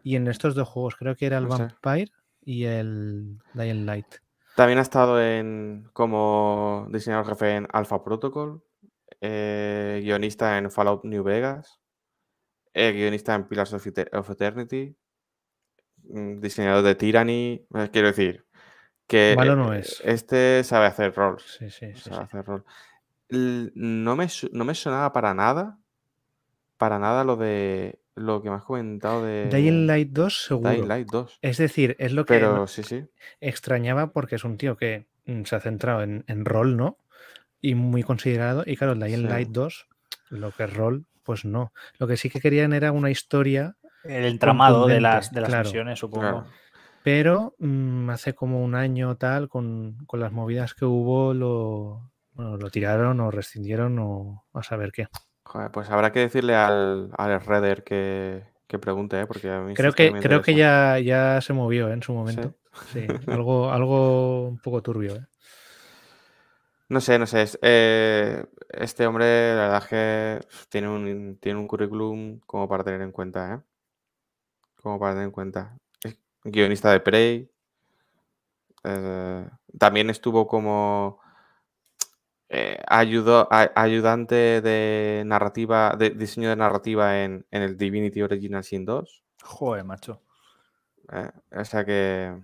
en 0.05 0.25
estos 0.29 0.55
dos 0.55 0.69
juegos. 0.69 0.95
Creo 0.95 1.17
que 1.17 1.25
era 1.25 1.37
el 1.37 1.47
Vampire 1.47 2.13
y 2.39 2.63
el 2.63 3.39
Dying 3.53 3.85
Light. 3.85 4.07
También 4.55 4.79
ha 4.79 4.83
estado 4.83 5.21
en 5.21 5.89
como 5.91 6.87
diseñador 6.91 7.27
jefe 7.27 7.57
en 7.57 7.67
Alpha 7.73 8.01
Protocol, 8.05 8.63
eh, 9.19 9.99
guionista 10.01 10.57
en 10.57 10.71
Fallout 10.71 11.03
New 11.03 11.23
Vegas, 11.23 11.81
eh, 12.73 12.93
guionista 12.93 13.35
en 13.35 13.49
Pillars 13.49 13.73
of 13.73 14.29
Eternity, 14.29 14.95
diseñador 16.03 16.83
de 16.83 16.95
Tyranny. 16.95 17.65
Eh, 17.75 17.89
quiero 17.91 18.07
decir 18.07 18.45
que 19.07 19.35
no 19.35 19.73
es. 19.73 20.01
este 20.05 20.63
sabe 20.63 20.87
hacer 20.87 21.13
rol. 21.13 21.37
Sí, 21.39 21.69
sí, 21.69 21.93
sabe 21.95 22.23
hacer 22.23 22.45
rol. 22.45 22.63
No 23.29 24.15
me, 24.15 24.27
no 24.51 24.65
me 24.65 24.75
sonaba 24.75 25.11
para 25.11 25.33
nada, 25.33 25.79
para 26.77 26.99
nada 26.99 27.23
lo 27.23 27.35
de 27.35 27.99
lo 28.15 28.41
que 28.43 28.49
me 28.49 28.57
has 28.57 28.63
comentado 28.63 29.25
de 29.25 29.47
Dying 29.49 29.87
Light 29.87 30.09
2 30.11 30.45
seguro. 30.45 30.69
Dying 30.69 30.87
Light 30.87 31.07
2. 31.09 31.39
Es 31.41 31.57
decir, 31.57 31.95
es 31.99 32.13
lo 32.13 32.25
que 32.25 32.35
Pero, 32.35 32.67
sí, 32.67 32.83
sí. 32.83 33.05
extrañaba 33.41 34.11
porque 34.11 34.35
es 34.35 34.43
un 34.43 34.57
tío 34.57 34.77
que 34.77 35.07
mm, 35.25 35.43
se 35.43 35.55
ha 35.55 35.59
centrado 35.59 36.03
en, 36.03 36.45
rol, 36.45 36.77
¿no? 36.77 36.97
Y 37.59 37.75
muy 37.75 38.03
considerado. 38.03 38.63
Y 38.65 38.75
claro, 38.75 38.93
Dying 38.95 39.27
Light 39.27 39.49
2, 39.49 39.87
lo 40.29 40.51
que 40.51 40.65
es 40.65 40.73
rol, 40.73 41.05
pues 41.23 41.45
no. 41.45 41.73
Lo 41.97 42.07
que 42.07 42.17
sí 42.17 42.29
que 42.29 42.41
querían 42.41 42.73
era 42.73 42.91
una 42.91 43.09
historia 43.09 43.77
el 44.03 44.25
entramado 44.25 44.87
de 44.87 45.01
las, 45.01 45.31
de 45.31 45.41
las 45.41 45.65
misiones, 45.65 45.99
supongo. 45.99 46.45
Pero 47.03 47.55
mm, 47.59 48.09
hace 48.09 48.33
como 48.33 48.63
un 48.63 48.75
año 48.75 49.17
tal, 49.17 49.49
con, 49.49 49.97
las 50.13 50.31
movidas 50.31 50.73
que 50.73 50.85
hubo, 50.85 51.33
lo, 51.33 52.11
lo 52.35 52.69
tiraron 52.69 53.19
o 53.19 53.29
rescindieron 53.29 53.99
o 53.99 54.45
a 54.53 54.63
saber 54.63 54.91
qué. 54.91 55.07
Joder, 55.43 55.71
pues 55.71 55.89
habrá 55.89 56.11
que 56.11 56.21
decirle 56.21 56.55
al, 56.55 57.11
al 57.17 57.41
Redder 57.41 57.83
que, 57.83 58.43
que 58.67 58.79
pregunte, 58.79 59.19
¿eh? 59.19 59.27
porque 59.27 59.51
a 59.51 59.59
mí 59.59 59.73
creo 59.73 59.91
que 59.91 60.11
creo 60.13 60.41
que 60.41 60.55
ya, 60.55 60.97
ya 60.99 61.41
se 61.41 61.53
movió 61.53 61.89
¿eh? 61.89 61.93
en 61.93 62.01
su 62.01 62.13
momento. 62.13 62.55
Sí, 62.91 63.05
algo, 63.27 63.71
algo 63.71 64.47
un 64.47 64.57
poco 64.59 64.81
turbio. 64.81 65.15
¿eh? 65.15 65.25
No 66.89 67.01
sé, 67.01 67.19
no 67.19 67.27
sé. 67.27 67.45
Eh, 67.61 68.45
este 68.69 69.05
hombre, 69.05 69.55
la 69.55 69.61
verdad 69.63 69.83
es 69.83 69.87
que 69.89 70.47
tiene 70.69 70.89
un, 70.89 71.37
tiene 71.39 71.59
un 71.59 71.67
currículum 71.67 72.39
como 72.45 72.67
para 72.67 72.83
tener 72.83 73.01
en 73.01 73.11
cuenta, 73.11 73.53
¿eh? 73.53 73.59
Como 74.83 74.99
para 74.99 75.13
tener 75.13 75.25
en 75.25 75.31
cuenta. 75.31 75.77
Es 76.03 76.17
guionista 76.43 76.91
de 76.91 76.99
Prey. 76.99 77.49
Eh, 78.83 79.47
también 79.79 80.09
estuvo 80.09 80.45
como 80.45 81.21
eh, 82.49 82.77
ayudante 82.85 84.61
de 84.61 85.23
narrativa, 85.25 85.95
de 85.97 86.09
diseño 86.09 86.49
de 86.49 86.57
narrativa 86.57 87.23
en, 87.23 87.45
el 87.49 87.77
Divinity 87.77 88.21
Original 88.21 88.63
Sin 88.63 88.83
2. 88.83 89.23
Joder, 89.41 89.85
macho. 89.85 90.21
Eh, 91.11 91.31
o 91.55 91.65
sea 91.65 91.85
que. 91.85 92.37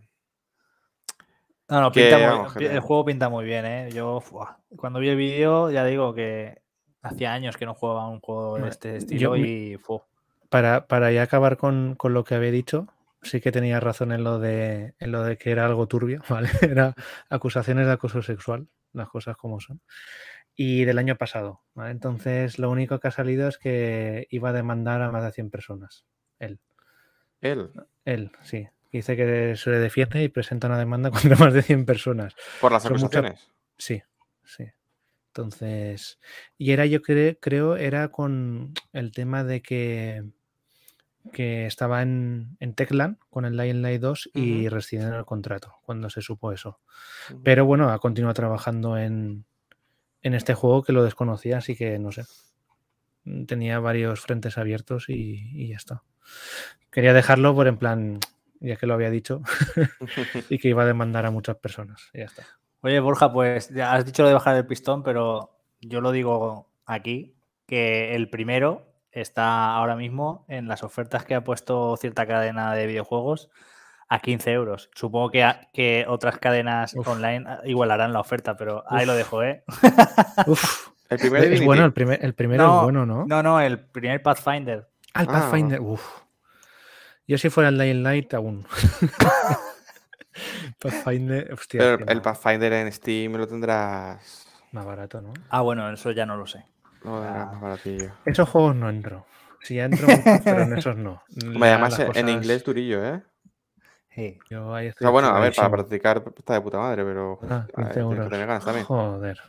No, 1.68 1.82
no, 1.82 1.92
el 1.94 2.80
juego 2.80 3.06
pinta 3.06 3.30
muy 3.30 3.46
bien, 3.46 3.66
¿eh? 3.66 3.90
Yo, 3.92 4.24
cuando 4.76 5.00
vi 5.00 5.10
el 5.10 5.18
vídeo, 5.18 5.70
ya 5.70 5.86
digo 5.86 6.16
que 6.16 6.64
hacía 7.02 7.34
años 7.34 7.58
que 7.58 7.68
no 7.68 7.76
jugaba 7.76 8.08
un 8.08 8.22
juego 8.22 8.58
de 8.58 8.70
este 8.70 8.96
estilo 8.96 9.36
y. 9.36 9.78
Fu 9.78 10.02
para, 10.50 10.88
para 10.88 11.12
ya 11.12 11.24
acabar 11.24 11.58
con, 11.58 11.98
lo 12.04 12.24
que 12.24 12.36
había 12.36 12.52
dicho, 12.52 12.88
sí 13.22 13.42
que 13.42 13.52
tenía 13.52 13.80
razón 13.80 14.12
en 14.12 14.24
lo 14.24 14.40
de 14.40 14.96
en 15.00 15.12
lo 15.12 15.24
de 15.24 15.38
que 15.38 15.52
era 15.52 15.66
algo 15.66 15.88
turbio, 15.88 16.24
¿vale? 16.30 16.50
Era 16.62 16.96
acusaciones 17.30 17.86
de 17.86 17.94
acoso 17.94 18.22
sexual, 18.22 18.68
las 18.94 19.10
cosas 19.10 19.38
como 19.38 19.60
son. 19.60 19.82
Y 20.56 20.84
del 20.84 20.98
año 20.98 21.16
pasado, 21.16 21.62
¿vale? 21.74 21.92
Entonces, 21.92 22.60
lo 22.60 22.70
único 22.70 23.00
que 23.00 23.08
ha 23.08 23.12
salido 23.12 23.48
es 23.48 23.58
que 23.58 24.28
iba 24.30 24.50
a 24.50 24.54
demandar 24.54 25.02
a 25.02 25.12
más 25.12 25.24
de 25.24 25.32
100 25.32 25.50
personas. 25.52 26.06
Él. 26.38 26.60
Él. 27.40 27.72
Él, 28.04 28.32
sí. 28.42 28.68
Dice 28.92 29.16
que 29.16 29.56
se 29.56 29.70
le 29.70 29.78
defiende 29.78 30.24
y 30.24 30.30
presenta 30.30 30.68
una 30.68 30.80
demanda 30.80 31.12
contra 31.12 31.38
más 31.38 31.54
de 31.54 31.62
100 31.62 31.86
personas. 31.86 32.36
¿Por 32.60 32.72
las 32.72 32.86
acusaciones? 32.86 33.50
Sí, 33.78 34.02
sí. 34.44 34.66
Entonces, 35.28 36.20
y 36.58 36.72
era 36.72 36.86
yo 36.86 37.02
creo, 37.02 37.78
era 37.78 38.10
con 38.10 38.74
el 38.92 39.12
tema 39.12 39.44
de 39.44 39.62
que 39.62 40.24
que 41.32 41.66
estaba 41.66 42.02
en, 42.02 42.58
en 42.60 42.74
Techland 42.74 43.18
con 43.30 43.46
el 43.46 43.58
Lion 43.58 43.82
Light 43.82 44.02
2 44.02 44.32
y 44.34 44.70
rescindieron 44.70 45.18
el 45.18 45.26
contrato 45.26 45.76
cuando 45.84 46.10
se 46.10 46.22
supo 46.22 46.52
eso. 46.52 46.80
Pero 47.44 47.66
bueno, 47.66 47.90
ha 47.90 48.00
continuado 48.00 48.34
trabajando 48.34 48.98
en, 48.98 49.46
en 50.22 50.34
este 50.34 50.54
juego 50.54 50.84
que 50.84 50.94
lo 50.94 51.04
desconocía, 51.04 51.58
así 51.58 51.76
que 51.76 52.00
no 52.00 52.12
sé. 52.12 52.24
Tenía 53.48 53.80
varios 53.80 54.22
frentes 54.22 54.58
abiertos 54.58 55.06
y, 55.10 55.68
ya 55.68 55.76
está. 55.76 56.04
Quería 56.90 57.14
dejarlo 57.14 57.54
por 57.54 57.68
en 57.68 57.78
plan, 57.78 58.20
ya 58.60 58.76
que 58.76 58.88
lo 58.88 58.94
había 58.96 59.12
dicho, 59.12 59.42
y 60.50 60.58
que 60.58 60.70
iba 60.70 60.84
a 60.84 60.88
demandar 60.88 61.26
a 61.26 61.32
muchas 61.32 61.58
personas. 61.58 62.10
Y 62.14 62.20
ya 62.20 62.26
está. 62.26 62.44
Oye, 62.82 63.00
Borja, 63.00 63.32
pues 63.32 63.70
ya 63.70 63.94
has 63.94 64.06
dicho 64.06 64.24
lo 64.24 64.30
de 64.30 64.34
bajar 64.34 64.56
el 64.56 64.66
pistón, 64.66 65.04
pero 65.04 65.58
yo 65.82 66.02
lo 66.02 66.12
digo 66.12 66.72
aquí, 66.86 67.36
que 67.66 68.16
el 68.16 68.30
primero 68.30 68.89
está 69.12 69.74
ahora 69.76 69.96
mismo 69.96 70.46
en 70.48 70.68
las 70.68 70.84
ofertas 70.84 71.26
que 71.26 71.36
ha 71.36 71.44
puesto 71.44 71.98
cierta 71.98 72.26
cadena 72.26 72.74
de 72.74 72.88
videojuegos 72.88 73.50
a 74.08 74.20
15 74.20 74.52
euros. 74.52 74.90
Supongo 74.96 75.30
que, 75.30 75.48
que 75.74 76.06
otras 76.08 76.38
cadenas 76.40 76.96
online 76.96 77.46
igualarán 77.66 78.14
la 78.14 78.20
oferta, 78.20 78.58
pero 78.58 78.84
ahí 78.88 79.06
lo 79.06 79.14
dejo, 79.14 79.44
¿eh? 79.44 79.64
El 81.10 81.18
primer 81.18 81.54
es 81.54 81.66
bueno, 81.66 81.86
el, 81.86 81.94
primer, 81.94 82.24
el 82.24 82.36
primero 82.36 82.78
es 82.78 82.84
bueno, 82.84 83.04
¿no? 83.04 83.26
No, 83.26 83.42
no, 83.42 83.60
el 83.60 83.80
primer 83.80 84.22
Pathfinder. 84.22 84.88
Ah, 85.16 85.24
el 85.24 85.30
ah, 85.30 85.32
Pathfinder, 85.32 85.82
uf. 85.82 86.22
Yo 87.28 87.38
si 87.40 87.50
fuera 87.50 87.70
el 87.70 87.80
Dying 87.80 88.04
Light 88.04 88.34
aún. 88.36 88.68
Pathfinder, 90.80 91.52
hostia. 91.52 91.94
el 91.96 92.22
Pathfinder 92.22 92.74
en 92.74 92.92
Steam 92.92 93.34
lo 93.34 93.48
tendrás 93.48 94.46
más 94.72 94.86
barato, 94.86 95.20
¿no? 95.22 95.34
Ah, 95.50 95.62
bueno, 95.62 95.92
eso 95.92 96.12
ya 96.12 96.28
no 96.28 96.38
lo 96.38 96.46
sé. 96.46 96.64
Ah. 97.06 97.78
Esos 98.26 98.50
juegos 98.50 98.76
no 98.76 98.90
entro. 98.90 99.26
Sí, 99.62 99.76
ya 99.76 99.86
entro, 99.86 100.08
pero 100.44 100.62
en 100.64 100.78
esos 100.78 100.96
no. 100.96 101.24
Además, 101.62 102.00
en 102.00 102.30
inglés 102.30 102.64
durillo, 102.64 103.04
¿eh? 103.04 103.22
Sí. 104.16 104.40
Yo 104.50 104.66
bueno, 105.12 105.30
a 105.30 105.40
ver, 105.40 105.54
para 105.56 105.70
practicar 105.70 106.24
está 106.36 106.56
de 106.56 106.62
puta 106.62 106.78
madre, 106.78 107.04
pero 107.04 107.40
ah, 107.50 107.68
tener 107.94 108.48
ganas 108.48 108.66
también. 108.66 108.86
Joder. 108.86 109.40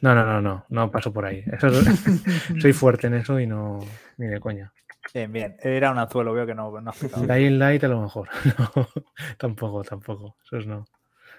No, 0.00 0.14
no, 0.14 0.24
no, 0.24 0.40
no, 0.40 0.64
no 0.68 0.90
paso 0.90 1.12
por 1.12 1.24
ahí. 1.26 1.44
soy 2.60 2.72
fuerte 2.72 3.06
en 3.06 3.14
eso 3.14 3.40
y 3.40 3.46
no, 3.46 3.80
ni 4.16 4.26
de 4.26 4.40
coña. 4.40 4.72
Bien, 5.12 5.32
bien. 5.32 5.56
Era 5.60 5.90
un 5.90 5.98
anzuelo, 5.98 6.32
veo 6.32 6.46
que 6.46 6.54
no. 6.54 6.80
no 6.80 6.92
Dying 7.26 7.58
Light 7.58 7.84
a 7.84 7.88
lo 7.88 8.00
mejor. 8.00 8.28
No, 8.58 8.88
tampoco, 9.38 9.82
tampoco. 9.82 10.36
Eso 10.44 10.58
es 10.58 10.66
no. 10.66 10.86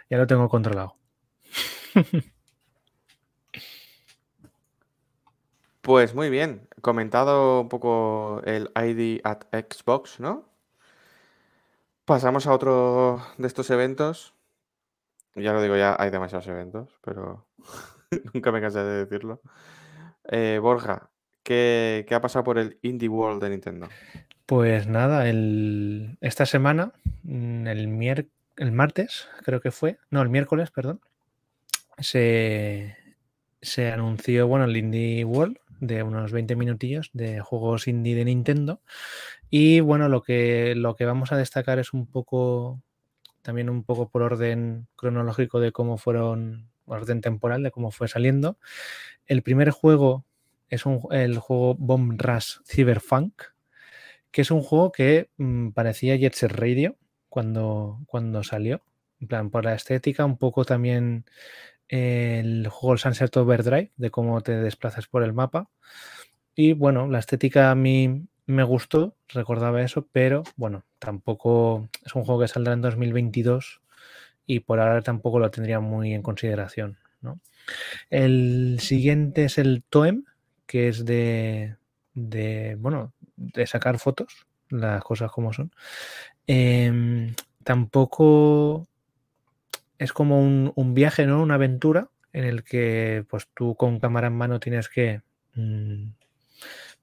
Ya 0.10 0.18
lo 0.18 0.27
tengo 0.27 0.48
controlado. 0.49 0.98
Pues 5.86 6.16
muy 6.16 6.32
bien. 6.32 6.68
Comentado 6.82 7.62
un 7.62 7.70
poco 7.70 8.41
el 8.44 8.72
ID 8.76 9.22
at 9.24 9.44
Xbox, 9.52 10.20
¿no? 10.20 10.49
Pasamos 12.06 12.48
a 12.48 12.53
otro 12.53 13.22
de 13.38 13.45
estos 13.45 13.70
eventos. 13.70 14.34
Ya 15.36 15.53
lo 15.53 15.62
digo, 15.62 15.78
ya 15.78 15.95
hay 15.99 16.10
demasiados 16.10 16.48
eventos, 16.48 16.90
pero 17.03 17.45
nunca 18.34 18.52
me 18.52 18.62
cansé 18.62 18.80
de 18.80 19.06
decirlo. 19.06 19.41
Eh, 20.24 20.57
Borja, 20.60 21.12
¿qué, 21.44 22.03
ha 22.10 22.20
pasado 22.20 22.44
por 22.44 22.57
el 22.57 22.80
Indie 22.82 23.07
World 23.07 23.44
de 23.44 23.52
Nintendo? 23.52 23.88
Pues 24.48 24.88
nada, 24.88 25.30
esta 26.20 26.48
semana, 26.48 26.94
mm, 27.22 27.68
el, 27.68 28.30
el 28.57 28.72
martes, 28.72 29.28
creo 29.44 29.62
que 29.62 29.70
fue, 29.70 29.99
no, 30.10 30.24
el 30.24 30.30
miércoles, 30.30 30.72
perdón, 30.72 30.99
se, 31.99 32.98
se 33.62 33.91
anunció, 33.91 34.48
bueno, 34.48 34.66
el 34.66 34.78
Indie 34.78 35.24
World 35.26 35.60
de 35.80 36.04
unos 36.04 36.32
20 36.32 36.56
minutillos 36.56 37.10
de 37.14 37.40
juegos 37.40 37.88
indie 37.88 38.16
de 38.16 38.26
Nintendo. 38.26 38.82
Y 39.50 39.80
bueno, 39.80 40.10
lo 40.10 40.22
que, 40.22 40.74
lo 40.76 40.96
que 40.96 41.06
vamos 41.06 41.32
a 41.32 41.38
destacar 41.38 41.80
es 41.80 41.94
un 41.94 42.08
poco, 42.08 42.82
también 43.42 43.70
un 43.70 43.84
poco 43.84 44.10
por 44.10 44.22
orden 44.22 44.88
cronológico 44.96 45.60
de 45.60 45.72
cómo 45.72 45.98
fueron, 45.98 46.70
orden 46.86 47.22
temporal 47.22 47.64
de 47.64 47.72
cómo 47.72 47.92
fue 47.92 48.08
saliendo. 48.08 48.58
El 49.26 49.42
primer 49.42 49.72
juego 49.72 50.26
es 50.70 50.86
un, 50.86 51.02
el 51.12 51.40
juego 51.40 51.76
Bomb 51.76 52.20
Rush 52.22 52.58
Cyberpunk, 52.66 53.44
que 54.32 54.42
es 54.42 54.52
un 54.52 54.62
juego 54.62 54.92
que 54.92 55.30
mm, 55.38 55.70
parecía 55.70 56.16
Jet 56.16 56.34
Set 56.34 56.52
Radio 56.52 56.98
cuando, 57.30 58.00
cuando 58.08 58.44
salió. 58.44 58.82
En 59.22 59.28
plan, 59.28 59.50
por 59.50 59.64
la 59.64 59.74
estética, 59.76 60.26
un 60.26 60.38
poco 60.38 60.66
también 60.66 61.26
el 61.88 62.68
juego 62.70 62.98
Sunset 62.98 63.36
Overdrive, 63.38 63.91
de 63.95 64.12
cómo 64.12 64.41
te 64.41 64.53
desplazas 64.57 65.07
por 65.07 65.24
el 65.24 65.34
mapa. 65.34 65.70
Y 66.56 66.74
bueno, 66.74 67.07
la 67.07 67.20
estética 67.20 67.72
a 67.72 67.76
mí 67.76 68.28
me 68.45 68.64
gustó, 68.64 69.16
recordaba 69.30 69.82
eso, 69.82 70.07
pero 70.12 70.44
bueno, 70.56 70.84
tampoco 70.99 71.90
es 72.06 72.16
un 72.16 72.24
juego 72.24 72.41
que 72.41 72.48
saldrá 72.48 72.74
en 72.74 72.82
2022 72.82 73.82
y 74.45 74.60
por 74.62 74.80
ahora 74.80 75.02
tampoco 75.02 75.40
lo 75.40 75.52
tendría 75.52 75.80
muy 75.80 76.14
en 76.14 76.22
consideración. 76.22 76.98
¿no? 77.22 77.40
El 78.10 78.78
siguiente 78.80 79.45
es 79.45 79.57
el 79.57 79.84
Toem, 79.90 80.26
que 80.66 80.88
es 80.88 81.06
de, 81.06 81.76
de, 82.14 82.76
bueno, 82.80 83.14
de 83.36 83.68
sacar 83.68 83.99
fotos, 83.99 84.45
las 84.70 85.03
cosas 85.03 85.32
como 85.32 85.53
son. 85.53 85.72
Em, 86.48 87.34
tampoco 87.64 88.88
es 90.00 90.14
como 90.14 90.42
un, 90.42 90.94
viaje, 90.94 91.26
¿no? 91.26 91.42
Una 91.42 91.56
aventura 91.56 92.10
en 92.34 92.46
el 92.46 92.64
que 92.64 93.26
pues 93.30 93.48
tú 93.54 93.76
con 93.76 94.00
cámara 94.00 94.28
en 94.28 94.38
mano 94.38 94.60
tienes 94.60 94.90
que 94.90 95.22
mm, 95.56 96.10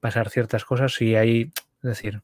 pasar 0.01 0.31
ciertas 0.31 0.64
cosas 0.64 1.01
y 1.01 1.16
hay, 1.16 1.52
es 1.82 1.82
decir, 1.82 2.23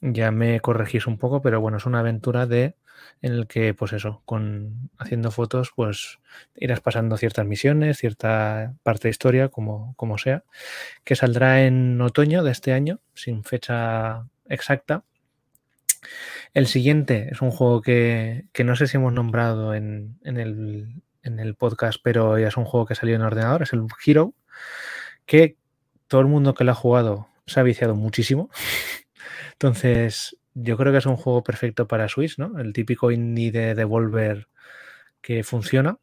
ya 0.00 0.30
me 0.30 0.60
corregís 0.60 1.06
un 1.06 1.18
poco, 1.18 1.42
pero 1.42 1.60
bueno, 1.60 1.78
es 1.78 1.86
una 1.86 2.00
aventura 2.00 2.46
de 2.46 2.76
en 3.22 3.32
el 3.32 3.46
que, 3.46 3.74
pues 3.74 3.92
eso, 3.92 4.22
con 4.24 4.90
haciendo 4.98 5.30
fotos, 5.30 5.72
pues 5.74 6.18
irás 6.56 6.80
pasando 6.80 7.16
ciertas 7.16 7.46
misiones, 7.46 7.98
cierta 7.98 8.74
parte 8.82 9.08
de 9.08 9.10
historia, 9.10 9.48
como, 9.48 9.94
como 9.96 10.18
sea, 10.18 10.44
que 11.04 11.16
saldrá 11.16 11.64
en 11.64 12.00
otoño 12.00 12.42
de 12.42 12.52
este 12.52 12.72
año, 12.72 13.00
sin 13.14 13.44
fecha 13.44 14.26
exacta. 14.48 15.04
El 16.54 16.66
siguiente 16.66 17.28
es 17.30 17.42
un 17.42 17.50
juego 17.50 17.82
que, 17.82 18.46
no 18.64 18.76
sé 18.76 18.86
si 18.86 18.96
hemos 18.96 19.12
nombrado 19.12 19.74
en, 19.74 20.18
el, 20.22 21.54
podcast, 21.56 22.00
pero 22.02 22.36
es 22.36 22.56
un 22.56 22.64
juego 22.64 22.86
que 22.86 22.94
salió 22.94 23.16
en 23.16 23.22
ordenador, 23.22 23.62
es 23.62 23.72
el 23.72 23.84
Hero, 24.04 24.34
que 25.26 25.56
todo 26.06 26.20
el 26.20 26.26
mundo 26.26 26.54
que 26.54 26.64
lo 26.64 26.72
ha 26.72 26.74
jugado 26.74 27.28
se 27.46 27.60
ha 27.60 27.62
viciado 27.62 27.94
muchísimo. 27.94 28.50
Entonces, 29.52 30.36
yo 30.54 30.76
creo 30.76 30.92
que 30.92 30.98
es 30.98 31.06
un 31.06 31.16
juego 31.16 31.42
perfecto 31.42 31.86
para 31.86 32.08
Switch, 32.08 32.38
¿no? 32.38 32.58
El 32.58 32.72
típico 32.72 33.10
indie 33.10 33.52
de 33.52 33.74
Devolver 33.74 34.48
que 35.20 35.44
funciona 35.44 35.98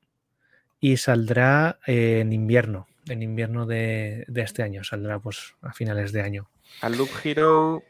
y 0.80 0.98
saldrá 0.98 1.80
en 1.86 2.34
invierno, 2.34 2.88
en 3.08 3.24
invierno 3.24 3.66
de, 3.66 4.26
este 4.36 4.64
año, 4.64 4.84
saldrá 4.84 5.20
pues 5.20 5.56
a 5.62 5.74
finales 5.74 6.12
de 6.12 6.22
año. 6.22 6.50
Al 6.82 6.98
Loop 6.98 7.10
Hero 7.24 7.84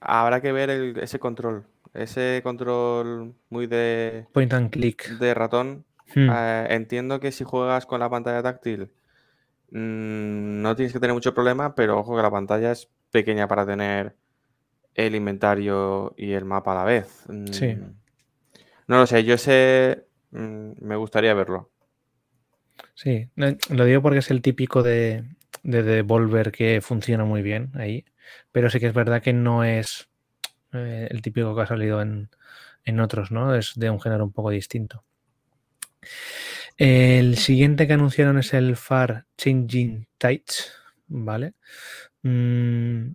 habrá 0.00 0.40
que 0.40 0.52
ver 0.52 0.70
ese 0.98 1.18
control, 1.18 1.64
ese 1.94 2.40
control 2.42 3.34
muy 3.48 3.66
de... 3.66 4.26
Point 4.32 4.52
and 4.52 4.70
click. 4.70 5.08
De 5.18 5.34
ratón. 5.34 5.84
Hmm. 6.14 6.28
Eh, 6.30 6.66
entiendo 6.70 7.20
que 7.20 7.32
si 7.32 7.44
juegas 7.44 7.86
con 7.86 8.00
la 8.00 8.10
pantalla 8.10 8.42
táctil 8.42 8.90
mm, 9.70 10.60
no 10.60 10.74
tienes 10.74 10.92
que 10.92 10.98
tener 10.98 11.14
mucho 11.14 11.34
problema, 11.34 11.74
pero 11.74 11.98
ojo 11.98 12.16
que 12.16 12.22
la 12.22 12.30
pantalla 12.30 12.72
es 12.72 12.88
pequeña 13.12 13.46
para 13.46 13.64
tener 13.64 14.16
el 14.94 15.14
inventario 15.14 16.14
y 16.16 16.32
el 16.32 16.44
mapa 16.44 16.72
a 16.72 16.76
la 16.76 16.84
vez. 16.84 17.26
Sí. 17.52 17.74
Mm, 17.74 17.94
no 18.88 18.98
lo 18.98 19.06
sé, 19.06 19.22
yo 19.22 19.38
sé, 19.38 20.04
mm, 20.32 20.72
me 20.80 20.96
gustaría 20.96 21.32
verlo. 21.34 21.70
Sí, 22.94 23.28
lo 23.36 23.84
digo 23.84 24.02
porque 24.02 24.18
es 24.18 24.30
el 24.30 24.42
típico 24.42 24.82
de, 24.82 25.24
de 25.62 25.82
Devolver 25.82 26.52
que 26.52 26.80
funciona 26.80 27.24
muy 27.24 27.42
bien 27.42 27.70
ahí, 27.74 28.04
pero 28.52 28.70
sí 28.70 28.80
que 28.80 28.86
es 28.86 28.94
verdad 28.94 29.22
que 29.22 29.32
no 29.32 29.64
es 29.64 30.08
eh, 30.72 31.08
el 31.10 31.22
típico 31.22 31.54
que 31.54 31.62
ha 31.62 31.66
salido 31.66 32.00
en, 32.02 32.28
otros, 33.00 33.30
¿no? 33.30 33.54
Es 33.54 33.74
de 33.76 33.88
un 33.88 34.00
género 34.00 34.24
un 34.24 34.32
poco 34.32 34.50
distinto. 34.50 35.04
El 36.76 37.36
siguiente 37.36 37.86
que 37.86 37.92
anunciaron 37.92 38.38
es 38.38 38.52
el 38.52 38.74
Far 38.76 39.26
Changing 39.36 40.08
Tides, 40.18 40.72
¿vale? 41.06 41.54
Mm, 42.22 43.12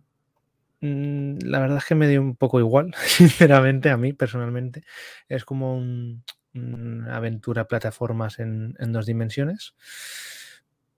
mm, 0.82 1.38
la 1.44 1.60
verdad 1.60 1.80
es 1.80 1.86
que 1.86 1.96
me 1.96 2.08
dio 2.08 2.22
un 2.22 2.36
poco 2.38 2.60
igual, 2.60 2.94
sinceramente, 3.06 3.90
a 3.90 3.98
mí 3.98 4.14
personalmente. 4.14 4.84
Es 5.28 5.44
como 5.44 5.78
una 5.78 7.16
aventura 7.16 7.68
plataformas 7.68 8.40
en, 8.40 8.76
en, 8.80 8.94
dos 8.94 9.06
dimensiones. 9.06 9.76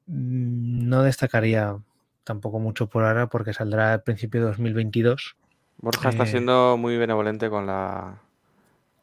Mm, 0.08 0.88
no 0.90 1.04
destacaría 1.04 1.78
tampoco 2.24 2.60
mucho 2.60 2.88
por 2.88 3.04
ahora 3.04 3.28
porque 3.28 3.54
saldrá 3.54 3.94
al 3.94 4.04
principio 4.04 4.42
de 4.42 4.48
2022 4.48 5.38
Borja 5.80 6.10
está 6.10 6.24
eh, 6.24 6.28
siendo 6.28 6.78
muy 6.78 6.98
benevolente 6.98 7.50
con 7.50 7.68
la 7.68 8.22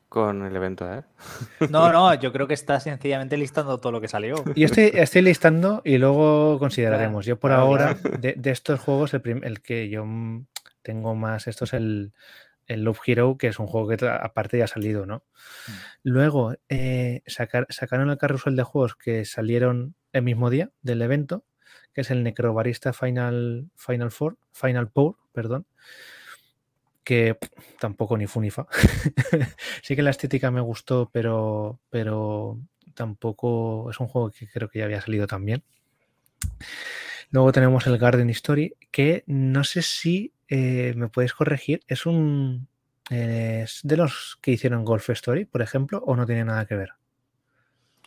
con 0.09 0.45
el 0.45 0.55
evento, 0.55 0.93
¿eh? 0.93 1.03
No, 1.71 1.93
no, 1.93 2.15
yo 2.15 2.33
creo 2.33 2.47
que 2.47 2.55
está 2.55 2.79
sencillamente 2.79 3.37
listando 3.37 3.81
todo 3.81 3.91
lo 3.91 4.01
que 4.01 4.07
salió. 4.07 4.37
Y 4.55 4.63
estoy, 4.63 4.93
estoy 4.95 5.23
listando 5.23 5.83
y 5.85 5.99
luego 5.99 6.57
consideraremos. 6.61 7.27
Yo 7.27 7.37
por 7.37 7.51
ahora, 7.51 7.97
de, 8.21 8.39
estos 8.45 8.79
juegos, 8.79 9.13
el, 9.15 9.61
que 9.61 9.89
yo 9.89 10.07
tengo 10.83 11.17
más, 11.17 11.49
esto 11.49 11.65
es 11.65 11.73
el, 11.73 12.13
el 12.67 12.83
Love 12.85 13.01
Hero, 13.07 13.37
que 13.39 13.49
es 13.49 13.59
un 13.59 13.67
juego 13.67 13.89
que 13.89 14.07
aparte 14.07 14.59
ya 14.59 14.65
ha 14.65 14.69
salido, 14.69 15.07
¿no? 15.07 15.19
Mm. 15.19 15.73
Luego, 16.05 16.55
eh, 16.69 17.23
sacaron 17.27 18.11
el 18.11 18.19
carrusel 18.19 18.57
de 18.57 18.63
juegos 18.63 18.97
que 18.97 19.25
salieron 19.25 19.95
el 20.13 20.23
mismo 20.23 20.51
día 20.51 20.71
del 20.83 21.03
evento, 21.03 21.45
que 21.93 22.03
es 22.03 22.11
el 22.11 22.23
Necrobarista 22.23 22.93
Final, 22.93 23.71
Final 23.77 24.11
Four, 24.11 24.39
Final 24.53 24.89
Four, 24.89 25.17
perdón, 25.33 25.67
que 27.05 27.39
tampoco 27.79 28.17
ni 28.17 28.27
funifa. 28.27 28.67
sí 29.83 29.95
que 29.95 30.03
la 30.03 30.11
estética 30.11 30.51
me 30.51 30.61
gustó, 30.61 31.11
pero, 31.13 31.81
pero 31.91 32.59
tampoco 32.95 33.91
es 33.91 34.01
un 34.01 34.09
juego 34.09 34.31
que 34.31 34.49
creo 34.49 34.69
que 34.69 34.81
ya 34.81 34.87
había 34.87 35.01
salido 35.01 35.27
también. 35.27 35.63
Luego 37.31 37.53
tenemos 37.53 37.87
el 37.87 37.99
Garden 37.99 38.31
Story, 38.31 38.75
que 38.91 39.25
no 39.27 39.65
sé 39.65 39.83
si 39.83 40.33
eh, 40.55 40.95
me 40.95 41.09
puedes 41.09 41.35
corregir, 41.35 41.81
es 41.89 42.07
un 42.07 42.69
es 43.11 43.81
de 43.83 43.97
los 43.97 44.39
que 44.41 44.53
hicieron 44.53 44.85
Golf 44.85 45.11
Story, 45.11 45.45
por 45.45 45.61
ejemplo, 45.61 46.03
o 46.07 46.17
no 46.17 46.25
tiene 46.25 46.45
nada 46.45 46.65
que 46.67 46.75
ver. 46.75 46.91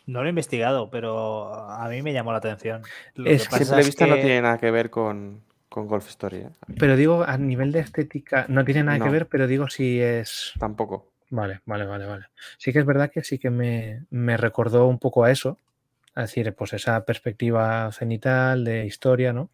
No 0.06 0.22
lo 0.22 0.26
he 0.26 0.30
investigado, 0.30 0.90
pero 0.90 1.52
a 1.54 1.86
mí 1.88 2.00
me 2.02 2.12
llamó 2.12 2.32
la 2.32 2.38
atención. 2.38 2.82
es, 3.24 3.44
simple 3.44 3.84
vista 3.84 4.06
no 4.06 4.14
tiene 4.14 4.40
nada 4.40 4.58
que 4.58 4.70
ver 4.70 4.88
con, 4.90 5.42
con 5.68 5.86
Golf 5.86 6.08
Story. 6.08 6.38
¿eh? 6.38 6.50
Pero 6.78 6.96
digo, 6.96 7.24
a 7.24 7.36
nivel 7.36 7.72
de 7.72 7.80
estética, 7.80 8.46
no 8.48 8.64
tiene 8.64 8.84
nada 8.84 9.04
que 9.04 9.10
ver, 9.10 9.26
pero 9.26 9.46
digo 9.46 9.68
si 9.68 10.00
es. 10.00 10.54
Tampoco. 10.58 11.12
Vale, 11.30 11.60
vale, 11.66 11.84
vale, 11.84 12.06
vale. 12.06 12.26
Sí 12.56 12.72
que 12.72 12.78
es 12.78 12.86
verdad 12.86 13.10
que 13.10 13.22
sí 13.22 13.38
que 13.38 13.50
me, 13.50 14.36
recordó 14.36 14.86
un 14.86 14.98
poco 14.98 15.24
a 15.24 15.30
eso. 15.30 15.58
Es 16.16 16.22
decir, 16.22 16.52
pues 16.54 16.72
esa 16.72 17.04
perspectiva 17.04 17.92
cenital 17.92 18.64
de 18.64 18.86
historia, 18.86 19.32
¿no? 19.32 19.50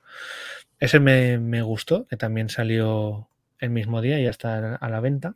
Ese 0.85 1.01
me, 1.01 1.39
me 1.39 1.62
gustó, 1.62 2.06
que 2.09 2.19
también 2.19 2.51
salió 2.51 3.31
el 3.59 3.70
mismo 3.70 4.02
día 4.02 4.20
y 4.20 4.24
ya 4.24 4.28
está 4.28 4.74
a 4.74 4.89
la 4.90 5.01
venta. 5.01 5.35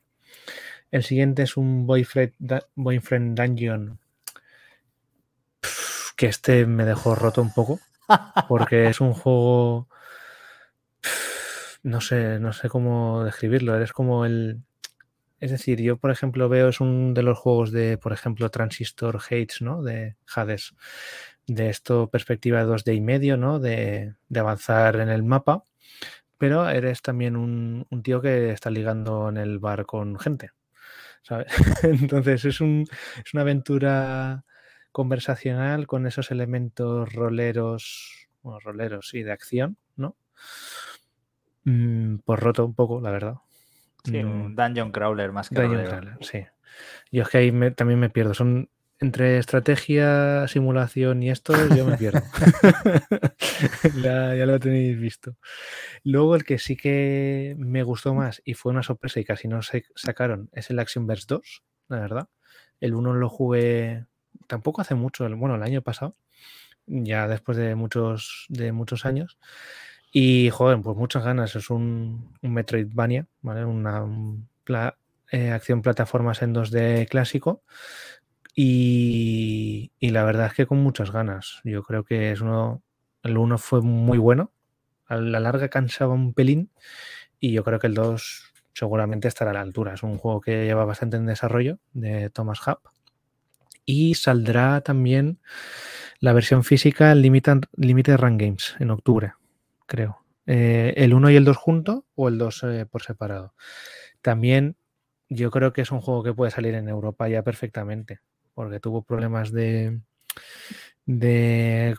El 0.91 1.05
siguiente 1.05 1.43
es 1.43 1.57
un 1.57 1.87
Boyfriend, 1.87 2.35
boyfriend 2.75 3.41
Dungeon. 3.41 3.99
Que 6.17 6.27
este 6.27 6.67
me 6.67 6.85
dejó 6.85 7.15
roto 7.15 7.41
un 7.41 7.55
poco 7.55 7.81
Porque 8.47 8.89
es 8.89 9.01
un 9.01 9.15
juego. 9.15 9.89
No 11.83 12.03
sé, 12.03 12.39
no 12.41 12.53
sé 12.53 12.69
cómo 12.69 13.25
describirlo. 13.25 13.75
Eres 13.75 13.95
como 13.95 14.27
el. 14.27 14.61
Es 15.41 15.51
decir, 15.51 15.81
yo, 15.81 15.97
por 15.97 16.11
ejemplo, 16.11 16.51
veo 16.51 16.69
es 16.69 16.83
un 16.83 17.15
de 17.15 17.23
los 17.23 17.39
juegos 17.39 17.73
de, 17.73 17.97
por 17.97 18.13
ejemplo, 18.13 18.51
Transistor 18.51 19.17
Hates, 19.17 19.63
¿no? 19.63 19.83
De 19.83 20.17
Hades. 20.27 20.75
De 21.49 21.69
esto, 21.69 22.09
perspectiva 22.09 22.65
2D 22.65 22.95
y 22.95 23.01
medio, 23.01 23.37
¿no? 23.37 23.59
De, 23.59 24.15
de 24.29 24.41
avanzar 24.41 24.97
en 24.97 25.09
el 25.09 25.25
mapa. 25.25 25.65
Pero 26.37 26.69
eres 26.69 27.03
también 27.03 27.35
un, 27.35 27.85
un 27.91 28.03
tío 28.05 28.21
que 28.21 28.53
está 28.53 28.71
ligando 28.71 29.29
en 29.29 29.39
el 29.39 29.59
bar 29.59 29.85
con 29.87 30.17
gente. 30.21 30.53
¿sabes? 31.23 31.47
Entonces 31.83 32.45
es, 32.45 32.61
un, 32.61 32.85
es 33.25 33.35
una 33.35 33.43
aventura 33.43 34.45
conversacional 34.93 35.87
con 35.87 36.07
esos 36.07 36.31
elementos 36.31 37.13
roleros, 37.13 38.29
bueno, 38.43 38.61
roleros 38.61 39.13
y 39.15 39.23
de 39.23 39.33
acción, 39.33 39.77
¿no? 39.97 40.17
Mm, 41.65 42.17
pues 42.25 42.41
roto 42.41 42.65
un 42.65 42.75
poco, 42.75 43.01
la 43.01 43.11
verdad. 43.11 43.35
Sí, 44.05 44.19
un 44.19 44.55
dungeon 44.57 44.91
crawler 44.91 45.33
más 45.33 45.51
que 45.51 45.61
dungeon 45.61 45.85
crawler, 45.85 46.17
sí. 46.21 46.47
Yo 47.11 47.23
es 47.23 47.29
que 47.29 47.39
ahí 47.39 47.53
también 47.73 48.01
me 48.01 48.11
pierdo. 48.11 48.33
Son 48.33 48.71
entre 49.01 49.39
estrategia, 49.39 50.49
simulación 50.49 51.23
y 51.23 51.31
esto, 51.31 51.55
yo 51.75 51.85
me 51.85 51.97
pierdo. 51.97 52.23
ya, 54.03 54.35
lo 54.35 54.59
tenéis 54.59 54.99
visto. 54.99 55.37
Luego 56.03 56.35
el 56.35 56.45
que 56.45 56.59
sí 56.59 56.77
que 56.77 57.55
me 57.59 57.83
gustó 57.83 58.15
más 58.15 58.43
y 58.45 58.55
fue 58.55 58.73
una 58.73 58.83
sorpresa 58.83 59.21
y 59.21 59.25
casi 59.25 59.47
no 59.47 59.63
se 59.63 59.85
sacaron 59.95 60.51
es 60.53 60.71
el 60.71 60.79
Action 60.81 61.07
Verse 61.07 61.27
2, 61.29 61.63
la 61.89 62.01
verdad. 62.01 62.29
El 62.81 62.95
1 62.95 63.15
lo 63.15 63.29
jugué 63.29 64.07
tampoco 64.47 64.81
hace 64.81 64.95
mucho, 64.95 65.29
bueno, 65.37 65.55
el 65.55 65.63
año 65.63 65.83
pasado, 65.83 66.17
ya 66.87 67.29
después 67.29 67.57
de 67.57 67.75
muchos, 67.77 68.47
de 68.49 68.73
muchos 68.73 69.07
años. 69.07 69.39
Y, 70.11 70.51
joder, 70.51 70.81
pues 70.81 70.97
muchas 70.97 71.25
ganas. 71.25 71.55
Es 71.55 71.71
un, 71.71 72.35
un 72.41 72.55
Metroidvania, 72.55 73.27
¿vale? 73.43 73.65
Una 73.65 74.07
eh, 75.31 75.51
acción 75.51 75.83
plataformas 75.83 76.41
en 76.43 76.55
2D 76.55 77.07
clásico 77.09 77.63
y, 78.61 79.93
la 80.01 80.25
verdad 80.25 80.47
es 80.47 80.55
que 80.55 80.67
con 80.67 80.79
muchas 80.79 81.13
ganas. 81.13 81.61
Yo 81.63 81.85
creo 81.85 82.03
que 82.03 82.33
es 82.33 82.41
uno. 82.41 82.83
El 83.23 83.39
1 83.39 83.57
fue 83.57 83.83
muy 83.83 84.19
bueno. 84.19 84.53
A 85.07 85.17
la 85.17 85.39
larga 85.39 85.69
cansaba 85.69 86.15
un 86.15 86.35
pelín. 86.35 86.73
Y 87.39 87.53
yo 87.53 87.63
creo 87.63 87.79
que 87.79 87.87
el 87.87 87.95
2 87.95 88.53
seguramente 88.75 89.29
estará 89.29 89.53
a 89.53 89.55
la 89.55 89.61
altura. 89.61 89.95
Es 89.95 90.03
un 90.03 90.19
juego 90.19 90.41
que 90.41 90.65
lleva 90.65 90.85
bastante 90.85 91.17
en 91.17 91.27
desarrollo 91.27 91.79
de 91.93 92.31
Thomas 92.31 92.59
Hub. 92.67 92.81
Y 93.85 94.15
saldrá 94.15 94.81
también 94.81 95.39
la 96.19 96.33
versión 96.33 96.65
física 96.65 97.15
Limited, 97.15 97.61
Limited 97.77 98.17
Run 98.17 98.39
Games 98.39 98.75
en 98.81 98.91
octubre, 98.91 99.35
creo. 99.87 100.25
Eh, 100.47 100.95
el 100.97 101.15
1 101.15 101.31
y 101.31 101.37
el 101.37 101.45
2 101.45 101.57
juntos 101.57 102.03
o 102.17 102.27
el 102.27 102.39
2 102.39 102.63
eh, 102.65 102.87
por 102.87 103.05
separado. 103.05 103.55
También 104.21 104.77
yo 105.29 105.53
creo 105.53 105.73
que 105.73 105.83
es 105.83 105.93
un 105.93 106.01
juego 106.01 106.25
que 106.25 106.35
puede 106.35 106.51
salir 106.51 106.75
en 106.75 106.89
Europa 106.89 107.29
ya 107.29 107.45
perfectamente 107.45 108.21
porque 108.59 108.81
tuvo 108.81 109.03
problemas 109.03 109.53
de, 109.53 110.01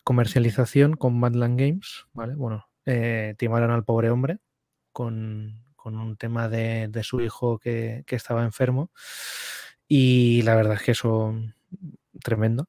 comercialización 0.03 0.97
con 0.97 1.21
Badland 1.21 1.57
Games, 1.57 2.05
¿vale? 2.11 2.35
Bueno, 2.35 2.67
eh, 2.85 3.33
timaron 3.37 3.71
al 3.71 3.85
pobre 3.85 4.09
hombre 4.09 4.39
con, 4.91 5.63
un 5.85 6.17
tema 6.17 6.49
de, 6.49 6.91
su 7.01 7.21
hijo 7.21 7.59
que, 7.59 8.03
estaba 8.09 8.43
enfermo 8.43 8.91
y 9.87 10.41
la 10.41 10.53
verdad 10.55 10.73
es 10.73 10.83
que 10.83 10.91
eso 10.91 11.33
tremendo. 12.21 12.67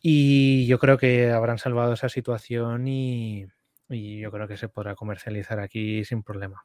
Y 0.00 0.66
yo 0.66 0.78
creo 0.78 0.96
que 0.96 1.30
habrán 1.30 1.58
salvado 1.58 1.92
esa 1.92 2.08
situación 2.08 2.88
y, 2.88 3.48
yo 3.90 4.30
creo 4.30 4.48
que 4.48 4.56
se 4.56 4.70
podrá 4.70 4.94
comercializar 4.94 5.60
aquí 5.60 6.06
sin 6.06 6.22
problema. 6.22 6.64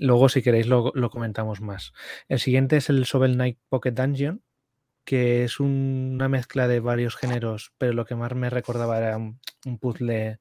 Luego, 0.00 0.28
si 0.28 0.42
queréis, 0.42 0.66
lo, 0.66 0.90
lo 0.96 1.10
comentamos 1.10 1.60
más. 1.60 1.92
El 2.26 2.40
siguiente 2.40 2.78
es 2.78 2.90
el 2.90 3.04
Sobel 3.04 3.34
Knight 3.34 3.60
Pocket 3.68 3.92
Dungeon, 3.92 4.42
que 5.04 5.44
es 5.44 5.60
una 5.60 6.28
mezcla 6.28 6.66
de 6.68 6.80
varios 6.80 7.16
géneros, 7.16 7.72
pero 7.78 7.92
lo 7.92 8.04
que 8.06 8.14
más 8.14 8.34
me 8.34 8.50
recordaba 8.50 8.98
era 8.98 9.16
un, 9.18 9.38
puzzle, 9.78 10.40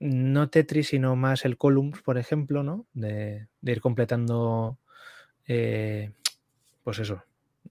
no 0.00 0.50
Tetris, 0.50 0.88
sino 0.88 1.16
más 1.16 1.44
el 1.44 1.56
Columns, 1.56 2.02
por 2.02 2.18
ejemplo, 2.18 2.62
¿no? 2.62 2.86
De, 2.92 3.48
ir 3.62 3.80
completando, 3.80 4.78
eh, 5.46 6.12
pues 6.82 6.98
eso, 6.98 7.22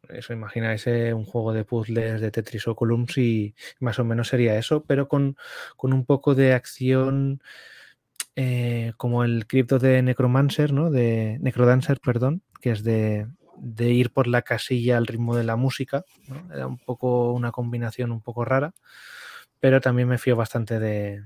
eso 0.09 0.33
imagináis 0.33 0.85
un 0.87 1.25
juego 1.25 1.53
de 1.53 1.65
puzzles 1.65 2.21
de 2.21 2.31
Tetris 2.31 2.67
o 2.67 2.75
Columns 2.75 3.17
y 3.17 3.55
más 3.79 3.99
o 3.99 4.05
menos 4.05 4.29
sería 4.29 4.57
eso, 4.57 4.83
pero 4.85 5.07
con, 5.07 5.37
un 5.81 6.05
poco 6.05 6.35
de 6.35 6.53
acción 6.53 7.41
eh, 8.35 8.93
como 8.97 9.23
el 9.23 9.47
cripto 9.47 9.79
de 9.79 10.01
Necromancer, 10.01 10.73
¿no? 10.73 10.89
De 10.89 11.37
Necrodancer, 11.41 11.99
perdón, 11.99 12.41
que 12.61 12.71
es 12.71 12.83
de, 12.83 13.27
de 13.63 13.91
ir 13.91 14.11
por 14.11 14.27
la 14.27 14.41
casilla 14.41 14.97
al 14.97 15.07
ritmo 15.07 15.37
de 15.37 15.45
la 15.45 15.55
música. 15.55 16.03
Era 16.53 16.67
un 16.67 16.77
poco 16.77 17.31
una 17.31 17.51
combinación 17.51 18.11
un 18.11 18.21
poco 18.21 18.43
rara, 18.43 18.73
pero 19.61 19.79
también 19.79 20.09
me 20.09 20.17
fío 20.17 20.35
bastante 20.35 20.79
de, 20.79 21.23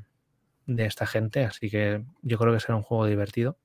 esta 0.67 1.07
gente, 1.07 1.45
así 1.45 1.69
que 1.69 2.03
yo 2.21 2.37
creo 2.37 2.53
que 2.53 2.59
será 2.59 2.75
un 2.75 2.83
juego 2.83 3.07
divertido. 3.07 3.57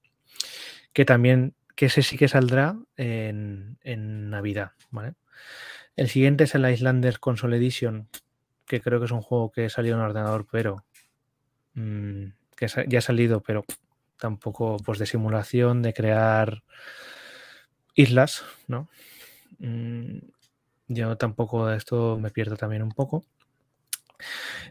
Que 0.94 1.04
también, 1.04 1.54
que 1.76 1.86
ese 1.86 2.02
sí 2.02 2.16
que 2.16 2.28
saldrá 2.28 2.76
en, 2.96 3.76
Navidad, 4.30 4.72
¿vale? 4.90 5.14
El 5.94 6.08
siguiente 6.08 6.44
es 6.44 6.54
el 6.54 6.68
Islanders 6.70 7.18
Console 7.18 7.58
Edition, 7.58 8.08
que 8.66 8.80
creo 8.80 8.98
que 8.98 9.04
es 9.04 9.12
un 9.12 9.20
juego 9.20 9.52
que 9.52 9.68
salió 9.68 9.94
en 9.94 10.00
ordenador, 10.00 10.46
pero 10.50 10.86
mm, 11.74 12.24
que 12.56 12.68
ya 12.88 12.98
ha 12.98 13.02
salido, 13.02 13.42
pero 13.42 13.64
tampoco 14.16 14.78
pues 14.78 14.98
de 14.98 15.04
simulación, 15.04 15.82
de 15.82 15.92
crear 15.92 16.62
islas, 17.94 18.44
¿no? 18.68 18.88
Mm, 19.58 20.18
yo 20.88 21.16
tampoco 21.16 21.66
de 21.66 21.76
esto 21.76 22.18
me 22.18 22.30
pierdo 22.30 22.56
también 22.56 22.82
un 22.82 22.92
poco. 22.92 23.24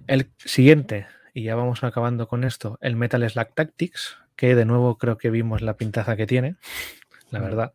El 0.07 0.31
siguiente, 0.37 1.07
y 1.33 1.43
ya 1.43 1.55
vamos 1.55 1.83
acabando 1.83 2.27
con 2.27 2.43
esto, 2.43 2.77
el 2.81 2.95
Metal 2.95 3.27
Slack 3.29 3.53
Tactics, 3.53 4.17
que 4.35 4.55
de 4.55 4.65
nuevo 4.65 4.97
creo 4.97 5.17
que 5.17 5.29
vimos 5.29 5.61
la 5.61 5.77
pintaza 5.77 6.15
que 6.15 6.27
tiene, 6.27 6.55
la 7.31 7.39
verdad. 7.39 7.73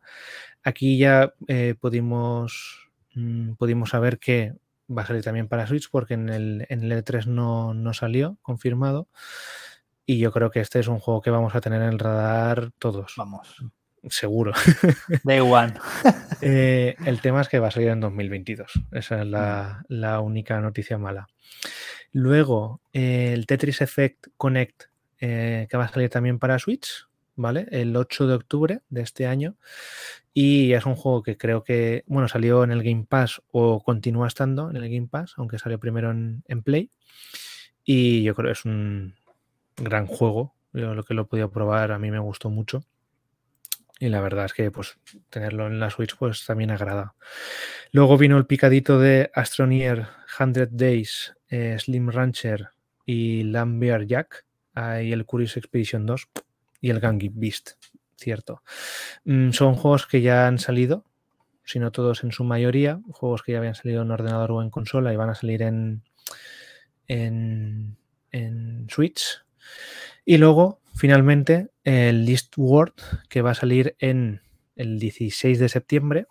Aquí 0.63 0.97
ya 0.97 1.33
eh, 1.47 1.75
pudimos, 1.79 2.89
mm, 3.15 3.53
pudimos 3.53 3.91
saber 3.91 4.19
que 4.19 4.53
va 4.89 5.03
a 5.03 5.05
salir 5.05 5.23
también 5.23 5.47
para 5.47 5.67
Switch 5.67 5.89
porque 5.91 6.13
en 6.13 6.29
el, 6.29 6.65
en 6.69 6.83
el 6.83 7.03
E3 7.03 7.25
no, 7.25 7.73
no, 7.73 7.93
salió 7.93 8.37
confirmado. 8.41 9.07
Y 10.05 10.19
yo 10.19 10.31
creo 10.31 10.51
que 10.51 10.61
este 10.61 10.79
es 10.79 10.87
un 10.87 10.99
juego 10.99 11.21
que 11.21 11.31
vamos 11.31 11.53
a 11.55 11.61
tener 11.61 11.81
en 11.81 11.89
el 11.89 11.99
radar 11.99 12.71
todos. 12.79 13.13
Vamos 13.17 13.57
seguro. 14.09 14.53
Day 15.23 15.39
one. 15.39 15.73
Eh, 16.39 16.95
el 17.07 17.19
tema 17.19 17.41
es 17.41 17.49
que 17.49 17.57
va 17.57 17.69
a 17.69 17.71
salir 17.71 17.89
en 17.89 17.99
2022. 17.99 18.71
Esa 18.91 19.21
es 19.23 19.27
la, 19.27 20.19
única 20.21 20.61
noticia 20.61 20.99
mala. 20.99 21.27
Luego, 22.11 22.79
eh, 22.93 23.31
el 23.33 23.47
Tetris 23.47 23.81
Effect 23.81 24.27
Connect, 24.37 24.83
eh, 25.19 25.65
que 25.67 25.77
va 25.77 25.85
a 25.85 25.89
salir 25.89 26.11
también 26.11 26.37
para 26.37 26.59
Switch, 26.59 27.07
¿vale? 27.35 27.65
El 27.71 27.95
8 27.95 28.27
de 28.27 28.35
octubre 28.35 28.81
de 28.89 29.01
este 29.01 29.25
año. 29.25 29.55
Y 30.31 30.73
es 30.73 30.85
un 30.85 30.95
juego 30.95 31.23
que 31.23 31.37
creo 31.37 31.63
que, 31.63 32.03
bueno, 32.05 32.27
salió 32.27 32.63
en 32.63 32.71
el 32.71 32.83
Game 32.83 33.07
Pass 33.09 33.41
o 33.49 33.83
continúa 33.83 34.27
estando 34.27 34.69
en 34.69 34.77
el 34.77 34.93
Game 34.93 35.07
Pass, 35.07 35.33
aunque 35.37 35.57
salió 35.57 35.79
primero 35.79 36.11
en, 36.11 36.43
en 36.47 36.61
Play. 36.61 36.91
Y 37.83 38.21
yo 38.21 38.35
creo 38.35 38.49
que 38.49 38.59
es 38.59 38.65
un 38.65 39.15
gran 39.75 40.05
juego. 40.05 40.53
Yo 40.73 40.93
lo 40.93 41.03
que 41.03 41.15
lo 41.15 41.23
he 41.23 41.25
podido 41.25 41.49
probar, 41.49 41.91
a 41.91 41.97
mí 41.97 42.11
me 42.11 42.19
gustó 42.19 42.51
mucho. 42.51 42.83
Y 43.99 44.09
la 44.09 44.21
verdad 44.21 44.45
es 44.45 44.53
que 44.53 44.69
pues 44.69 44.97
tenerlo 45.29 45.67
en 45.67 45.79
la 45.79 45.89
Switch 45.89 46.15
pues 46.15 46.45
también 46.45 46.71
agrada. 46.71 47.15
Luego 47.91 48.17
vino 48.17 48.37
el 48.37 48.45
picadito 48.45 48.99
de 48.99 49.31
Astroneer 49.33 50.07
100 50.27 50.69
Days, 50.71 51.33
eh, 51.49 51.77
Slim 51.79 52.09
Rancher 52.09 52.69
y 53.05 53.43
Lambert 53.43 54.07
Jack. 54.07 54.45
y 54.75 55.11
el 55.11 55.25
Curious 55.25 55.57
Expedition 55.57 56.05
2 56.05 56.27
y 56.81 56.91
el 56.91 56.99
Gangi 56.99 57.29
Beast, 57.33 57.71
cierto. 58.15 58.61
Mm, 59.25 59.51
son 59.51 59.73
juegos 59.73 60.05
que 60.05 60.21
ya 60.21 60.45
han 60.45 60.59
salido, 60.59 61.03
si 61.63 61.79
no 61.79 61.91
todos 61.91 62.23
en 62.23 62.31
su 62.31 62.43
mayoría, 62.43 63.01
juegos 63.11 63.41
que 63.41 63.53
ya 63.53 63.57
habían 63.57 63.73
salido 63.73 64.03
en 64.03 64.11
ordenador 64.11 64.51
o 64.51 64.61
en 64.61 64.69
consola 64.69 65.11
y 65.11 65.15
van 65.15 65.31
a 65.31 65.35
salir 65.35 65.63
en, 65.63 66.03
en, 67.07 67.97
en 68.31 68.87
Switch. 68.89 69.43
Y 70.25 70.37
luego 70.37 70.79
finalmente 70.97 71.69
el 71.83 72.25
List 72.25 72.53
Word 72.57 72.93
que 73.29 73.41
va 73.41 73.51
a 73.51 73.55
salir 73.55 73.95
en 73.99 74.41
el 74.75 74.99
16 74.99 75.59
de 75.59 75.69
septiembre. 75.69 76.27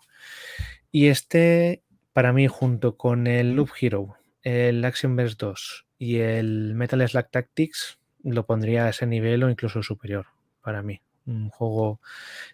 Y 0.91 1.07
este, 1.07 1.83
para 2.13 2.33
mí, 2.33 2.47
junto 2.47 2.97
con 2.97 3.27
el 3.27 3.55
Loop 3.55 3.69
Hero, 3.79 4.15
el 4.43 4.83
Action 4.85 5.15
Verse 5.15 5.35
2 5.37 5.85
y 5.99 6.17
el 6.17 6.75
Metal 6.75 7.07
Slug 7.07 7.29
Tactics, 7.29 7.99
lo 8.23 8.45
pondría 8.45 8.85
a 8.85 8.89
ese 8.89 9.05
nivel 9.05 9.43
o 9.43 9.49
incluso 9.49 9.83
superior 9.83 10.27
para 10.61 10.81
mí. 10.81 11.01
Un 11.25 11.49
juego. 11.49 11.99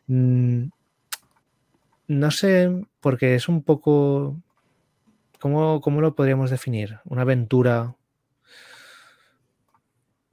Mm, 0.08 0.66
no 2.08 2.32
sé, 2.32 2.86
porque 3.00 3.36
es 3.36 3.48
un 3.48 3.64
poco. 3.64 4.38
¿Cómo, 5.40 5.82
cómo 5.82 6.02
lo 6.02 6.16
podríamos 6.16 6.50
definir? 6.50 7.00
Una 7.06 7.24
aventura 7.24 7.96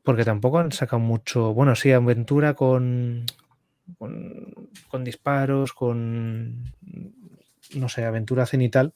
porque 0.03 0.25
tampoco 0.25 0.59
han 0.59 0.73
sacado 0.73 1.01
mucho. 1.01 1.53
Bueno, 1.55 1.75
sí, 1.75 1.93
aventura 1.93 2.55
con, 2.55 3.27
con, 3.99 5.05
disparos, 5.05 5.73
con. 5.73 6.73
No 7.75 7.89
sé, 7.89 8.05
aventura 8.05 8.47
cenital. 8.47 8.95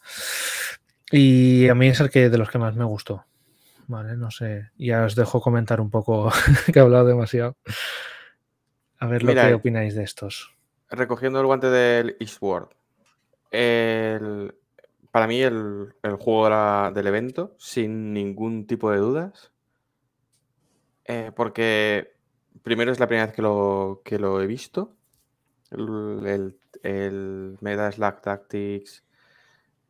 Y 1.11 1.69
a 1.69 1.75
mí 1.75 1.89
es 1.89 2.01
el 2.01 2.11
que 2.11 2.31
de 2.31 2.39
los 2.39 2.51
que 2.51 2.59
más 2.59 2.75
me 2.75 2.85
gustó. 2.85 3.25
Vale, 3.87 4.17
no 4.17 4.31
sé. 4.31 4.71
Ya 4.79 5.05
os 5.05 5.15
dejo 5.15 5.41
comentar 5.41 5.81
un 5.81 5.91
poco, 5.91 6.33
que 6.73 6.79
he 6.79 6.83
hablado 6.83 7.07
demasiado. 7.07 7.57
A 8.99 9.07
ver 9.07 9.23
lo 9.23 9.35
que 9.35 9.55
opináis 9.55 9.95
de 9.95 10.03
estos. 10.03 10.55
Recogiendo 10.89 11.41
el 11.41 11.47
guante 11.47 11.69
del 11.69 12.17
Eastward. 12.21 12.69
para 13.51 15.27
mí, 15.27 15.43
el, 15.43 15.93
juego 16.19 16.91
del 16.93 17.07
evento, 17.07 17.55
sin 17.59 18.13
ningún 18.13 18.67
tipo 18.67 18.91
de 18.91 18.99
dudas. 18.99 19.54
Eh, 21.05 21.33
porque 21.35 22.15
primero 22.63 22.93
es 22.93 22.99
la 22.99 23.07
primera 23.07 23.27
vez 23.27 23.35
que 23.35 23.43
lo, 23.43 24.03
que 24.05 24.19
lo 24.19 24.41
he 24.41 24.47
visto. 24.47 24.97
El, 25.71 26.59
el, 26.83 27.57
Meta 27.61 27.91
Slack 27.91 28.23
Tactics 28.23 29.05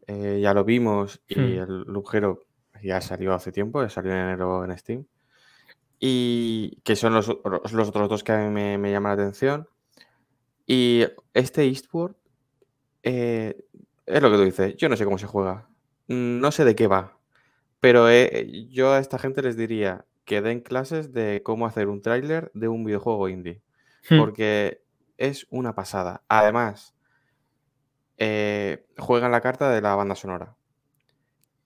eh, 0.06 0.40
ya 0.40 0.54
lo 0.54 0.64
vimos 0.64 1.22
y 1.28 1.38
hmm. 1.38 1.62
el 1.62 1.80
Lugero 1.82 2.40
ya 2.82 3.00
salió 3.00 3.34
hace 3.34 3.52
tiempo, 3.52 3.82
ya 3.82 3.90
salió 3.90 4.12
en 4.12 4.18
enero 4.18 4.64
en 4.64 4.76
Steam. 4.76 5.06
Y 6.00 6.80
que 6.84 6.96
son 6.96 7.14
los, 7.14 7.28
los 7.28 7.88
otros 7.88 8.08
dos 8.08 8.24
que 8.24 8.32
a 8.32 8.38
mí 8.38 8.50
me, 8.78 8.90
llaman 8.90 9.16
la 9.16 9.22
atención. 9.22 9.68
Y 10.66 11.04
este 11.32 11.64
Eastward 11.64 12.16
eh, 13.02 13.64
es 14.06 14.22
lo 14.22 14.30
que 14.30 14.36
tú 14.36 14.42
dices. 14.44 14.76
Yo 14.76 14.88
no 14.88 14.96
sé 14.96 15.04
cómo 15.04 15.18
se 15.18 15.26
juega. 15.26 15.68
No 16.08 16.52
sé 16.52 16.64
de 16.64 16.74
qué 16.74 16.86
va. 16.86 17.18
Pero 17.80 18.08
yo 18.70 18.92
a 18.92 18.98
esta 18.98 19.18
gente 19.18 19.42
les 19.42 19.56
diría, 19.56 20.04
que 20.24 20.40
den 20.40 20.60
clases 20.60 21.12
de 21.12 21.42
cómo 21.42 21.66
hacer 21.66 21.88
un 21.88 22.02
tráiler 22.02 22.50
de 22.54 22.68
un 22.68 22.84
videojuego 22.84 23.28
indie. 23.28 23.62
Hmm. 24.08 24.18
Porque 24.18 24.82
es 25.18 25.46
una 25.50 25.74
pasada. 25.74 26.22
Además, 26.28 26.94
eh, 28.16 28.86
juegan 28.98 29.32
la 29.32 29.40
carta 29.40 29.70
de 29.70 29.80
la 29.80 29.94
banda 29.94 30.14
sonora. 30.14 30.56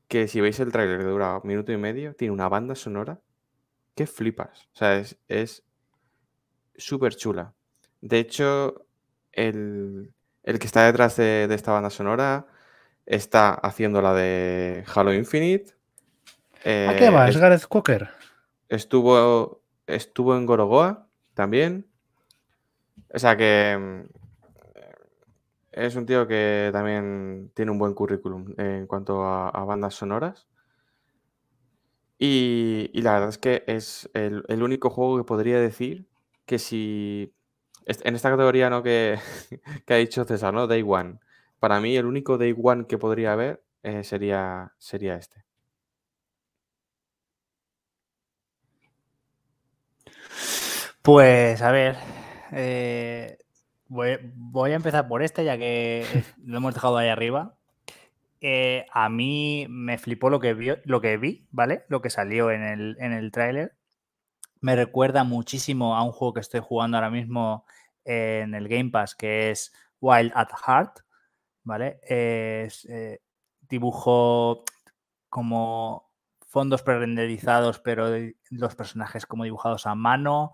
Que 0.08 0.28
si 0.28 0.40
veis 0.40 0.58
el 0.60 0.72
tráiler 0.72 0.98
que 0.98 1.04
dura 1.04 1.36
un 1.36 1.46
minuto 1.48 1.72
y 1.72 1.76
medio, 1.76 2.14
tiene 2.14 2.32
una 2.32 2.48
banda 2.48 2.74
sonora 2.74 3.20
que 3.94 4.06
flipas. 4.06 4.68
O 4.74 4.76
sea, 4.76 5.02
es 5.28 5.64
súper 6.76 7.14
chula. 7.14 7.54
De 8.00 8.18
hecho, 8.18 8.86
el, 9.32 10.12
que 10.44 10.66
está 10.66 10.86
detrás 10.86 11.16
de, 11.16 11.48
esta 11.50 11.72
banda 11.72 11.90
sonora 11.90 12.46
está 13.06 13.54
haciendo 13.54 14.00
la 14.00 14.14
de 14.14 14.84
Halo 14.94 15.12
Infinite. 15.12 15.74
¿A 16.64 16.94
qué 16.96 17.10
va? 17.10 17.28
¿Es 17.28 17.36
Gareth 17.36 17.66
Cocker? 17.66 18.17
Estuvo, 18.68 19.62
estuvo 19.86 20.36
en 20.36 20.46
Gorogoa 20.46 21.08
también. 21.34 21.86
O 23.14 23.18
sea 23.18 23.36
que 23.36 23.76
mm, 23.78 24.18
es 25.72 25.96
un 25.96 26.06
tío 26.06 26.26
que 26.26 26.70
también 26.72 27.50
tiene 27.54 27.70
un 27.70 27.78
buen 27.78 27.94
currículum 27.94 28.54
en 28.58 28.86
cuanto 28.86 29.24
a, 29.24 29.64
bandas 29.64 29.94
sonoras. 29.94 30.46
Y, 32.18 32.90
la 32.94 33.12
verdad 33.14 33.28
es 33.28 33.38
que 33.38 33.64
es 33.68 34.10
el, 34.12 34.62
único 34.62 34.90
juego 34.90 35.18
que 35.18 35.24
podría 35.24 35.60
decir 35.60 36.08
que 36.46 36.58
si. 36.58 37.34
En 37.86 38.14
esta 38.14 38.30
categoría 38.30 38.68
¿no? 38.70 38.82
que, 38.82 39.18
ha 39.88 39.94
dicho 39.94 40.24
César, 40.24 40.52
¿no? 40.52 40.66
Day 40.66 40.84
One. 40.86 41.20
Para 41.60 41.80
mí, 41.80 41.96
el 41.96 42.06
único 42.06 42.38
Day 42.38 42.54
One 42.60 42.86
que 42.86 42.98
podría 42.98 43.32
haber 43.32 43.62
eh, 43.82 44.04
sería, 44.04 44.74
sería 44.78 45.16
este. 45.16 45.47
Pues 51.08 51.62
a 51.62 51.72
ver, 51.72 51.96
eh, 52.52 53.38
voy, 53.86 54.72
a 54.72 54.74
empezar 54.74 55.08
por 55.08 55.22
este 55.22 55.42
ya 55.42 55.56
que 55.56 56.04
lo 56.44 56.58
hemos 56.58 56.74
dejado 56.74 56.98
ahí 56.98 57.08
arriba. 57.08 57.56
Eh, 58.42 58.84
a 58.92 59.08
mí 59.08 59.64
me 59.70 59.96
flipó 59.96 60.28
lo 60.28 60.38
que, 60.38 60.52
vi, 60.52 60.68
lo 60.84 61.00
que 61.00 61.16
vi, 61.16 61.48
¿vale? 61.50 61.86
Lo 61.88 62.02
que 62.02 62.10
salió 62.10 62.50
en 62.50 62.62
el, 62.62 62.96
en 63.00 63.14
el 63.14 63.32
tráiler. 63.32 63.74
Me 64.60 64.76
recuerda 64.76 65.24
muchísimo 65.24 65.96
a 65.96 66.02
un 66.02 66.12
juego 66.12 66.34
que 66.34 66.40
estoy 66.40 66.60
jugando 66.60 66.98
ahora 66.98 67.08
mismo 67.08 67.64
en 68.04 68.54
el 68.54 68.68
Game 68.68 68.90
Pass, 68.90 69.14
que 69.14 69.50
es 69.50 69.72
Wild 70.02 70.32
at 70.34 70.50
Heart, 70.66 70.98
¿vale? 71.64 72.00
Es 72.02 72.84
eh, 72.84 73.22
dibujo 73.62 74.62
como 75.30 76.12
fondos 76.48 76.82
pre-renderizados, 76.82 77.78
pero 77.78 78.08
los 78.50 78.74
personajes 78.74 79.24
como 79.24 79.44
dibujados 79.44 79.86
a 79.86 79.94
mano. 79.94 80.52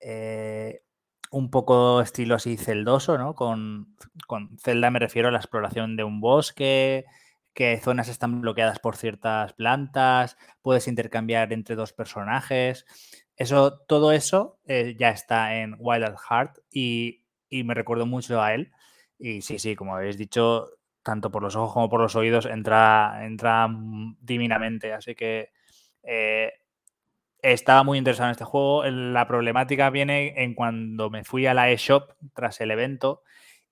Eh, 0.00 0.82
un 1.30 1.50
poco 1.50 2.00
estilo 2.00 2.36
así 2.36 2.56
celdoso, 2.56 3.18
¿no? 3.18 3.34
Con, 3.34 3.96
con 4.26 4.56
Zelda 4.58 4.90
me 4.90 5.00
refiero 5.00 5.28
a 5.28 5.32
la 5.32 5.38
exploración 5.38 5.96
de 5.96 6.04
un 6.04 6.20
bosque, 6.20 7.06
que 7.54 7.78
zonas 7.78 8.08
están 8.08 8.40
bloqueadas 8.40 8.78
por 8.80 8.96
ciertas 8.96 9.52
plantas, 9.54 10.36
puedes 10.62 10.88
intercambiar 10.88 11.52
entre 11.52 11.76
dos 11.76 11.92
personajes. 11.92 12.84
Eso, 13.36 13.78
todo 13.88 14.12
eso 14.12 14.58
eh, 14.66 14.96
ya 14.98 15.10
está 15.10 15.56
en 15.56 15.76
Wild 15.78 16.04
at 16.04 16.16
Heart 16.28 16.58
y, 16.70 17.24
y, 17.48 17.64
me 17.64 17.74
recuerdo 17.74 18.06
mucho 18.06 18.42
a 18.42 18.54
él. 18.54 18.72
Y 19.18 19.42
sí, 19.42 19.58
sí, 19.58 19.76
como 19.76 19.94
habéis 19.96 20.18
dicho, 20.18 20.68
tanto 21.02 21.30
por 21.30 21.42
los 21.42 21.56
ojos 21.56 21.72
como 21.72 21.88
por 21.88 22.00
los 22.00 22.16
oídos 22.16 22.46
entra, 22.46 23.24
entra 23.24 23.68
divinamente. 24.20 24.92
Así 24.92 25.14
que 25.14 25.50
eh, 26.02 26.52
estaba 27.52 27.82
muy 27.82 27.98
interesado 27.98 28.28
en 28.28 28.32
este 28.32 28.44
juego. 28.44 28.84
La 28.86 29.26
problemática 29.26 29.90
viene 29.90 30.42
en 30.42 30.54
cuando 30.54 31.10
me 31.10 31.24
fui 31.24 31.46
a 31.46 31.54
la 31.54 31.70
eShop 31.70 32.12
tras 32.34 32.60
el 32.60 32.70
evento 32.70 33.22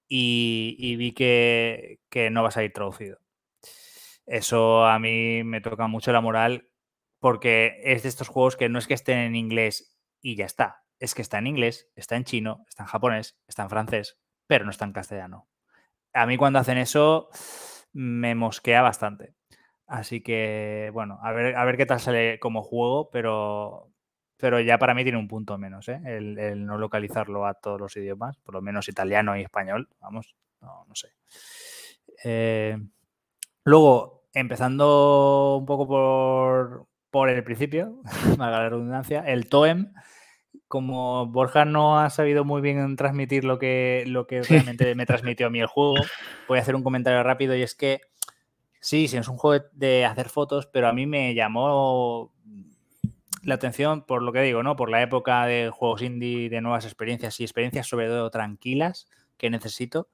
y, 0.06 0.96
vi 0.96 1.12
que, 1.12 1.98
no 2.30 2.42
va 2.42 2.48
a 2.48 2.52
salir 2.52 2.72
traducido. 2.72 3.18
Eso 4.26 4.84
a 4.84 4.98
mí 4.98 5.42
me 5.42 5.62
toca 5.62 5.86
mucho 5.86 6.12
la 6.12 6.20
moral 6.20 6.68
porque 7.18 7.80
es 7.82 8.02
de 8.02 8.10
estos 8.10 8.28
juegos 8.28 8.56
que 8.56 8.68
no 8.68 8.78
es 8.78 8.86
que 8.86 8.94
estén 8.94 9.18
en 9.18 9.36
inglés 9.36 9.98
y 10.20 10.36
ya 10.36 10.44
está. 10.44 10.84
Es 10.98 11.14
que 11.14 11.22
está 11.22 11.38
en 11.38 11.46
inglés, 11.46 11.90
está 11.96 12.16
en 12.16 12.24
chino, 12.24 12.64
está 12.68 12.82
en 12.84 12.88
japonés, 12.88 13.40
está 13.48 13.62
en 13.62 13.70
francés, 13.70 14.20
pero 14.46 14.64
no 14.64 14.70
está 14.70 14.84
en 14.84 14.92
castellano. 14.92 15.48
A 16.12 16.26
mí 16.26 16.36
cuando 16.36 16.58
hacen 16.58 16.78
eso 16.78 17.30
me 17.92 18.34
mosquea 18.34 18.82
bastante. 18.82 19.34
Así 19.92 20.22
que, 20.22 20.88
bueno, 20.94 21.18
a 21.22 21.32
ver, 21.32 21.54
a 21.54 21.66
ver 21.66 21.76
qué 21.76 21.84
tal 21.84 22.00
sale 22.00 22.38
como 22.38 22.62
juego, 22.62 23.10
pero, 23.10 23.90
pero 24.38 24.58
ya 24.58 24.78
para 24.78 24.94
mí 24.94 25.02
tiene 25.02 25.18
un 25.18 25.28
punto 25.28 25.58
menos, 25.58 25.86
¿eh? 25.90 26.00
el, 26.06 26.64
no 26.64 26.78
localizarlo 26.78 27.44
a 27.44 27.52
todos 27.52 27.78
los 27.78 27.94
idiomas, 27.98 28.38
por 28.38 28.54
lo 28.54 28.62
menos 28.62 28.88
italiano 28.88 29.36
y 29.36 29.42
español, 29.42 29.90
vamos, 30.00 30.34
no, 30.62 30.86
no 30.88 30.94
sé. 30.94 31.08
Eh, 32.24 32.78
luego, 33.64 34.24
empezando 34.32 35.58
un 35.58 35.66
poco 35.66 35.86
por, 35.86 36.86
por 37.10 37.28
el 37.28 37.44
principio, 37.44 38.00
valga 38.38 38.62
la 38.62 38.70
redundancia, 38.70 39.20
el 39.26 39.46
TOEM, 39.50 39.92
como 40.68 41.26
Borja 41.26 41.66
no 41.66 42.00
ha 42.00 42.08
sabido 42.08 42.46
muy 42.46 42.62
bien 42.62 42.96
transmitir 42.96 43.44
lo 43.44 43.58
que, 43.58 44.04
lo 44.06 44.26
que 44.26 44.40
realmente 44.42 44.94
me 44.94 45.04
transmitió 45.04 45.48
a 45.48 45.50
mí 45.50 45.60
el 45.60 45.66
juego, 45.66 45.96
voy 46.48 46.58
a 46.58 46.62
hacer 46.62 46.76
un 46.76 46.82
comentario 46.82 47.22
rápido 47.22 47.54
y 47.54 47.60
es 47.60 47.74
que 47.74 48.00
Sí, 48.84 49.06
sí, 49.06 49.16
es 49.16 49.28
un 49.28 49.36
juego 49.36 49.64
de 49.74 50.04
hacer 50.04 50.28
fotos, 50.28 50.66
pero 50.66 50.88
a 50.88 50.92
mí 50.92 51.06
me 51.06 51.34
llamó 51.34 52.32
la 53.44 53.54
atención 53.54 54.04
por 54.04 54.22
lo 54.22 54.32
que 54.32 54.40
digo, 54.42 54.64
¿no? 54.64 54.74
Por 54.74 54.90
la 54.90 55.00
época 55.02 55.46
de 55.46 55.70
juegos 55.70 56.02
indie, 56.02 56.50
de 56.50 56.60
nuevas 56.60 56.84
experiencias 56.84 57.38
y 57.38 57.44
experiencias 57.44 57.86
sobre 57.86 58.08
todo 58.08 58.28
tranquilas 58.30 59.06
que 59.36 59.50
necesito. 59.50 60.08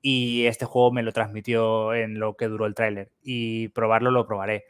Y 0.00 0.46
este 0.46 0.64
juego 0.64 0.92
me 0.92 1.02
lo 1.02 1.12
transmitió 1.12 1.92
en 1.92 2.20
lo 2.20 2.36
que 2.36 2.46
duró 2.46 2.66
el 2.66 2.74
tráiler. 2.74 3.10
Y 3.22 3.68
probarlo 3.70 4.12
lo 4.12 4.26
probaré. 4.26 4.64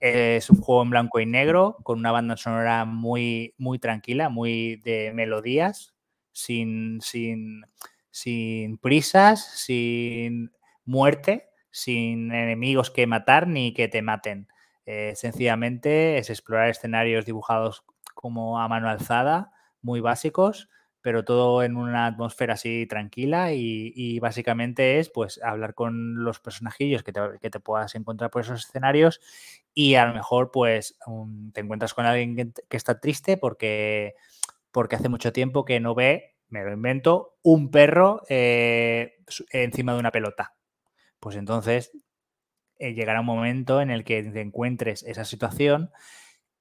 Es 0.00 0.50
un 0.50 0.60
juego 0.60 0.82
en 0.82 0.90
blanco 0.90 1.20
y 1.20 1.26
negro, 1.26 1.78
con 1.82 1.98
una 2.00 2.12
banda 2.12 2.36
sonora 2.36 2.84
muy, 2.84 3.54
muy 3.56 3.78
tranquila, 3.78 4.28
muy 4.28 4.76
de 4.84 5.12
melodías, 5.14 5.94
sin, 6.32 7.00
sin, 7.00 7.62
sin 8.10 8.76
prisas, 8.78 9.42
sin 9.58 10.52
muerte 10.84 11.49
sin 11.70 12.32
enemigos 12.32 12.90
que 12.90 13.06
matar 13.06 13.46
ni 13.46 13.72
que 13.72 13.88
te 13.88 14.02
maten. 14.02 14.48
Eh, 14.86 15.12
sencillamente 15.14 16.18
es 16.18 16.30
explorar 16.30 16.68
escenarios 16.68 17.24
dibujados 17.24 17.84
como 18.14 18.60
a 18.60 18.68
mano 18.68 18.88
alzada, 18.88 19.52
muy 19.82 20.00
básicos, 20.00 20.68
pero 21.00 21.24
todo 21.24 21.62
en 21.62 21.76
una 21.76 22.06
atmósfera 22.06 22.54
así 22.54 22.86
tranquila 22.86 23.52
y, 23.52 24.18
básicamente 24.20 24.98
es 24.98 25.08
pues 25.08 25.40
hablar 25.42 25.74
con 25.74 26.24
los 26.24 26.40
personajillos 26.40 27.02
que 27.02 27.12
te, 27.12 27.60
puedas 27.60 27.94
encontrar 27.94 28.30
por 28.30 28.42
esos 28.42 28.66
escenarios 28.66 29.20
y 29.72 29.94
a 29.94 30.06
lo 30.06 30.14
mejor 30.14 30.50
pues 30.50 30.98
te 31.52 31.60
encuentras 31.60 31.94
con 31.94 32.04
alguien 32.04 32.52
que, 32.68 32.76
está 32.76 33.00
triste 33.00 33.36
porque, 33.38 34.14
porque 34.72 34.96
hace 34.96 35.08
mucho 35.08 35.32
tiempo 35.32 35.64
que 35.64 35.80
no 35.80 35.94
ve, 35.94 36.36
me 36.48 36.64
lo 36.64 36.72
invento, 36.72 37.36
un 37.42 37.70
perro 37.70 38.22
eh, 38.28 39.14
encima 39.52 39.94
de 39.94 40.00
una 40.00 40.10
pelota 40.10 40.54
pues 41.20 41.36
entonces 41.36 41.92
eh, 42.78 42.94
llegará 42.94 43.20
un 43.20 43.26
momento 43.26 43.80
en 43.80 43.90
el 43.90 44.04
que 44.04 44.22
te 44.22 44.40
encuentres 44.40 45.02
esa 45.02 45.24
situación 45.24 45.90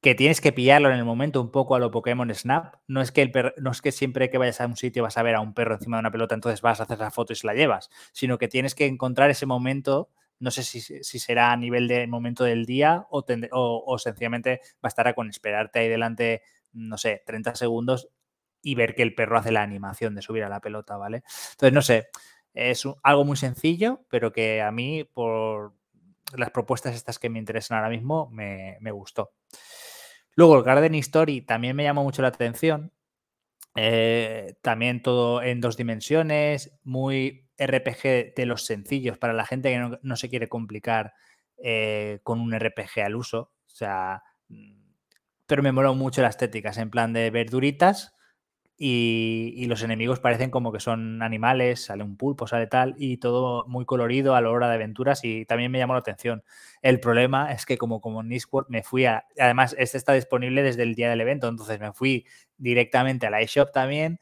que 0.01 0.15
tienes 0.15 0.39
que 0.39 0.53
pillarlo 0.53 0.89
en 0.89 0.97
el 0.97 1.05
momento 1.05 1.41
un 1.41 1.51
poco 1.51 1.75
a 1.75 1.79
lo 1.79 1.91
Pokémon 1.91 2.33
Snap. 2.33 2.75
No 2.87 3.01
es 3.01 3.11
que 3.11 3.21
el 3.21 3.31
no 3.57 3.71
es 3.71 3.81
que 3.81 3.91
siempre 3.91 4.29
que 4.29 4.37
vayas 4.37 4.61
a 4.61 4.65
un 4.65 4.77
sitio 4.77 5.03
vas 5.03 5.17
a 5.17 5.23
ver 5.23 5.35
a 5.35 5.41
un 5.41 5.53
perro 5.53 5.75
encima 5.75 5.97
de 5.97 6.01
una 6.01 6.11
pelota, 6.11 6.35
entonces 6.35 6.61
vas 6.61 6.79
a 6.79 6.83
hacer 6.83 6.99
la 6.99 7.11
foto 7.11 7.33
y 7.33 7.35
se 7.35 7.47
la 7.47 7.53
llevas, 7.53 7.89
sino 8.13 8.37
que 8.37 8.47
tienes 8.47 8.75
que 8.75 8.85
encontrar 8.85 9.29
ese 9.29 9.45
momento. 9.45 10.09
No 10.39 10.51
sé 10.51 10.63
si, 10.63 10.79
será 11.03 11.51
a 11.51 11.57
nivel 11.57 11.89
de 11.89 12.07
momento 12.07 12.45
del 12.45 12.65
día 12.65 13.05
o, 13.09 13.25
o, 13.85 13.97
sencillamente 13.99 14.61
bastará 14.81 15.13
con 15.13 15.29
esperarte 15.29 15.79
ahí 15.79 15.89
delante, 15.89 16.43
no 16.71 16.97
sé, 16.97 17.23
30 17.25 17.55
segundos 17.55 18.07
y 18.61 18.75
ver 18.75 18.95
que 18.95 19.03
el 19.03 19.15
perro 19.15 19.37
hace 19.37 19.51
la 19.51 19.63
animación 19.63 20.15
de 20.15 20.21
subir 20.21 20.45
a 20.45 20.49
la 20.49 20.61
pelota, 20.61 20.95
¿vale? 20.95 21.23
Entonces, 21.51 21.73
no 21.73 21.81
sé, 21.81 22.07
es 22.59 22.83
algo 23.03 23.25
muy 23.25 23.37
sencillo, 23.37 24.05
pero 24.09 24.31
que 24.31 24.61
a 24.61 24.71
mí, 24.71 25.03
por 25.03 25.73
las 26.35 26.51
propuestas 26.51 26.95
estas 26.95 27.17
que 27.19 27.29
me 27.29 27.39
interesan 27.39 27.77
ahora 27.77 27.89
mismo, 27.89 28.29
me, 28.31 28.91
gustó. 28.91 29.31
Luego, 30.35 30.57
el 30.57 30.63
Garden 30.63 30.95
Story 30.95 31.41
también 31.41 31.75
me 31.75 31.83
llamó 31.83 32.03
mucho 32.03 32.21
la 32.21 32.27
atención. 32.29 32.91
Eh, 33.75 34.55
también 34.61 35.01
todo 35.01 35.41
en 35.41 35.61
dos 35.61 35.77
dimensiones, 35.77 36.77
muy 36.83 37.47
RPG 37.57 38.33
de 38.35 38.45
los 38.45 38.65
sencillos 38.65 39.17
para 39.17 39.33
la 39.33 39.45
gente 39.45 39.69
que 39.71 39.97
no, 40.01 40.15
se 40.15 40.29
quiere 40.29 40.49
complicar 40.49 41.13
eh, 41.57 42.19
con 42.23 42.41
un 42.41 42.57
RPG 42.57 43.01
al 43.05 43.15
uso. 43.15 43.53
O 43.67 43.69
sea, 43.69 44.23
mm, 44.49 44.81
pero 45.45 45.63
me 45.63 45.71
moló 45.71 45.93
mucho 45.95 46.21
las 46.21 46.31
estéticas, 46.31 46.77
en 46.77 46.89
plan 46.89 47.13
de 47.13 47.29
verduritas 47.29 48.15
y, 48.81 49.65
los 49.67 49.83
enemigos 49.83 50.21
parecen 50.21 50.49
como 50.49 50.71
que 50.71 50.79
son 50.79 51.21
animales, 51.21 51.83
sale 51.83 52.01
un 52.01 52.15
pulpo, 52.15 52.47
sale 52.47 52.65
tal, 52.65 52.95
y 52.97 53.17
todo 53.17 53.65
muy 53.67 53.85
colorido 53.85 54.35
a 54.35 54.41
la 54.41 54.49
hora 54.49 54.69
de 54.69 54.75
aventuras 54.75 55.19
y 55.25 55.45
también 55.45 55.69
me 55.69 55.79
llamó 55.79 55.93
la 55.93 55.99
atención. 55.99 56.43
El 56.81 57.01
problema 57.01 57.51
es 57.51 57.65
que 57.65 57.77
como, 57.77 57.99
como 57.99 58.23
Nisquart 58.23 58.69
me 58.69 58.81
fui 58.81 59.05
a... 59.05 59.25
Además, 59.37 59.75
este 59.77 59.97
está 59.97 60.13
disponible 60.13 60.63
desde 60.63 60.83
el 60.83 60.95
día 60.95 61.09
del 61.09 61.19
evento, 61.19 61.49
entonces 61.49 61.77
me 61.81 61.91
fui 61.91 62.25
directamente 62.57 63.27
a 63.27 63.29
la 63.29 63.41
eShop 63.41 63.71
también 63.73 64.19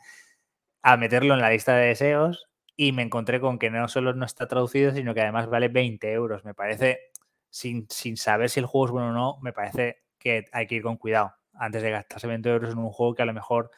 a 0.81 0.97
meterlo 0.97 1.35
en 1.35 1.41
la 1.41 1.51
lista 1.51 1.75
de 1.75 1.87
deseos 1.87 2.49
y 2.75 2.93
me 2.93 3.03
encontré 3.03 3.39
con 3.39 3.59
que 3.59 3.69
no 3.69 3.87
solo 3.87 4.13
no 4.13 4.25
está 4.25 4.47
traducido, 4.47 4.91
sino 4.91 5.13
que 5.13 5.21
además 5.21 5.47
vale 5.47 5.67
20 5.67 6.11
euros. 6.11 6.45
Me 6.45 6.55
parece, 6.55 7.11
sin, 7.51 7.87
sin 7.89 8.17
saber 8.17 8.49
si 8.49 8.59
el 8.59 8.65
juego 8.65 8.87
es 8.87 8.91
bueno 8.91 9.09
o 9.09 9.13
no, 9.13 9.37
me 9.41 9.53
parece 9.53 10.03
que 10.17 10.45
hay 10.51 10.65
que 10.65 10.75
ir 10.75 10.81
con 10.81 10.97
cuidado 10.97 11.33
antes 11.53 11.83
de 11.83 11.91
gastarse 11.91 12.25
20 12.27 12.49
euros 12.49 12.71
en 12.73 12.79
un 12.79 12.89
juego 12.89 13.13
que 13.13 13.21
a 13.21 13.25
lo 13.25 13.33
mejor 13.33 13.69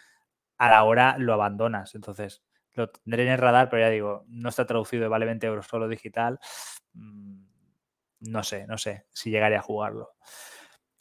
a 0.60 0.70
la 0.70 0.84
hora 0.84 1.18
lo 1.18 1.34
abandonas. 1.34 1.96
Entonces, 1.96 2.44
lo 2.74 2.90
tendré 2.90 3.24
en 3.24 3.32
el 3.32 3.38
radar, 3.40 3.70
pero 3.70 3.82
ya 3.82 3.90
digo, 3.90 4.26
no 4.28 4.50
está 4.50 4.66
traducido 4.66 5.10
vale 5.10 5.26
20 5.26 5.48
euros 5.48 5.66
solo 5.66 5.88
digital. 5.88 6.40
Mm, 6.94 7.44
no 8.22 8.44
sé, 8.44 8.68
no 8.68 8.78
sé 8.78 9.06
si 9.12 9.32
llegaré 9.32 9.56
a 9.56 9.62
jugarlo. 9.62 10.12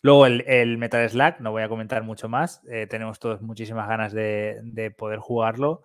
Luego 0.00 0.26
el, 0.26 0.78
Metal 0.78 1.08
Slack, 1.10 1.40
no 1.40 1.50
voy 1.50 1.62
a 1.62 1.68
comentar 1.68 2.04
mucho 2.04 2.28
más. 2.28 2.62
Eh, 2.70 2.86
tenemos 2.86 3.18
todos 3.18 3.42
muchísimas 3.42 3.88
ganas 3.88 4.12
de, 4.12 4.60
de, 4.62 4.92
poder 4.92 5.18
jugarlo. 5.18 5.82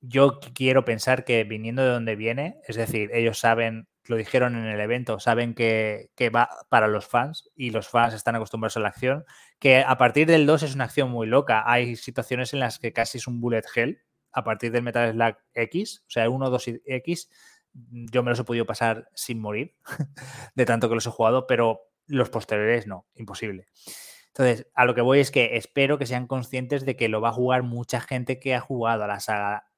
Yo 0.00 0.38
quiero 0.54 0.84
pensar 0.84 1.24
que 1.24 1.44
viniendo 1.44 1.82
de 1.82 1.90
donde 1.90 2.14
viene, 2.14 2.60
es 2.68 2.76
decir, 2.76 3.10
ellos 3.14 3.38
saben, 3.38 3.88
lo 4.04 4.16
dijeron 4.16 4.56
en 4.56 4.66
el 4.66 4.80
evento, 4.80 5.18
saben 5.18 5.54
que, 5.54 6.10
que 6.14 6.28
va 6.28 6.50
para 6.68 6.88
los 6.88 7.06
fans 7.06 7.48
y 7.54 7.70
los 7.70 7.88
fans 7.88 8.12
están 8.12 8.36
acostumbrados 8.36 8.76
a 8.76 8.80
la 8.80 8.88
acción 8.88 9.24
que 9.62 9.76
a 9.78 9.96
partir 9.96 10.26
del 10.26 10.44
2 10.44 10.64
es 10.64 10.74
una 10.74 10.86
acción 10.86 11.08
muy 11.08 11.28
loca. 11.28 11.62
Hay 11.64 11.94
situaciones 11.94 12.52
en 12.52 12.58
las 12.58 12.80
que 12.80 12.92
casi 12.92 13.18
es 13.18 13.28
un 13.28 13.40
bullet 13.40 13.62
hell 13.72 14.02
a 14.32 14.42
partir 14.42 14.72
del 14.72 14.82
Metal 14.82 15.12
Slug 15.12 15.36
X, 15.54 16.02
o 16.04 16.10
sea, 16.10 16.28
1, 16.28 16.50
2 16.50 16.68
y 16.68 16.82
X, 16.84 17.30
yo 17.72 18.24
me 18.24 18.30
los 18.30 18.40
he 18.40 18.44
podido 18.44 18.66
pasar 18.66 19.08
sin 19.14 19.38
morir, 19.38 19.76
de 20.56 20.64
tanto 20.64 20.88
que 20.88 20.96
los 20.96 21.06
he 21.06 21.10
jugado, 21.10 21.46
pero 21.46 21.92
los 22.08 22.28
posteriores 22.28 22.88
no, 22.88 23.06
imposible. 23.14 23.68
Entonces, 24.26 24.66
a 24.74 24.84
lo 24.84 24.96
que 24.96 25.00
voy 25.00 25.20
es 25.20 25.30
que 25.30 25.56
espero 25.56 25.96
que 25.96 26.06
sean 26.06 26.26
conscientes 26.26 26.84
de 26.84 26.96
que 26.96 27.08
lo 27.08 27.20
va 27.20 27.28
a 27.28 27.32
jugar 27.32 27.62
mucha 27.62 28.00
gente 28.00 28.40
que 28.40 28.56
ha 28.56 28.60
jugado 28.60 29.04
a 29.04 29.06
la 29.06 29.20
saga 29.20 29.70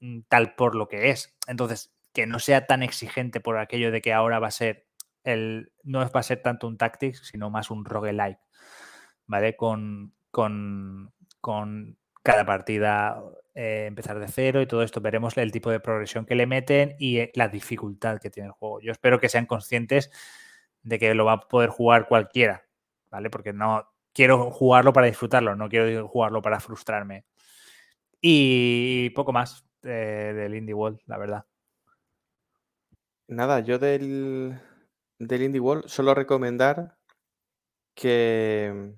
mm, 0.00 0.20
tal 0.30 0.54
por 0.54 0.74
lo 0.74 0.88
que 0.88 1.10
es. 1.10 1.36
Entonces, 1.46 1.92
que 2.14 2.26
no 2.26 2.38
sea 2.38 2.64
tan 2.66 2.82
exigente 2.82 3.40
por 3.40 3.58
aquello 3.58 3.92
de 3.92 4.00
que 4.00 4.14
ahora 4.14 4.38
va 4.38 4.48
a 4.48 4.50
ser 4.50 4.87
el, 5.24 5.72
no 5.84 5.98
va 6.00 6.20
a 6.20 6.22
ser 6.22 6.42
tanto 6.42 6.66
un 6.66 6.76
tactics, 6.76 7.26
sino 7.26 7.50
más 7.50 7.70
un 7.70 7.84
roguelike. 7.84 8.40
¿vale? 9.28 9.54
Con, 9.56 10.14
con, 10.30 11.14
cada 12.22 12.44
partida 12.44 13.22
eh, 13.54 13.86
empezar 13.86 14.18
de 14.18 14.28
cero 14.28 14.60
y 14.60 14.66
todo 14.66 14.82
esto. 14.82 15.00
Veremos 15.00 15.36
el 15.38 15.52
tipo 15.52 15.70
de 15.70 15.80
progresión 15.80 16.26
que 16.26 16.34
le 16.34 16.46
meten 16.46 16.96
y 16.98 17.18
eh, 17.18 17.30
la 17.34 17.48
dificultad 17.48 18.18
que 18.18 18.28
tiene 18.28 18.48
el 18.48 18.52
juego. 18.52 18.80
Yo 18.80 18.92
espero 18.92 19.20
que 19.20 19.28
sean 19.28 19.46
conscientes 19.46 20.10
de 20.82 20.98
que 20.98 21.14
lo 21.14 21.24
va 21.24 21.34
a 21.34 21.40
poder 21.40 21.70
jugar 21.70 22.08
cualquiera, 22.08 22.66
¿vale? 23.10 23.30
Porque 23.30 23.52
no 23.52 23.88
quiero 24.12 24.50
jugarlo 24.50 24.92
para 24.92 25.06
disfrutarlo, 25.06 25.54
no 25.56 25.68
quiero 25.68 26.06
jugarlo 26.08 26.42
para 26.42 26.60
frustrarme. 26.60 27.24
Y 28.20 29.10
poco 29.10 29.32
más 29.32 29.64
eh, 29.82 30.32
del 30.34 30.54
Indie 30.54 30.74
World, 30.74 31.00
la 31.06 31.18
verdad. 31.18 31.46
Nada, 33.28 33.60
yo 33.60 33.78
del, 33.78 34.58
del 35.18 35.42
Indie 35.42 35.60
World 35.60 35.88
solo 35.88 36.14
recomendar 36.14 36.96
que, 37.94 38.94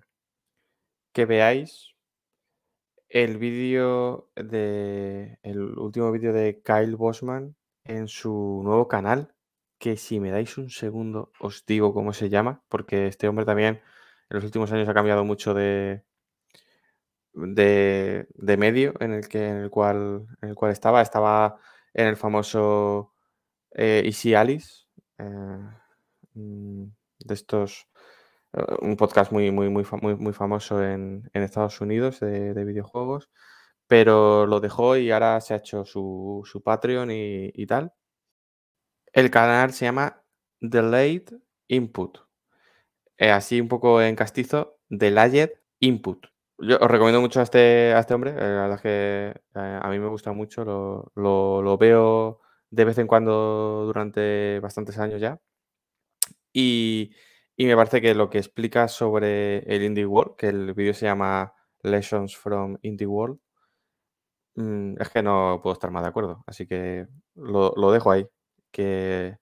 que 1.12 1.26
veáis 1.26 1.94
el 3.08 3.38
vídeo 3.38 4.30
de 4.36 5.38
el 5.42 5.60
último 5.78 6.12
vídeo 6.12 6.32
de 6.32 6.62
Kyle 6.62 6.96
Bosman 6.96 7.56
en 7.84 8.08
su 8.08 8.60
nuevo 8.64 8.88
canal, 8.88 9.34
que 9.78 9.96
si 9.96 10.20
me 10.20 10.30
dais 10.30 10.58
un 10.58 10.70
segundo 10.70 11.32
os 11.40 11.64
digo 11.66 11.94
cómo 11.94 12.12
se 12.12 12.28
llama, 12.28 12.62
porque 12.68 13.06
este 13.08 13.28
hombre 13.28 13.44
también 13.44 13.80
en 14.30 14.36
los 14.36 14.44
últimos 14.44 14.70
años 14.72 14.88
ha 14.88 14.94
cambiado 14.94 15.24
mucho 15.24 15.54
de, 15.54 16.04
de, 17.32 18.56
medio 18.58 18.94
en 19.00 19.12
el, 19.12 19.28
que, 19.28 19.48
en, 19.48 19.56
el 19.56 19.70
cual, 19.70 20.26
en 20.42 20.50
el 20.50 20.54
cual 20.54 20.72
estaba. 20.72 21.02
Estaba 21.02 21.56
en 21.94 22.06
el 22.06 22.16
famoso 22.16 23.14
eh, 23.72 24.02
Easy 24.04 24.34
Alice, 24.34 24.86
eh, 25.18 25.24
de 26.34 27.34
estos 27.34 27.88
eh, 28.52 28.62
un 28.82 28.96
podcast 28.96 29.32
muy, 29.32 29.50
muy, 29.50 29.68
muy, 29.68 29.84
muy, 30.16 30.32
famoso 30.32 30.82
en, 30.82 31.30
Estados 31.34 31.80
Unidos 31.80 32.20
de, 32.20 32.64
videojuegos, 32.64 33.30
pero 33.86 34.46
lo 34.46 34.60
dejó 34.60 34.96
y 34.96 35.10
ahora 35.10 35.40
se 35.40 35.54
ha 35.54 35.58
hecho 35.58 35.84
su, 35.84 36.62
Patreon 36.64 37.10
y, 37.12 37.66
tal. 37.66 37.92
El 39.12 39.30
canal 39.30 39.72
se 39.72 39.84
llama 39.86 40.22
Delayed 40.60 41.32
Input. 41.68 42.18
Eh, 43.18 43.30
así 43.30 43.60
un 43.60 43.68
poco 43.68 44.00
en 44.02 44.16
castizo, 44.16 44.78
Delayed 44.88 45.50
Input. 45.80 46.26
Yo 46.58 46.76
os 46.80 46.90
recomiendo 46.90 47.20
mucho 47.20 47.40
a 47.40 47.42
este, 47.44 47.94
a 47.94 48.00
este 48.00 48.14
hombre, 48.14 48.32
eh, 48.32 48.34
la 48.34 48.62
verdad 48.68 48.76
es 48.76 48.82
que 48.82 49.40
a 49.54 49.88
mí 49.88 49.98
me 49.98 50.08
gusta 50.08 50.32
mucho, 50.32 50.64
lo, 50.64 51.10
lo 51.62 51.78
veo 51.78 52.40
de 52.70 52.84
vez 52.84 52.98
en 52.98 53.06
cuando 53.06 53.84
durante 53.86 54.60
bastantes 54.60 54.98
años 54.98 55.20
ya. 55.20 55.40
Y, 56.52 57.12
me 57.58 57.76
parece 57.76 58.00
que 58.00 58.14
lo 58.14 58.30
que 58.30 58.38
explica 58.38 58.88
sobre 58.88 59.58
el 59.60 59.82
Indie 59.82 60.06
World, 60.06 60.36
que 60.36 60.48
el 60.48 60.74
vídeo 60.74 60.94
se 60.94 61.06
llama 61.06 61.54
Lessons 61.82 62.36
from 62.36 62.78
Indie 62.82 63.06
World, 63.06 63.38
mm, 64.56 65.00
es 65.00 65.08
que 65.10 65.22
no 65.22 65.60
puedo 65.62 65.74
estar 65.74 65.90
más 65.90 66.02
de 66.02 66.08
acuerdo. 66.08 66.42
Así 66.46 66.66
que 66.66 67.06
lo, 67.34 67.92
dejo 67.92 68.10
ahí. 68.10 68.26
Que 68.70 69.38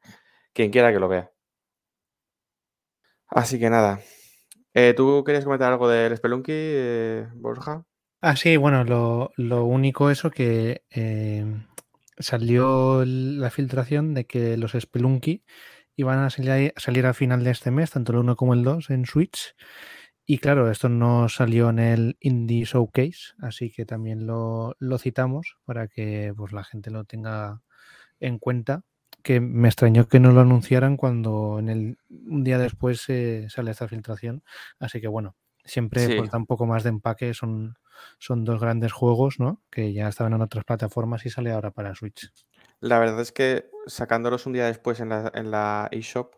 quien 0.53 0.71
quiera 0.71 0.93
que 0.93 1.01
lo 1.01 1.09
vea. 1.09 1.31
Así 3.29 3.59
que 3.59 3.71
nada. 3.71 4.01
Eh, 4.75 4.95
¿Tú 4.97 5.23
querías 5.25 5.45
comentar 5.45 5.73
algo 5.73 5.89
del 5.89 6.17
Spelunky, 6.17 6.53
eh, 6.55 7.29
Borja? 7.35 7.85
Ah, 8.21 8.37
sí, 8.37 8.57
bueno, 8.57 8.85
lo, 9.37 9.65
único 9.65 10.11
eso 10.11 10.31
que 10.31 10.83
eh, 10.91 11.45
salió 12.19 13.05
la 13.05 13.51
filtración 13.51 14.15
de 14.15 14.27
que 14.27 14.57
los 14.57 14.73
Spelunky 14.73 15.45
y 15.99 16.05
van 16.05 16.21
a 16.21 16.31
salir, 16.31 16.73
a 16.77 16.81
salir 16.81 17.07
al 17.07 17.15
final 17.15 17.43
de 17.43 17.51
este 17.51 17.73
mes, 17.73 17.91
tanto 17.91 18.13
el 18.13 18.19
1 18.19 18.37
como 18.37 18.55
el 18.55 18.63
2 18.63 18.91
en 18.91 19.05
Switch. 19.05 19.57
Y 20.25 20.39
claro, 20.39 20.71
esto 20.71 20.89
no 20.89 21.29
salió 21.29 21.71
en 21.71 21.81
el 21.81 22.17
Indie 22.21 22.67
Showcase, 22.67 23.35
así 23.41 23.73
que 23.73 23.85
también 23.85 24.25
lo, 24.25 24.77
citamos 25.01 25.57
para 25.65 25.89
que 25.89 26.33
pues, 26.37 26.53
la 26.53 26.63
gente 26.63 26.93
lo 26.93 27.03
tenga 27.03 27.63
en 28.21 28.39
cuenta. 28.39 28.85
Que 29.25 29.41
me 29.41 29.67
extrañó 29.67 30.07
que 30.07 30.21
no 30.21 30.31
lo 30.31 30.41
anunciaran 30.41 30.97
cuando 30.97 31.59
en 31.59 31.69
el, 31.69 31.99
un 32.09 32.45
día 32.45 32.59
después 32.59 33.01
sale 33.49 33.71
esta 33.73 33.89
filtración. 33.89 34.45
Así 34.79 35.01
que 35.01 35.09
bueno, 35.09 35.35
siempre 35.65 36.17
pues, 36.17 36.31
da 36.31 36.39
un 36.39 36.47
poco 36.47 36.65
más 36.65 36.85
de 36.85 36.91
empaque. 36.91 37.35
Son, 37.35 37.77
son 38.21 38.45
dos 38.45 38.61
grandes 38.61 38.93
juegos, 38.93 39.41
¿no? 39.41 39.65
Que 39.69 39.93
ya 39.93 40.07
estaban 40.07 40.33
en 40.33 40.43
otras 40.43 40.65
plataformas 40.65 41.27
y 41.27 41.31
sale 41.31 41.51
ahora 41.51 41.73
para 41.73 41.97
Switch. 41.97 42.31
La 42.81 42.99
verdad 42.99 43.21
es 43.21 43.33
que 43.33 43.71
sacándolos 43.87 44.47
un 44.47 44.53
día 44.53 44.67
después 44.67 45.01
en 45.01 45.09
la, 45.09 45.31
en 45.35 45.51
la 45.51 45.89
eShop 45.91 46.35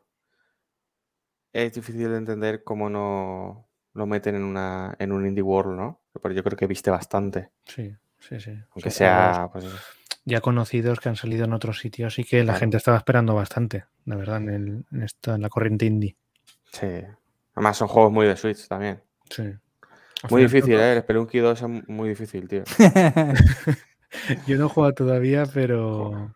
es 1.53 1.73
difícil 1.73 2.09
de 2.11 2.17
entender 2.17 2.65
cómo 2.65 2.89
no 2.89 3.69
lo 3.93 4.07
meten 4.07 4.37
en, 4.37 4.45
una, 4.45 4.95
en 4.99 5.12
un 5.12 5.27
Indie 5.27 5.43
World, 5.43 5.77
¿no? 5.77 6.01
Pero 6.23 6.35
yo 6.35 6.45
creo 6.45 6.57
que 6.57 6.67
viste 6.67 6.91
bastante. 6.91 7.51
Sí, 7.65 7.95
sí, 8.19 8.41
sí. 8.41 8.57
Aunque 8.71 8.91
sea... 8.91 9.49
Pues, 9.53 9.67
ya 10.25 10.41
conocidos 10.41 11.01
que 11.01 11.09
han 11.09 11.17
salido 11.17 11.47
en 11.47 11.53
otros 11.55 11.81
sitios 11.81 12.19
y 12.19 12.25
que 12.25 12.45
la 12.45 12.55
gente 12.55 12.77
estaba 12.77 12.99
esperando 12.99 13.35
bastante, 13.35 13.87
la 14.05 14.17
verdad, 14.17 14.37
en, 14.37 14.49
en, 14.93 15.07
en 15.27 15.43
la 15.43 15.49
corriente 15.49 15.87
indie. 15.87 16.17
Sí. 16.73 17.03
Además, 17.55 17.77
son 17.77 17.89
juegos 17.89 18.12
muy 18.12 18.27
de 18.27 18.37
Switch 18.37 18.69
también. 18.69 19.03
Sí. 19.29 19.55
muy 20.31 20.43
difícil, 20.43 20.75
¿eh? 20.75 20.93
El 20.93 21.03
Spelunky 21.03 21.39
2 21.39 21.62
es 21.62 21.89
muy 21.89 22.11
difícil, 22.11 22.49
tío. 22.49 22.65
Yo 24.47 24.57
no 24.57 24.66
he 24.66 24.69
jugado 24.69 24.95
todavía, 24.95 25.45
pero 25.53 26.35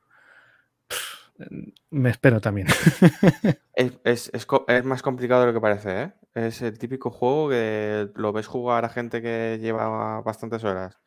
me 1.90 2.10
espero 2.10 2.40
también. 2.40 2.68
es, 3.74 4.30
más 4.84 5.02
complicado 5.02 5.40
de 5.40 5.46
lo 5.48 5.52
que 5.52 5.60
parece, 5.60 6.02
¿eh? 6.02 6.12
Es 6.34 6.62
el 6.62 6.78
típico 6.78 7.10
juego 7.10 7.50
que 7.50 8.08
lo 8.14 8.32
ves 8.32 8.46
jugar 8.46 8.84
a 8.84 8.88
gente 8.88 9.22
que 9.22 9.58
lleva 9.60 10.20
bastantes 10.20 10.64
horas 10.64 10.98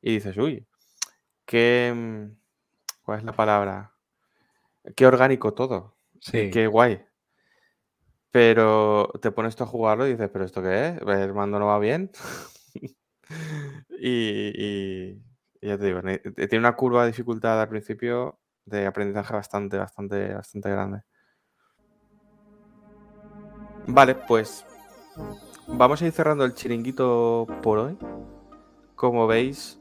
y 0.00 0.14
dices, 0.14 0.36
uy, 0.36 0.66
qué... 1.44 1.92
Mm, 1.94 2.36
¿Cuál 3.02 3.18
es 3.18 3.24
la 3.24 3.32
palabra? 3.32 3.92
Qué 4.96 5.06
orgánico 5.06 5.52
todo. 5.52 5.96
Sí. 6.20 6.50
Qué 6.50 6.66
guay. 6.66 7.04
Pero 8.30 9.12
te 9.20 9.30
pones 9.30 9.54
tú 9.56 9.64
a 9.64 9.66
jugarlo 9.66 10.06
y 10.06 10.12
dices, 10.12 10.30
¿pero 10.32 10.44
esto 10.44 10.62
qué 10.62 10.88
es? 10.88 11.02
¿El 11.02 11.34
mando 11.34 11.58
no 11.58 11.66
va 11.66 11.78
bien? 11.78 12.10
y, 13.90 15.22
ya 15.68 15.78
te 15.78 15.86
digo, 15.86 16.00
tiene 16.02 16.58
una 16.58 16.76
curva 16.76 17.02
de 17.02 17.08
dificultad 17.08 17.60
al 17.60 17.68
principio 17.68 18.38
de 18.64 18.86
aprendizaje 18.86 19.34
bastante, 19.34 19.78
bastante, 19.78 20.34
bastante 20.34 20.70
grande. 20.70 21.02
Vale, 23.86 24.14
pues 24.14 24.64
vamos 25.66 26.00
a 26.00 26.06
ir 26.06 26.12
cerrando 26.12 26.44
el 26.44 26.54
chiringuito 26.54 27.46
por 27.62 27.78
hoy. 27.78 27.98
Como 28.94 29.26
veis, 29.26 29.78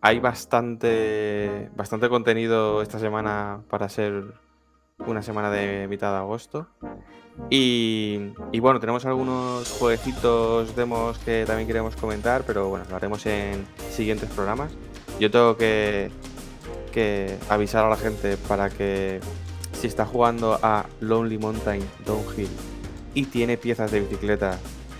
hay 0.00 0.20
bastante, 0.20 1.70
bastante 1.74 2.08
contenido 2.08 2.82
esta 2.82 2.98
semana 2.98 3.62
para 3.68 3.88
ser 3.88 4.34
una 5.06 5.22
semana 5.22 5.50
de 5.50 5.86
mitad 5.88 6.12
de 6.12 6.18
agosto. 6.18 6.68
Y, 7.50 8.32
y, 8.52 8.60
bueno, 8.60 8.78
tenemos 8.80 9.06
algunos 9.06 9.70
jueguecitos, 9.78 10.76
demos 10.76 11.18
que 11.18 11.44
también 11.46 11.66
queremos 11.66 11.96
comentar, 11.96 12.44
pero 12.46 12.68
bueno, 12.68 12.84
lo 12.90 12.96
haremos 12.96 13.24
en 13.26 13.66
siguientes 13.90 14.28
programas. 14.30 14.70
Yo 15.18 15.30
tengo 15.30 15.56
que, 15.56 16.10
que 16.92 17.36
avisar 17.48 17.84
a 17.84 17.88
la 17.88 17.96
gente 17.96 18.36
para 18.36 18.68
que 18.70 19.20
si 19.72 19.86
está 19.86 20.04
jugando 20.04 20.58
a 20.62 20.86
Lonely 21.00 21.38
Mountain 21.38 21.82
Downhill 22.04 22.48
y 23.14 23.24
tiene 23.26 23.56
piezas 23.56 23.90
de 23.90 24.00
bicicleta, 24.00 24.58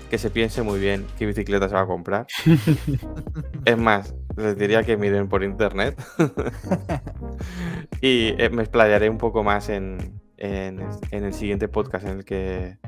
que 0.09 0.19
se 0.19 0.31
piense 0.31 0.62
muy 0.62 0.81
bien 0.81 1.06
qué 1.19 1.27
bicicleta 1.27 1.69
se 1.69 1.74
va 1.74 1.82
a 1.82 1.86
comprar. 1.86 2.27
es 3.65 3.77
más, 3.77 4.15
les 4.36 4.56
diría 4.56 4.82
que 4.85 4.97
miren 4.97 5.28
por 5.28 5.44
internet. 5.44 6.01
y 8.01 8.35
eh, 8.39 8.48
me 8.51 8.62
explayaré 8.62 9.10
un 9.10 9.19
poco 9.19 9.43
más 9.44 9.69
en, 9.69 10.20
en, 10.39 10.81
el 11.10 11.35
siguiente 11.35 11.69
podcast 11.69 12.06
en 12.06 12.19
el 12.19 12.24
que 12.24 12.78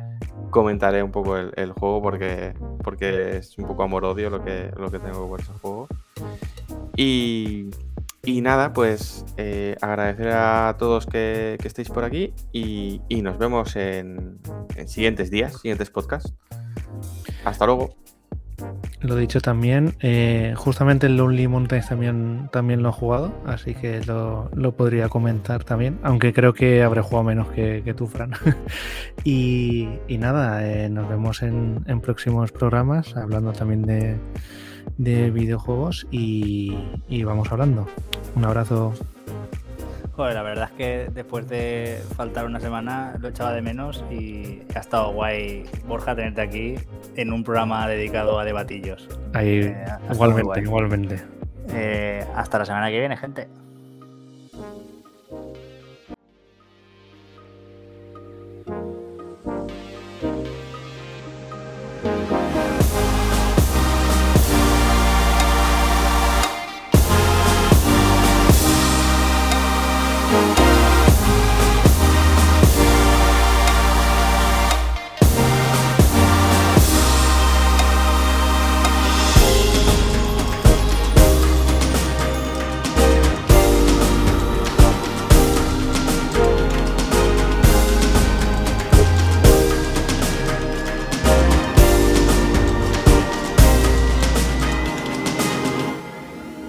comentaré 0.51 1.03
un 1.03 1.11
poco 1.11 1.37
el, 1.37 1.73
juego 1.73 2.03
porque, 2.03 2.55
porque 2.83 3.39
es 3.39 3.57
un 3.59 3.67
poco 3.67 3.83
amor-odio 3.83 4.31
lo 4.31 4.45
que, 4.45 4.71
lo 4.77 4.91
que 4.91 4.99
tengo 4.99 5.29
por 5.29 5.41
ese 5.41 5.53
juego. 5.53 5.89
Y, 6.97 7.71
y 8.23 8.41
nada, 8.41 8.73
pues 8.73 9.25
eh, 9.37 9.77
agradecer 9.81 10.29
a 10.33 10.77
todos 10.79 11.07
que, 11.07 11.57
estéis 11.63 11.89
por 11.89 12.05
aquí 12.05 12.33
y, 12.53 13.01
nos 13.23 13.39
vemos 13.39 13.77
en, 13.77 14.39
en, 14.77 14.89
siguientes 14.89 15.31
días, 15.31 15.55
siguientes 15.61 15.91
podcasts. 15.91 16.35
Hasta 17.45 17.67
luego. 17.67 17.95
Lo 19.01 19.17
dicho 19.17 19.41
también, 19.41 19.95
eh, 20.01 20.53
justamente 20.57 21.07
el 21.07 21.17
Lonely 21.17 21.49
Mountains 21.49 21.89
también, 21.89 22.51
también 22.53 22.83
lo 22.83 22.91
he 22.91 22.93
jugado, 22.93 23.33
así 23.47 23.75
que 23.75 24.05
lo, 24.05 24.51
podría 24.77 25.09
comentar 25.09 25.65
también, 25.65 25.99
aunque 26.03 26.35
creo 26.35 26.53
que 26.53 26.83
habré 26.83 27.01
jugado 27.01 27.25
menos 27.25 27.49
que, 27.49 27.95
tú, 27.97 28.07
Fran. 28.07 28.33
y, 29.25 29.89
nada, 30.19 30.67
eh, 30.67 30.91
nos 30.91 31.09
vemos 31.09 31.43
en, 31.43 31.83
próximos 32.03 32.53
programas, 32.53 33.17
hablando 33.17 33.53
también 33.53 33.83
de, 34.99 35.31
videojuegos 35.31 36.07
y, 36.11 36.77
y 37.09 37.25
vamos 37.25 37.51
hablando. 37.51 37.87
Un 38.37 38.45
abrazo 38.45 38.93
la 40.29 40.43
verdad 40.43 40.69
es 40.71 40.77
que 40.77 41.11
después 41.13 41.49
de 41.49 42.03
faltar 42.17 42.47
una 42.47 42.61
semana 42.61 43.15
lo 43.21 43.29
echaba 43.29 43.53
de 43.53 43.63
menos 43.63 44.05
y 44.11 44.63
ha 44.75 44.81
estado 44.81 45.13
guay, 45.13 45.65
Borja, 45.87 46.15
tenerte 46.15 46.41
aquí 46.41 46.75
en 47.17 47.33
un 47.33 47.43
programa 47.43 47.87
dedicado 47.89 48.39
a 48.39 48.45
debatillos. 48.45 49.09
Ahí, 49.33 49.61
eh, 49.65 49.85
igualmente, 50.13 50.61
igualmente. 50.61 51.23
Eh, 51.73 52.25
hasta 52.35 52.59
la 52.59 52.65
semana 52.65 52.91
que 52.91 52.99
viene, 52.99 53.17
gente. 53.17 53.49